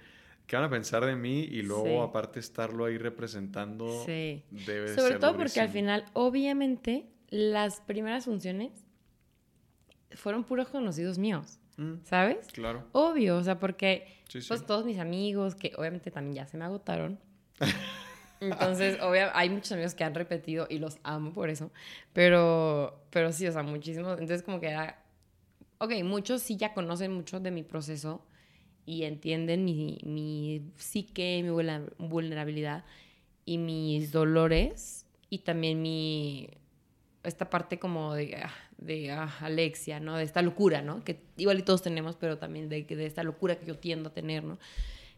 qué 0.47 0.57
van 0.57 0.65
a 0.67 0.71
pensar 0.71 1.05
de 1.07 1.15
mí 1.17 1.41
y 1.45 1.63
luego 1.63 1.85
Sí. 2.05 2.09
aparte 2.11 2.41
estarlo 2.41 2.85
ahí 2.85 2.99
representando 2.99 4.03
Sí. 4.05 4.43
debe 4.51 4.91
de 4.91 4.97
Sobre 4.97 5.13
ser 5.13 5.21
todo 5.21 5.37
porque 5.37 5.61
al 5.61 5.69
final, 5.69 6.05
obviamente, 6.15 7.07
las 7.31 7.81
primeras 7.81 8.25
funciones 8.25 8.73
fueron 10.15 10.45
puros 10.45 10.69
conocidos 10.69 11.17
míos, 11.19 11.59
Mm, 11.83 12.05
¿sabes? 12.05 12.47
claro, 12.53 12.85
Obvio, 12.93 13.37
o 13.37 13.43
sea, 13.45 13.59
porque 13.59 14.07
sí, 14.29 14.41
sí. 14.41 14.49
pues 14.49 14.65
todos 14.67 14.85
mis 14.85 14.99
amigos, 14.99 15.55
que 15.55 15.73
obviamente 15.77 16.11
también 16.11 16.35
ya 16.37 16.47
se 16.47 16.57
me 16.57 16.65
agotaron. 16.65 17.19
Entonces, 18.41 18.99
obvio, 19.01 19.29
hay 19.35 19.51
muchos 19.51 19.71
amigos 19.73 19.95
que 19.95 20.03
han 20.05 20.15
repetido 20.15 20.67
y 20.69 20.79
los 20.79 20.99
amo 21.05 21.33
por 21.33 21.49
eso. 21.49 21.71
Pero, 22.13 23.05
pero 23.11 23.33
sí, 23.33 23.47
o 23.47 23.53
sea, 23.53 23.63
muchísimos. 23.63 24.13
Entonces, 24.13 24.43
como 24.43 24.59
que 24.61 24.69
era. 24.69 24.99
Ok, 25.79 25.93
muchos 26.05 26.43
sí 26.43 26.57
ya 26.57 26.75
conocen 26.75 27.13
mucho 27.13 27.39
de 27.41 27.51
mi 27.53 27.63
proceso 27.63 28.25
y 28.85 29.05
entienden 29.05 29.65
mi, 29.65 29.99
mi 30.05 30.73
psique, 30.77 31.41
mi 31.45 31.51
vulnerabilidad 31.99 32.85
y 33.45 33.59
mis 33.59 34.11
dolores 34.11 35.07
y 35.31 35.39
también 35.41 35.81
mi. 35.81 36.49
Esta 37.23 37.49
parte 37.49 37.79
como 37.79 38.15
de, 38.15 38.37
ah, 38.45 38.53
de 38.83 39.11
ah, 39.11 39.33
Alexia, 39.41 40.01
¿no? 40.01 40.17
De 40.17 40.25
esta 40.25 40.43
locura, 40.43 40.83
¿no? 40.83 41.03
Que 41.05 41.21
igual 41.37 41.59
y 41.59 41.63
todos 41.63 41.83
tenemos, 41.83 42.17
pero 42.17 42.39
también 42.39 42.69
de, 42.69 42.83
de 42.85 43.07
esta 43.07 43.23
locura 43.23 43.57
que 43.57 43.67
yo 43.67 43.79
tiendo 43.79 44.11
a 44.11 44.13
tener, 44.13 44.45
¿no? 44.45 44.59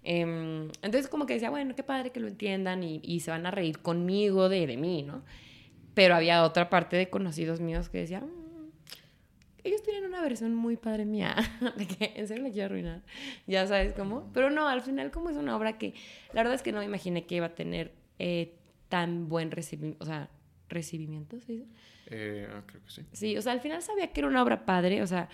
Em, 0.03 0.69
entonces 0.83 1.09
como 1.09 1.27
que 1.27 1.35
decía, 1.35 1.51
bueno, 1.51 1.75
qué 1.75 1.83
padre 1.83 2.11
que 2.11 2.21
lo 2.21 2.29
entiendan 2.29 2.83
y, 2.83 3.01
y 3.03 3.21
se 3.21 3.31
van 3.31 3.47
a 3.47 3.51
reír 3.51 3.79
conmigo 3.79 4.49
de, 4.49 4.67
de 4.67 4.77
mí, 4.77 5.03
¿no? 5.03 5.23
Pero 5.95 6.15
había 6.15 6.45
otra 6.45 6.69
parte 6.69 6.97
de 6.97 7.09
conocidos 7.09 7.61
míos 7.61 7.89
que 7.89 7.99
decían, 7.99 8.25
"Mm, 8.25 8.55
ellos 9.65 9.83
tienen 9.83 10.05
una 10.05 10.21
versión 10.21 10.55
muy 10.55 10.77
padre 10.77 11.07
mía, 11.07 11.35
de 11.77 11.87
que 11.87 12.13
en 12.17 12.29
serio 12.29 12.43
la 12.43 12.51
quiero 12.51 12.67
arruinar, 12.67 13.03
ya 13.47 13.67
sabes 13.67 13.95
cómo. 13.95 14.31
Pero 14.35 14.51
no, 14.51 14.69
al 14.69 14.83
final 14.83 15.11
como 15.11 15.31
es 15.31 15.37
una 15.37 15.57
obra 15.57 15.79
que 15.79 15.95
la 16.35 16.43
verdad 16.43 16.55
es 16.55 16.63
que 16.63 16.73
no 16.73 16.81
me 16.81 16.85
imaginé 16.85 17.25
que 17.25 17.37
iba 17.37 17.47
a 17.47 17.55
tener 17.55 17.93
eh, 18.19 18.55
tan 18.91 19.29
buen 19.29 19.51
recibimiento, 19.51 20.05
o 20.05 20.07
sea, 20.07 20.29
recibimiento. 20.69 21.37
Eh, 22.11 22.49
ah, 22.53 22.63
creo 22.67 22.83
que 22.85 22.91
sí. 22.91 23.03
Sí, 23.13 23.37
o 23.37 23.43
sea, 23.43 23.53
al 23.53 23.61
final 23.61 23.83
sabía 23.83 24.13
que 24.13 24.21
era 24.21 24.29
una 24.29 24.43
obra 24.43 24.65
padre, 24.67 25.03
o 25.03 25.07
sea, 25.07 25.29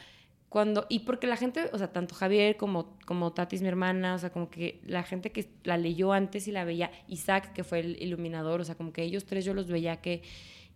cuando, 0.49 0.87
y 0.89 1.01
porque 1.01 1.27
la 1.27 1.37
gente, 1.37 1.71
o 1.73 1.79
sea, 1.79 1.93
tanto 1.93 2.15
Javier 2.15 2.57
como, 2.57 2.99
como 3.07 3.33
Tatis, 3.33 3.63
mi 3.63 3.69
hermana, 3.69 4.15
o 4.15 4.19
sea, 4.19 4.31
como 4.31 4.51
que 4.51 4.81
la 4.85 5.03
gente 5.05 5.31
que 5.33 5.49
la 5.65 5.77
leyó 5.77 6.13
antes 6.13 6.49
y 6.49 6.53
la 6.53 6.65
veía, 6.65 6.91
Isaac, 7.07 7.53
que 7.53 7.63
fue 7.65 7.81
el 7.81 8.03
iluminador, 8.03 8.61
o 8.61 8.65
sea, 8.65 8.75
como 8.75 8.93
que 8.93 9.03
ellos 9.03 9.25
tres 9.27 9.45
yo 9.45 9.55
los 9.55 9.69
veía 9.69 10.01
que, 10.01 10.23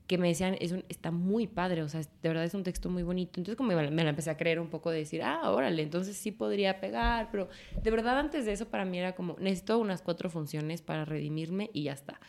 que 0.07 0.19
me 0.19 0.29
decían, 0.29 0.57
es 0.61 0.73
un- 0.73 0.85
está 0.89 1.11
muy 1.11 1.47
padre, 1.47 1.83
o 1.83 1.89
sea, 1.89 2.01
de 2.03 2.29
verdad 2.29 2.45
es 2.45 2.55
un 2.55 2.63
texto 2.63 2.91
muy 2.91 3.03
bonito. 3.03 3.41
Entonces 3.41 3.57
como 3.57 3.71
me, 3.75 3.91
me 3.91 4.05
la 4.05 4.11
empecé 4.11 4.31
a 4.31 4.37
creer 4.37 4.61
un 4.61 4.69
poco 4.69 4.91
de 4.91 4.99
decir, 4.99 5.23
ah, 5.23 5.51
órale, 5.51 5.83
entonces 5.83 6.17
sí 6.17 6.31
podría 6.31 6.81
pegar, 6.81 7.31
pero 7.33 7.49
de 7.83 7.91
verdad 7.91 8.19
antes 8.19 8.45
de 8.45 8.53
eso 8.53 8.69
para 8.69 8.85
mí 8.85 8.99
era 8.99 9.15
como, 9.15 9.37
necesito 9.41 9.79
unas 9.79 10.03
cuatro 10.03 10.31
funciones 10.31 10.83
para 10.83 11.05
redimirme 11.05 11.71
y 11.73 11.85
ya 11.85 11.93
está. 11.95 12.21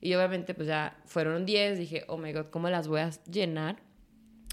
Y 0.00 0.14
obviamente 0.14 0.54
pues 0.54 0.66
ya 0.68 0.98
fueron 1.04 1.44
10, 1.44 1.78
dije, 1.78 2.04
oh 2.08 2.16
my 2.16 2.32
god, 2.32 2.46
¿cómo 2.46 2.70
las 2.70 2.88
voy 2.88 3.00
a 3.00 3.10
llenar? 3.30 3.76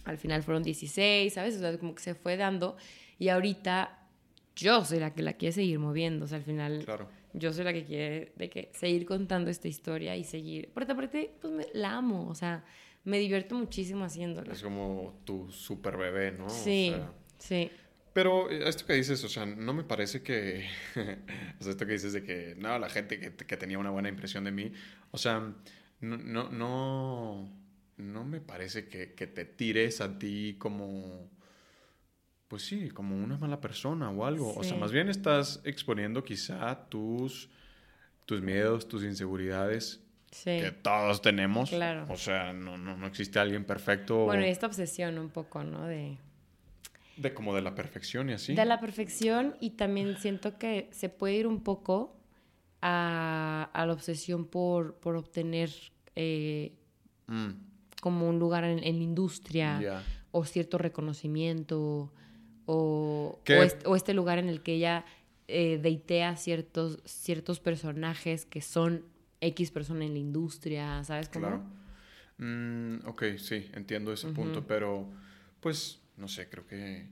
Al 0.05 0.17
final 0.17 0.43
fueron 0.43 0.63
16, 0.63 1.33
¿sabes? 1.33 1.55
O 1.55 1.59
sea, 1.59 1.77
como 1.77 1.95
que 1.95 2.01
se 2.01 2.15
fue 2.15 2.37
dando 2.37 2.75
y 3.19 3.29
ahorita 3.29 3.97
yo 4.55 4.83
soy 4.85 4.99
la 4.99 5.13
que 5.13 5.21
la 5.21 5.33
quiere 5.33 5.53
seguir 5.53 5.79
moviendo, 5.79 6.25
o 6.25 6.27
sea, 6.27 6.37
al 6.37 6.43
final 6.43 6.83
Claro. 6.85 7.07
yo 7.33 7.53
soy 7.53 7.63
la 7.65 7.73
que 7.73 7.83
quiere 7.83 8.33
de 8.35 8.49
que 8.49 8.71
seguir 8.73 9.05
contando 9.05 9.49
esta 9.49 9.67
historia 9.67 10.15
y 10.15 10.23
seguir, 10.23 10.69
porque 10.73 10.91
aparte 10.91 11.31
pues 11.41 11.53
me, 11.53 11.65
la 11.73 11.93
amo, 11.97 12.27
o 12.27 12.35
sea, 12.35 12.63
me 13.03 13.19
divierto 13.19 13.55
muchísimo 13.55 14.03
haciéndola. 14.03 14.51
Es 14.53 14.61
como 14.61 15.19
tu 15.23 15.49
super 15.51 15.95
bebé, 15.97 16.31
¿no? 16.33 16.45
O 16.47 16.49
Sí, 16.49 16.91
sea, 16.93 17.11
sí, 17.37 17.71
Pero 18.17 18.49
eh, 18.49 18.67
esto 18.67 18.83
que 18.83 18.93
dices, 18.93 19.23
o 19.23 19.29
sea, 19.29 19.45
no 19.45 19.73
me 19.73 19.83
parece 19.83 20.23
que. 20.23 20.67
o 21.59 21.63
sea, 21.63 21.71
esto 21.71 21.85
que 21.85 21.91
dices 21.91 22.13
de 22.13 22.23
que, 22.23 22.55
no, 22.57 22.79
la 22.79 22.89
gente 22.89 23.19
que, 23.19 23.35
que 23.35 23.57
tenía 23.57 23.77
una 23.77 23.91
buena 23.91 24.09
impresión 24.09 24.43
de 24.43 24.51
mí, 24.51 24.71
o 25.11 25.19
sea, 25.19 25.53
no, 26.01 26.17
no, 26.17 26.49
no, 26.49 27.47
no 27.97 28.25
me 28.25 28.41
parece 28.41 28.87
que, 28.87 29.13
que 29.13 29.27
te 29.27 29.45
tires 29.45 30.01
a 30.01 30.17
ti 30.17 30.55
como. 30.57 31.29
Pues 32.47 32.63
sí, 32.63 32.89
como 32.89 33.15
una 33.15 33.37
mala 33.37 33.61
persona 33.61 34.09
o 34.09 34.25
algo. 34.25 34.51
O 34.55 34.63
sea, 34.63 34.77
más 34.77 34.91
bien 34.91 35.09
estás 35.09 35.61
exponiendo 35.63 36.23
quizá 36.23 36.89
tus, 36.89 37.51
tus 38.25 38.41
miedos, 38.41 38.87
tus 38.87 39.03
inseguridades, 39.03 40.01
sí. 40.31 40.57
que 40.59 40.71
todos 40.71 41.21
tenemos. 41.21 41.69
Claro. 41.69 42.07
O 42.09 42.17
sea, 42.17 42.51
no, 42.51 42.79
no, 42.79 42.97
no 42.97 43.05
existe 43.05 43.37
alguien 43.37 43.63
perfecto 43.63 44.25
Bueno, 44.25 44.43
y 44.43 44.49
esta 44.49 44.65
obsesión 44.65 45.19
un 45.19 45.29
poco, 45.29 45.63
¿no? 45.63 45.85
De, 45.85 46.17
de 47.17 47.33
como 47.33 47.55
de 47.55 47.61
la 47.61 47.75
perfección 47.75 48.29
y 48.29 48.33
así. 48.33 48.53
de 48.53 48.65
la 48.65 48.79
perfección 48.79 49.55
y 49.59 49.71
también 49.71 50.17
siento 50.17 50.57
que 50.57 50.89
se 50.91 51.09
puede 51.09 51.35
ir 51.35 51.47
un 51.47 51.63
poco 51.63 52.15
a, 52.81 53.69
a 53.73 53.85
la 53.85 53.93
obsesión 53.93 54.45
por, 54.45 54.95
por 54.95 55.15
obtener 55.15 55.71
eh, 56.15 56.73
Mm, 57.27 57.49
como 58.01 58.29
un 58.29 58.39
lugar 58.39 58.63
en, 58.63 58.79
en 58.83 58.97
la 58.97 59.03
industria 59.03 60.03
o 60.31 60.45
cierto 60.45 60.77
reconocimiento 60.77 62.11
o, 62.65 63.39
este, 63.45 63.87
o 63.87 63.95
este 63.95 64.13
lugar 64.13 64.39
en 64.39 64.49
el 64.49 64.61
que 64.61 64.73
ella 64.73 65.05
eh, 65.47 65.77
deitea 65.81 66.35
ciertos, 66.35 66.99
ciertos 67.05 67.59
personajes 67.59 68.45
que 68.45 68.61
son 68.61 69.05
X 69.41 69.71
persona 69.71 70.05
en 70.05 70.13
la 70.13 70.19
industria, 70.19 71.03
¿sabes 71.03 71.29
cómo? 71.29 71.47
Claro. 71.47 71.63
Mm, 72.37 73.07
ok, 73.07 73.23
sí, 73.37 73.69
entiendo 73.73 74.13
ese 74.13 74.29
punto, 74.29 74.65
pero 74.67 75.09
pues 75.59 75.99
no 76.17 76.27
sé, 76.27 76.49
creo 76.49 76.65
que 76.67 77.07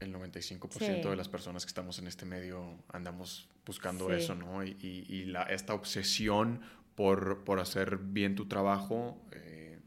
el 0.00 0.12
95% 0.12 1.02
Sí. 1.02 1.10
de 1.10 1.16
las 1.16 1.28
personas 1.28 1.64
que 1.64 1.70
estamos 1.70 1.98
en 1.98 2.06
este 2.06 2.24
medio 2.24 2.78
andamos 2.88 3.48
buscando 3.66 4.06
Sí. 4.08 4.14
eso, 4.14 4.34
¿no? 4.34 4.64
Y, 4.64 4.76
y- 4.80 5.06
y 5.14 5.24
la, 5.26 5.42
esta 5.44 5.74
obsesión 5.74 6.60
por, 6.94 7.44
por 7.44 7.60
hacer 7.60 7.98
bien 7.98 8.34
tu 8.34 8.46
trabajo 8.46 9.20
eh, 9.32 9.78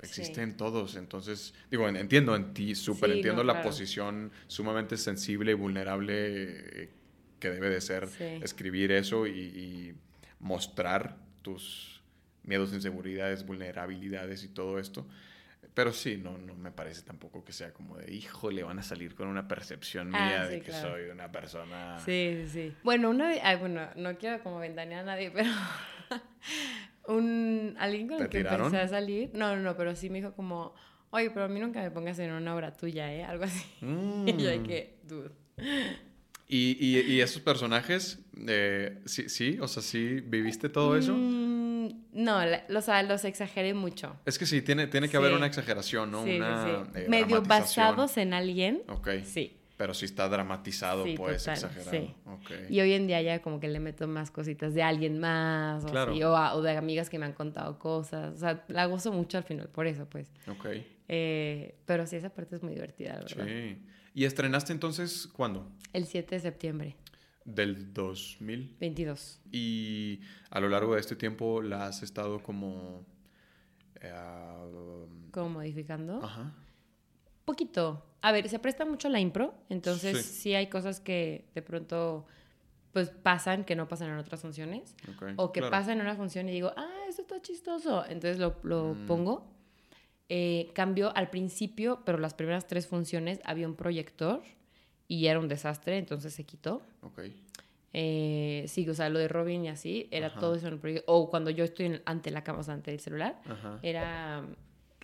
existe 0.00 0.36
Sí. 0.36 0.40
en 0.42 0.56
todos. 0.56 0.94
Entonces, 0.96 1.54
digo, 1.70 1.88
en- 1.88 1.96
entiendo 1.96 2.36
en 2.36 2.54
ti, 2.54 2.74
súper 2.74 3.10
entiendo 3.10 3.42
no, 3.42 3.48
la 3.48 3.54
claro. 3.54 3.68
posición 3.70 4.30
sumamente 4.46 4.96
sensible 4.96 5.50
y 5.52 5.54
vulnerable 5.54 6.14
eh, 6.84 6.90
que 7.40 7.50
debe 7.50 7.70
de 7.70 7.80
ser 7.80 8.08
escribir 8.42 8.92
eso 8.92 9.26
y, 9.26 9.32
y 9.40 9.94
mostrar 10.38 11.16
tus 11.42 12.02
miedos, 12.44 12.72
inseguridades, 12.72 13.44
vulnerabilidades 13.44 14.44
y 14.44 14.48
todo 14.48 14.78
esto. 14.78 15.06
Pero 15.72 15.92
sí, 15.92 16.16
no, 16.16 16.36
no 16.38 16.54
me 16.54 16.70
parece 16.70 17.02
tampoco 17.02 17.44
que 17.44 17.52
sea 17.52 17.72
como 17.72 17.96
de, 17.96 18.12
híjole, 18.12 18.62
van 18.62 18.78
a 18.78 18.82
salir 18.82 19.14
con 19.14 19.28
una 19.28 19.48
percepción 19.48 20.10
Ah, 20.14 20.18
mía 20.26 20.44
sí, 20.46 20.52
de 20.52 20.58
que 20.60 20.70
claro. 20.70 20.90
soy 20.92 21.10
una 21.10 21.30
persona... 21.32 21.98
Sí, 22.04 22.42
sí, 22.44 22.48
sí. 22.52 22.74
Bueno, 22.84 23.10
una 23.10 23.28
vez, 23.28 23.40
ay, 23.42 23.56
bueno, 23.56 23.88
no 23.96 24.16
quiero 24.18 24.42
como 24.42 24.58
ventanear 24.58 25.00
a 25.02 25.04
nadie, 25.04 25.30
pero 25.34 25.50
un 27.06 27.74
alguien 27.78 28.08
con 28.08 28.18
¿Te 28.18 28.24
el 28.24 28.30
que 28.30 28.38
tiraron? 28.38 28.66
empecé 28.66 28.82
a 28.82 28.88
salir, 28.88 29.30
no, 29.34 29.54
no, 29.56 29.62
no, 29.62 29.76
pero 29.76 29.94
sí 29.94 30.10
me 30.10 30.18
dijo 30.18 30.32
como, 30.34 30.74
oye, 31.10 31.30
pero 31.30 31.44
a 31.44 31.48
mí 31.48 31.60
nunca 31.60 31.82
me 31.82 31.90
pongas 31.90 32.18
en 32.18 32.32
una 32.32 32.54
obra 32.54 32.72
tuya, 32.76 33.12
¿eh? 33.12 33.24
Algo 33.24 33.44
así. 33.44 33.64
Y 34.26 34.36
yo 34.42 34.48
de 34.48 34.58
Mm. 34.60 34.66
que, 34.66 34.98
dude. 35.02 35.30
¿Y, 36.48 36.76
y, 36.78 37.00
y 37.00 37.20
esos 37.20 37.40
personajes, 37.42 38.20
eh, 38.46 39.00
sí, 39.06 39.28
sí, 39.28 39.58
o 39.60 39.66
sea, 39.68 39.82
sí, 39.82 40.20
viviste 40.20 40.68
todo 40.68 40.96
eso? 40.96 41.14
Mm, 41.14 41.53
no, 42.14 42.44
la- 42.44 42.64
o 42.74 42.80
sea, 42.80 43.02
los 43.02 43.24
exageré 43.24 43.74
mucho. 43.74 44.16
Es 44.24 44.38
que 44.38 44.46
sí, 44.46 44.62
tiene, 44.62 44.86
tiene 44.86 45.08
que 45.08 45.16
haber 45.16 45.32
una 45.34 45.46
exageración, 45.46 46.10
¿no? 46.10 46.24
Sí, 46.24 46.36
una 46.36 46.64
sí. 46.64 47.00
eh, 47.00 47.06
Medio 47.08 47.42
basados 47.42 48.16
en 48.16 48.32
alguien. 48.34 48.82
Ok. 48.88 49.08
Sí. 49.24 49.56
Pero 49.76 49.92
sí 49.92 50.04
está 50.04 50.28
dramatizado, 50.28 51.02
pues, 51.16 51.42
total, 51.42 51.54
exagerado. 51.54 51.90
sí. 51.90 52.14
Ok. 52.26 52.50
Y 52.70 52.80
hoy 52.80 52.92
en 52.92 53.08
día 53.08 53.20
ya 53.22 53.42
como 53.42 53.58
que 53.58 53.66
le 53.66 53.80
meto 53.80 54.06
más 54.06 54.30
cositas 54.30 54.72
de 54.72 54.84
alguien 54.84 55.18
más 55.18 55.84
o, 55.84 55.88
Claro. 55.88 56.12
así, 56.12 56.22
o, 56.22 56.36
a- 56.36 56.54
o 56.54 56.62
de 56.62 56.76
amigas 56.76 57.10
que 57.10 57.18
me 57.18 57.26
han 57.26 57.32
contado 57.32 57.76
cosas. 57.80 58.34
O 58.34 58.38
sea, 58.38 58.64
la 58.68 58.86
gozo 58.86 59.10
mucho 59.12 59.36
al 59.36 59.42
final 59.44 59.68
por 59.68 59.88
eso, 59.88 60.06
pues. 60.08 60.30
Ok. 60.48 60.66
Eh, 61.08 61.74
pero 61.86 62.06
sí, 62.06 62.16
esa 62.16 62.30
parte 62.30 62.54
es 62.56 62.62
muy 62.62 62.74
divertida, 62.74 63.14
la 63.14 63.20
¿verdad? 63.20 63.46
Sí. 63.46 63.78
¿Y 64.14 64.24
estrenaste 64.26 64.72
entonces 64.72 65.26
cuándo? 65.26 65.68
El 65.92 66.06
7 66.06 66.36
de 66.36 66.40
septiembre, 66.40 66.96
Del 67.44 67.92
2000. 67.92 68.76
22. 68.80 69.40
Y 69.52 70.20
a 70.50 70.60
lo 70.60 70.68
largo 70.68 70.94
de 70.94 71.00
este 71.00 71.14
tiempo 71.16 71.60
la 71.62 71.86
has 71.86 72.02
estado 72.02 72.42
como 72.42 73.04
Eh, 74.00 74.10
¿Cómo 75.30 75.48
modificando? 75.50 76.22
ajá. 76.22 76.52
Poquito. 77.44 78.04
A 78.22 78.32
ver, 78.32 78.48
se 78.48 78.58
presta 78.58 78.84
mucho 78.86 79.08
la 79.08 79.20
impro, 79.20 79.54
entonces 79.68 80.22
Sí. 80.24 80.40
sí. 80.40 80.54
hay 80.54 80.68
cosas 80.68 81.00
que 81.00 81.46
de 81.54 81.62
pronto 81.62 82.26
pues 82.92 83.10
pasan 83.10 83.64
que 83.64 83.74
no 83.74 83.88
pasan 83.88 84.10
en 84.10 84.18
otras 84.18 84.40
funciones. 84.40 84.94
ok, 85.16 85.22
O 85.36 85.52
que 85.52 85.60
claro. 85.60 85.72
pasa 85.72 85.92
en 85.92 86.00
una 86.00 86.14
función 86.14 86.48
y 86.48 86.52
digo, 86.52 86.72
ah, 86.76 86.88
esto 87.08 87.22
está 87.22 87.42
chistoso. 87.42 88.04
Entonces 88.06 88.38
lo, 88.38 88.56
lo 88.62 88.94
Mm. 88.94 89.06
pongo. 89.06 89.50
Eh, 90.28 90.70
cambió 90.74 91.14
al 91.16 91.28
principio, 91.28 92.02
pero 92.06 92.18
las 92.18 92.34
primeras 92.34 92.66
tres 92.68 92.86
funciones 92.86 93.40
había 93.44 93.66
un 93.68 93.74
proyector 93.74 94.42
y 95.14 95.26
era 95.26 95.38
un 95.38 95.48
desastre, 95.48 95.98
entonces 95.98 96.32
se 96.34 96.44
quitó. 96.44 96.82
Ok. 97.02 97.20
Eh, 97.92 98.64
sí, 98.66 98.88
o 98.88 98.94
sea, 98.94 99.08
lo 99.08 99.18
de 99.18 99.28
Robin 99.28 99.64
y 99.64 99.68
así, 99.68 100.08
era 100.10 100.26
Ajá. 100.28 100.40
todo 100.40 100.56
eso 100.56 100.66
en 100.66 100.74
el 100.74 100.80
proyector. 100.80 101.04
O 101.14 101.30
cuando 101.30 101.50
yo 101.50 101.62
estoy 101.64 101.86
en- 101.86 102.02
ante 102.06 102.30
la 102.30 102.42
cámara, 102.42 102.60
o 102.60 102.64
sea, 102.64 102.74
ante 102.74 102.92
el 102.92 102.98
celular, 103.00 103.40
Ajá. 103.46 103.78
era 103.82 104.44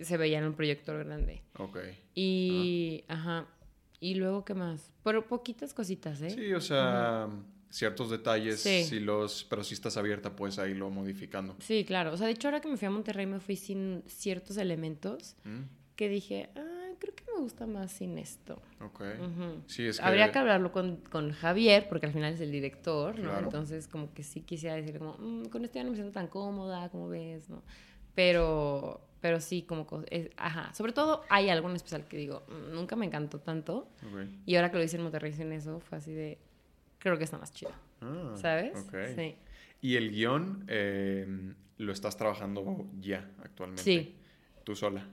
se 0.01 0.17
veía 0.17 0.39
en 0.39 0.45
un 0.47 0.55
proyector 0.55 1.05
grande. 1.05 1.43
Ok. 1.59 1.79
Y, 2.15 3.05
ajá. 3.07 3.47
Y 4.01 4.15
luego, 4.15 4.45
¿qué 4.47 4.55
más? 4.55 4.91
Pero 5.05 5.27
poquitas 5.29 5.75
cositas, 5.75 6.23
¿eh? 6.23 6.31
Sí, 6.31 6.55
o 6.55 6.61
sea, 6.61 7.29
ciertos 7.69 8.11
detalles, 8.11 8.61
Sí. 8.61 8.85
si 8.85 8.99
los, 8.99 9.45
pero 9.45 9.63
si 9.63 9.75
estás 9.75 9.99
abierta, 9.99 10.35
pues 10.35 10.59
ahí 10.59 10.73
lo 10.73 10.89
modificando. 10.89 11.55
Sí, 11.61 11.85
claro. 11.85 12.13
O 12.15 12.17
sea, 12.17 12.27
de 12.29 12.33
hecho, 12.33 12.49
ahora 12.49 12.61
que 12.63 12.69
me 12.69 12.79
fui 12.79 12.87
a 12.87 12.91
Monterrey, 12.91 13.27
me 13.27 13.41
fui 13.41 13.57
sin 13.57 14.03
ciertos 14.07 14.57
elementos 14.57 15.37
¿Mm? 15.45 15.61
Que 16.01 16.09
dije, 16.09 16.49
ah, 16.57 16.93
creo 16.99 17.15
que 17.15 17.25
me 17.35 17.41
gusta 17.43 17.67
más 17.67 17.93
sin 17.93 18.17
esto. 18.17 18.63
Ok. 18.81 19.03
Ujú. 19.21 19.63
Sí, 19.67 19.85
es 19.87 19.99
que... 19.99 20.03
Habría 20.07 20.33
que 20.33 20.39
hablarlo 20.39 20.73
con, 20.73 20.97
con 20.97 21.31
Javier, 21.33 21.91
porque 21.91 22.07
al 22.07 22.13
final 22.15 22.33
es 22.33 22.41
el 22.41 22.51
director, 22.51 23.19
¿no? 23.19 23.25
Claro. 23.29 23.45
Entonces, 23.45 23.87
como 23.87 24.15
que 24.15 24.23
sí 24.23 24.41
quisiera 24.41 24.77
decir, 24.77 24.97
como, 24.99 25.19
"Mm, 25.19 25.51
con 25.51 25.63
esto 25.63 25.75
ya 25.79 25.85
no 25.85 25.91
me 25.91 25.97
siento 25.97 26.15
tan 26.15 26.29
cómoda, 26.29 26.89
como 26.89 27.11
ves, 27.11 27.51
¿no? 27.51 27.63
Pero, 28.15 29.03
pero 29.21 29.41
sí, 29.41 29.61
como, 29.61 29.87
es- 30.11 30.31
ajá. 30.39 30.73
Sobre 30.73 30.93
todo, 30.95 31.23
hay 31.29 31.51
algo 31.51 31.69
en 31.69 31.77
especial 31.77 32.09
que 32.09 32.17
digo, 32.17 32.45
"Mm, 32.49 32.75
nunca 32.75 32.97
me 32.97 33.05
encantó 33.05 33.41
tanto. 33.41 33.89
Ok. 34.03 34.27
Y 34.47 34.57
ahora 34.57 34.71
que 34.71 34.79
lo 34.79 34.83
hice 34.85 34.97
en 34.97 35.03
Monterrey 35.03 35.35
sin 35.35 35.53
eso, 35.53 35.81
fue 35.81 35.99
así 35.99 36.15
de, 36.15 36.39
creo 36.99 37.19
que 37.19 37.25
está 37.25 37.37
más 37.37 37.53
chido, 37.53 37.73
Ah, 38.01 38.33
¿sabes? 38.41 38.73
Sí. 39.15 39.37
Y 39.83 39.97
el 39.97 40.11
guion 40.13 40.65
eh, 40.69 41.27
lo 41.77 41.93
estás 41.93 42.17
trabajando 42.17 42.87
ya 43.01 43.31
actualmente. 43.43 43.83
Sí. 43.83 44.17
Tú 44.65 44.75
sola. 44.75 45.07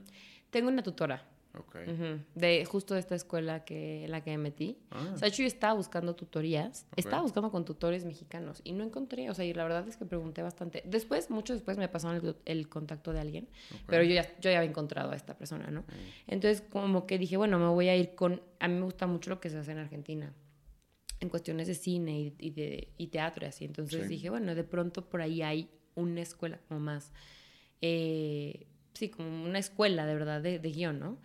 Tengo 0.50 0.68
una 0.68 0.82
tutora. 0.82 1.24
Ok. 1.54 1.76
ujú, 1.88 2.20
de 2.36 2.64
justo 2.66 2.94
de 2.94 3.00
esta 3.00 3.14
escuela 3.16 3.64
que 3.64 4.06
la 4.08 4.22
que 4.22 4.30
me 4.32 4.38
metí. 4.38 4.78
Ah, 4.90 5.12
O 5.14 5.18
sea, 5.18 5.28
yo 5.28 5.44
estaba 5.44 5.72
buscando 5.74 6.14
tutorías, 6.14 6.86
Ok. 6.92 6.98
estaba 6.98 7.22
buscando 7.22 7.50
con 7.50 7.64
tutores 7.64 8.04
mexicanos 8.04 8.60
y 8.64 8.72
no 8.72 8.84
encontré, 8.84 9.28
o 9.28 9.34
sea, 9.34 9.44
y 9.44 9.52
la 9.54 9.64
verdad 9.64 9.88
es 9.88 9.96
que 9.96 10.04
pregunté 10.04 10.42
bastante. 10.42 10.82
Después, 10.86 11.30
mucho 11.30 11.54
después 11.54 11.76
me 11.78 11.88
pasaron 11.88 12.24
el, 12.24 12.36
el 12.44 12.68
contacto 12.68 13.12
de 13.12 13.20
alguien, 13.20 13.48
ok. 13.74 13.80
pero 13.86 14.04
yo 14.04 14.14
ya, 14.14 14.22
yo 14.40 14.50
ya 14.50 14.58
había 14.58 14.68
encontrado 14.70 15.10
a 15.10 15.16
esta 15.16 15.36
persona, 15.36 15.68
¿no? 15.70 15.84
Entonces, 16.28 16.60
como 16.60 17.06
que 17.06 17.18
dije, 17.18 17.36
bueno, 17.38 17.58
me 17.58 17.68
voy 17.68 17.88
a 17.88 17.96
ir 17.96 18.14
con, 18.14 18.40
a 18.60 18.68
mí 18.68 18.74
me 18.74 18.82
gusta 18.84 19.06
mucho 19.08 19.30
lo 19.30 19.40
que 19.40 19.48
se 19.50 19.56
hace 19.58 19.72
en 19.72 19.78
Argentina, 19.78 20.32
en 21.18 21.28
cuestiones 21.28 21.66
de 21.66 21.74
cine 21.74 22.20
y, 22.20 22.34
y 22.38 22.50
de, 22.50 22.92
y 22.98 23.08
teatro 23.08 23.46
y 23.46 23.48
así. 23.48 23.64
Entonces 23.64 24.02
Sí. 24.06 24.08
dije, 24.12 24.30
bueno, 24.30 24.54
de 24.54 24.64
pronto 24.64 25.08
por 25.08 25.22
ahí 25.22 25.42
hay 25.42 25.70
una 25.96 26.20
escuela 26.20 26.60
como 26.68 26.78
más, 26.78 27.10
eh, 27.80 28.66
sí, 28.98 29.08
como 29.08 29.44
una 29.44 29.58
escuela 29.58 30.06
de 30.06 30.14
verdad 30.14 30.42
de, 30.42 30.58
de 30.58 30.70
guion, 30.70 30.98
¿no? 30.98 31.18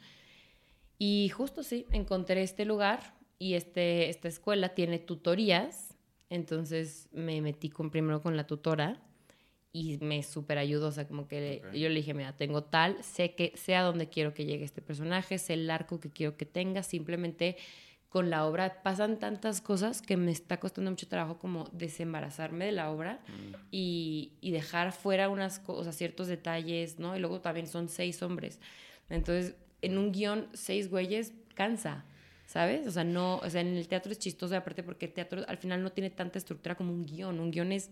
Y 0.97 1.29
justo 1.29 1.63
sí, 1.63 1.85
encontré 1.91 2.43
este 2.43 2.65
lugar 2.65 3.15
y 3.39 3.55
este, 3.55 4.09
esta 4.09 4.27
escuela 4.27 4.69
tiene 4.69 4.99
tutorías, 4.99 5.97
entonces 6.29 7.09
me 7.11 7.41
metí 7.41 7.69
con, 7.69 7.91
primero 7.91 8.21
con 8.21 8.37
la 8.37 8.47
tutora 8.47 9.01
y 9.73 9.97
me 9.97 10.21
súper 10.23 10.59
ayudó, 10.59 10.87
o 10.87 10.91
sea, 10.91 11.07
como 11.07 11.27
que 11.27 11.61
yo 11.73 11.89
le 11.89 11.95
dije, 11.95 12.13
mira, 12.13 12.37
tengo 12.37 12.63
tal, 12.63 13.03
sé 13.03 13.33
que 13.33 13.51
sé 13.55 13.75
a 13.75 13.81
dónde 13.81 14.07
quiero 14.07 14.33
que 14.33 14.45
llegue 14.45 14.63
este 14.63 14.81
personaje, 14.81 15.39
sé 15.39 15.55
el 15.55 15.69
arco 15.69 15.99
que 15.99 16.11
quiero 16.11 16.37
que 16.37 16.45
tenga, 16.45 16.83
simplemente 16.83 17.57
con 18.13 18.29
la 18.29 18.45
obra 18.45 18.83
pasan 18.83 19.17
tantas 19.17 19.59
cosas 19.59 20.03
que 20.03 20.17
me 20.17 20.31
está 20.31 20.59
costando 20.59 20.91
mucho 20.91 21.07
trabajo 21.07 21.39
como 21.39 21.67
desembarazarme 21.71 22.65
de 22.65 22.71
la 22.71 22.91
obra 22.91 23.19
Mm, 23.27 23.55
y, 23.71 24.33
y 24.39 24.51
dejar 24.51 24.91
fuera 24.91 25.29
unas 25.29 25.57
cosas, 25.57 25.95
ciertos 25.95 26.27
detalles, 26.27 26.99
¿no? 26.99 27.15
Y 27.15 27.19
luego 27.19 27.41
también 27.41 27.65
son 27.65 27.89
seis 27.89 28.21
hombres. 28.21 28.59
Entonces, 29.09 29.55
en 29.81 29.97
un 29.97 30.11
guion, 30.11 30.47
seis 30.53 30.91
güeyes 30.91 31.33
cansa, 31.55 32.05
¿sabes? 32.45 32.85
O 32.85 32.91
sea, 32.91 33.03
no, 33.03 33.37
o 33.37 33.49
sea, 33.49 33.61
en 33.61 33.75
el 33.75 33.87
teatro 33.87 34.11
es 34.11 34.19
chistoso, 34.19 34.55
aparte 34.55 34.83
porque 34.83 35.07
el 35.07 35.13
teatro 35.13 35.43
al 35.47 35.57
final 35.57 35.81
no 35.81 35.91
tiene 35.91 36.11
tanta 36.11 36.37
estructura 36.37 36.75
como 36.75 36.93
un 36.93 37.07
guion. 37.07 37.39
Un 37.39 37.49
guion 37.49 37.71
es, 37.71 37.89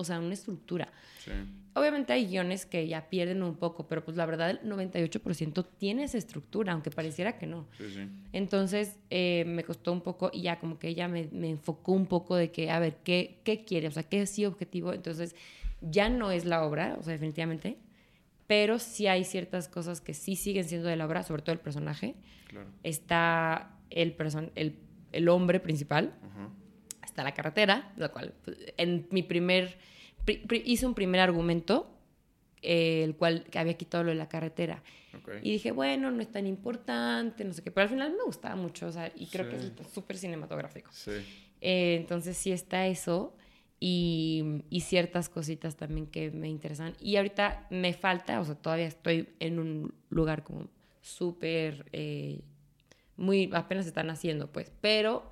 o 0.00 0.04
sea, 0.04 0.18
una 0.18 0.34
estructura. 0.34 0.92
sí. 1.24 1.32
Obviamente 1.72 2.12
hay 2.12 2.26
guiones 2.26 2.66
que 2.66 2.88
ya 2.88 3.08
pierden 3.08 3.44
un 3.44 3.54
poco, 3.54 3.86
pero 3.86 4.04
pues 4.04 4.16
la 4.16 4.26
verdad 4.26 4.50
el 4.50 4.60
98% 4.62 5.64
tiene 5.78 6.02
esa 6.02 6.18
estructura, 6.18 6.72
aunque 6.72 6.90
pareciera 6.90 7.38
que 7.38 7.46
no. 7.46 7.68
Sí, 7.78 7.84
sí. 7.94 8.08
Entonces 8.32 8.98
eh, 9.08 9.44
me 9.46 9.62
costó 9.62 9.92
un 9.92 10.00
poco 10.00 10.30
y 10.32 10.42
ya 10.42 10.58
como 10.58 10.80
que 10.80 10.88
ella 10.88 11.06
me, 11.06 11.28
me 11.30 11.48
enfocó 11.48 11.92
un 11.92 12.06
poco 12.06 12.34
de 12.34 12.50
que, 12.50 12.72
a 12.72 12.80
ver, 12.80 12.96
¿qué, 13.04 13.38
qué 13.44 13.64
quiere? 13.64 13.86
O 13.86 13.92
sea, 13.92 14.02
¿qué 14.02 14.22
es 14.22 14.30
sí 14.30 14.44
objetivo? 14.46 14.92
Entonces 14.92 15.36
ya 15.80 16.08
no 16.08 16.32
es 16.32 16.44
la 16.44 16.64
obra, 16.64 16.96
o 16.98 17.04
sea, 17.04 17.12
definitivamente, 17.12 17.76
pero 18.48 18.80
sí 18.80 19.06
hay 19.06 19.24
ciertas 19.24 19.68
cosas 19.68 20.00
que 20.00 20.12
sí 20.12 20.34
siguen 20.34 20.64
siendo 20.64 20.88
de 20.88 20.96
la 20.96 21.06
obra, 21.06 21.22
sobre 21.22 21.42
todo 21.42 21.52
el 21.52 21.60
personaje. 21.60 22.16
Claro. 22.48 22.66
Está 22.82 23.78
el, 23.90 24.12
person 24.14 24.50
el, 24.56 24.76
el 25.12 25.28
hombre 25.28 25.60
principal, 25.60 26.14
Ajá. 26.20 26.50
Está 27.20 27.24
la 27.24 27.34
carretera, 27.34 27.92
lo 27.96 28.10
cual 28.10 28.34
en 28.76 29.06
mi 29.10 29.22
primer, 29.22 29.76
pri- 30.24 30.38
pri- 30.46 30.62
hice 30.64 30.86
un 30.86 30.94
primer 30.94 31.20
argumento, 31.20 31.90
eh, 32.62 33.02
el 33.04 33.14
cual 33.16 33.44
que 33.44 33.58
había 33.58 33.74
quitado 33.74 34.04
lo 34.04 34.10
de 34.10 34.16
la 34.16 34.28
carretera. 34.28 34.82
Ok. 35.16 35.30
Y 35.42 35.50
dije, 35.52 35.72
bueno, 35.72 36.10
no 36.10 36.20
es 36.22 36.30
tan 36.30 36.46
importante, 36.46 37.44
no 37.44 37.52
sé 37.52 37.62
qué, 37.62 37.70
pero 37.70 37.84
al 37.84 37.88
final 37.90 38.12
me 38.16 38.22
gustaba 38.24 38.54
mucho, 38.56 38.86
o 38.86 38.92
sea, 38.92 39.10
y 39.16 39.26
creo 39.26 39.48
que 39.48 39.58
Sí. 39.60 39.72
es 39.80 39.88
súper 39.92 40.16
cinematográfico. 40.18 40.90
Sí. 40.92 41.12
Eh, 41.60 41.96
entonces 42.00 42.36
sí 42.36 42.52
está 42.52 42.86
eso 42.86 43.34
y, 43.78 44.62
y 44.70 44.80
ciertas 44.80 45.28
cositas 45.28 45.76
también 45.76 46.06
que 46.06 46.30
me 46.30 46.48
interesan. 46.48 46.94
Y 47.00 47.16
ahorita 47.16 47.66
me 47.70 47.92
falta, 47.94 48.40
o 48.40 48.44
sea, 48.44 48.54
todavía 48.54 48.86
estoy 48.86 49.28
en 49.40 49.58
un 49.58 49.94
lugar 50.10 50.42
como 50.44 50.68
súper, 51.00 51.86
eh, 51.92 52.40
muy, 53.16 53.50
apenas 53.52 53.84
se 53.84 53.88
están 53.90 54.10
haciendo, 54.10 54.52
pues, 54.52 54.70
pero 54.80 55.30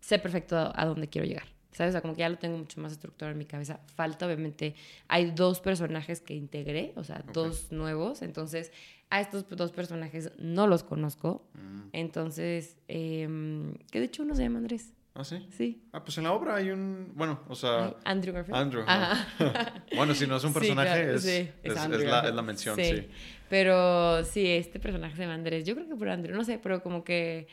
sé 0.00 0.18
perfecto 0.18 0.56
a, 0.74 0.84
dónde 0.86 1.08
quiero 1.08 1.26
llegar. 1.26 1.46
¿Sabes? 1.72 1.90
O 1.90 1.92
sea, 1.92 2.00
como 2.00 2.14
que 2.14 2.20
ya 2.20 2.28
lo 2.28 2.38
tengo 2.38 2.58
mucho 2.58 2.80
más 2.80 2.92
estructurado 2.92 3.32
en 3.32 3.38
mi 3.38 3.44
cabeza. 3.44 3.78
Falta, 3.94 4.26
obviamente, 4.26 4.74
hay 5.06 5.30
dos 5.30 5.60
personajes 5.60 6.20
que 6.20 6.34
integré, 6.34 6.92
o 6.96 7.04
sea, 7.04 7.22
dos 7.32 7.70
nuevos. 7.70 8.22
Entonces, 8.22 8.72
a 9.10 9.20
estos 9.20 9.48
dos 9.48 9.70
personajes 9.70 10.32
no 10.38 10.66
los 10.66 10.82
conozco. 10.82 11.46
Mm. 11.54 11.80
Entonces, 11.92 12.76
em, 12.88 13.74
que 13.92 14.00
de 14.00 14.06
hecho 14.06 14.22
uno 14.24 14.34
se 14.34 14.42
llama 14.42 14.58
Andrés. 14.58 14.92
Ah, 15.14 15.24
sí. 15.24 15.46
Sí. 15.50 15.82
Ah, 15.92 16.02
pues 16.04 16.16
en 16.18 16.24
la 16.24 16.32
obra 16.32 16.56
hay 16.56 16.70
un. 16.70 17.12
Bueno, 17.14 17.40
o 17.48 17.54
sea. 17.54 17.94
Andrew 18.04 18.32
Garfield. 18.34 18.56
Andrew. 18.58 18.84
Bueno, 19.96 20.14
si 20.14 20.26
no 20.26 20.36
es 20.36 20.44
un 20.44 20.52
Sí, 20.52 20.58
personaje, 20.58 20.88
claro, 21.02 21.14
es, 21.16 21.22
sí, 21.22 21.30
es, 21.30 21.48
es 21.62 21.72
es 21.72 21.76
Andrew 21.78 22.00
la, 22.04 22.10
Garfield. 22.10 22.30
es 22.30 22.36
la 22.36 22.42
mención, 22.42 22.76
Sí. 22.76 22.84
sí. 22.84 23.08
Pero 23.48 24.24
sí, 24.24 24.46
este 24.46 24.78
personaje 24.78 25.16
se 25.16 25.22
llama 25.22 25.34
Andrés. 25.34 25.64
Yo 25.64 25.74
creo 25.74 25.88
que 25.88 25.96
por 25.96 26.08
Andrew, 26.08 26.36
no 26.36 26.44
sé, 26.44 26.58
pero 26.58 26.82
como 26.82 27.02
que 27.02 27.48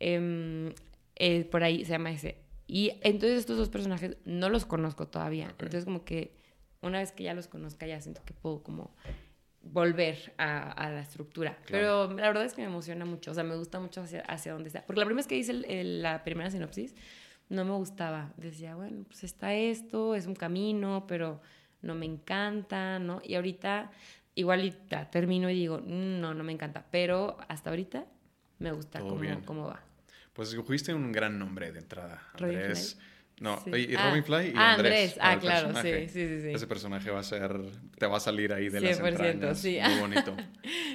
em, 0.00 0.72
eh, 1.24 1.44
por 1.44 1.62
ahí 1.62 1.84
se 1.84 1.92
llama 1.92 2.10
ese. 2.10 2.36
Y 2.66 2.98
entonces 3.02 3.38
estos 3.38 3.56
dos 3.56 3.68
personajes 3.68 4.16
no 4.24 4.48
los 4.48 4.64
conozco 4.66 5.06
todavía. 5.06 5.46
Entonces 5.50 5.84
como 5.84 6.04
que 6.04 6.36
una 6.80 6.98
vez 6.98 7.12
que 7.12 7.22
ya 7.24 7.32
los 7.34 7.46
conozca 7.46 7.86
ya 7.86 8.00
siento 8.00 8.22
que 8.24 8.32
puedo 8.34 8.62
como 8.62 8.94
volver 9.62 10.32
a, 10.38 10.72
a 10.72 10.90
la 10.90 11.00
estructura. 11.00 11.56
Claro. 11.64 12.08
Pero 12.08 12.16
la 12.20 12.26
verdad 12.28 12.44
es 12.44 12.54
que 12.54 12.62
me 12.62 12.66
emociona 12.68 13.04
mucho. 13.04 13.30
O 13.30 13.34
sea, 13.34 13.44
me 13.44 13.54
gusta 13.56 13.78
mucho 13.78 14.00
hacia, 14.00 14.22
hacia 14.22 14.52
dónde 14.52 14.68
está. 14.68 14.84
Porque 14.86 15.00
la 15.00 15.06
primera 15.06 15.20
vez 15.20 15.28
que 15.28 15.36
hice 15.36 15.52
el- 15.52 15.64
el- 15.66 16.02
la 16.02 16.24
primera 16.24 16.50
sinopsis 16.50 16.94
no 17.48 17.64
me 17.64 17.72
gustaba. 17.72 18.32
Decía, 18.36 18.74
bueno, 18.74 19.04
pues 19.04 19.22
está 19.24 19.54
esto, 19.54 20.14
es 20.16 20.26
un 20.26 20.34
camino, 20.34 21.04
pero 21.06 21.40
no 21.82 21.94
me 21.94 22.06
encanta, 22.06 22.98
¿no? 22.98 23.20
Y 23.24 23.34
ahorita 23.36 23.90
igual 24.34 24.64
y 24.64 24.72
termino 25.10 25.50
y 25.50 25.54
digo, 25.54 25.78
"Mm, 25.78 26.20
no, 26.20 26.34
no 26.34 26.42
me 26.42 26.52
encanta. 26.52 26.86
Pero 26.90 27.36
hasta 27.48 27.70
ahorita 27.70 28.06
me 28.58 28.72
gusta 28.72 29.00
cómo, 29.00 29.14
cómo 29.44 29.66
va. 29.66 29.84
Pues 30.32 30.48
escogiste 30.50 30.94
un 30.94 31.12
gran 31.12 31.38
nombre 31.38 31.72
de 31.72 31.78
entrada. 31.80 32.22
Andrés. 32.34 32.98
No, 33.40 33.60
Sí. 33.64 33.70
y, 33.90 33.94
Ah, 33.96 34.08
Robin 34.10 34.22
Fly 34.22 34.48
y 34.50 34.52
ah, 34.54 34.74
Andrés. 34.74 35.16
Ah, 35.20 35.36
claro, 35.40 35.68
personaje. 35.68 36.08
sí, 36.08 36.12
sí, 36.14 36.28
sí, 36.28 36.42
sí. 36.42 36.48
Ese 36.54 36.66
personaje 36.68 37.10
va 37.10 37.20
a 37.20 37.24
ser. 37.24 37.60
Te 37.98 38.06
va 38.06 38.18
a 38.18 38.20
salir 38.20 38.52
ahí 38.52 38.68
de 38.68 38.78
100%, 38.80 38.82
las 38.82 39.00
entrañas. 39.00 39.58
sí. 39.58 39.78
Muy 39.84 40.00
bonito. 40.00 40.36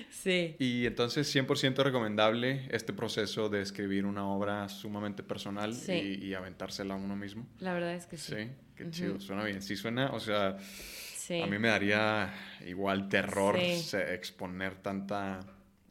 Sí. 0.10 0.56
Y 0.60 0.86
entonces 0.86 1.34
100% 1.34 1.84
recomendable 1.84 2.68
este 2.72 2.92
proceso 2.92 3.50
de 3.50 3.62
escribir 3.62 4.06
una 4.06 4.28
obra 4.28 4.68
sumamente 4.70 5.22
personal 5.24 5.74
Sí. 5.76 5.92
y, 6.22 6.26
y 6.28 6.34
aventársela 6.34 6.96
a 6.96 6.98
uno 6.98 7.16
mismo. 7.16 7.48
La 7.60 7.74
verdad 7.74 7.94
es 7.94 8.08
que 8.08 8.18
sí. 8.18 8.34
Sí, 8.36 8.50
qué 8.76 8.90
chido, 8.90 9.20
suena 9.20 9.44
bien. 9.44 9.62
Sí 9.62 9.76
suena, 9.76 10.12
o 10.12 10.20
sea, 10.20 10.58
a 10.58 11.46
mí 11.48 11.60
me 11.60 11.68
daría 11.68 12.34
igual 12.66 13.10
terror 13.10 13.58
exponer 13.58 14.76
tanta, 14.76 15.40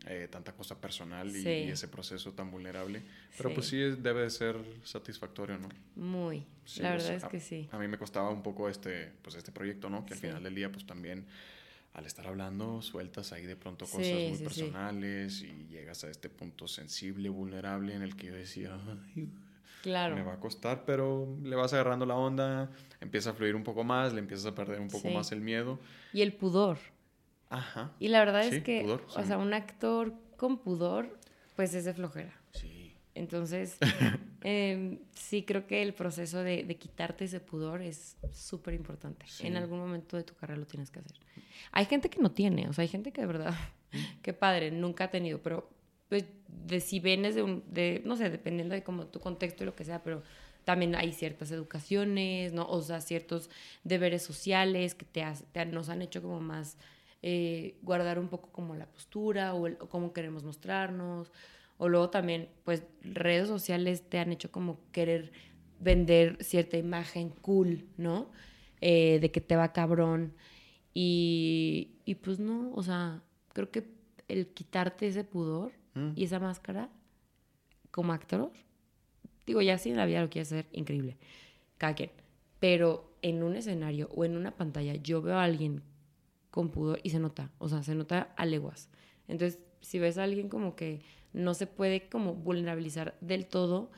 eh, 0.07 0.29
tanta 0.31 0.53
cosa 0.53 0.81
personal 0.81 1.29
y, 1.35 1.43
Sí. 1.43 1.49
y 1.49 1.69
ese 1.71 1.89
proceso 1.89 2.33
tan 2.33 2.51
vulnerable. 2.51 3.03
Pero 3.37 3.49
Sí. 3.51 3.55
pues 3.55 3.67
sí 3.69 3.77
debe 3.79 4.23
de 4.23 4.31
ser 4.31 4.57
satisfactorio, 4.85 5.59
¿no? 5.59 5.69
Muy. 5.97 6.45
Sí, 6.65 6.81
la 6.83 6.91
verdad 6.93 7.15
es 7.15 7.25
que 7.25 7.41
sí. 7.41 7.69
A 7.73 7.79
mí 7.79 7.89
me 7.89 7.99
costaba 7.99 8.31
un 8.31 8.43
poco 8.43 8.69
este, 8.69 9.13
pues 9.23 9.35
este 9.37 9.53
proyecto, 9.53 9.91
¿no? 9.91 10.07
Que 10.07 10.15
al 10.15 10.21
final 10.21 10.43
del 10.43 10.55
día 10.55 10.71
pues 10.71 10.87
también 10.87 11.27
al 11.95 12.05
estar 12.05 12.27
hablando, 12.27 12.83
sueltas 12.83 13.33
ahí 13.33 13.47
de 13.47 13.57
pronto 13.57 13.87
cosas 13.87 14.01
muy 14.29 14.39
personales 14.39 15.41
y 15.43 15.67
llegas 15.69 16.05
a 16.05 16.11
este 16.11 16.29
punto 16.29 16.69
sensible, 16.69 17.29
vulnerable 17.31 17.95
en 17.95 18.03
el 18.03 18.17
que 18.17 18.27
yo 18.27 18.35
decía, 18.35 18.79
"Ay, 19.17 19.31
Claro. 19.83 20.15
me 20.15 20.23
va 20.23 20.35
a 20.35 20.41
costar, 20.41 20.85
pero 20.85 21.39
le 21.43 21.57
vas 21.57 21.73
agarrando 21.73 22.05
la 22.05 22.15
onda, 22.17 22.71
empieza 23.01 23.31
a 23.31 23.33
fluir 23.33 23.55
un 23.55 23.65
poco 23.65 23.83
más, 23.83 24.13
le 24.13 24.19
empiezas 24.19 24.45
a 24.47 24.55
perder 24.55 24.79
un 24.81 24.89
poco 24.89 25.09
más 25.11 25.33
el 25.33 25.41
miedo. 25.41 25.79
Y 26.13 26.21
el 26.23 26.33
pudor. 26.35 26.77
Ajá. 27.51 27.93
Y 28.01 28.09
la 28.09 28.19
verdad 28.21 28.43
Sí, 28.49 28.57
es 28.57 28.63
que, 28.63 28.83
pudor, 28.83 29.05
o 29.15 29.21
sí. 29.21 29.27
sea, 29.27 29.39
un 29.39 29.55
actor 29.55 30.15
con 30.37 30.59
pudor, 30.59 31.19
pues 31.55 31.75
es 31.75 31.85
de 31.85 31.95
flojera. 31.95 32.33
Sí. 32.53 32.95
Entonces, 33.15 33.79
em, 34.43 34.99
sí 35.15 35.43
creo 35.45 35.67
que 35.67 35.83
el 35.83 35.95
proceso 35.95 36.43
de, 36.43 36.65
de 36.65 36.77
quitarte 36.77 37.25
ese 37.25 37.41
pudor 37.41 37.81
es 37.83 38.17
súper 38.33 38.75
importante. 38.75 39.25
Sí. 39.29 39.47
En 39.47 39.57
algún 39.57 39.79
momento 39.79 40.17
de 40.17 40.25
tu 40.25 40.35
carrera 40.35 40.59
lo 40.61 40.67
tienes 40.67 40.91
que 40.91 40.99
hacer. 41.01 41.17
Hay 41.73 41.87
gente 41.87 42.11
que 42.11 42.21
no 42.21 42.31
tiene, 42.33 42.69
o 42.69 42.73
sea, 42.73 42.83
hay 42.83 42.89
gente 42.89 43.13
que 43.13 43.21
de 43.23 43.27
verdad, 43.27 43.55
qué 44.23 44.33
padre, 44.33 44.71
nunca 44.71 45.05
ha 45.05 45.11
tenido, 45.11 45.41
pero 45.41 45.71
pues 46.09 46.25
de 46.49 46.81
si 46.81 47.01
vienes 47.01 47.35
de 47.35 47.43
un, 47.43 47.65
de, 47.69 48.03
no 48.05 48.17
sé, 48.17 48.31
dependiendo 48.31 48.75
de 48.75 48.83
como 48.83 49.07
tu 49.07 49.19
contexto 49.19 49.63
y 49.65 49.67
lo 49.67 49.75
que 49.75 49.85
sea, 49.85 50.03
pero 50.03 50.23
también 50.65 50.95
hay 50.95 51.13
ciertas 51.13 51.51
educaciones, 51.53 52.53
¿no? 52.53 52.67
O 52.69 52.83
sea, 52.83 53.01
ciertos 53.01 53.51
deberes 53.85 54.23
sociales 54.23 54.95
que 54.95 55.05
te, 55.05 55.23
has- 55.23 55.45
te 55.53 55.65
nos 55.67 55.89
han 55.89 56.03
hecho 56.03 56.23
como 56.23 56.41
más 56.41 56.77
eh, 57.29 57.77
guardar 57.83 58.21
un 58.21 58.29
poco 58.29 58.51
como 58.53 58.77
la 58.77 58.87
postura 58.87 59.53
o, 59.53 59.67
el- 59.67 59.77
o 59.81 59.89
cómo 59.89 60.13
queremos 60.13 60.45
mostrarnos. 60.45 61.33
O 61.77 61.89
luego 61.89 62.09
también, 62.09 62.49
pues, 62.65 62.85
redes 63.03 63.49
sociales 63.49 64.09
te 64.09 64.19
han 64.21 64.31
hecho 64.31 64.53
como 64.53 64.79
querer 64.93 65.33
vender 65.81 66.37
cierta 66.41 66.77
imagen 66.77 67.31
cool, 67.31 67.85
¿no? 67.97 68.31
Eh, 68.81 69.19
de 69.21 69.31
que 69.33 69.41
te 69.41 69.57
va 69.57 69.73
cabrón. 69.73 70.33
Y, 70.95 71.97
y 72.05 72.15
pues 72.15 72.39
no, 72.39 72.71
o 72.75 72.83
sea, 72.85 73.23
creo 73.53 73.71
que 73.73 73.89
el 74.29 74.47
quitarte 74.49 75.09
ese 75.09 75.25
pudor 75.25 75.73
Mm. 75.95 76.13
y 76.15 76.25
esa 76.25 76.39
máscara 76.39 76.91
como 77.91 78.13
actor, 78.13 78.53
digo, 79.47 79.63
ya 79.63 79.79
si 79.79 79.89
en 79.91 79.97
la 79.97 80.05
vida 80.07 80.21
lo 80.21 80.29
quieres 80.29 80.53
hacer, 80.53 80.67
increíble, 80.73 81.17
cada 81.79 81.95
quien. 81.95 82.11
Pero 82.61 83.11
en 83.23 83.43
un 83.43 83.57
escenario 83.57 84.09
o 84.15 84.25
en 84.27 84.37
una 84.37 84.51
pantalla 84.53 84.95
yo 84.97 85.23
veo 85.23 85.37
a 85.37 85.45
alguien 85.45 85.83
con 86.57 86.71
pudor 86.71 87.01
y 87.03 87.11
se 87.11 87.19
nota, 87.21 87.51
o 87.59 87.69
sea, 87.69 87.83
se 87.83 87.95
nota 87.95 88.33
a 88.35 88.47
leguas. 88.47 88.89
Entonces, 89.29 89.61
si 89.83 89.99
ves 89.99 90.17
a 90.17 90.23
alguien 90.25 90.49
como 90.49 90.75
que 90.75 91.03
no 91.35 91.53
se 91.53 91.67
puede 91.67 92.09
como 92.09 92.35
vulnerabilizar 92.35 93.15
del 93.21 93.45
todo 93.45 93.91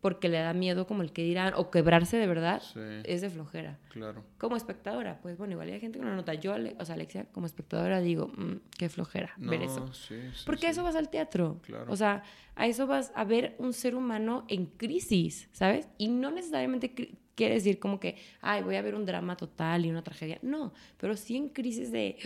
porque 0.00 0.30
le 0.30 0.38
da 0.38 0.54
miedo 0.54 0.86
como 0.86 1.02
el 1.02 1.12
que 1.12 1.22
dirán 1.22 1.52
o 1.56 1.70
quebrarse 1.70 2.16
de 2.16 2.26
verdad, 2.26 2.62
Sí. 2.62 2.80
es 3.04 3.20
de 3.20 3.28
flojera. 3.28 3.78
Claro. 3.90 4.24
Como 4.38 4.56
espectadora, 4.56 5.20
pues 5.20 5.36
bueno, 5.36 5.52
igual 5.52 5.68
hay 5.68 5.78
gente 5.78 5.98
que 5.98 6.04
no 6.06 6.10
lo 6.12 6.16
nota. 6.16 6.32
Yo, 6.32 6.54
o 6.78 6.84
sea, 6.86 6.94
Alexia, 6.94 7.26
como 7.32 7.44
espectadora 7.44 8.00
digo, 8.00 8.28
"Mm, 8.28 8.60
qué 8.78 8.88
flojera 8.88 9.34
ver 9.36 9.62
eso. 9.62 9.80
No, 9.80 9.92
sí, 9.92 10.14
sí, 10.34 10.42
Porque 10.46 10.68
a 10.68 10.70
eso 10.70 10.82
vas 10.84 10.96
al 10.96 11.10
teatro. 11.10 11.60
Claro. 11.64 11.92
O 11.92 11.96
sea, 11.96 12.22
a 12.54 12.66
eso 12.66 12.86
vas 12.86 13.12
a 13.14 13.24
ver 13.24 13.56
un 13.58 13.74
ser 13.74 13.94
humano 13.94 14.46
en 14.48 14.64
crisis, 14.64 15.50
¿sabes? 15.52 15.86
Y 15.98 16.08
no 16.08 16.30
necesariamente 16.30 16.94
quiere 17.36 17.54
decir 17.54 17.78
como 17.78 18.00
que, 18.00 18.16
ay, 18.40 18.62
voy 18.64 18.74
a 18.74 18.82
ver 18.82 18.94
un 18.96 19.06
drama 19.06 19.36
total 19.36 19.84
y 19.86 19.90
una 19.90 20.02
tragedia. 20.02 20.38
No, 20.42 20.72
pero 20.98 21.16
sí 21.16 21.36
en 21.36 21.50
crisis 21.50 21.92
de, 21.92 22.16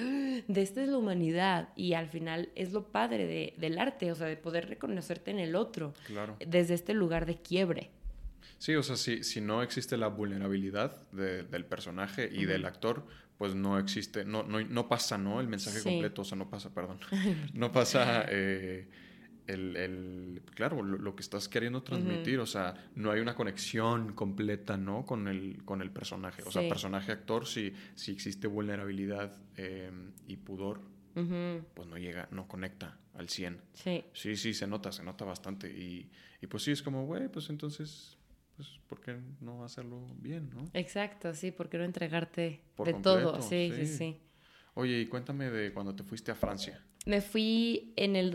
de 0.49 0.63
esta 0.63 0.83
es 0.83 0.89
la 0.89 0.97
humanidad. 0.97 1.69
Y 1.77 1.93
al 1.93 2.09
final 2.09 2.49
es 2.55 2.73
lo 2.73 2.87
padre 2.91 3.27
de- 3.27 3.53
del 3.59 3.79
arte, 3.79 4.11
o 4.11 4.15
sea, 4.15 4.27
de 4.29 4.37
poder 4.39 4.69
reconocerte 4.69 5.31
en 5.31 5.39
el 5.41 5.57
otro 5.57 5.93
Claro. 6.07 6.37
desde 6.47 6.75
este 6.75 6.95
lugar 6.95 7.27
de 7.27 7.37
quiebre. 7.37 7.91
Sí, 8.59 8.75
o 8.75 8.83
sea, 8.83 8.97
si, 8.97 9.25
si 9.25 9.41
no 9.41 9.63
existe 9.63 9.97
la 9.97 10.09
vulnerabilidad 10.09 11.11
de- 11.13 11.43
del 11.43 11.65
personaje 11.65 12.29
y 12.33 12.45
del 12.45 12.65
actor, 12.65 13.05
pues 13.39 13.55
no 13.55 13.79
existe, 13.79 14.25
no, 14.25 14.43
no, 14.43 14.61
no 14.61 14.87
pasa, 14.89 15.17
¿no? 15.17 15.41
El 15.41 15.49
mensaje 15.49 15.79
Sí. 15.79 15.89
completo, 15.89 16.23
o 16.23 16.25
sea, 16.25 16.37
no 16.37 16.49
pasa, 16.51 16.73
perdón. 16.75 16.99
No 17.55 17.73
pasa 17.73 18.25
eh, 18.29 18.87
el, 19.53 19.77
el- 19.77 20.43
claro, 20.55 20.83
lo, 20.83 20.99
lo 20.99 21.15
que 21.15 21.23
estás 21.23 21.49
queriendo 21.49 21.83
transmitir, 21.83 22.39
o 22.41 22.47
sea, 22.47 22.75
no 22.95 23.11
hay 23.11 23.21
una 23.21 23.35
conexión 23.35 24.13
completa, 24.15 24.77
¿no? 24.77 25.05
Con 25.07 25.29
el, 25.29 25.63
con 25.65 25.83
el 25.83 25.91
personaje. 25.91 26.43
O 26.43 26.51
sea, 26.51 26.69
personaje-actor, 26.69 27.47
si, 27.47 27.73
si 27.95 28.13
existe 28.13 28.47
vulnerabilidad 28.47 29.37
eh, 29.57 29.91
y 30.27 30.37
pudor, 30.37 30.81
pues 31.75 31.87
no 31.89 31.99
llega, 31.99 32.29
no 32.31 32.49
conecta 32.49 32.99
al 33.15 33.29
100. 33.29 33.61
Sí. 33.75 34.05
Sí, 34.15 34.37
sí, 34.37 34.55
se 34.55 34.67
nota, 34.67 34.91
se 34.93 35.03
nota 35.05 35.25
bastante. 35.25 35.69
Y, 35.69 36.09
y 36.41 36.47
pues 36.47 36.63
sí, 36.63 36.71
es 36.71 36.83
como, 36.83 37.05
güey, 37.05 37.29
pues 37.29 37.51
entonces, 37.51 38.17
pues, 38.57 38.69
¿por 38.87 39.01
qué 39.01 39.19
no 39.41 39.65
hacerlo 39.65 40.07
bien, 40.19 40.49
no? 40.55 40.65
Exacto, 40.73 41.35
sí, 41.35 41.51
porque 41.51 41.77
no 41.79 41.85
entregarte 41.85 42.63
Por 42.77 42.87
de 42.87 42.93
completo, 42.93 43.33
todo. 43.33 43.43
Sí, 43.43 43.71
sí, 43.77 43.87
sí. 43.87 43.97
sí. 43.99 44.17
Oye, 44.75 45.01
y 45.01 45.07
cuéntame 45.07 45.51
de 45.51 45.73
cuando 45.75 45.95
te 45.95 46.05
fuiste 46.05 46.31
a 46.31 46.35
Francia, 46.35 46.83
Me 47.05 47.21
fui 47.21 47.93
en 47.97 48.15
el 48.17 48.31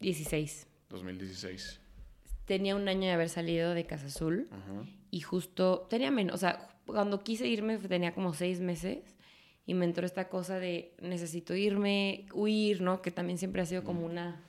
2016. 0.00 0.66
2016. 0.88 1.80
Tenía 2.46 2.74
un 2.74 2.88
año 2.88 3.02
de 3.02 3.10
haber 3.12 3.28
salido 3.28 3.74
de 3.74 3.84
Casa 3.84 4.06
Azul 4.06 4.48
Ajá. 4.50 4.84
y 5.10 5.20
justo 5.20 5.86
tenía 5.90 6.10
menos, 6.10 6.34
o 6.34 6.38
sea, 6.38 6.68
cuando 6.86 7.22
quise 7.22 7.46
irme 7.46 7.76
tenía 7.78 8.12
como 8.14 8.32
seis 8.34 8.60
meses 8.60 8.98
y 9.66 9.74
me 9.74 9.84
entró 9.84 10.04
esta 10.06 10.28
cosa 10.28 10.58
de 10.58 10.94
necesito 11.00 11.54
irme, 11.54 12.26
huir, 12.32 12.80
¿no? 12.80 13.02
Que 13.02 13.10
también 13.10 13.38
siempre 13.38 13.60
ha 13.62 13.66
sido 13.66 13.84
como 13.84 14.04
una, 14.04 14.42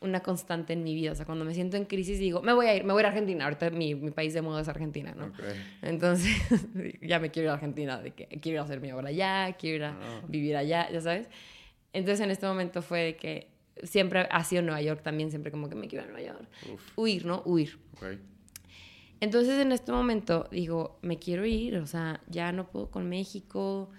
una 0.00 0.20
constante 0.20 0.72
en 0.72 0.84
mi 0.84 0.94
vida. 0.94 1.12
O 1.12 1.14
sea, 1.16 1.26
cuando 1.26 1.44
me 1.44 1.52
siento 1.54 1.76
en 1.76 1.84
crisis 1.84 2.18
digo, 2.20 2.40
me 2.40 2.52
voy 2.54 2.66
a 2.66 2.74
ir, 2.76 2.84
me 2.84 2.92
voy 2.94 3.00
a 3.00 3.02
ir 3.02 3.06
a 3.06 3.08
Argentina. 3.10 3.44
Ahorita 3.44 3.68
mi, 3.70 3.94
mi 3.96 4.10
país 4.12 4.32
de 4.32 4.40
moda 4.40 4.62
es 4.62 4.68
Argentina, 4.68 5.12
¿no? 5.14 5.26
Ok. 5.26 5.40
Entonces, 5.82 6.34
ya 7.02 7.18
me 7.18 7.30
quiero 7.30 7.48
ir 7.48 7.50
a 7.50 7.54
Argentina, 7.54 8.00
de 8.00 8.12
que 8.12 8.26
quiero 8.40 8.56
ir 8.56 8.58
a 8.60 8.62
hacer 8.62 8.80
mi 8.80 8.90
obra 8.92 9.08
allá, 9.08 9.54
quiero 9.58 9.76
ir 9.76 9.84
a 9.84 9.90
Ah. 10.00 10.22
vivir 10.28 10.56
allá, 10.56 10.88
ya 10.90 11.00
sabes. 11.02 11.28
Entonces, 11.92 12.24
en 12.24 12.30
este 12.30 12.46
momento 12.46 12.80
fue 12.80 13.00
de 13.02 13.16
que 13.16 13.48
siempre 13.82 14.28
ha 14.30 14.44
sido 14.44 14.62
Nueva 14.62 14.82
York 14.82 15.02
también, 15.02 15.30
siempre 15.30 15.50
como 15.50 15.68
que 15.68 15.74
me 15.74 15.88
quiero 15.88 16.04
a 16.04 16.08
Nueva 16.08 16.26
York. 16.26 16.48
Uf, 16.72 16.98
Huir, 16.98 17.26
¿no? 17.26 17.42
Huir. 17.44 17.78
Entonces, 19.20 19.58
en 19.60 19.72
este 19.72 19.92
momento 19.92 20.48
digo, 20.50 20.98
me 21.02 21.18
quiero 21.18 21.46
ir, 21.46 21.76
o 21.76 21.86
sea, 21.86 22.20
ya 22.28 22.52
no 22.52 22.68
puedo 22.70 22.90
con 22.90 23.08
México. 23.08 23.90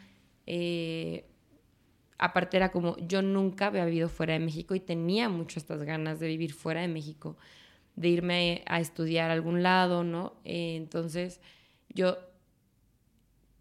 Eh, 0.46 1.26
aparte 2.18 2.58
era 2.58 2.72
como, 2.72 2.96
yo 2.98 3.22
nunca 3.22 3.68
había 3.68 3.86
vivido 3.86 4.10
fuera 4.10 4.34
de 4.34 4.40
México 4.40 4.76
y 4.76 4.80
tenía 4.80 5.30
mucho 5.30 5.60
estas 5.60 5.84
ganas 5.84 6.20
de 6.20 6.28
vivir 6.28 6.54
fuera 6.54 6.82
de 6.82 6.88
México, 6.88 7.38
de 7.96 8.10
irme 8.10 8.64
a 8.68 8.80
estudiar 8.80 9.30
a 9.30 9.34
algún 9.34 9.64
lado, 9.64 10.04
¿no? 10.04 10.34
Eh, 10.44 10.76
entonces, 10.76 11.42
yo 11.90 12.18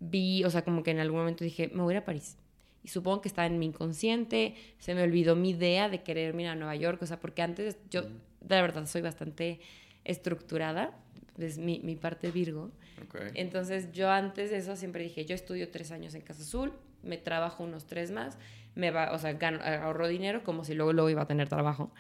vi, 0.00 0.44
o 0.44 0.50
sea, 0.50 0.64
como 0.64 0.82
que 0.82 0.90
en 0.90 0.98
algún 0.98 1.20
momento 1.20 1.44
dije, 1.44 1.70
me 1.72 1.82
voy 1.82 1.94
a 1.94 1.96
ir 1.96 2.02
a 2.02 2.04
París. 2.04 2.36
Y 2.85 2.89
supongo 2.89 3.23
que 3.23 3.28
estaba 3.28 3.47
en 3.47 3.59
mi 3.59 3.66
inconsciente, 3.66 4.55
se 4.78 4.94
me 4.94 5.02
olvidó 5.02 5.35
mi 5.35 5.51
idea 5.51 5.89
de 5.89 6.02
querer 6.02 6.39
ir 6.39 6.47
a 6.47 6.55
Nueva 6.55 6.77
York, 6.77 7.01
o 7.02 7.06
sea, 7.06 7.19
porque 7.19 7.40
antes 7.43 7.78
yo, 7.90 8.02
de 8.02 8.61
verdad, 8.61 8.86
soy 8.86 9.01
bastante 9.01 9.59
estructurada, 10.05 10.93
es 11.39 11.59
mi, 11.59 11.81
mi 11.81 11.97
parte 11.97 12.31
Virgo. 12.31 12.70
Ok. 13.02 13.16
Entonces 13.35 13.90
yo 13.93 14.11
antes 14.11 14.51
de 14.51 14.59
eso 14.59 14.77
siempre 14.77 15.02
dije, 15.02 15.24
yo 15.24 15.35
estudio 15.35 15.70
tres 15.70 15.90
años 15.90 16.15
en 16.15 16.20
Casa 16.20 16.43
Azul, 16.43 16.73
me 17.02 17.16
trabajo 17.16 17.65
unos 17.65 17.86
tres 17.86 18.11
más, 18.11 18.39
me 18.74 18.90
va, 18.90 19.12
o 19.12 19.19
sea, 19.19 19.32
gano, 19.32 19.61
ahorro 19.62 20.06
dinero 20.09 20.44
como 20.44 20.65
si 20.65 20.74
luego, 20.74 20.93
luego 20.93 21.11
iba 21.11 21.23
a 21.23 21.27
tener 21.27 21.48
trabajo. 21.48 21.90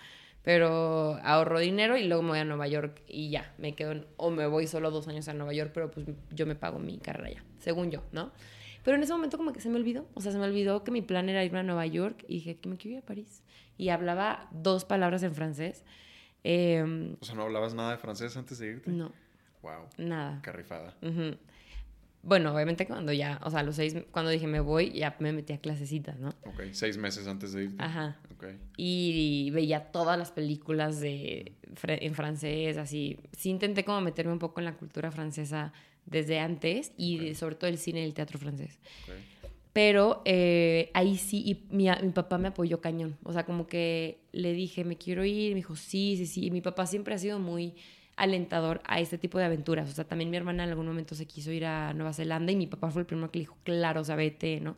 Pero 0.42 1.18
ahorro 1.22 1.58
dinero 1.58 1.96
y 1.96 2.04
luego 2.04 2.22
me 2.22 2.28
voy 2.30 2.38
a 2.40 2.44
Nueva 2.44 2.68
York 2.68 3.00
y 3.08 3.30
ya, 3.30 3.54
me 3.56 3.74
quedo, 3.74 3.92
en- 3.92 4.06
o 4.18 4.30
me 4.30 4.46
voy 4.46 4.66
solo 4.66 4.90
dos 4.90 5.08
años 5.08 5.26
a 5.28 5.32
Nueva 5.32 5.54
York, 5.54 5.70
pero 5.72 5.90
pues 5.90 6.06
yo 6.32 6.44
me 6.44 6.54
pago 6.54 6.78
mi 6.78 6.98
carrera 6.98 7.30
ya, 7.30 7.44
según 7.58 7.90
yo, 7.90 8.02
¿no? 8.12 8.30
Pero 8.84 8.96
en 8.96 9.02
ese 9.02 9.12
momento 9.12 9.36
como 9.38 9.52
que 9.52 9.60
se 9.60 9.68
me 9.70 9.76
olvidó, 9.76 10.06
o 10.14 10.20
sea, 10.20 10.30
se 10.30 10.38
me 10.38 10.44
olvidó 10.44 10.84
que 10.84 10.90
mi 10.90 11.02
plan 11.02 11.28
era 11.28 11.42
irme 11.44 11.58
a 11.60 11.62
Nueva 11.62 11.86
York 11.86 12.24
y 12.28 12.34
dije 12.34 12.56
que 12.58 12.68
me 12.68 12.76
quiero 12.76 12.98
ir 12.98 13.02
a 13.02 13.06
París. 13.06 13.42
Y 13.78 13.88
hablaba 13.88 14.48
dos 14.52 14.84
palabras 14.84 15.22
en 15.22 15.34
francés. 15.34 15.84
Em, 16.44 17.16
O 17.20 17.24
sea, 17.24 17.34
¿no 17.34 17.42
hablabas 17.42 17.74
nada 17.74 17.92
de 17.92 17.98
francés 17.98 18.36
antes 18.36 18.58
de 18.58 18.68
irte? 18.68 18.90
no, 18.90 19.10
Wow, 19.62 19.88
nada. 19.96 20.40
qué 20.42 20.52
rifada. 20.52 20.94
Ujú. 21.00 21.36
Bueno, 22.22 22.54
obviamente 22.54 22.86
cuando 22.86 23.12
ya, 23.12 23.38
o 23.44 23.50
sea, 23.50 23.62
los 23.62 23.76
seis, 23.76 23.94
cuando 24.10 24.30
dije 24.30 24.46
me 24.46 24.60
voy, 24.60 24.90
ya 24.92 25.16
me 25.20 25.32
metí 25.32 25.52
a 25.54 25.58
clasecitas, 25.58 26.18
¿no? 26.20 26.30
Ok, 26.44 26.62
seis 26.72 26.96
meses 26.98 27.26
antes 27.26 27.52
de 27.52 27.64
irte. 27.64 27.82
Ajá. 27.82 28.18
Ok. 28.34 28.44
Y 28.76 29.50
veía 29.52 29.90
todas 29.92 30.18
las 30.18 30.32
películas 30.32 31.00
de, 31.00 31.52
en 31.86 32.14
francés, 32.14 32.76
así. 32.78 33.18
Sí 33.32 33.50
intenté 33.50 33.84
como 33.84 34.00
meterme 34.02 34.32
un 34.32 34.38
poco 34.38 34.60
en 34.60 34.66
la 34.66 34.74
cultura 34.74 35.10
francesa 35.10 35.72
desde 36.06 36.38
antes 36.38 36.92
y 36.96 37.18
de- 37.18 37.30
Ok. 37.30 37.36
sobre 37.36 37.54
todo 37.56 37.68
el 37.70 37.78
cine 37.78 38.00
y 38.00 38.04
el 38.04 38.14
teatro 38.14 38.38
francés. 38.38 38.78
ok. 39.08 39.14
Pero 39.72 40.22
eh, 40.24 40.90
ahí 40.94 41.16
sí, 41.16 41.42
y 41.44 41.74
mi, 41.74 41.88
mi 42.02 42.10
papá 42.12 42.38
me 42.38 42.46
apoyó 42.48 42.80
cañón. 42.80 43.16
O 43.24 43.32
sea, 43.32 43.44
como 43.44 43.66
que 43.66 44.18
le 44.30 44.52
dije, 44.52 44.84
me 44.84 44.96
quiero 44.96 45.24
ir. 45.24 45.50
Me 45.50 45.56
dijo, 45.56 45.74
sí, 45.74 46.14
sí, 46.16 46.26
sí. 46.26 46.46
Y 46.46 46.50
mi 46.52 46.60
papá 46.60 46.86
siempre 46.86 47.12
ha 47.12 47.18
sido 47.18 47.40
muy 47.40 47.74
alentador 48.14 48.80
a 48.84 49.00
este 49.00 49.18
tipo 49.18 49.36
de 49.38 49.46
aventuras. 49.46 49.90
O 49.90 49.92
sea, 49.92 50.04
también 50.04 50.30
mi 50.30 50.36
hermana 50.36 50.62
en 50.62 50.70
algún 50.70 50.86
momento 50.86 51.16
se 51.16 51.26
quiso 51.26 51.50
ir 51.50 51.64
a 51.66 51.92
Nueva 51.92 52.12
Zelanda 52.12 52.52
y 52.52 52.56
mi 52.56 52.68
papá 52.68 52.88
fue 52.92 53.00
el 53.02 53.06
primero 53.06 53.32
que 53.32 53.40
le 53.40 53.42
dijo, 53.46 53.56
claro, 53.64 54.02
o 54.02 54.04
sea, 54.04 54.14
vete, 54.14 54.60
¿no? 54.60 54.76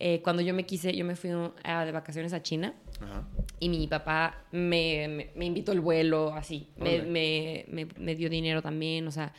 Eh, 0.00 0.20
cuando 0.22 0.42
yo 0.42 0.52
me 0.54 0.66
quise, 0.66 0.92
yo 0.96 1.04
me 1.04 1.14
fui 1.14 1.30
a- 1.62 1.84
de 1.84 1.92
vacaciones 1.92 2.32
a 2.32 2.42
China 2.42 2.74
Ajá. 3.00 3.28
y 3.60 3.68
mi 3.68 3.86
papá 3.86 4.44
me, 4.50 5.06
me, 5.08 5.30
me 5.36 5.46
invitó 5.46 5.70
el 5.70 5.80
vuelo, 5.80 6.34
así. 6.34 6.66
Me, 6.76 7.64
me 7.96 8.14
dio 8.16 8.28
dinero 8.28 8.60
también, 8.60 9.06
o 9.06 9.12
sea, 9.12 9.32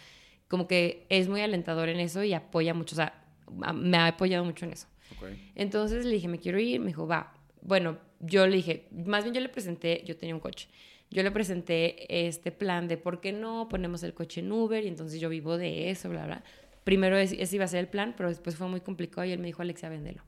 como 0.48 0.68
que 0.68 1.06
es 1.10 1.28
muy 1.28 1.42
alentador 1.42 1.90
en 1.90 2.00
eso 2.00 2.24
y 2.24 2.34
apoya 2.34 2.74
mucho. 2.74 2.96
O 2.96 2.98
sea, 2.98 3.24
me 3.74 3.98
ha 3.98 4.08
apoyado 4.08 4.46
mucho 4.46 4.66
en 4.66 4.74
eso. 4.74 4.88
Entonces 5.56 6.06
le 6.06 6.14
dije, 6.14 6.28
me 6.28 6.40
quiero 6.40 6.60
ir, 6.60 6.80
me 6.80 6.88
dijo, 6.88 7.08
va. 7.08 7.34
Bueno, 7.62 7.98
yo 8.20 8.48
le 8.48 8.58
dije, 8.58 8.88
más 8.92 9.24
bien 9.24 9.34
yo 9.34 9.42
le 9.42 9.50
presenté, 9.50 10.04
yo 10.06 10.16
tenía 10.18 10.36
un 10.36 10.42
coche. 10.42 10.68
Yo 11.10 11.24
le 11.24 11.32
presenté 11.32 12.28
este 12.28 12.52
plan 12.52 12.88
de 12.88 12.98
por 12.98 13.22
qué 13.22 13.32
no 13.32 13.70
ponemos 13.70 14.04
el 14.04 14.14
coche 14.14 14.42
en 14.42 14.52
Uber 14.52 14.84
y 14.84 14.88
entonces 14.88 15.20
yo 15.20 15.30
vivo 15.30 15.58
de 15.58 15.90
eso, 15.90 16.10
bla, 16.10 16.26
bla. 16.26 16.44
Primero 16.84 17.18
ese 17.18 17.56
iba 17.56 17.66
a 17.66 17.68
ser 17.68 17.80
el 17.80 17.88
plan, 17.88 18.14
pero 18.16 18.30
después 18.30 18.56
fue 18.56 18.68
muy 18.68 18.82
complicado 18.82 19.26
y 19.26 19.32
él 19.32 19.40
me 19.40 19.48
dijo, 19.48 19.62
Alexia, 19.62 19.90
véndelo. 19.90 20.24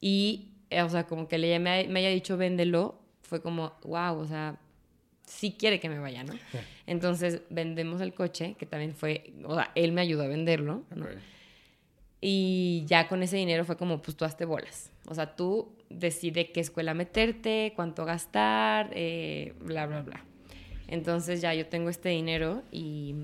Y, 0.00 0.52
eh, 0.70 0.82
o 0.82 0.88
sea, 0.88 1.06
como 1.06 1.28
que 1.28 1.38
le, 1.38 1.58
me, 1.58 1.86
me 1.88 2.00
haya 2.00 2.10
dicho, 2.10 2.36
véndelo, 2.36 3.00
fue 3.22 3.42
como, 3.42 3.74
wow, 3.82 4.18
o 4.18 4.26
sea, 4.26 4.58
sí 5.26 5.56
quiere 5.58 5.80
que 5.80 5.88
me 5.88 5.98
vaya, 5.98 6.24
¿no? 6.24 6.34
Entonces 6.86 7.42
vendemos 7.50 8.00
el 8.00 8.14
coche, 8.14 8.54
que 8.58 8.64
también 8.64 8.94
fue, 8.94 9.32
o 9.44 9.54
sea, 9.54 9.72
él 9.74 9.92
me 9.92 10.00
ayudó 10.00 10.22
a 10.22 10.28
venderlo, 10.28 10.84
¿no? 10.94 11.06
Y 12.20 12.84
ya 12.86 13.08
con 13.08 13.22
ese 13.22 13.36
dinero 13.36 13.64
fue 13.64 13.76
como, 13.76 14.00
pues 14.00 14.16
tú 14.16 14.24
hazte 14.24 14.44
bolas. 14.44 14.90
O 15.06 15.14
sea, 15.14 15.36
tú 15.36 15.76
decide 15.90 16.50
qué 16.50 16.60
escuela 16.60 16.94
meterte, 16.94 17.72
cuánto 17.76 18.04
gastar, 18.04 18.90
eh, 18.94 19.52
bla, 19.60 19.86
bla, 19.86 20.02
bla. 20.02 20.24
Entonces 20.88 21.40
ya 21.40 21.52
yo 21.54 21.66
tengo 21.66 21.90
este 21.90 22.08
dinero 22.08 22.62
y, 22.70 23.14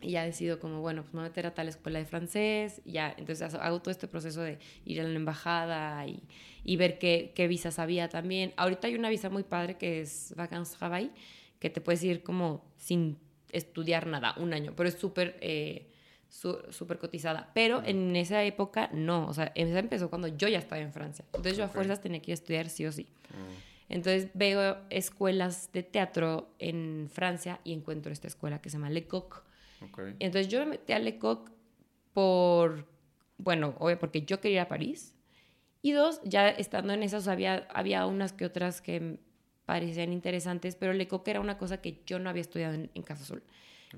ya 0.00 0.24
decido 0.24 0.58
como, 0.58 0.80
bueno, 0.80 1.02
pues 1.02 1.14
me 1.14 1.20
voy 1.20 1.26
a 1.26 1.30
meter 1.30 1.46
a 1.46 1.54
tal 1.54 1.68
escuela 1.68 1.98
de 1.98 2.04
francés. 2.04 2.80
ya, 2.84 3.14
entonces 3.16 3.54
hago 3.54 3.80
todo 3.80 3.90
este 3.90 4.08
proceso 4.08 4.42
de 4.42 4.58
ir 4.84 5.00
a 5.00 5.04
la 5.04 5.16
embajada 5.16 6.06
y, 6.06 6.22
y 6.64 6.76
ver 6.76 6.98
qué, 6.98 7.32
qué, 7.34 7.48
visas 7.48 7.78
había 7.78 8.08
también. 8.08 8.52
Ahorita 8.56 8.88
hay 8.88 8.94
una 8.94 9.08
visa 9.08 9.30
muy 9.30 9.42
padre 9.42 9.76
que 9.76 10.00
es 10.00 10.34
Vacances 10.36 10.76
Travail, 10.76 11.10
que 11.58 11.70
te 11.70 11.80
puedes 11.80 12.02
ir 12.02 12.22
como 12.22 12.64
sin 12.76 13.18
estudiar 13.52 14.06
nada, 14.06 14.34
un 14.38 14.52
año, 14.52 14.74
pero 14.76 14.88
es 14.88 14.96
súper... 14.96 15.36
Eh, 15.40 15.90
súper 16.28 16.98
cotizada. 16.98 17.50
Pero 17.54 17.82
en 17.84 18.14
esa 18.16 18.42
época 18.44 18.90
no, 18.92 19.26
o 19.26 19.32
sea, 19.32 19.52
esa 19.54 19.78
empezó 19.78 20.10
cuando 20.10 20.28
yo 20.28 20.48
ya 20.48 20.58
estaba 20.58 20.80
en 20.80 20.92
Francia. 20.92 21.24
Entonces 21.28 21.56
yo 21.56 21.64
a 21.64 21.68
fuerzas 21.68 22.00
tenía 22.00 22.20
que 22.20 22.30
ir 22.30 22.32
a 22.32 22.34
estudiar 22.34 22.68
sí 22.68 22.84
o 22.84 22.92
sí. 22.92 23.04
Mm. 23.30 23.76
Entonces 23.88 24.28
veo 24.34 24.78
escuelas 24.90 25.70
de 25.72 25.82
teatro 25.82 26.48
en 26.58 27.08
Francia 27.12 27.60
y 27.64 27.72
encuentro 27.72 28.12
esta 28.12 28.26
escuela 28.26 28.60
que 28.60 28.68
se 28.68 28.76
llama 28.76 28.90
Le 28.90 29.06
Entonces 30.18 30.48
yo 30.48 30.60
me 30.60 30.66
metí 30.66 30.92
a 30.92 30.98
Le 30.98 31.18
Coq 31.18 31.50
por, 32.12 32.88
bueno, 33.38 33.74
obvio, 33.78 33.98
porque 33.98 34.22
yo 34.22 34.40
quería 34.40 34.60
ir 34.60 34.66
a 34.66 34.68
París. 34.68 35.14
Y 35.82 35.92
dos, 35.92 36.20
ya 36.24 36.48
estando 36.48 36.92
en 36.92 37.02
esas, 37.02 37.28
había, 37.28 37.68
había 37.72 38.06
unas 38.06 38.32
que 38.32 38.44
otras 38.44 38.80
que 38.80 39.18
parecían 39.64 40.12
interesantes, 40.12 40.76
pero 40.76 40.92
Le 40.92 41.06
Coq 41.08 41.26
era 41.28 41.40
una 41.40 41.58
cosa 41.58 41.80
que 41.80 42.02
yo 42.06 42.18
no 42.18 42.30
había 42.30 42.42
estudiado 42.42 42.74
en, 42.74 42.90
en 42.94 43.02
Casa 43.02 43.22
Azul 43.22 43.42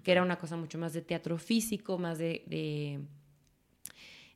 que 0.03 0.13
era 0.13 0.23
una 0.23 0.39
cosa 0.39 0.57
mucho 0.57 0.79
más 0.79 0.93
de 0.93 1.03
teatro 1.03 1.39
físico, 1.39 1.99
más 1.99 2.19
de, 2.19 2.45
de, 2.47 3.01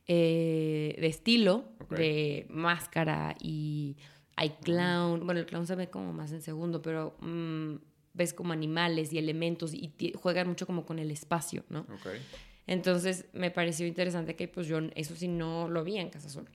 eh, 0.06 0.94
estilo, 0.98 1.64
de 1.90 2.46
máscara 2.48 3.34
y 3.40 3.96
hay 4.36 4.50
clown. 4.62 5.24
Bueno, 5.24 5.40
el 5.40 5.46
clown 5.46 5.66
se 5.66 5.74
ve 5.74 5.88
como 5.88 6.12
más 6.12 6.32
en 6.32 6.42
segundo, 6.42 6.82
pero 6.82 7.16
mm, 7.20 7.74
ves 8.14 8.34
como 8.34 8.52
animales 8.52 9.12
y 9.12 9.18
elementos 9.18 9.74
y 9.74 9.92
juegan 10.14 10.48
mucho 10.48 10.66
como 10.66 10.84
con 10.84 10.98
el 10.98 11.10
espacio, 11.10 11.64
¿no? 11.68 11.86
Entonces 12.66 13.26
me 13.32 13.50
pareció 13.50 13.86
interesante 13.86 14.36
que 14.36 14.48
pues 14.48 14.66
yo 14.66 14.78
eso 14.94 15.16
sí 15.16 15.28
no 15.28 15.68
lo 15.68 15.84
vi 15.84 15.98
en 15.98 16.10
Casa 16.10 16.28
Azul. 16.28 16.48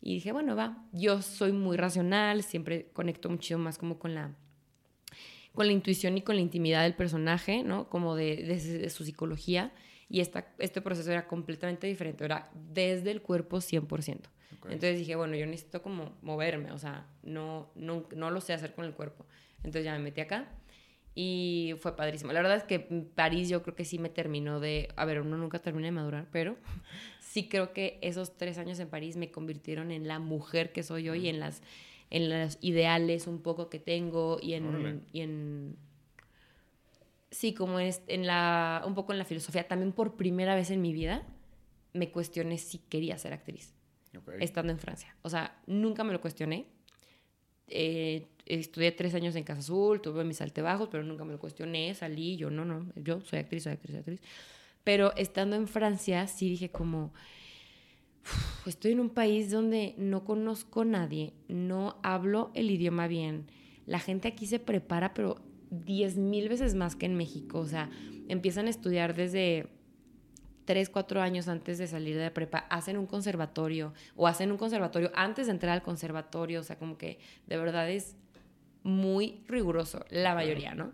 Y 0.00 0.14
dije, 0.14 0.32
bueno, 0.32 0.54
va, 0.54 0.86
yo 0.92 1.22
soy 1.22 1.52
muy 1.52 1.76
racional, 1.76 2.42
siempre 2.44 2.88
conecto 2.92 3.28
mucho 3.28 3.58
más 3.58 3.78
como 3.78 3.98
con 3.98 4.14
la 4.14 4.34
con 5.52 5.66
la 5.66 5.72
intuición 5.72 6.16
y 6.16 6.22
con 6.22 6.36
la 6.36 6.42
intimidad 6.42 6.84
del 6.84 6.94
personaje, 6.94 7.64
¿no? 7.64 7.88
Como 7.88 8.14
de, 8.14 8.90
su 8.90 9.04
psicología. 9.04 9.72
Y 10.08 10.20
esta, 10.20 10.46
este 10.58 10.80
proceso 10.80 11.10
era 11.10 11.26
completamente 11.26 11.88
diferente, 11.88 12.24
era 12.24 12.48
desde 12.54 13.10
el 13.10 13.22
cuerpo 13.22 13.56
100%. 13.56 14.20
Entonces 14.64 14.98
dije, 14.98 15.16
bueno, 15.16 15.34
yo 15.34 15.46
necesito 15.46 15.82
como 15.82 16.16
moverme, 16.22 16.70
o 16.70 16.78
sea, 16.78 17.08
no, 17.24 17.72
no, 17.74 18.06
no 18.14 18.30
lo 18.30 18.40
sé 18.40 18.52
hacer 18.52 18.72
con 18.72 18.84
el 18.84 18.92
cuerpo. 18.92 19.26
Entonces 19.58 19.84
ya 19.84 19.94
me 19.94 19.98
metí 19.98 20.20
acá 20.20 20.48
y 21.20 21.74
fue 21.80 21.96
padrísimo. 21.96 22.32
La 22.32 22.40
verdad 22.40 22.58
es 22.58 22.62
que 22.62 22.78
París 22.78 23.48
yo 23.48 23.64
creo 23.64 23.74
que 23.74 23.84
sí 23.84 23.98
me 23.98 24.08
terminó 24.08 24.60
de, 24.60 24.88
a 24.94 25.04
ver, 25.04 25.20
uno 25.20 25.36
nunca 25.36 25.58
termina 25.58 25.86
de 25.86 25.90
madurar, 25.90 26.28
pero 26.30 26.56
sí 27.18 27.48
creo 27.48 27.72
que 27.72 27.98
esos 28.02 28.36
tres 28.36 28.56
años 28.56 28.78
en 28.78 28.88
París 28.88 29.16
me 29.16 29.32
convirtieron 29.32 29.90
en 29.90 30.06
la 30.06 30.20
mujer 30.20 30.70
que 30.70 30.84
soy 30.84 31.08
hoy, 31.08 31.28
en 31.28 31.40
las 31.40 31.60
en 32.10 32.30
los 32.30 32.56
ideales 32.60 33.26
un 33.26 33.42
poco 33.42 33.68
que 33.68 33.80
tengo 33.80 34.38
y 34.40 34.54
en, 34.54 35.04
y 35.12 35.22
en 35.22 35.76
sí, 37.32 37.52
como 37.52 37.80
es 37.80 38.00
en 38.06 38.24
la, 38.24 38.84
un 38.86 38.94
poco 38.94 39.12
en 39.12 39.18
la 39.18 39.24
filosofía. 39.24 39.66
También 39.66 39.90
por 39.90 40.14
primera 40.14 40.54
vez 40.54 40.70
en 40.70 40.80
mi 40.80 40.92
vida 40.92 41.26
me 41.94 42.12
cuestioné 42.12 42.58
si 42.58 42.78
quería 42.78 43.18
ser 43.18 43.32
actriz, 43.32 43.74
estando 44.38 44.72
en 44.72 44.78
Francia. 44.78 45.16
O 45.22 45.28
sea, 45.28 45.60
nunca 45.66 46.04
me 46.04 46.12
lo 46.12 46.20
cuestioné. 46.20 46.66
Eh, 47.66 48.28
estudié 48.48 48.92
tres 48.92 49.14
años 49.14 49.36
en 49.36 49.44
Casa 49.44 49.60
Azul, 49.60 50.00
tuve 50.00 50.24
mis 50.24 50.40
altibajos, 50.40 50.88
pero 50.90 51.04
nunca 51.04 51.24
me 51.24 51.32
lo 51.32 51.38
cuestioné, 51.38 51.94
salí, 51.94 52.36
yo 52.36 52.50
no, 52.50 52.64
no, 52.64 52.86
yo 52.96 53.20
soy 53.20 53.40
actriz, 53.40 53.64
soy 53.64 53.72
actriz, 53.72 53.92
soy 53.92 54.00
actriz. 54.00 54.20
Pero 54.84 55.14
estando 55.16 55.56
en 55.56 55.68
Francia, 55.68 56.26
sí 56.26 56.48
dije 56.48 56.70
como, 56.70 57.12
estoy 58.66 58.92
en 58.92 59.00
un 59.00 59.10
país 59.10 59.50
donde 59.50 59.94
no 59.98 60.24
conozco 60.24 60.80
a 60.80 60.86
nadie, 60.86 61.34
no 61.48 61.98
hablo 62.02 62.50
el 62.54 62.70
idioma 62.70 63.06
bien. 63.06 63.46
La 63.86 63.98
gente 63.98 64.28
aquí 64.28 64.46
se 64.46 64.58
prepara, 64.58 65.14
pero 65.14 65.40
diez 65.70 66.16
mil 66.16 66.48
veces 66.48 66.74
más 66.74 66.96
que 66.96 67.06
en 67.06 67.16
México. 67.16 67.58
O 67.58 67.66
sea, 67.66 67.90
empiezan 68.28 68.66
a 68.66 68.70
estudiar 68.70 69.14
desde 69.14 69.68
tres, 70.64 70.90
cuatro 70.90 71.22
años 71.22 71.48
antes 71.48 71.78
de 71.78 71.86
salir 71.86 72.18
de 72.18 72.30
prepa, 72.30 72.58
hacen 72.68 72.98
un 72.98 73.06
conservatorio 73.06 73.94
o 74.16 74.26
hacen 74.26 74.52
un 74.52 74.58
conservatorio 74.58 75.10
antes 75.14 75.46
de 75.46 75.52
entrar 75.52 75.72
al 75.72 75.82
conservatorio. 75.82 76.60
O 76.60 76.62
sea, 76.62 76.78
como 76.78 76.98
que 76.98 77.18
de 77.46 77.56
verdad 77.56 77.90
es 77.90 78.16
muy 78.88 79.44
riguroso, 79.46 80.04
la 80.10 80.34
mayoría, 80.34 80.74
¿no? 80.74 80.92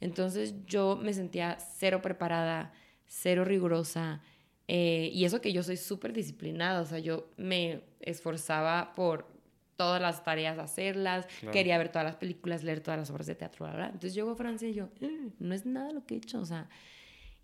Entonces 0.00 0.54
yo 0.66 0.98
me 1.00 1.14
sentía 1.14 1.58
cero 1.58 2.02
preparada, 2.02 2.72
cero 3.06 3.44
rigurosa. 3.44 4.20
Eh, 4.68 5.10
y 5.12 5.24
eso 5.24 5.40
que 5.40 5.52
yo 5.52 5.62
soy 5.62 5.76
súper 5.76 6.12
disciplinada, 6.12 6.80
o 6.80 6.86
sea, 6.86 6.98
yo 6.98 7.30
me 7.36 7.84
esforzaba 8.00 8.92
por 8.94 9.28
todas 9.76 10.02
las 10.02 10.24
tareas 10.24 10.58
hacerlas, 10.58 11.26
quería 11.52 11.78
ver 11.78 11.90
todas 11.90 12.04
las 12.04 12.16
películas, 12.16 12.64
leer 12.64 12.80
todas 12.80 12.98
las 12.98 13.10
obras 13.10 13.26
de 13.26 13.36
teatro, 13.36 13.66
¿verdad? 13.66 13.86
Entonces 13.86 14.14
llego 14.14 14.30
a 14.30 14.36
Francia 14.36 14.68
y 14.68 14.74
yo, 14.74 14.88
mm, 15.00 15.28
no 15.38 15.54
es 15.54 15.66
nada 15.66 15.92
lo 15.92 16.04
que 16.04 16.14
he 16.14 16.16
hecho, 16.16 16.40
o 16.40 16.46
sea, 16.46 16.68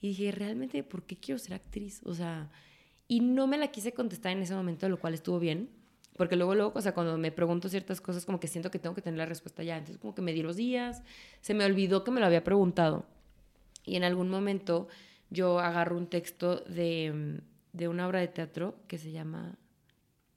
y 0.00 0.08
dije, 0.08 0.32
realmente, 0.32 0.82
¿por 0.82 1.04
qué 1.04 1.16
quiero 1.16 1.38
ser 1.38 1.54
actriz? 1.54 2.00
O 2.04 2.14
sea, 2.14 2.50
y 3.06 3.20
no 3.20 3.46
me 3.46 3.58
la 3.58 3.68
quise 3.68 3.92
contestar 3.92 4.32
en 4.32 4.42
ese 4.42 4.54
momento, 4.54 4.88
lo 4.88 4.98
cual 4.98 5.14
estuvo 5.14 5.38
bien, 5.38 5.68
porque 6.16 6.36
luego, 6.36 6.55
luego, 6.55 6.72
o 6.74 6.80
sea, 6.80 6.93
cuando 6.94 7.16
me 7.16 7.32
pregunto 7.32 7.68
ciertas 7.68 8.01
cosas, 8.01 8.26
como 8.26 8.39
que 8.39 8.48
siento 8.48 8.70
que 8.70 8.78
tengo 8.78 8.94
que 8.94 9.02
tener 9.02 9.18
la 9.18 9.26
respuesta 9.26 9.62
ya, 9.62 9.78
entonces 9.78 9.98
como 9.98 10.14
que 10.14 10.22
me 10.22 10.32
di 10.32 10.43
los 10.43 10.56
días, 10.56 11.02
se 11.40 11.55
me 11.55 11.64
olvidó 11.64 12.05
que 12.05 12.10
me 12.10 12.20
lo 12.20 12.26
había 12.26 12.44
preguntado, 12.44 13.06
y 13.84 13.97
en 13.97 14.05
algún 14.05 14.28
momento 14.28 14.89
yo 15.30 15.59
agarro 15.59 15.97
un 15.97 16.06
texto 16.06 16.60
de, 16.60 17.40
de, 17.72 17.89
una 17.89 18.06
obra 18.06 18.20
de 18.20 18.28
teatro 18.28 18.76
que 18.86 18.98
se 18.98 19.10
llama, 19.12 19.56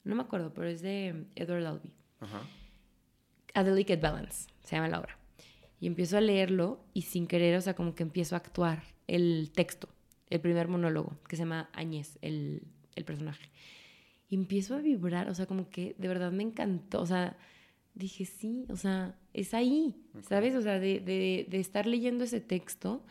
no 0.03 0.15
me 0.15 0.21
acuerdo, 0.21 0.53
pero 0.53 0.67
es 0.67 0.81
de 0.81 1.25
Edward 1.35 1.65
Albee. 1.65 1.93
A 3.53 3.63
Delicate 3.63 4.01
Balance, 4.01 4.49
se 4.63 4.75
llama 4.75 4.87
la 4.87 4.99
obra. 4.99 5.17
Y 5.79 5.87
empiezo 5.87 6.17
a 6.17 6.21
leerlo 6.21 6.83
y 6.93 7.03
sin 7.03 7.27
querer, 7.27 7.57
o 7.57 7.61
sea, 7.61 7.75
como 7.75 7.93
que 7.93 8.03
empiezo 8.03 8.35
a 8.35 8.39
actuar 8.39 8.83
el 9.07 9.51
texto, 9.53 9.89
el 10.29 10.39
primer 10.39 10.67
monólogo, 10.67 11.17
que 11.27 11.35
se 11.35 11.43
llama 11.43 11.69
Añez, 11.73 12.17
el, 12.21 12.63
el 12.95 13.05
personaje. 13.05 13.51
Y 14.35 14.37
empiezo 14.37 14.75
a 14.75 14.79
vibrar, 14.79 15.29
o 15.29 15.33
sea, 15.33 15.45
como 15.45 15.69
que 15.69 15.95
de 15.97 16.09
verdad 16.09 16.29
me 16.29 16.43
encantó, 16.43 16.99
o 16.99 17.05
sea, 17.05 17.37
dije, 17.93 18.25
sí, 18.25 18.65
o 18.67 18.75
sea, 18.75 19.15
es 19.33 19.53
ahí, 19.53 19.95
¿sabes? 20.27 20.55
O 20.55 20.61
sea, 20.61 20.77
de, 20.77 20.99
de, 20.99 21.47
de 21.49 21.59
estar 21.61 21.85
leyendo 21.85 22.25
ese 22.25 22.41
texto 22.41 23.05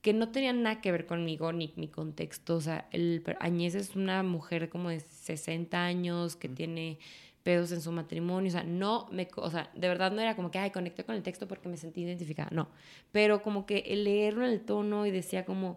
que 0.00 0.14
no 0.14 0.30
tenían 0.30 0.62
nada 0.62 0.80
que 0.80 0.90
ver 0.90 1.04
conmigo 1.04 1.52
ni 1.52 1.74
mi 1.76 1.88
contexto. 1.88 2.56
O 2.56 2.62
sea, 2.62 2.88
el, 2.92 3.22
Añez 3.40 3.74
es 3.74 3.94
una 3.94 4.22
mujer 4.22 4.70
como 4.70 4.88
de 4.88 5.00
60 5.00 5.84
años 5.84 6.34
que 6.34 6.48
tiene 6.48 6.98
pedos 7.42 7.70
en 7.72 7.82
su 7.82 7.92
matrimonio. 7.92 8.48
O 8.48 8.52
sea, 8.52 8.64
no 8.64 9.06
me, 9.12 9.28
o 9.36 9.50
sea, 9.50 9.70
de 9.74 9.86
verdad 9.86 10.12
no 10.12 10.22
era 10.22 10.34
como 10.34 10.50
que, 10.50 10.60
ay, 10.60 10.70
conecté 10.70 11.04
con 11.04 11.14
el 11.14 11.22
texto 11.22 11.46
porque 11.46 11.68
me 11.68 11.76
sentí 11.76 12.00
identificada. 12.04 12.48
No. 12.52 12.70
Pero 13.12 13.42
como 13.42 13.66
que 13.66 13.80
el 13.88 14.04
leerlo 14.04 14.46
en 14.46 14.52
el 14.52 14.64
tono 14.64 15.04
y 15.04 15.10
decía 15.10 15.44
como, 15.44 15.76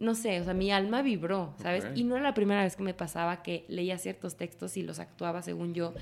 no 0.00 0.14
sé, 0.14 0.40
o 0.40 0.44
sea, 0.44 0.54
mi 0.54 0.72
alma 0.72 1.02
vibró, 1.02 1.54
¿sabes? 1.62 1.86
Y 1.94 2.04
no 2.04 2.16
era 2.16 2.24
la 2.24 2.34
primera 2.34 2.64
vez 2.64 2.74
que 2.74 2.82
me 2.82 2.94
pasaba 2.94 3.42
que 3.42 3.64
leía 3.68 3.98
ciertos 3.98 4.36
textos 4.36 4.76
y 4.76 4.82
los 4.82 4.98
actuaba 4.98 5.42
según 5.42 5.74
yo 5.74 5.94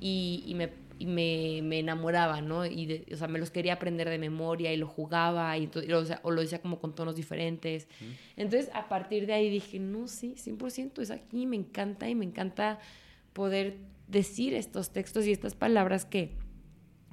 y, 0.00 0.44
y 0.46 0.54
me 0.54 0.70
y 1.00 1.06
me, 1.06 1.62
me, 1.62 1.78
enamoraba, 1.78 2.42
¿no? 2.42 2.66
Y, 2.66 3.06
o 3.10 3.16
sea, 3.16 3.26
me 3.26 3.38
los 3.38 3.50
quería 3.50 3.72
aprender 3.72 4.10
de 4.10 4.18
memoria 4.18 4.70
y 4.70 4.76
lo 4.76 4.86
jugaba, 4.86 5.56
y, 5.56 5.66
o, 5.94 6.04
sea, 6.04 6.20
o, 6.22 6.30
lo 6.30 6.42
decía 6.42 6.60
como 6.60 6.78
con 6.78 6.94
tonos 6.94 7.16
diferentes. 7.16 7.88
Entonces, 8.36 8.70
a 8.74 8.86
partir 8.90 9.26
de 9.26 9.32
ahí 9.32 9.48
dije, 9.48 9.78
no, 9.78 10.08
sí, 10.08 10.34
100% 10.36 11.00
es 11.00 11.10
aquí, 11.10 11.46
me 11.46 11.56
encanta 11.56 12.06
y 12.10 12.14
me 12.14 12.26
encanta 12.26 12.80
poder 13.32 13.78
decir 14.08 14.52
estos 14.52 14.90
textos 14.90 15.26
y 15.26 15.32
estas 15.32 15.54
palabras 15.54 16.04
que, 16.04 16.32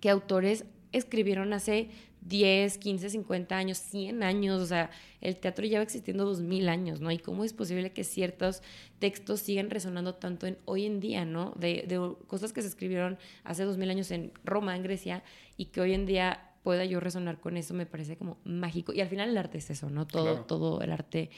que 0.02 0.10
autores 0.10 0.66
escribieron 0.92 1.54
hace 1.54 1.90
10, 2.28 2.78
15, 2.78 3.10
50 3.10 3.56
años, 3.58 3.78
100 3.78 4.22
años, 4.24 4.62
o 4.62 4.66
sea, 4.66 4.90
el 5.22 5.38
teatro 5.38 5.66
lleva 5.66 5.84
existiendo 5.84 6.26
2000 6.26 6.68
años, 6.70 7.00
¿no? 7.00 7.12
Y 7.12 7.20
cómo 7.20 7.44
es 7.44 7.54
posible 7.54 7.92
que 7.94 8.04
ciertos 8.04 8.62
textos 9.00 9.40
sigan 9.42 9.70
resonando 9.70 10.16
tanto 10.16 10.46
en 10.48 10.58
hoy 10.66 10.86
en 10.86 11.00
día, 11.00 11.26
¿no? 11.26 11.54
De, 11.58 11.86
de 11.88 12.14
cosas 12.28 12.54
que 12.54 12.62
se 12.62 12.68
escribieron 12.68 13.18
hace 13.44 13.64
2000 13.64 13.90
años 13.90 14.12
en 14.12 14.32
Roma, 14.44 14.76
en 14.76 14.84
Grecia, 14.84 15.24
y 15.56 15.66
que 15.66 15.82
hoy 15.82 15.94
en 15.94 16.06
día 16.06 16.52
pueda 16.64 16.84
yo 16.84 17.00
resonar 17.00 17.40
con 17.40 17.56
eso, 17.56 17.74
me 17.74 17.86
parece 17.86 18.18
como 18.18 18.38
mágico. 18.44 18.94
Y 18.94 19.00
al 19.00 19.08
final 19.08 19.30
el 19.30 19.38
arte 19.38 19.58
es 19.60 19.70
eso, 19.70 19.90
¿no? 19.90 20.06
Todo, 20.06 20.24
Claro. 20.24 20.46
todo 20.46 20.82
el 20.82 20.92
arte 20.92 21.30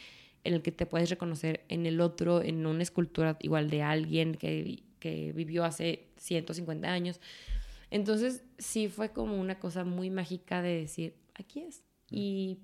en 0.44 0.54
el 0.56 0.62
que 0.62 0.72
te 0.72 0.86
puedes 0.88 1.10
reconocer 1.10 1.66
en 1.70 1.86
el 1.86 2.02
otro, 2.02 2.42
en 2.42 2.66
una 2.66 2.82
escultura 2.82 3.38
igual 3.42 3.70
de 3.70 3.84
alguien 3.84 4.34
que, 4.36 4.82
que 5.00 5.34
vivió 5.34 5.66
hace 5.66 6.08
150 6.18 6.88
años. 6.92 7.20
Entonces 7.92 8.44
sí 8.58 8.88
fue 8.88 9.12
como 9.12 9.40
una 9.40 9.60
cosa 9.60 9.84
muy 9.84 10.10
mágica 10.10 10.62
de 10.62 10.82
decir, 10.82 11.16
aquí 11.36 11.62
es. 11.62 11.84
Y 12.12 12.60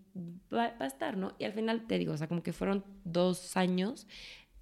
va, 0.53 0.69
va 0.79 0.85
a 0.85 0.87
estar, 0.87 1.17
¿no? 1.17 1.33
Y 1.39 1.43
al 1.45 1.53
final 1.53 1.85
te 1.87 1.97
digo, 1.99 2.13
o 2.13 2.17
sea, 2.17 2.27
como 2.27 2.41
que 2.43 2.53
fueron 2.53 2.83
dos 3.03 3.55
años. 3.57 4.07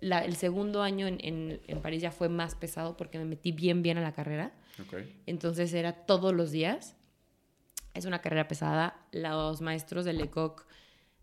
La- 0.02 0.26
el 0.26 0.35
segundo 0.35 0.81
año 0.81 1.07
en, 1.07 1.18
en- 1.23 1.61
en 1.68 1.81
París 1.81 2.02
ya 2.02 2.11
fue 2.11 2.27
más 2.30 2.56
pesado 2.56 2.98
porque 2.98 3.18
me 3.18 3.26
metí 3.26 3.52
bien, 3.53 3.81
bien 3.81 3.98
a 3.98 4.02
la 4.02 4.11
carrera. 4.14 4.53
Ok. 4.81 4.95
Entonces 5.26 5.73
era 5.73 5.94
todos 6.06 6.34
los 6.34 6.52
días. 6.52 6.95
Es 7.94 8.06
una 8.06 8.19
carrera 8.22 8.48
pesada. 8.48 9.06
Los 9.11 9.61
maestros 9.61 10.03
de 10.03 10.14
Lecoq 10.14 10.65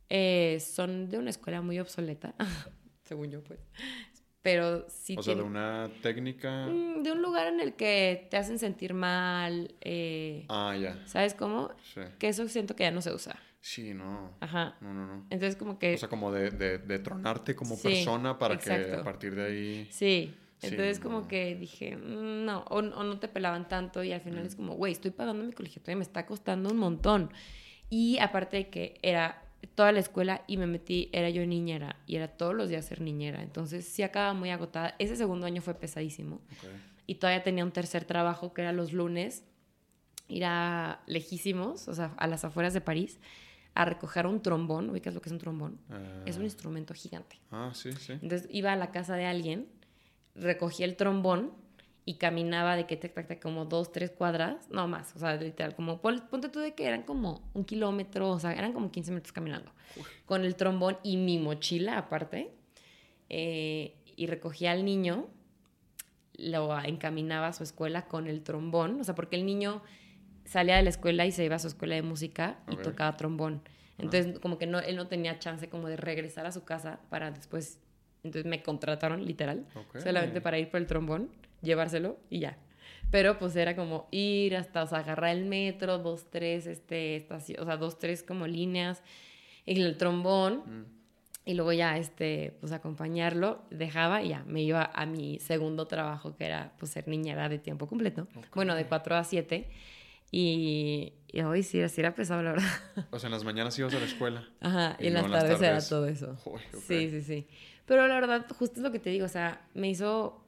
eh, 0.08 0.58
son 0.60 1.10
de 1.10 1.18
una 1.18 1.30
escuela 1.30 1.60
muy 1.62 1.78
obsoleta, 1.80 2.34
según 3.04 3.30
yo, 3.30 3.42
pues. 3.44 3.60
Pero 4.42 4.86
sí 4.88 5.16
O 5.18 5.22
sea, 5.22 5.34
de 5.34 5.42
una 5.42 5.90
técnica. 6.02 6.66
Mm, 6.66 7.02
de 7.02 7.12
un 7.12 7.20
lugar 7.20 7.46
en 7.48 7.60
el 7.60 7.74
que 7.74 8.26
te 8.30 8.36
hacen 8.38 8.58
sentir 8.58 8.94
mal. 8.94 9.74
eh, 9.82 10.46
Ah, 10.48 10.74
ya. 10.80 11.06
¿Sabes 11.06 11.34
cómo? 11.34 11.70
Sí. 11.94 12.00
Que 12.18 12.28
eso 12.28 12.48
siento 12.48 12.74
que 12.74 12.84
ya 12.84 12.90
no 12.90 13.02
se 13.02 13.12
usa. 13.12 13.36
Sí, 13.60 13.92
no. 13.92 14.32
Ajá. 14.40 14.76
No, 14.80 14.94
no, 14.94 15.06
no. 15.06 15.26
Entonces 15.28 15.56
como 15.56 15.78
que... 15.78 15.94
O 15.94 15.98
sea, 15.98 16.08
como 16.08 16.32
de, 16.32 16.50
de, 16.50 16.78
de 16.78 16.98
tronarte 17.00 17.54
como 17.54 17.76
Sí, 17.76 17.82
persona 17.88 18.38
para 18.38 18.56
que 18.58 18.72
a 18.94 19.04
partir 19.04 19.34
de 19.34 19.44
ahí. 19.44 19.88
Sí. 19.90 20.34
Sí, 20.56 20.66
Entonces 20.68 20.98
no. 20.98 21.04
como 21.04 21.28
que 21.28 21.54
dije, 21.56 21.96
mm, 21.96 22.44
no, 22.46 22.60
o, 22.68 22.78
o 22.78 22.82
no 22.82 23.18
te 23.18 23.28
pelaban 23.28 23.66
tanto 23.68 24.02
y 24.04 24.12
al 24.12 24.20
final 24.22 24.44
Mm. 24.44 24.46
es 24.46 24.56
como, 24.56 24.74
güey, 24.74 24.92
estoy 24.92 25.10
pagando 25.10 25.42
mi 25.44 25.52
colegiaturía 25.52 25.92
y 25.94 25.96
me 25.96 26.02
está 26.02 26.24
costando 26.26 26.70
un 26.70 26.76
montón. 26.78 27.30
Y 27.90 28.18
aparte 28.18 28.56
de 28.58 28.68
que 28.70 28.98
era 29.02 29.42
toda 29.74 29.92
la 29.92 30.00
escuela 30.00 30.42
y 30.46 30.56
me 30.56 30.66
metí, 30.66 31.08
era 31.12 31.30
yo 31.30 31.44
niñera 31.46 31.96
y 32.06 32.16
era 32.16 32.28
todos 32.28 32.54
los 32.54 32.68
días 32.68 32.84
ser 32.84 33.00
niñera. 33.00 33.42
Entonces 33.42 33.84
sí 33.86 34.02
acababa 34.02 34.34
muy 34.34 34.50
agotada. 34.50 34.94
Ese 34.98 35.16
segundo 35.16 35.46
año 35.46 35.62
fue 35.62 35.74
pesadísimo. 35.74 36.40
Y 37.06 37.16
todavía 37.16 37.42
tenía 37.42 37.64
un 37.64 37.72
tercer 37.72 38.04
trabajo 38.04 38.52
que 38.54 38.62
era 38.62 38.72
los 38.72 38.92
lunes, 38.92 39.44
ir 40.28 40.44
a 40.44 41.00
lejísimos, 41.06 41.88
o 41.88 41.94
sea, 41.94 42.14
a 42.16 42.26
las 42.26 42.44
afueras 42.44 42.72
de 42.72 42.80
París, 42.80 43.18
a 43.74 43.84
recoger 43.84 44.26
un 44.26 44.40
trombón. 44.42 44.90
¿Ubicas 44.90 45.14
lo 45.14 45.20
que 45.20 45.28
es 45.28 45.32
un 45.32 45.38
trombón? 45.38 45.78
Ah, 45.90 46.22
Es 46.26 46.36
un 46.36 46.44
instrumento 46.44 46.94
gigante. 46.94 47.38
Ah, 47.50 47.70
sí, 47.74 47.92
sí. 47.92 48.12
Entonces 48.14 48.46
iba 48.50 48.72
a 48.72 48.76
la 48.76 48.90
casa 48.92 49.16
de 49.16 49.26
alguien, 49.26 49.66
recogía 50.34 50.86
el 50.86 50.96
trombón 50.96 51.52
y 52.04 52.14
caminaba 52.14 52.76
de 52.76 52.86
que 52.86 52.96
tac, 52.96 53.12
tac, 53.14 53.26
tac, 53.28 53.40
como 53.42 53.64
dos, 53.66 53.92
tres 53.92 54.10
cuadras, 54.10 54.68
no 54.70 54.88
más, 54.88 55.14
o 55.14 55.18
sea, 55.18 55.36
literal, 55.36 55.74
como 55.74 56.00
pon- 56.00 56.22
ponte 56.30 56.48
tú 56.48 56.58
de 56.58 56.74
que 56.74 56.86
eran 56.86 57.02
como 57.02 57.48
un 57.54 57.64
kilómetro, 57.64 58.30
o 58.30 58.38
sea, 58.40 58.52
eran 58.52 58.72
como 58.72 58.90
15 58.90 59.10
minutos 59.10 59.32
caminando, 59.32 59.70
con 60.26 60.44
el 60.44 60.56
trombón 60.56 60.96
y 61.02 61.16
mi 61.16 61.38
mochila 61.38 61.98
aparte, 61.98 62.50
eh, 63.28 63.94
y 64.16 64.26
recogía 64.26 64.72
al 64.72 64.84
niño, 64.84 65.28
lo 66.36 66.78
encaminaba 66.80 67.48
a 67.48 67.52
su 67.52 67.62
escuela 67.62 68.06
con 68.06 68.26
el 68.26 68.42
trombón, 68.42 69.00
o 69.00 69.04
sea, 69.04 69.14
porque 69.14 69.36
el 69.36 69.44
niño 69.46 69.82
salía 70.44 70.76
de 70.76 70.82
la 70.82 70.90
escuela 70.90 71.26
y 71.26 71.32
se 71.32 71.44
iba 71.44 71.56
a 71.56 71.58
su 71.58 71.68
escuela 71.68 71.94
de 71.94 72.02
música 72.02 72.58
y 72.70 72.76
tocaba 72.82 73.16
trombón. 73.16 73.62
Entonces, 73.98 74.38
como 74.40 74.56
que 74.56 74.66
no, 74.66 74.78
él 74.78 74.96
no 74.96 75.06
tenía 75.08 75.38
chance 75.38 75.68
como 75.68 75.86
de 75.88 75.96
regresar 75.98 76.46
a 76.46 76.52
su 76.52 76.64
casa 76.64 77.00
para 77.10 77.30
después, 77.30 77.78
entonces 78.24 78.48
me 78.50 78.62
contrataron 78.62 79.24
literal, 79.26 79.66
Ok. 79.74 79.98
solamente 80.00 80.40
para 80.40 80.58
ir 80.58 80.70
por 80.70 80.80
el 80.80 80.86
trombón, 80.86 81.30
llevárselo 81.62 82.18
y 82.30 82.40
ya. 82.40 82.58
Pero 83.10 83.38
pues 83.38 83.56
era 83.56 83.74
como 83.74 84.06
ir 84.12 84.56
hasta, 84.56 84.82
o 84.84 84.86
sea, 84.86 84.98
agarrar 84.98 85.36
el 85.36 85.44
metro, 85.44 85.98
dos, 85.98 86.30
tres, 86.30 86.66
este, 86.66 87.16
estación, 87.16 87.60
o 87.60 87.64
sea, 87.66 87.76
dos, 87.76 87.98
tres 87.98 88.22
como 88.22 88.46
líneas, 88.46 89.02
y 89.66 89.80
el 89.82 89.96
trombón, 89.96 90.58
Mm. 90.64 90.84
y 91.46 91.54
luego 91.54 91.72
ya, 91.72 91.98
este, 91.98 92.56
pues 92.60 92.70
acompañarlo, 92.72 93.62
dejaba 93.70 94.22
y 94.22 94.28
ya, 94.28 94.44
me 94.46 94.62
iba 94.62 94.90
a 94.94 95.06
mi 95.06 95.38
segundo 95.40 95.86
trabajo, 95.88 96.36
que 96.36 96.44
era, 96.44 96.72
pues, 96.78 96.92
ser 96.92 97.08
niñera 97.08 97.48
de 97.48 97.58
tiempo 97.58 97.88
completo. 97.88 98.28
Bueno, 98.54 98.76
de 98.76 98.86
4 98.86 99.16
a 99.16 99.24
7. 99.24 99.66
Y, 100.32 101.12
y 101.32 101.40
hoy 101.40 101.62
sí, 101.64 101.80
así 101.82 102.00
era 102.00 102.14
pesado, 102.14 102.42
la 102.42 102.52
verdad. 102.52 102.68
O 103.10 103.18
sea, 103.18 103.26
en 103.28 103.32
las 103.32 103.42
mañanas 103.44 103.76
ibas 103.78 103.92
a 103.94 103.98
la 103.98 104.04
escuela. 104.04 104.48
Ajá, 104.60 104.96
y, 105.00 105.04
Y 105.04 105.06
en 105.08 105.14
las 105.14 105.22
luego 105.24 105.26
en 105.26 105.32
las 105.32 105.42
tardes 105.42 105.60
era 105.60 105.70
tardes. 105.72 105.88
todo 105.88 106.06
eso. 106.06 106.36
Sí, 106.86 107.10
sí, 107.10 107.22
sí. 107.22 107.46
Pero 107.86 108.06
la 108.06 108.14
verdad, 108.14 108.46
justo 108.56 108.76
es 108.76 108.82
lo 108.84 108.92
que 108.92 109.00
te 109.00 109.10
digo, 109.10 109.24
o 109.24 109.28
sea, 109.28 109.66
me 109.74 109.88
hizo 109.88 110.44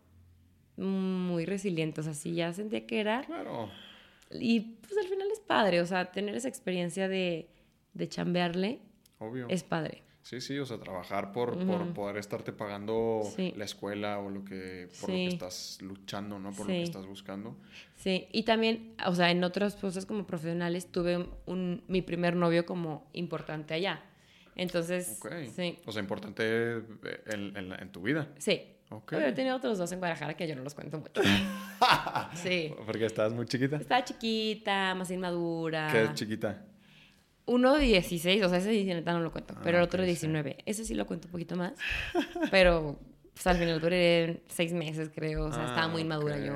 muy 0.76 1.44
resiliente, 1.44 2.00
o 2.00 2.04
sea, 2.04 2.14
sí, 2.14 2.34
ya 2.34 2.52
sentía 2.52 2.86
que 2.86 3.00
era. 3.00 3.22
Claro. 3.22 3.68
Y 4.30 4.60
pues 4.60 4.96
al 4.98 5.06
final 5.08 5.28
es 5.30 5.40
padre, 5.40 5.80
o 5.80 5.86
sea, 5.86 6.10
tener 6.10 6.34
esa 6.34 6.48
experiencia 6.48 7.08
de, 7.08 7.48
de 7.94 8.08
chambearle 8.08 8.80
Obvio. 9.18 9.46
es 9.50 9.62
padre. 9.62 10.02
Sí, 10.22 10.40
sí, 10.40 10.56
o 10.58 10.64
sea, 10.64 10.78
trabajar 10.78 11.32
por, 11.32 11.58
por 11.66 11.92
poder 11.94 12.16
estarte 12.16 12.52
pagando 12.52 13.22
Sí. 13.34 13.52
la 13.56 13.64
escuela 13.64 14.20
o 14.20 14.30
lo 14.30 14.44
que, 14.44 14.88
por 15.00 15.10
lo 15.10 15.16
que 15.16 15.26
estás 15.26 15.78
luchando, 15.82 16.38
¿no? 16.38 16.50
Por 16.52 16.60
lo 16.66 16.72
que 16.72 16.82
estás 16.84 17.06
buscando. 17.06 17.56
Sí, 17.96 18.28
y 18.30 18.44
también, 18.44 18.94
o 19.04 19.14
sea, 19.16 19.32
en 19.32 19.42
otras 19.42 19.74
cosas 19.74 20.06
como 20.06 20.24
profesionales 20.24 20.86
tuve 20.92 21.16
un, 21.18 21.28
un- 21.46 21.82
mi 21.88 22.02
primer 22.02 22.36
novio 22.36 22.64
como 22.64 23.10
importante 23.14 23.74
allá. 23.74 24.00
Entonces, 24.54 25.18
sí, 25.56 25.78
O 25.86 25.92
sea, 25.92 26.00
importante 26.00 26.74
en, 27.26 27.56
en 27.56 27.72
en 27.72 27.88
tu 27.92 28.00
vida. 28.02 28.28
sí. 28.38 28.62
Pero 29.06 29.26
he 29.26 29.32
tenido 29.32 29.56
otros 29.56 29.78
dos 29.78 29.90
en 29.92 29.98
Guadalajara 29.98 30.34
que 30.34 30.46
yo 30.46 30.54
no 30.56 30.62
los 30.62 30.74
cuento 30.74 30.98
mucho. 30.98 31.22
sí. 32.34 32.72
Porque 32.86 33.06
estabas 33.06 33.32
muy 33.32 33.46
chiquita. 33.46 33.76
Estaba 33.76 34.04
chiquita, 34.04 34.94
más 34.94 35.10
inmadura. 35.10 35.88
¿Qué 35.90 36.04
es 36.04 36.14
chiquita? 36.14 36.64
Uno 37.46 37.74
de 37.74 37.84
16, 37.86 38.44
o 38.44 38.48
sea, 38.48 38.58
ese 38.58 38.68
de 38.68 38.74
19 38.74 39.12
no 39.12 39.20
lo 39.20 39.32
cuento, 39.32 39.54
Ah, 39.56 39.60
pero 39.64 39.78
el 39.78 39.84
ok, 39.84 39.88
otro 39.88 40.02
de 40.02 40.08
sí. 40.14 40.26
19. 40.26 40.58
Ese 40.64 40.84
sí 40.84 40.94
lo 40.94 41.06
cuento 41.06 41.26
un 41.28 41.32
poquito 41.32 41.56
más. 41.56 41.72
pero 42.50 42.98
pues, 43.34 43.46
al 43.46 43.56
final 43.56 43.80
duré 43.80 44.42
seis 44.48 44.72
meses, 44.72 45.10
creo. 45.14 45.46
O 45.46 45.52
sea, 45.52 45.64
estaba 45.64 45.84
Ah, 45.84 45.88
muy 45.88 46.02
inmadura 46.02 46.38
yo. 46.38 46.54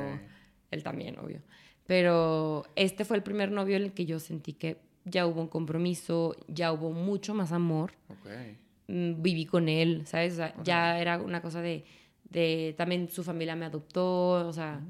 Él 0.71 0.83
también, 0.83 1.19
obvio. 1.19 1.41
Pero 1.87 2.65
este 2.77 3.05
fue 3.05 3.17
el 3.17 3.23
primer 3.23 3.51
novio 3.51 3.77
en 3.77 3.83
el 3.85 3.93
que 3.93 4.07
yo 4.07 4.19
sentí 4.19 4.53
que 4.53 4.79
ya 5.05 5.27
hubo 5.27 5.41
un 5.41 5.49
compromiso, 5.49 6.37
ya 6.49 6.73
hubo 6.73 6.93
mucho 6.93 7.33
más 7.35 7.53
amor. 7.53 7.93
Ok. 8.09 8.29
Mm, 8.89 9.23
Viví 9.23 9.47
con 9.47 9.69
él, 9.69 10.03
¿sabes? 10.07 10.35
O 10.35 10.37
sea, 10.37 10.55
ya 10.63 11.01
era 11.01 11.19
una 11.21 11.43
cosa 11.43 11.61
de, 11.61 11.85
de... 12.37 12.75
También 12.77 13.09
su 13.11 13.25
familia 13.25 13.57
me 13.57 13.65
adoptó, 13.67 14.47
o 14.49 14.53
sea... 14.53 14.81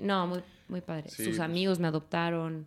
No, 0.00 0.26
muy, 0.26 0.40
muy 0.68 0.80
padre. 0.82 1.04
Mm. 1.06 1.10
Sí, 1.10 1.16
Sus 1.24 1.26
pues, 1.36 1.40
amigos 1.40 1.78
me 1.78 1.86
adoptaron. 1.88 2.66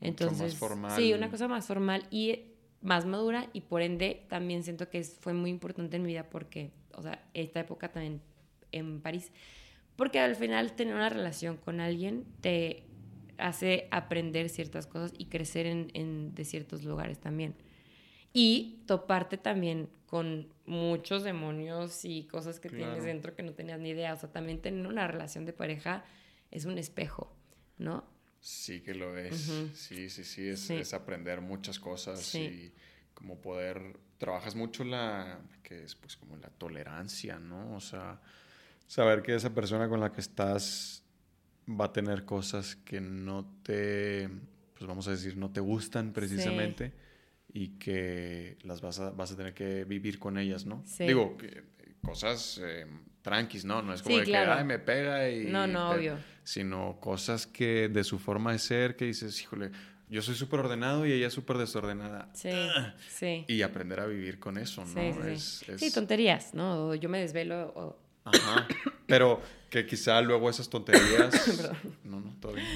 Entonces, 0.00 0.54
formal. 0.56 0.92
sí, 0.92 1.12
una 1.14 1.30
cosa 1.30 1.48
más 1.48 1.66
formal 1.66 2.04
y 2.10 2.40
más 2.82 3.06
madura 3.06 3.48
y 3.54 3.62
por 3.62 3.80
ende 3.82 4.24
también 4.28 4.62
siento 4.62 4.88
que 4.90 5.02
fue 5.02 5.32
muy 5.32 5.50
importante 5.50 5.96
en 5.96 6.02
mi 6.02 6.08
vida 6.08 6.28
porque, 6.28 6.70
o 6.94 7.02
sea, 7.02 7.24
esta 7.34 7.60
época 7.60 7.90
también 7.90 8.20
en 8.72 9.00
París, 9.00 9.32
porque 9.96 10.20
al 10.20 10.36
final 10.36 10.72
tener 10.76 10.94
una 10.94 11.08
relación 11.08 11.56
con 11.56 11.80
alguien 11.80 12.24
te 12.42 12.84
hace 13.38 13.88
aprender 13.90 14.48
ciertas 14.50 14.86
cosas 14.86 15.12
y 15.16 15.26
crecer 15.26 15.66
en, 15.66 15.90
en- 15.94 16.34
de 16.34 16.44
ciertos 16.44 16.84
lugares 16.84 17.18
también. 17.18 17.54
Y 18.34 18.80
toparte 18.86 19.38
también 19.38 19.88
con 20.06 20.48
muchos 20.66 21.24
demonios 21.24 22.04
y 22.04 22.24
cosas 22.28 22.60
que 22.60 22.68
tienes 22.68 23.04
dentro 23.04 23.34
que 23.34 23.42
no 23.42 23.52
tenías 23.52 23.80
ni 23.80 23.90
idea. 23.90 24.14
O 24.14 24.16
sea, 24.16 24.30
también 24.30 24.60
tener 24.62 24.86
una 24.86 25.06
relación 25.08 25.44
de 25.44 25.52
pareja 25.52 26.04
es 26.50 26.64
un 26.64 26.78
espejo, 26.78 27.34
¿no? 27.78 28.04
Sí 28.40 28.80
que 28.82 28.94
lo 28.94 29.18
es. 29.18 29.36
Sí, 29.74 30.08
sí, 30.08 30.22
sí 30.22 30.48
es, 30.48 30.60
Sí. 30.60 30.74
es 30.74 30.94
aprender 30.94 31.40
muchas 31.40 31.78
cosas 31.80 32.20
Sí. 32.20 32.40
y 32.40 32.72
como 33.14 33.40
poder... 33.40 33.98
Trabajas 34.18 34.54
mucho 34.54 34.82
la... 34.84 35.40
que 35.62 35.84
es 35.84 35.94
pues 35.94 36.16
como 36.16 36.36
la 36.36 36.48
tolerancia, 36.48 37.38
¿no? 37.38 37.74
O 37.74 37.80
sea, 37.80 38.18
saber 38.86 39.22
que 39.22 39.34
esa 39.34 39.52
persona 39.52 39.88
con 39.90 40.00
la 40.00 40.10
que 40.12 40.22
estás 40.22 41.02
va 41.68 41.86
a 41.86 41.92
tener 41.92 42.24
cosas 42.24 42.76
que 42.76 43.00
no 43.00 43.44
te... 43.62 44.30
pues 44.74 44.86
vamos 44.86 45.06
a 45.08 45.10
decir, 45.10 45.36
no 45.36 45.50
te 45.50 45.60
gustan 45.60 46.12
precisamente 46.14 46.92
y 47.58 47.68
que 47.78 48.58
las 48.64 48.82
vas 48.82 48.98
a, 49.00 49.10
vas 49.12 49.32
a 49.32 49.36
tener 49.36 49.54
que 49.54 49.84
vivir 49.84 50.18
con 50.18 50.36
ellas, 50.36 50.66
¿no? 50.66 50.82
Sí. 50.84 51.04
Digo, 51.06 51.38
que, 51.38 51.62
cosas 52.02 52.60
eh, 52.62 52.84
tranquis, 53.22 53.64
¿no? 53.64 53.80
No 53.80 53.94
es 53.94 54.02
como 54.02 54.14
Sí, 54.16 54.20
de 54.20 54.26
claro. 54.26 54.52
que, 54.52 54.58
ay, 54.58 54.64
me 54.64 54.78
pega 54.78 55.30
y... 55.30 55.46
No, 55.46 55.66
no, 55.66 55.90
te- 55.92 55.96
obvio. 55.98 56.18
sino 56.44 56.98
cosas 57.00 57.46
que 57.46 57.88
de 57.88 58.04
su 58.04 58.18
forma 58.18 58.52
de 58.52 58.58
ser, 58.58 58.94
que 58.94 59.06
dices, 59.06 59.40
híjole, 59.40 59.70
yo 60.10 60.20
soy 60.20 60.34
súper 60.34 60.60
ordenado 60.60 61.06
y 61.06 61.12
ella 61.12 61.28
es 61.28 61.32
súper 61.32 61.56
desordenada. 61.56 62.28
Sí, 62.34 62.50
sí. 63.08 63.46
Y 63.48 63.62
aprender 63.62 64.00
a 64.00 64.06
vivir 64.06 64.38
con 64.38 64.58
eso, 64.58 64.84
¿no? 64.84 64.92
Sí. 64.92 65.18
Es- 65.32 65.66
es- 65.66 65.80
Sí, 65.80 65.90
tonterías, 65.92 66.52
¿no? 66.52 66.88
O 66.88 66.94
yo 66.94 67.08
me 67.08 67.20
desvelo 67.20 67.72
o... 67.74 67.98
Ajá. 68.26 68.68
Pero 69.06 69.40
que 69.70 69.86
quizá 69.86 70.20
luego 70.20 70.50
esas 70.50 70.68
tonterías... 70.68 71.32
No, 72.04 72.20
no, 72.20 72.36
todo 72.38 72.52
bien. 72.52 72.66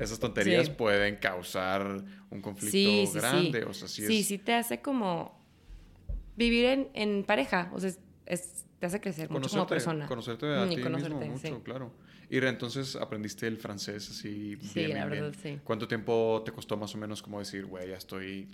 Esas 0.00 0.18
tonterías 0.18 0.66
Sí. 0.66 0.72
pueden 0.76 1.16
causar 1.16 2.02
un 2.30 2.40
conflicto 2.42 2.70
Sí, 2.72 3.06
sí, 3.06 3.18
grande. 3.18 3.60
sí. 3.62 3.66
O 3.68 3.74
sea, 3.74 3.88
sí, 3.88 4.06
sí, 4.06 4.20
es 4.20 4.26
sí 4.26 4.38
te 4.38 4.54
hace 4.54 4.80
como 4.80 5.38
vivir 6.36 6.66
en, 6.66 6.88
en 6.94 7.24
pareja. 7.24 7.70
O 7.72 7.80
sea, 7.80 7.90
es, 7.90 7.98
es- 8.26 8.64
te 8.78 8.86
hace 8.86 9.00
crecer 9.00 9.30
mucho 9.30 9.48
como 9.48 9.66
conocerte, 9.66 9.74
persona. 9.74 10.06
conocerte 10.06 10.46
a 10.54 10.68
ti 10.68 10.80
conocerte, 10.82 11.14
mismo 11.14 11.32
mucho, 11.32 11.62
claro. 11.62 11.92
Y 12.28 12.38
entonces 12.38 12.94
aprendiste 12.96 13.46
el 13.46 13.56
francés 13.56 14.10
así 14.10 14.56
Sí, 14.60 14.80
bien, 14.80 14.88
la 14.90 15.06
bien, 15.06 15.10
verdad, 15.10 15.30
bien. 15.42 15.56
sí. 15.58 15.60
¿Cuánto 15.64 15.88
tiempo 15.88 16.42
te 16.44 16.52
costó 16.52 16.76
más 16.76 16.94
o 16.94 16.98
menos 16.98 17.22
como 17.22 17.38
decir, 17.38 17.64
güey, 17.66 17.88
ya 17.88 17.96
estoy... 17.96 18.50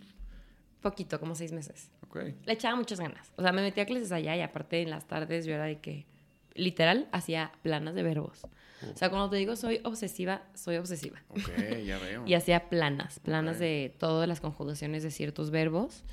Poquito, 0.81 1.19
como 1.19 1.35
seis 1.35 1.53
meses. 1.53 1.91
Ok. 2.07 2.17
Le 2.45 2.53
echaba 2.53 2.77
muchas 2.77 3.01
ganas. 3.01 3.33
O 3.37 3.43
sea, 3.43 3.51
me 3.53 3.63
metía 3.63 3.83
a 3.85 3.87
clases 3.87 4.13
allá 4.13 4.37
y 4.37 4.41
aparte 4.43 4.83
en 4.83 4.91
las 4.91 5.07
tardes 5.09 5.45
yo 5.47 5.55
era 5.55 5.65
de 5.65 5.81
que, 5.81 6.07
literal, 6.55 7.09
hacía 7.13 7.53
planas 7.63 7.95
de 7.95 8.03
verbos. 8.03 8.43
O 8.93 8.97
sea, 8.97 9.11
cuando 9.11 9.31
te 9.31 9.37
digo 9.37 9.55
soy 9.57 9.81
obsesiva, 9.85 10.43
soy 10.55 10.77
obsesiva. 10.77 11.23
Ok, 11.29 11.41
ya 11.87 11.99
veo. 12.03 12.25
Y 12.27 12.35
hacía 12.35 12.69
planas, 12.69 13.19
planas 13.21 13.57
Ok. 13.57 13.61
de 13.63 13.95
todas 13.99 14.29
las 14.29 14.41
conjugaciones 14.41 15.03
de 15.03 15.11
ciertos 15.11 15.51
verbos. 15.51 16.05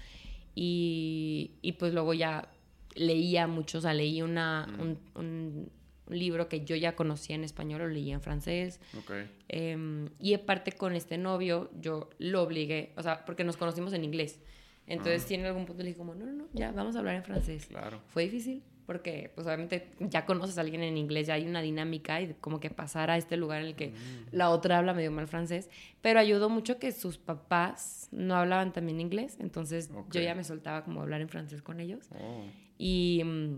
Y, 0.55 1.51
y 1.61 1.73
pues 1.73 1.93
luego 1.93 2.13
ya 2.13 2.49
leía 2.95 3.47
mucho, 3.47 3.77
o 3.77 3.81
sea, 3.81 3.93
leí 3.93 4.21
una, 4.21 4.67
Mm. 4.67 4.81
un, 4.81 4.99
un- 5.15 5.71
libro 6.09 6.49
que 6.49 6.65
yo 6.65 6.75
ya 6.75 6.95
conocía 6.95 7.35
en 7.35 7.43
español, 7.43 7.81
lo 7.81 7.87
leía 7.87 8.15
en 8.15 8.21
francés. 8.21 8.79
Ok. 8.97 9.11
Em, 9.47 10.09
y 10.19 10.33
aparte 10.33 10.71
con 10.71 10.95
este 10.95 11.19
novio, 11.19 11.69
yo 11.79 12.09
lo 12.17 12.41
obligué, 12.41 12.93
o 12.97 13.03
sea, 13.03 13.23
porque 13.25 13.43
nos 13.43 13.57
conocimos 13.57 13.93
en 13.93 14.03
inglés. 14.03 14.39
Entonces, 14.87 15.21
Ah. 15.23 15.27
sí, 15.27 15.35
en 15.35 15.45
algún 15.45 15.67
punto 15.67 15.83
le 15.83 15.89
dije 15.89 15.99
como, 15.99 16.15
no, 16.15 16.25
no, 16.25 16.31
no, 16.31 16.47
ya, 16.51 16.71
vamos 16.71 16.95
a 16.95 16.99
hablar 16.99 17.13
en 17.13 17.23
francés. 17.23 17.67
Claro. 17.67 18.01
Fue 18.07 18.23
difícil 18.23 18.63
porque, 18.89 19.31
pues 19.35 19.45
obviamente, 19.45 19.91
ya 19.99 20.25
conoces 20.25 20.57
a 20.57 20.61
alguien 20.61 20.81
en 20.81 20.97
inglés, 20.97 21.27
ya 21.27 21.35
hay 21.35 21.45
una 21.45 21.61
dinámica 21.61 22.19
y 22.23 22.33
como 22.41 22.59
que 22.59 22.71
pasar 22.71 23.11
a 23.11 23.17
este 23.17 23.37
lugar 23.37 23.61
en 23.61 23.67
el 23.67 23.75
que 23.75 23.89
Mm. 23.89 23.93
la 24.31 24.49
otra 24.49 24.79
habla 24.79 24.95
medio 24.95 25.11
mal 25.11 25.27
francés, 25.27 25.69
pero 26.01 26.19
ayudó 26.19 26.49
mucho 26.49 26.79
que 26.79 26.91
sus 26.91 27.19
papás 27.19 28.07
no 28.11 28.33
hablaban 28.35 28.73
también 28.73 28.99
inglés, 28.99 29.37
entonces 29.39 29.91
Ok. 29.93 30.11
yo 30.11 30.21
ya 30.21 30.33
me 30.33 30.43
soltaba 30.43 30.83
como 30.83 31.03
hablar 31.03 31.21
en 31.21 31.29
francés 31.29 31.61
con 31.61 31.79
ellos. 31.79 32.07
Oh, 32.19 32.45
Y, 32.79 33.21
mm, 33.23 33.57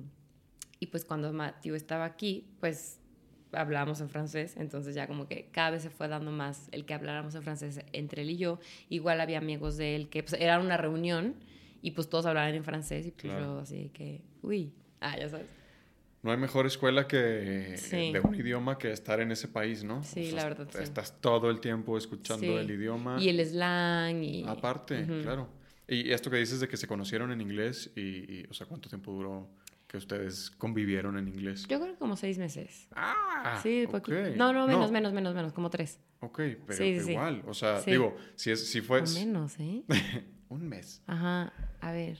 y 0.81 0.87
pues 0.87 1.05
cuando 1.05 1.31
Matthew 1.31 1.75
estaba 1.75 2.03
aquí, 2.03 2.49
pues 2.59 2.99
hablábamos 3.53 4.01
en 4.01 4.09
francés, 4.09 4.57
entonces 4.57 4.95
ya 4.95 5.07
como 5.07 5.29
que 5.29 5.47
cada 5.53 5.71
vez 5.71 5.81
se 5.83 5.89
fue 5.89 6.09
dando 6.09 6.31
más 6.31 6.67
el 6.73 6.83
que 6.83 6.93
habláramos 6.93 7.35
en 7.35 7.43
francés 7.43 7.79
entre 7.93 8.23
él 8.23 8.31
y 8.31 8.37
yo. 8.37 8.59
Igual 8.89 9.21
había 9.21 9.37
amigos 9.37 9.77
de 9.77 9.95
él 9.95 10.09
que 10.09 10.23
pues, 10.23 10.33
era 10.41 10.59
una 10.59 10.75
reunión 10.75 11.35
y 11.81 11.91
pues 11.91 12.09
todos 12.09 12.25
hablaban 12.25 12.53
en 12.53 12.65
francés 12.65 13.07
y 13.07 13.11
pues 13.11 13.23
Claro. 13.23 13.45
yo 13.55 13.59
así 13.59 13.91
que, 13.93 14.25
uy, 14.41 14.73
ah, 15.01 15.17
ya 15.17 15.29
sabes. 15.29 15.47
No 16.23 16.31
hay 16.31 16.37
mejor 16.37 16.67
escuela 16.67 17.07
que 17.07 17.75
Sí. 17.77 18.11
de 18.13 18.19
un 18.19 18.35
idioma 18.35 18.77
que 18.77 18.91
estar 18.91 19.19
en 19.21 19.31
ese 19.31 19.47
país, 19.47 19.83
¿no? 19.83 20.03
Sí, 20.03 20.31
la 20.31 20.43
verdad, 20.43 20.67
sí. 20.71 20.77
Estás 20.83 21.19
todo 21.19 21.49
el 21.49 21.59
tiempo 21.59 21.97
escuchando 21.97 22.45
Sí. 22.45 22.53
el 22.53 22.69
idioma. 22.69 23.19
Y 23.19 23.29
el 23.29 23.43
slang 23.45 24.23
y... 24.23 24.43
Aparte, 24.47 25.03
claro. 25.23 25.49
Y 25.87 26.11
esto 26.11 26.29
que 26.29 26.37
dices 26.37 26.59
de 26.59 26.67
que 26.67 26.77
se 26.77 26.87
conocieron 26.87 27.31
en 27.31 27.41
inglés 27.41 27.91
y, 27.95 28.01
y, 28.01 28.45
o 28.49 28.53
sea, 28.53 28.67
¿cuánto 28.67 28.87
tiempo 28.87 29.11
duró 29.11 29.49
que 29.87 29.97
ustedes 29.97 30.51
convivieron 30.51 31.17
en 31.17 31.27
inglés? 31.27 31.65
Yo 31.67 31.79
creo 31.81 31.93
que 31.93 31.99
como 31.99 32.15
seis 32.15 32.37
meses. 32.37 32.87
Ah, 32.95 33.59
sí, 33.63 33.85
ok. 33.85 33.91
poquito. 33.91 34.35
No, 34.37 34.53
no, 34.53 34.67
menos, 34.67 34.91
menos, 34.91 35.11
menos, 35.13 35.33
menos, 35.35 35.51
como 35.53 35.69
tres. 35.71 35.99
Ok, 36.19 36.39
pero 36.67 36.85
igual, 36.85 37.41
o 37.47 37.53
sea, 37.55 37.81
digo, 37.81 38.15
si, 38.35 38.51
es, 38.51 38.69
si 38.69 38.79
fue 38.81 39.01
O 39.01 39.07
menos, 39.07 39.59
¿eh? 39.59 39.83
un 40.49 40.69
mes. 40.69 41.01
Ajá, 41.07 41.51
a 41.81 41.91
ver. 41.91 42.17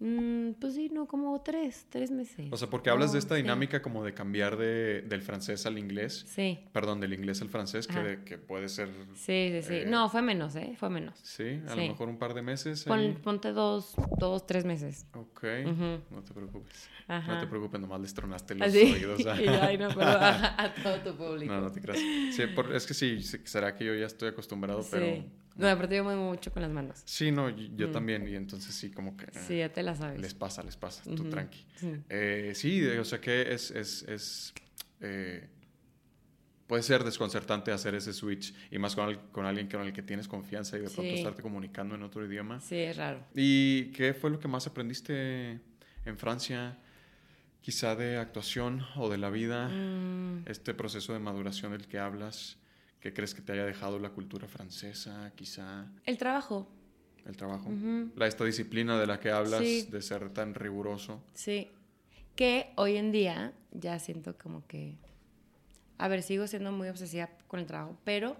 Mm, 0.00 0.52
pues 0.60 0.74
sí, 0.74 0.90
no, 0.92 1.06
como 1.08 1.40
tres, 1.42 1.86
tres 1.90 2.12
meses. 2.12 2.46
O 2.52 2.56
sea, 2.56 2.70
porque 2.70 2.88
hablas 2.88 3.12
de 3.12 3.18
esta 3.18 3.34
sí. 3.34 3.42
dinámica 3.42 3.82
como 3.82 4.04
de 4.04 4.14
cambiar 4.14 4.56
de, 4.56 5.02
del 5.02 5.22
francés 5.22 5.66
al 5.66 5.76
inglés, 5.76 6.24
Sí, 6.28 6.60
perdón, 6.72 7.00
del 7.00 7.14
inglés 7.14 7.42
al 7.42 7.48
francés, 7.48 7.88
que, 7.88 7.98
de- 7.98 8.22
que 8.24 8.38
puede 8.38 8.68
ser, 8.68 8.88
sí, 9.14 9.50
sí, 9.50 9.62
sí. 9.62 9.74
Eh, 9.74 9.84
no, 9.88 10.08
fue 10.08 10.22
menos, 10.22 10.54
¿eh? 10.54 10.76
Fue 10.78 10.88
menos. 10.88 11.18
sí, 11.24 11.60
a 11.66 11.74
Sí. 11.74 11.80
lo 11.80 11.88
mejor 11.88 12.08
un 12.08 12.16
par 12.18 12.34
de 12.34 12.42
meses. 12.42 12.84
Pon- 12.84 13.18
ponte 13.24 13.50
dos, 13.52 13.94
dos, 14.18 14.46
tres 14.46 14.64
meses. 14.64 15.04
Ok, 15.14 15.42
no 16.12 16.22
te 16.22 16.32
preocupes. 16.32 16.88
Ajá. 17.08 17.34
No 17.34 17.40
te 17.40 17.46
preocupes, 17.48 17.80
nomás 17.80 18.00
les 18.00 18.14
tronaste 18.14 18.54
los 18.54 18.68
Así. 18.68 18.78
oídos. 18.92 19.26
a- 19.26 19.32
ay, 19.66 19.78
no, 19.78 19.88
pero 19.96 20.10
a, 20.10 20.62
a 20.62 20.74
todo 20.74 20.98
tu 21.00 21.16
público. 21.16 21.52
No, 21.52 21.60
no 21.60 21.72
te 21.72 21.80
creas. 21.80 21.98
Sí, 21.98 22.46
por- 22.54 22.72
es 22.72 22.86
que 22.86 22.94
sí, 22.94 23.20
sí, 23.22 23.38
será 23.44 23.74
que 23.74 23.84
yo 23.84 23.94
ya 23.94 24.06
estoy 24.06 24.28
acostumbrado, 24.28 24.84
pero... 24.90 25.24
No, 25.58 25.68
aparte 25.68 25.96
yo 25.96 26.04
muevo 26.04 26.22
mucho 26.30 26.52
con 26.52 26.62
las 26.62 26.70
manos. 26.70 27.02
Sí, 27.04 27.30
no, 27.32 27.50
yo 27.50 27.88
Mm. 27.88 27.92
también, 27.92 28.28
y 28.28 28.34
entonces 28.36 28.74
sí, 28.74 28.90
como 28.90 29.16
que... 29.16 29.26
Sí, 29.46 29.58
ya 29.58 29.72
te 29.72 29.82
la 29.82 29.94
sabes. 29.94 30.20
Les 30.20 30.32
pasa, 30.34 30.62
les 30.62 30.76
pasa, 30.76 31.02
tú 31.14 31.28
tranqui. 31.28 31.66
Sí. 31.76 31.92
Eh, 32.08 32.52
sí, 32.54 32.86
o 32.86 33.04
sea 33.04 33.20
que 33.20 33.52
es... 33.52 33.70
es, 33.72 34.02
es 34.04 34.54
eh, 35.00 35.48
puede 36.66 36.82
ser 36.82 37.02
desconcertante 37.02 37.72
hacer 37.72 37.94
ese 37.94 38.12
switch, 38.12 38.54
y 38.70 38.78
más 38.78 38.94
con, 38.94 39.08
al- 39.08 39.30
con 39.32 39.46
alguien 39.46 39.68
con 39.68 39.80
el 39.82 39.92
que 39.92 40.02
tienes 40.02 40.28
confianza 40.28 40.76
y 40.76 40.80
de 40.82 40.90
pronto 40.90 41.02
Sí. 41.12 41.18
estarte 41.18 41.40
comunicando 41.42 41.94
en 41.94 42.02
otro 42.02 42.24
idioma. 42.26 42.60
Sí, 42.60 42.76
es 42.76 42.96
raro. 42.96 43.24
¿Y 43.34 43.86
qué 43.92 44.12
fue 44.14 44.30
lo 44.30 44.38
que 44.38 44.48
más 44.48 44.66
aprendiste 44.66 45.60
en 46.04 46.18
Francia? 46.18 46.76
Quizá 47.62 47.96
de 47.96 48.18
actuación 48.18 48.82
o 48.96 49.08
de 49.08 49.16
la 49.18 49.30
vida, 49.30 49.68
Mm, 49.68 50.42
este 50.46 50.74
proceso 50.74 51.12
de 51.14 51.18
maduración 51.20 51.72
del 51.72 51.86
que 51.88 51.98
hablas, 51.98 52.58
¿qué 53.00 53.12
crees 53.12 53.34
que 53.34 53.42
te 53.42 53.52
haya 53.52 53.64
dejado 53.64 53.98
la 53.98 54.10
cultura 54.10 54.48
francesa? 54.48 55.32
Quizá 55.36 55.86
el 56.04 56.18
trabajo. 56.18 56.68
el 57.26 57.36
trabajo. 57.36 57.70
La, 58.16 58.26
esta 58.26 58.44
disciplina 58.44 58.98
de 58.98 59.06
la 59.06 59.20
que 59.20 59.30
hablas, 59.30 59.60
Sí. 59.60 59.86
de 59.90 60.00
ser 60.02 60.30
tan 60.30 60.54
riguroso. 60.54 61.22
Sí. 61.34 61.70
Que 62.36 62.72
hoy 62.76 62.96
en 62.96 63.12
día 63.12 63.52
ya 63.72 63.98
siento 63.98 64.36
como 64.38 64.66
que. 64.66 64.96
A 65.98 66.08
ver, 66.08 66.22
sigo 66.22 66.46
siendo 66.46 66.70
muy 66.72 66.88
obsesiva 66.88 67.28
con 67.48 67.60
el 67.60 67.66
trabajo, 67.66 67.98
pero 68.04 68.36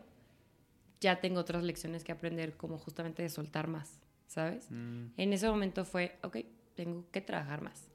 ya 1.00 1.20
tengo 1.20 1.40
otras 1.40 1.62
lecciones 1.64 2.02
que 2.04 2.12
aprender, 2.12 2.56
como 2.56 2.78
justamente 2.78 3.22
de 3.22 3.28
soltar 3.28 3.66
más, 3.68 3.98
¿sabes? 4.26 4.70
Mm, 4.70 5.06
En 5.16 5.32
ese 5.32 5.48
momento 5.48 5.84
fue, 5.84 6.16
ok, 6.22 6.36
tengo 6.74 7.04
que 7.10 7.20
trabajar 7.20 7.60
más. 7.62 7.88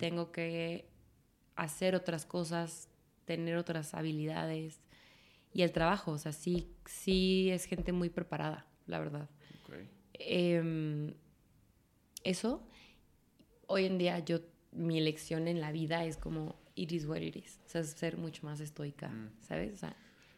tengo 0.00 0.32
que 0.32 0.86
hacer 1.56 1.94
otras 1.94 2.24
cosas, 2.26 2.88
tener 3.26 3.56
otras 3.56 3.92
habilidades. 3.94 4.80
Y 5.52 5.62
el 5.62 5.72
trabajo, 5.72 6.12
o 6.12 6.18
sea, 6.18 6.32
sí, 6.32 6.68
sí 6.86 7.50
es 7.50 7.64
gente 7.66 7.92
muy 7.92 8.08
preparada, 8.10 8.66
la 8.86 8.98
verdad. 8.98 9.28
ok. 9.64 9.74
Em, 10.14 11.12
eso, 12.24 12.62
hoy 13.66 13.84
en 13.86 13.98
día 13.98 14.18
yo, 14.20 14.40
mi 14.72 14.98
elección 14.98 15.48
en 15.48 15.60
la 15.60 15.72
vida 15.72 16.04
es 16.04 16.16
como, 16.16 16.56
it 16.74 16.92
is 16.92 17.04
what 17.06 17.18
it 17.20 17.36
is. 17.36 17.60
O 17.66 17.68
sea, 17.68 17.80
es 17.82 17.90
ser 17.90 18.16
mucho 18.16 18.46
más 18.46 18.60
estoica, 18.60 19.08
Mm. 19.08 19.30
¿sabes? 19.40 19.74
O 19.74 19.76
sea, 19.76 19.96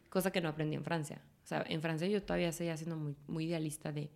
cosa 0.08 0.30
que 0.32 0.40
no 0.40 0.48
aprendí 0.48 0.76
en 0.76 0.84
Francia. 0.84 1.22
O 1.44 1.46
sea, 1.46 1.64
en 1.68 1.80
Francia 1.82 2.08
yo 2.08 2.22
todavía 2.22 2.50
seguía 2.52 2.76
siendo 2.76 2.96
muy, 2.96 3.14
muy 3.28 3.44
idealista 3.46 3.92
de, 3.92 4.10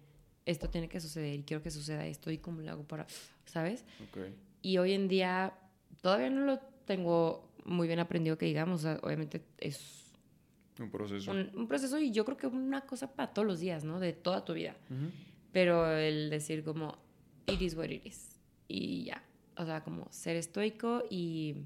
esto 0.47 0.71
tiene 0.71 0.89
que 0.89 0.99
suceder 1.01 1.39
y 1.39 1.43
quiero 1.43 1.63
que 1.63 1.71
suceda 1.71 2.07
esto 2.07 2.31
y 2.31 2.39
cómo 2.39 2.63
lo 2.63 2.71
hago 2.71 2.85
para, 2.85 3.07
¿sabes? 3.45 3.85
ok. 4.09 4.19
Y 4.63 4.79
hoy 4.79 4.93
en 4.95 5.07
día 5.09 5.53
todavía 6.01 6.31
no 6.31 6.41
lo 6.47 6.59
tengo 6.87 7.53
muy 7.67 7.87
bien 7.87 8.01
aprendido 8.01 8.39
que 8.39 8.47
digamos, 8.47 8.81
o 8.81 8.83
sea, 8.85 9.01
obviamente 9.03 9.45
es 9.59 10.08
Un 10.79 10.91
proceso. 10.91 11.31
un, 11.31 11.51
un 11.55 11.69
proceso 11.69 11.99
y 11.99 12.11
yo 12.11 12.25
creo 12.25 12.37
que 12.37 12.47
una 12.47 12.83
cosa 12.83 13.15
para 13.15 13.33
todos 13.33 13.47
los 13.47 13.61
días, 13.61 13.85
¿no? 13.85 13.99
De 14.01 14.13
toda 14.13 14.45
tu 14.45 14.55
vida. 14.55 14.77
Pero 15.53 15.91
el 15.97 16.31
decir 16.31 16.63
como, 16.63 16.97
it 17.47 17.61
is 17.61 17.75
what 17.75 17.89
it 17.89 18.05
is. 18.07 18.39
Y 18.69 19.05
ya. 19.05 19.23
O 19.57 19.65
sea, 19.65 19.83
como 19.83 20.07
ser 20.11 20.37
estoico 20.37 21.03
y, 21.11 21.57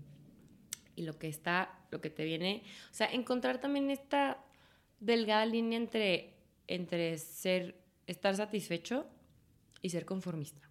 y 0.96 1.02
lo 1.02 1.18
que 1.18 1.28
está, 1.28 1.78
lo 1.90 2.00
que 2.00 2.10
te 2.10 2.24
viene. 2.24 2.62
O 2.90 2.94
sea, 2.94 3.06
encontrar 3.12 3.60
también 3.60 3.90
esta 3.90 4.42
delgada 5.00 5.44
línea 5.44 5.78
entre, 5.78 6.34
entre 6.68 7.18
ser, 7.18 7.76
estar 8.06 8.34
satisfecho 8.36 9.06
y 9.82 9.90
ser 9.90 10.06
conformista. 10.06 10.62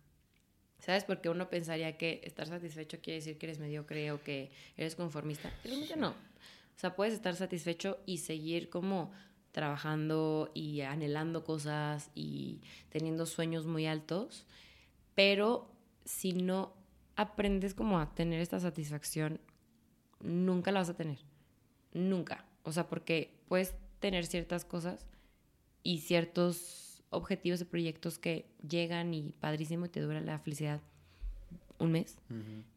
¿Sabes? 0.79 1.03
Porque 1.03 1.29
uno 1.29 1.47
pensaría 1.47 1.95
que 1.95 2.21
estar 2.23 2.47
satisfecho 2.47 3.01
quiere 3.01 3.19
decir 3.19 3.37
que 3.37 3.45
eres 3.45 3.59
mediocre 3.59 4.11
o 4.11 4.23
que 4.23 4.49
eres 4.77 4.95
conformista. 4.95 5.53
Realmente 5.63 5.95
no. 5.95 6.15
O 6.75 6.79
sea, 6.79 6.95
puedes 6.95 7.13
estar 7.13 7.35
satisfecho 7.35 7.99
y 8.05 8.19
seguir 8.19 8.69
como 8.69 9.11
trabajando 9.51 10.49
y 10.53 10.81
anhelando 10.81 11.43
cosas 11.43 12.09
y 12.15 12.61
teniendo 12.89 13.25
sueños 13.25 13.65
muy 13.65 13.85
altos, 13.85 14.45
pero 15.13 15.69
si 16.05 16.33
no 16.33 16.73
aprendes 17.15 17.73
como 17.73 17.99
a 17.99 18.13
tener 18.15 18.41
esta 18.41 18.59
satisfacción, 18.59 19.39
nunca 20.21 20.71
la 20.71 20.79
vas 20.79 20.89
a 20.89 20.95
tener. 20.95 21.19
Nunca. 21.93 22.45
O 22.63 22.71
sea, 22.71 22.87
porque 22.87 23.33
puedes 23.47 23.75
tener 23.99 24.25
ciertas 24.25 24.65
cosas 24.65 25.05
y 25.83 25.99
ciertos 25.99 27.03
objetivos 27.09 27.59
de 27.59 27.65
proyectos 27.65 28.17
que 28.17 28.49
llegan 28.67 29.13
y 29.13 29.33
padrísimo 29.33 29.85
y 29.85 29.89
te 29.89 29.99
dura 29.99 30.21
la 30.21 30.39
felicidad 30.39 30.81
un 31.81 31.91
mes. 31.91 32.17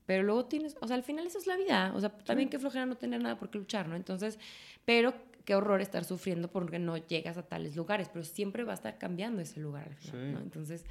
Pero 0.07 0.23
luego 0.23 0.47
tienes, 0.47 0.77
o 0.81 0.87
sea, 0.87 0.97
al 0.97 1.03
final 1.03 1.27
eso 1.27 1.39
es 1.39 1.47
la 1.47 1.57
vida. 1.57 1.93
O 1.95 2.01
sea, 2.01 2.11
también 2.11 2.49
qué 2.51 2.59
flojera 2.59 2.85
no 2.87 2.97
tener 2.97 3.23
nada 3.23 3.39
por 3.39 3.51
qué 3.51 3.59
luchar, 3.59 3.89
¿no? 3.89 3.97
Entonces, 3.97 4.39
pero 4.85 5.15
qué 5.45 5.55
horror 5.55 5.81
estar 5.81 6.05
sufriendo 6.05 6.49
porque 6.51 6.79
no 6.79 6.97
llegas 6.97 7.37
a 7.37 7.43
tales 7.43 7.77
lugares, 7.77 8.09
pero 8.13 8.25
siempre 8.25 8.65
va 8.65 8.73
a 8.73 8.75
estar 8.77 8.99
cambiando 8.99 9.41
ese 9.43 9.61
lugar 9.61 9.89
al 9.89 9.95
final, 9.97 10.27
Sí. 10.27 10.33
¿no? 10.33 10.41
Entonces, 10.41 10.85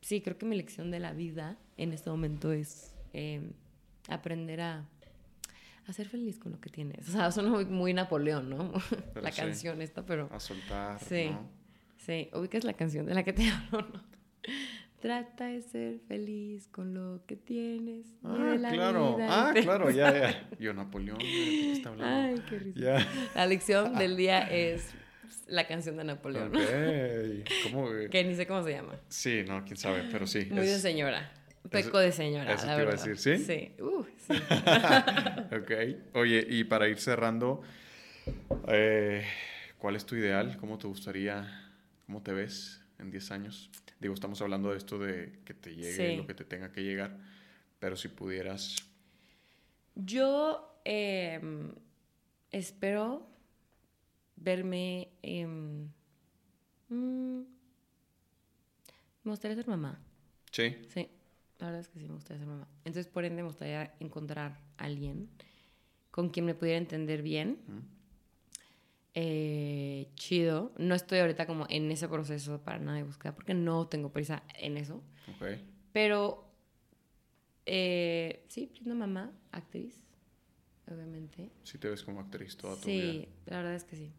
sí, 0.00 0.20
creo 0.20 0.36
que 0.38 0.46
mi 0.46 0.56
lección 0.56 0.90
de 0.90 1.00
la 1.00 1.12
vida 1.12 1.56
en 1.76 1.92
este 1.92 2.10
momento 2.10 2.52
es 2.52 2.94
eh, 3.12 3.50
aprender 4.08 4.60
a, 4.60 4.84
a 5.86 5.92
ser 5.92 6.08
feliz 6.08 6.38
con 6.38 6.52
lo 6.52 6.60
que 6.60 6.70
tienes. 6.70 7.08
O 7.08 7.12
sea, 7.12 7.30
suena 7.32 7.50
muy, 7.50 7.64
muy 7.66 7.92
Napoleón, 7.94 8.48
¿no? 8.50 8.72
Pero 9.14 9.22
la 9.22 9.32
sí. 9.32 9.40
canción 9.40 9.82
esta, 9.82 10.04
pero... 10.04 10.28
A 10.32 10.40
soltar, 10.40 10.98
Sí. 11.00 11.28
¿no? 11.30 11.48
Sí, 11.98 12.30
ubicas 12.32 12.64
la 12.64 12.72
canción 12.72 13.04
de 13.06 13.14
la 13.14 13.22
que 13.24 13.32
te 13.34 13.46
hablo, 13.50 13.80
¿no? 13.92 14.02
Trata 15.00 15.46
de 15.46 15.62
ser 15.62 15.98
feliz 16.08 16.68
con 16.68 16.92
lo 16.92 17.24
que 17.26 17.34
tienes. 17.34 18.06
Ah, 18.22 18.54
claro. 18.70 19.16
vida 19.16 19.26
Ah, 19.30 19.54
claro, 19.54 19.90
ya, 19.90 20.12
ya. 20.12 20.48
Yo, 20.58 20.74
Napoleón, 20.74 21.16
¿de 21.18 21.24
qué 21.24 21.72
está 21.72 21.88
hablando? 21.88 22.14
Ay, 22.14 22.44
qué 22.48 22.58
risa. 22.58 22.78
Ya. 22.78 23.08
La 23.34 23.46
lección 23.46 23.96
del 23.96 24.16
día 24.16 24.40
es 24.40 24.90
la 25.46 25.66
canción 25.66 25.96
de 25.96 26.04
Napoleón. 26.04 26.54
Ok. 26.54 26.60
¿Cómo? 27.64 27.88
Que 28.10 28.24
ni 28.24 28.34
sé 28.34 28.46
cómo 28.46 28.62
se 28.62 28.72
llama. 28.72 28.94
Sí, 29.08 29.42
no, 29.48 29.64
quién 29.64 29.78
sabe, 29.78 30.04
pero 30.12 30.26
sí. 30.26 30.46
Muy 30.50 30.66
de 30.66 30.78
señora. 30.78 31.32
Peco 31.70 31.98
de 31.98 32.12
señora, 32.12 32.52
eso 32.54 32.66
la 32.66 32.76
te 32.76 32.82
iba 32.82 32.90
a 32.90 32.94
verdad. 32.94 33.06
decir, 33.06 33.38
¿sí? 33.38 33.44
Sí. 33.44 33.82
Uh, 33.82 34.04
sí. 34.18 34.32
ok. 35.56 36.14
Oye, 36.14 36.46
y 36.48 36.64
para 36.64 36.88
ir 36.88 36.98
cerrando, 36.98 37.62
eh, 38.68 39.24
¿cuál 39.78 39.96
es 39.96 40.04
tu 40.04 40.16
ideal? 40.16 40.56
¿Cómo 40.58 40.78
te 40.78 40.86
gustaría, 40.86 41.70
cómo 42.06 42.22
te 42.22 42.32
ves 42.32 42.79
en 43.00 43.10
10 43.10 43.30
años? 43.30 43.70
Digo, 43.98 44.14
estamos 44.14 44.40
hablando 44.42 44.70
de 44.70 44.78
esto 44.78 44.98
de 44.98 45.40
que 45.44 45.54
te 45.54 45.74
llegue 45.74 46.10
Sí. 46.10 46.16
lo 46.16 46.26
que 46.26 46.34
te 46.34 46.44
tenga 46.44 46.72
que 46.72 46.82
llegar, 46.82 47.18
pero 47.78 47.96
si 47.96 48.08
pudieras, 48.08 48.76
Yo 49.94 50.80
em, 50.84 51.74
espero 52.50 53.26
verme. 54.36 55.08
mm, 55.22 55.84
me 59.24 59.30
gustaría 59.30 59.56
ser 59.56 59.68
mamá. 59.68 60.00
sí, 60.50 60.76
Sí, 60.88 61.08
la 61.58 61.66
verdad 61.66 61.80
es 61.80 61.88
que 61.88 61.98
sí 61.98 62.06
me 62.08 62.14
gustaría 62.14 62.38
ser 62.38 62.48
mamá. 62.48 62.66
Entonces, 62.84 63.06
por 63.06 63.24
ende, 63.24 63.42
me 63.42 63.48
gustaría 63.48 63.94
encontrar 64.00 64.58
a 64.78 64.84
alguien 64.84 65.28
con 66.10 66.30
quien 66.30 66.46
me 66.46 66.54
pudiera 66.54 66.78
entender 66.78 67.22
bien. 67.22 67.58
Mm. 67.66 67.99
Eh, 69.14 70.08
chido. 70.14 70.72
No 70.78 70.94
estoy 70.94 71.18
ahorita 71.18 71.46
como 71.46 71.66
en 71.68 71.90
ese 71.90 72.08
proceso 72.08 72.62
para 72.62 72.78
nada 72.78 72.98
de 72.98 73.02
búsqueda 73.04 73.34
porque 73.34 73.54
no 73.54 73.86
tengo 73.88 74.12
prisa 74.12 74.42
en 74.54 74.76
eso. 74.76 75.02
ok, 75.28 75.46
Pero 75.92 76.48
eh, 77.66 78.44
sí, 78.48 78.70
siendo 78.72 78.94
mamá, 78.94 79.32
actriz, 79.52 80.02
obviamente. 80.90 81.50
si 81.64 81.78
te 81.78 81.88
ves 81.88 82.02
como 82.02 82.20
actriz 82.20 82.56
toda 82.56 82.76
tu 82.76 82.82
Sí, 82.82 82.92
vida. 83.00 83.26
la 83.46 83.56
verdad 83.58 83.74
es 83.74 83.84
que 83.84 83.96
sí. 83.96 84.12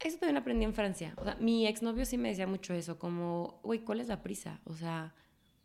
Eso 0.00 0.18
también 0.18 0.36
aprendí 0.36 0.64
en 0.64 0.74
Francia. 0.74 1.14
O 1.16 1.24
sea, 1.24 1.34
mi 1.36 1.66
exnovio 1.66 2.04
sí 2.04 2.16
me 2.18 2.28
decía 2.28 2.46
mucho 2.46 2.74
eso, 2.74 2.98
como, 2.98 3.60
güey, 3.64 3.80
¿cuál 3.80 4.00
es 4.00 4.08
la 4.08 4.22
prisa? 4.22 4.60
O 4.64 4.74
sea, 4.74 5.14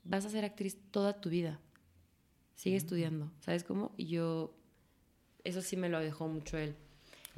vas 0.03 0.25
a 0.25 0.29
ser 0.29 0.45
actriz 0.45 0.77
toda 0.91 1.19
tu 1.21 1.29
vida. 1.29 1.59
Sigue 2.55 2.75
estudiando, 2.77 3.31
¿sabes 3.41 3.63
cómo? 3.63 3.93
Y 3.97 4.07
yo, 4.07 4.55
eso 5.43 5.61
sí 5.61 5.77
me 5.77 5.89
lo 5.89 5.99
dejó 5.99 6.27
mucho 6.27 6.57
él. 6.57 6.75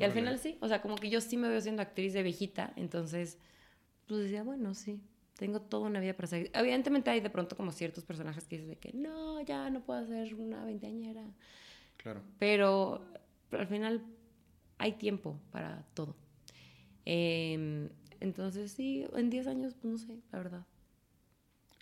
Y 0.01 0.05
al 0.05 0.11
final 0.11 0.39
sí, 0.39 0.57
o 0.61 0.67
sea, 0.67 0.81
como 0.81 0.95
que 0.95 1.09
yo 1.09 1.21
sí 1.21 1.37
me 1.37 1.47
veo 1.47 1.61
siendo 1.61 1.81
actriz 1.81 2.13
de 2.13 2.23
viejita, 2.23 2.73
entonces, 2.75 3.37
pues 4.07 4.21
decía, 4.21 4.43
bueno, 4.43 4.73
sí, 4.73 5.01
tengo 5.37 5.61
toda 5.61 5.87
una 5.87 5.99
vida 5.99 6.13
para 6.13 6.27
ser. 6.27 6.51
Evidentemente 6.53 7.09
hay 7.09 7.19
de 7.19 7.29
pronto 7.29 7.55
como 7.57 7.71
ciertos 7.71 8.03
personajes 8.03 8.47
que 8.47 8.57
dices 8.57 8.69
de 8.69 8.77
que 8.77 8.93
no, 8.93 9.41
ya 9.41 9.69
no 9.69 9.81
puedo 9.83 10.05
ser 10.05 10.35
una 10.35 10.63
veinteañera. 10.65 11.23
Claro, 11.97 12.21
Pero, 12.39 13.05
pero 13.49 13.61
al 13.61 13.67
final 13.67 14.03
hay 14.77 14.93
tiempo 14.93 15.39
para 15.51 15.83
todo. 15.93 16.15
Em, 17.05 17.89
entonces, 18.19 18.71
sí, 18.71 19.05
en 19.15 19.29
10 19.29 19.47
años, 19.47 19.73
pues 19.75 19.91
no 19.91 19.97
sé, 19.97 20.19
la 20.31 20.39
verdad. 20.39 20.65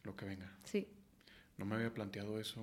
lo 0.03 0.15
que 0.15 0.25
venga. 0.25 0.51
Sí. 0.63 0.87
No 1.57 1.65
me 1.65 1.75
había 1.75 1.93
planteado 1.93 2.39
eso. 2.39 2.61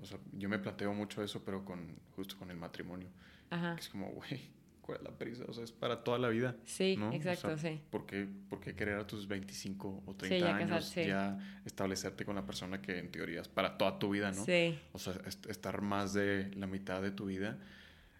O 0.00 0.04
sea, 0.04 0.18
yo 0.32 0.48
me 0.48 0.58
planteo 0.58 0.92
mucho 0.92 1.22
eso, 1.22 1.44
pero 1.44 1.64
con 1.64 1.96
justo 2.16 2.36
con 2.36 2.50
el 2.50 2.56
matrimonio. 2.56 3.08
Ajá. 3.50 3.74
Que 3.76 3.80
es 3.82 3.88
como, 3.88 4.10
güey, 4.10 4.50
¿cuál 4.88 4.98
es 4.98 5.04
la 5.04 5.10
prisa? 5.18 5.44
O 5.46 5.52
sea, 5.52 5.64
es 5.64 5.70
para 5.72 6.02
toda 6.02 6.18
la 6.18 6.28
vida. 6.30 6.56
Sí, 6.64 6.96
¿no? 6.98 7.10
O 7.10 7.12
exacto, 7.12 7.58
sea, 7.58 7.72
sí. 7.72 7.78
¿por 7.90 8.06
qué, 8.06 8.26
por 8.48 8.58
qué 8.58 8.74
querer 8.74 8.96
a 8.98 9.06
tus 9.06 9.28
25 9.28 10.02
o 10.06 10.14
30 10.14 10.34
Sí, 10.36 10.40
ya 10.40 10.56
años 10.56 10.70
casarse. 10.70 11.06
ya 11.06 11.38
establecerte 11.66 12.24
con 12.24 12.36
la 12.36 12.46
persona 12.46 12.80
que 12.80 12.98
en 12.98 13.10
teoría 13.10 13.42
es 13.42 13.48
para 13.48 13.76
toda 13.76 13.98
tu 13.98 14.08
vida, 14.10 14.32
¿no? 14.32 14.42
Sí, 14.46 14.78
O 14.92 14.98
sea, 14.98 15.12
est- 15.26 15.44
estar 15.50 15.82
más 15.82 16.14
de 16.14 16.50
la 16.56 16.66
mitad 16.66 17.02
de 17.02 17.10
tu 17.10 17.26
vida, 17.26 17.58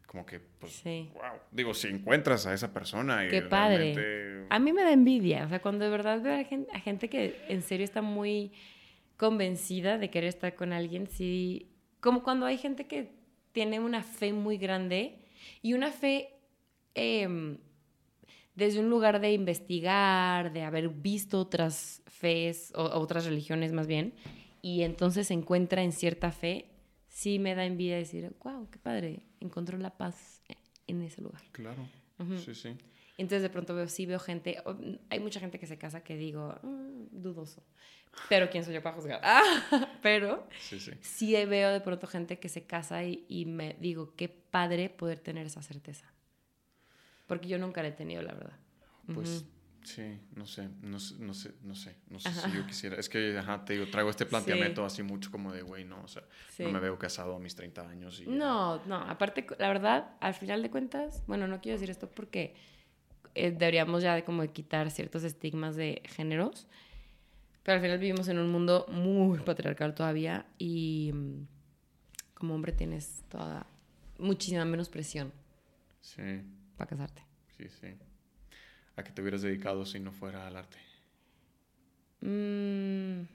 como 0.06 0.26
que, 0.26 0.40
pues, 0.40 0.72
sí. 0.74 1.08
wow. 1.14 1.38
Digo, 1.50 1.72
si 1.72 1.88
encuentras 1.88 2.46
a 2.46 2.52
esa 2.52 2.72
persona 2.74 3.24
y 3.24 3.30
Qué 3.30 3.40
padre. 3.42 3.94
realmente- 3.94 4.46
A 4.50 4.58
mí 4.58 4.72
me 4.74 4.82
da 4.82 4.92
envidia, 4.92 5.46
o 5.46 5.48
sea, 5.48 5.60
cuando 5.62 5.84
de 5.86 5.90
verdad 5.90 6.20
veo 6.20 6.38
a 6.38 6.44
gente, 6.44 6.70
a 6.74 6.80
gente 6.80 7.08
que 7.08 7.40
en 7.48 7.62
serio 7.62 7.84
está 7.84 8.02
muy 8.02 8.52
convencida 9.16 9.98
de 9.98 10.10
querer 10.10 10.28
estar 10.28 10.54
con 10.54 10.72
alguien, 10.72 11.06
sí, 11.08 11.70
como 12.00 12.22
cuando 12.22 12.46
hay 12.46 12.56
gente 12.58 12.86
que 12.86 13.10
tiene 13.52 13.80
una 13.80 14.02
fe 14.02 14.32
muy 14.32 14.56
grande 14.58 15.18
y 15.62 15.74
una 15.74 15.90
fe 15.90 16.30
em, 16.98 17.58
desde 18.54 18.80
un 18.80 18.90
lugar 18.90 19.20
de 19.20 19.32
investigar, 19.32 20.52
de 20.52 20.62
haber 20.62 20.88
visto 20.88 21.38
otras 21.38 22.02
fees 22.06 22.72
o 22.74 22.82
otras 22.98 23.24
religiones 23.24 23.72
más 23.72 23.86
bien, 23.86 24.14
y 24.62 24.82
entonces 24.82 25.28
se 25.28 25.34
encuentra 25.34 25.82
en 25.82 25.92
cierta 25.92 26.32
fe, 26.32 26.66
sí 27.08 27.38
me 27.38 27.54
da 27.54 27.64
envidia 27.64 27.96
decir, 27.96 28.34
wow, 28.42 28.68
qué 28.70 28.78
padre, 28.78 29.22
encontró 29.40 29.78
la 29.78 29.96
paz 29.96 30.42
en 30.86 31.02
ese 31.02 31.22
lugar. 31.22 31.42
Claro, 31.52 31.86
sí, 32.44 32.54
sí. 32.54 32.70
Entonces 33.16 33.42
de 33.42 33.50
pronto 33.50 33.74
veo, 33.74 33.88
sí 33.88 34.06
veo 34.06 34.18
gente, 34.20 34.58
hay 35.10 35.20
mucha 35.20 35.40
gente 35.40 35.58
que 35.58 35.66
se 35.66 35.76
casa 35.76 36.02
que 36.04 36.16
digo, 36.16 36.54
"Mm, 36.62 37.06
dudoso. 37.22 37.64
Pero 38.28 38.48
¿quién 38.48 38.64
soy 38.64 38.74
yo 38.74 38.82
para 38.82 38.94
juzgar? 38.96 39.20
Ah, 39.24 39.42
pero 40.02 40.46
Sí, 40.60 40.78
sí. 40.78 40.92
sí 41.00 41.32
veo 41.46 41.70
de 41.72 41.80
pronto 41.80 42.06
gente 42.06 42.38
que 42.38 42.48
se 42.48 42.64
casa 42.66 43.02
y, 43.04 43.24
y 43.28 43.44
me 43.46 43.74
digo, 43.80 44.14
qué 44.16 44.28
padre 44.28 44.88
poder 44.88 45.18
tener 45.18 45.46
esa 45.46 45.62
certeza. 45.62 46.12
Porque 47.28 47.46
yo 47.48 47.58
nunca 47.58 47.82
la 47.82 47.88
he 47.88 47.92
tenido, 47.92 48.22
la 48.22 48.32
verdad. 48.34 48.58
Pues 49.14 49.44
sí, 49.84 50.18
no 50.34 50.44
sé, 50.46 50.68
no 50.82 50.98
sé, 50.98 51.14
no 51.20 51.32
sé, 51.32 51.54
no 51.62 51.74
sé, 51.74 51.96
no 52.10 52.18
sé 52.18 52.32
si 52.32 52.50
yo 52.52 52.66
quisiera. 52.66 52.96
Es 52.96 53.08
que, 53.08 53.38
ajá, 53.38 53.64
te 53.64 53.74
digo, 53.74 53.86
traigo 53.88 54.10
este 54.10 54.26
planteamiento 54.26 54.84
así 54.84 55.02
mucho 55.02 55.30
como 55.30 55.52
de, 55.52 55.62
güey, 55.62 55.84
no, 55.84 56.02
o 56.02 56.08
sea, 56.08 56.24
Sí. 56.50 56.64
no 56.64 56.72
me 56.72 56.80
veo 56.80 56.98
casado 56.98 57.36
a 57.36 57.38
mis 57.38 57.54
30 57.54 57.88
años 57.88 58.20
y. 58.20 58.26
No, 58.26 58.84
no, 58.86 58.96
aparte, 58.96 59.46
la 59.58 59.68
verdad, 59.68 60.16
al 60.20 60.34
final 60.34 60.62
de 60.62 60.70
cuentas, 60.70 61.22
bueno, 61.26 61.46
no 61.46 61.60
quiero 61.60 61.76
decir 61.78 61.90
esto 61.90 62.10
porque 62.10 62.54
eh, 63.34 63.50
deberíamos 63.50 64.02
ya 64.02 64.14
de 64.14 64.24
como 64.24 64.42
de 64.42 64.48
quitar 64.48 64.90
ciertos 64.90 65.22
estigmas 65.24 65.76
de 65.76 66.02
géneros, 66.06 66.66
pero 67.62 67.76
al 67.76 67.82
final 67.82 67.98
vivimos 67.98 68.28
en 68.28 68.38
un 68.38 68.50
mundo 68.50 68.86
muy 68.90 69.38
patriarcal 69.40 69.94
todavía 69.94 70.46
y 70.58 71.12
mm, 71.14 71.46
como 72.34 72.54
hombre 72.54 72.72
tienes 72.72 73.22
toda, 73.28 73.66
muchísima 74.18 74.64
menos 74.64 74.88
presión 74.88 75.32
Sí, 76.00 76.22
para 76.78 76.88
casarte. 76.88 77.22
sí, 77.56 77.68
sí. 77.68 77.88
¿A 78.96 79.02
qué 79.04 79.12
te 79.12 79.20
hubieras 79.22 79.42
dedicado 79.42 79.84
si 79.86 80.00
no 80.00 80.10
fuera 80.12 80.46
al 80.46 80.56
arte? 80.56 80.78
Mm, 82.20 83.26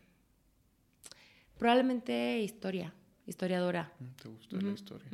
probablemente 1.58 2.40
historia, 2.42 2.94
historiadora. 3.26 3.92
Mm, 4.00 4.06
¿Te 4.22 4.28
gusta 4.30 4.58
la 4.58 4.72
historia? 4.72 5.10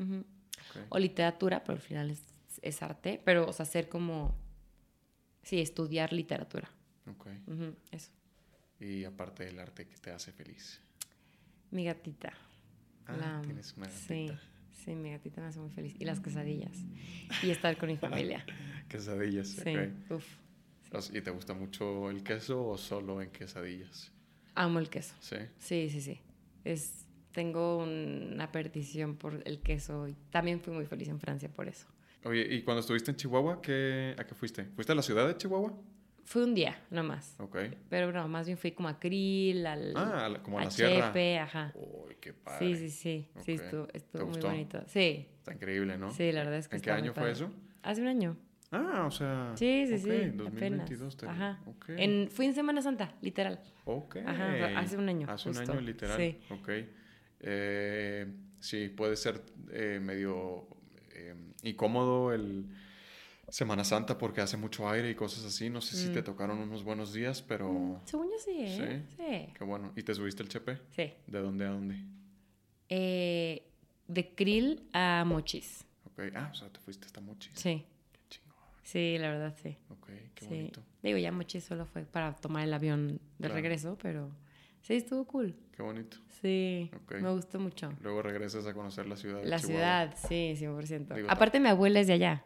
O 0.90 0.98
literatura, 1.00 1.64
pero 1.64 1.74
al 1.76 1.82
final 1.82 2.10
es, 2.12 2.24
es 2.62 2.82
arte, 2.82 3.22
pero, 3.24 3.48
o 3.48 3.54
sea, 3.54 3.64
hacer 3.64 3.90
como, 3.90 4.36
sí, 5.44 5.60
estudiar 5.60 6.14
literatura. 6.14 6.70
Ok. 7.08 7.28
Eso. 7.92 8.12
Y 8.80 9.04
aparte 9.04 9.46
del 9.46 9.60
arte, 9.60 9.86
¿qué 9.88 9.98
te 9.98 10.12
hace 10.12 10.32
feliz? 10.32 10.80
Mi 11.72 11.86
gatita. 11.86 12.34
Ah, 13.08 13.18
La 13.18 13.42
tienes 13.42 13.74
una 13.78 13.88
gatita. 13.88 14.08
sí, 14.08 14.32
mi 14.88 15.12
gatita 15.12 15.42
me 15.42 15.48
hace 15.48 15.60
muy 15.60 15.70
feliz. 15.72 15.96
Y 16.00 16.06
las 16.06 16.20
quesadillas. 16.20 16.78
Y 17.44 17.50
estar 17.52 17.78
con 17.78 17.90
mi 17.90 17.98
familia. 18.08 18.46
Quesadillas, 18.88 19.48
Sí, 19.50 19.70
ok. 19.76 20.12
uf. 20.12 20.26
¿Y 21.14 21.22
te 21.22 21.30
gusta 21.32 21.54
mucho 21.54 22.10
el 22.10 22.24
queso 22.24 22.66
o 22.68 22.78
solo 22.78 23.22
en 23.22 23.30
quesadillas? 23.30 24.12
Amo 24.56 24.80
el 24.80 24.90
queso. 24.90 25.14
Sí. 25.20 25.36
Sí, 25.60 25.90
sí, 25.90 26.02
sí. 26.02 26.20
Es, 26.66 27.06
tengo 27.32 27.78
una 27.78 28.52
perdición 28.52 29.16
por 29.16 29.42
el 29.46 29.60
queso 29.62 30.08
y 30.08 30.16
también 30.32 30.60
fui 30.62 30.74
muy 30.74 30.86
feliz 30.86 31.08
en 31.10 31.20
Francia 31.20 31.48
por 31.50 31.68
eso. 31.68 31.86
Oye, 32.26 32.42
¿y 32.54 32.64
cuando 32.64 32.82
estuviste 32.82 33.12
en 33.12 33.18
Chihuahua, 33.18 33.62
¿qué, 33.62 34.16
¿a 34.18 34.24
qué 34.26 34.34
fuiste? 34.36 34.66
¿Fuiste 34.76 34.92
a 34.92 34.96
la 34.96 35.02
ciudad 35.04 35.28
de 35.28 35.38
Chihuahua? 35.38 35.74
Fue 36.30 36.44
un 36.44 36.54
día, 36.54 36.80
nomás. 36.92 37.34
Ok. 37.40 37.58
Pero 37.90 38.12
no, 38.12 38.28
más 38.28 38.46
bien 38.46 38.56
fui 38.56 38.72
como 38.74 38.88
a 38.88 39.00
Krill, 39.00 39.66
al, 39.66 39.94
Ah, 39.96 40.30
como 40.44 40.60
a 40.60 40.62
a 40.62 40.66
la 40.66 40.70
sierra. 40.70 41.08
Chepe, 41.08 41.40
ajá. 41.40 41.74
Uy, 41.74 42.18
qué 42.22 42.34
padre. 42.34 42.68
Sí, 42.68 42.76
sí, 42.76 42.90
sí. 42.92 43.28
Sí, 43.44 43.52
estuvo, 43.54 43.88
¿Te 43.88 43.98
estuvo 43.98 44.28
muy 44.28 44.40
bonito. 44.40 44.84
Sí, 44.86 45.26
Está 45.40 45.56
increíble, 45.56 45.98
¿no? 45.98 46.12
sí, 46.12 46.32
la 46.32 46.42
verdad 46.42 46.60
es 46.60 46.68
que 46.68 46.76
¿En 46.76 46.82
qué 46.84 46.92
año 46.92 47.14
fue 47.16 47.32
eso? 47.32 47.52
Hace 47.82 48.04
un 48.04 48.10
año. 48.10 48.38
Ah, 48.70 49.06
o 49.08 49.10
sea. 49.10 49.54
Sí, 49.56 49.86
sí, 49.88 49.96
ok, 49.96 50.02
sí. 50.02 50.30
2022. 50.38 51.16
apenas. 51.16 51.36
Ajá. 51.36 51.62
Ok. 51.66 51.86
En, 51.98 52.30
fui 52.30 52.46
en 52.46 52.54
Semana 52.54 52.84
Santa, 52.84 53.16
literal. 53.24 53.60
Ok. 53.86 54.18
Ajá, 54.24 54.78
hace 54.78 54.98
un 54.98 55.10
año, 55.10 55.26
Hace 55.28 55.50
un 55.50 55.58
año, 55.58 55.82
literal. 55.82 56.16
Sí. 56.16 56.38
Ok. 56.52 56.70
Eh, 57.40 58.28
sí, 58.60 58.90
puede 58.90 59.16
ser 59.16 59.42
eh, 59.72 60.00
medio 60.00 60.68
eh, 61.12 61.34
incómodo 61.64 62.34
el 62.34 62.68
Semana 63.52 63.84
Santa 63.84 64.18
porque 64.18 64.42
hace 64.42 64.58
mucho 64.58 64.90
aire 64.90 65.10
y 65.10 65.16
cosas 65.16 65.46
así. 65.46 65.70
No 65.70 65.82
sé 65.82 65.96
si 65.98 66.10
te 66.14 66.22
Mm. 66.22 66.26
tocaron 66.26 66.60
unos 66.60 66.84
buenos 66.84 67.14
días, 67.14 67.42
pero 67.42 68.02
Según 68.06 68.28
yo 68.28 68.38
sí, 68.44 68.52
¿eh? 68.58 69.04
Sí. 69.18 69.54
qué 69.58 69.64
bueno. 69.64 69.92
¿Y 69.96 70.04
te 70.04 70.14
subiste 70.16 70.44
el 70.44 70.50
chepe? 70.50 70.78
Sí. 70.92 71.14
¿De 71.28 71.40
dónde 71.40 71.66
a 71.66 71.70
dónde? 71.70 71.96
Eh, 72.90 73.64
de 74.08 74.34
Krill 74.36 74.88
a 74.94 75.24
Mochis. 75.26 75.86
Ok, 76.06 76.20
ah, 76.36 76.50
o 76.52 76.56
sea, 76.56 76.70
te 76.70 76.80
fuiste 76.80 77.06
hasta 77.06 77.22
Mochis. 77.22 77.52
Sí. 77.56 77.86
Qué 78.12 78.20
chingón. 78.30 78.58
Sí, 78.84 79.18
la 79.20 79.30
verdad, 79.30 79.56
sí. 79.62 79.78
Ok, 79.90 80.08
qué 80.36 80.46
sí. 80.46 80.48
bonito. 80.48 80.82
Digo, 81.04 81.18
ya 81.18 81.32
Mochis 81.32 81.64
solo 81.64 81.86
fue 81.86 82.04
para 82.04 82.34
tomar 82.36 82.64
el 82.64 82.74
avión 82.74 83.08
de 83.14 83.20
Claro. 83.48 83.54
regreso, 83.56 83.98
pero 84.02 84.32
sí, 84.82 84.96
estuvo 84.96 85.26
cool. 85.26 85.56
Qué 85.76 85.84
bonito. 85.84 86.18
Sí, 86.42 86.90
Ok. 86.96 87.16
me 87.22 87.30
gustó 87.32 87.60
mucho. 87.60 87.94
Luego 88.02 88.22
regresas 88.22 88.66
a 88.66 88.74
conocer 88.74 89.06
la 89.08 89.16
ciudad. 89.18 89.42
de 89.42 89.48
La 89.48 89.60
Chihuahua. 89.60 90.14
ciudad, 90.14 90.16
sí, 90.28 90.56
100%. 90.56 91.14
Digo, 91.16 91.30
Aparte, 91.30 91.60
mi 91.60 91.68
abuela 91.70 92.00
es 92.00 92.08
de 92.08 92.14
allá. 92.14 92.44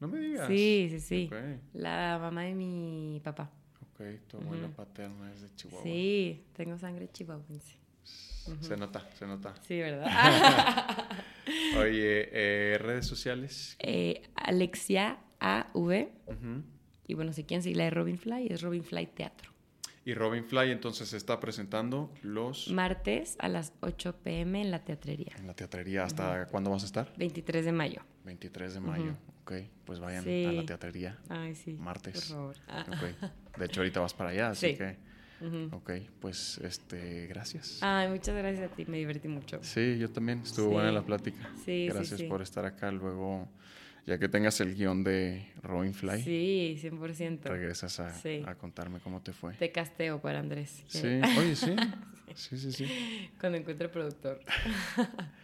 No 0.00 0.08
me 0.08 0.18
digas. 0.18 0.48
Sí, 0.48 0.88
sí, 0.90 1.00
sí. 1.00 1.30
La 1.72 2.18
mamá 2.20 2.42
de 2.42 2.54
mi 2.54 3.20
papá. 3.24 3.50
ok, 3.80 4.00
tu 4.26 4.36
abuela 4.38 4.68
paterna 4.68 5.32
es 5.32 5.42
de 5.42 5.54
Chihuahua. 5.54 5.82
Sí, 5.82 6.44
tengo 6.54 6.76
sangre 6.78 7.08
chihuahuense. 7.10 7.78
Se 8.60 8.76
nota, 8.76 9.08
se 9.18 9.26
nota. 9.26 9.54
Sí, 9.66 9.78
¿verdad? 9.78 10.06
Oye, 11.78 12.28
eh, 12.32 12.78
redes 12.78 13.06
sociales. 13.06 13.76
Eh, 13.78 14.22
Alexia 14.34 15.18
AV. 15.40 16.08
Ujú. 16.26 16.62
Y 17.06 17.14
bueno, 17.14 17.32
si 17.32 17.44
quieren 17.44 17.62
seguir 17.62 17.78
la 17.78 17.84
de 17.84 17.90
Robin 17.90 18.18
Fly, 18.18 18.48
es 18.50 18.60
Robin 18.62 18.82
Fly 18.84 19.06
Teatro. 19.06 19.50
Y 20.04 20.12
Robin 20.12 20.44
Fly 20.44 20.70
entonces 20.70 21.08
se 21.08 21.16
está 21.16 21.40
presentando 21.40 22.12
los 22.22 22.68
Martes 22.70 23.36
a 23.38 23.48
las 23.48 23.72
8 23.80 24.16
pm 24.22 24.60
en 24.60 24.70
la 24.70 24.84
teatrería. 24.84 25.32
en 25.38 25.46
la 25.46 25.54
teatrería. 25.54 26.04
¿Hasta 26.04 26.46
cuándo 26.48 26.70
vas 26.70 26.82
a 26.82 26.86
estar? 26.86 27.12
23 27.16 27.64
de 27.64 27.72
mayo. 27.72 28.02
23 28.24 28.74
de 28.74 28.80
mayo. 28.80 29.16
Ok, 29.44 29.52
pues 29.84 30.00
vayan 30.00 30.24
Sí. 30.24 30.46
a 30.46 30.52
la 30.52 30.64
teatrería. 30.64 31.18
Ay, 31.28 31.54
sí. 31.54 31.74
Martes. 31.74 32.14
Por 32.14 32.22
favor. 32.36 32.56
Ah. 32.66 32.84
De 33.58 33.66
hecho, 33.66 33.80
ahorita 33.82 34.00
vas 34.00 34.14
para 34.14 34.30
allá, 34.30 34.48
así 34.50 34.70
Sí. 34.70 34.74
que. 34.76 34.96
Ujú. 35.42 35.76
Ok, 35.76 35.90
pues 36.20 36.56
este, 36.64 37.26
gracias. 37.26 37.78
Ay, 37.82 38.08
muchas 38.08 38.34
gracias 38.34 38.72
a 38.72 38.74
ti, 38.74 38.86
me 38.86 38.96
divertí 38.96 39.28
mucho. 39.28 39.58
Sí, 39.62 39.98
yo 39.98 40.08
también. 40.10 40.38
Estuvo 40.40 40.70
buena 40.70 40.90
la 40.90 41.02
plática. 41.02 41.46
Sí, 41.62 41.88
Gracias 41.88 42.22
por 42.22 42.40
estar 42.40 42.64
acá. 42.64 42.90
Luego, 42.90 43.46
ya 44.06 44.18
que 44.18 44.30
tengas 44.30 44.58
el 44.62 44.74
guion 44.74 45.04
de 45.04 45.46
Robin 45.62 45.92
Fly, 45.92 46.22
Sí, 46.22 46.78
100%. 46.80 47.42
regresas 47.42 48.00
a, 48.00 48.54
contarme 48.56 49.00
cómo 49.00 49.20
te 49.20 49.34
fue. 49.34 49.52
Te 49.54 49.70
casteo 49.70 50.22
para 50.22 50.38
Andrés. 50.38 50.84
Sí, 50.86 51.20
oye, 51.38 51.54
sí. 51.56 51.76
Sí, 52.34 52.56
sí, 52.56 52.72
sí. 52.72 53.30
Cuando 53.38 53.58
encuentre 53.58 53.90
productor. 53.90 54.40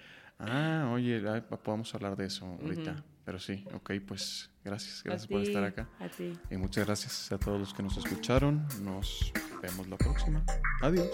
Ah, 0.43 0.91
oye, 0.95 1.21
podemos 1.63 1.95
hablar 1.95 2.17
de 2.17 2.25
eso 2.25 2.47
ahorita. 2.47 2.93
Ujú. 2.93 3.03
Pero 3.25 3.39
sí, 3.39 3.65
ok, 3.75 3.93
pues 4.07 4.51
gracias. 4.65 5.03
Gracias 5.05 5.29
por 5.29 5.43
estar 5.43 5.65
acá. 5.65 5.89
A 5.99 6.09
ti. 6.09 6.39
Y 6.51 6.57
muchas 6.57 6.87
gracias 6.87 7.31
a 7.33 7.39
todos 7.39 7.59
los 7.59 7.75
que 7.75 7.83
nos 7.83 7.97
escucharon. 7.97 8.67
Nos 8.83 9.33
vemos 9.63 9.89
la 9.89 9.97
próxima. 9.97 10.45
Adiós. 10.81 11.11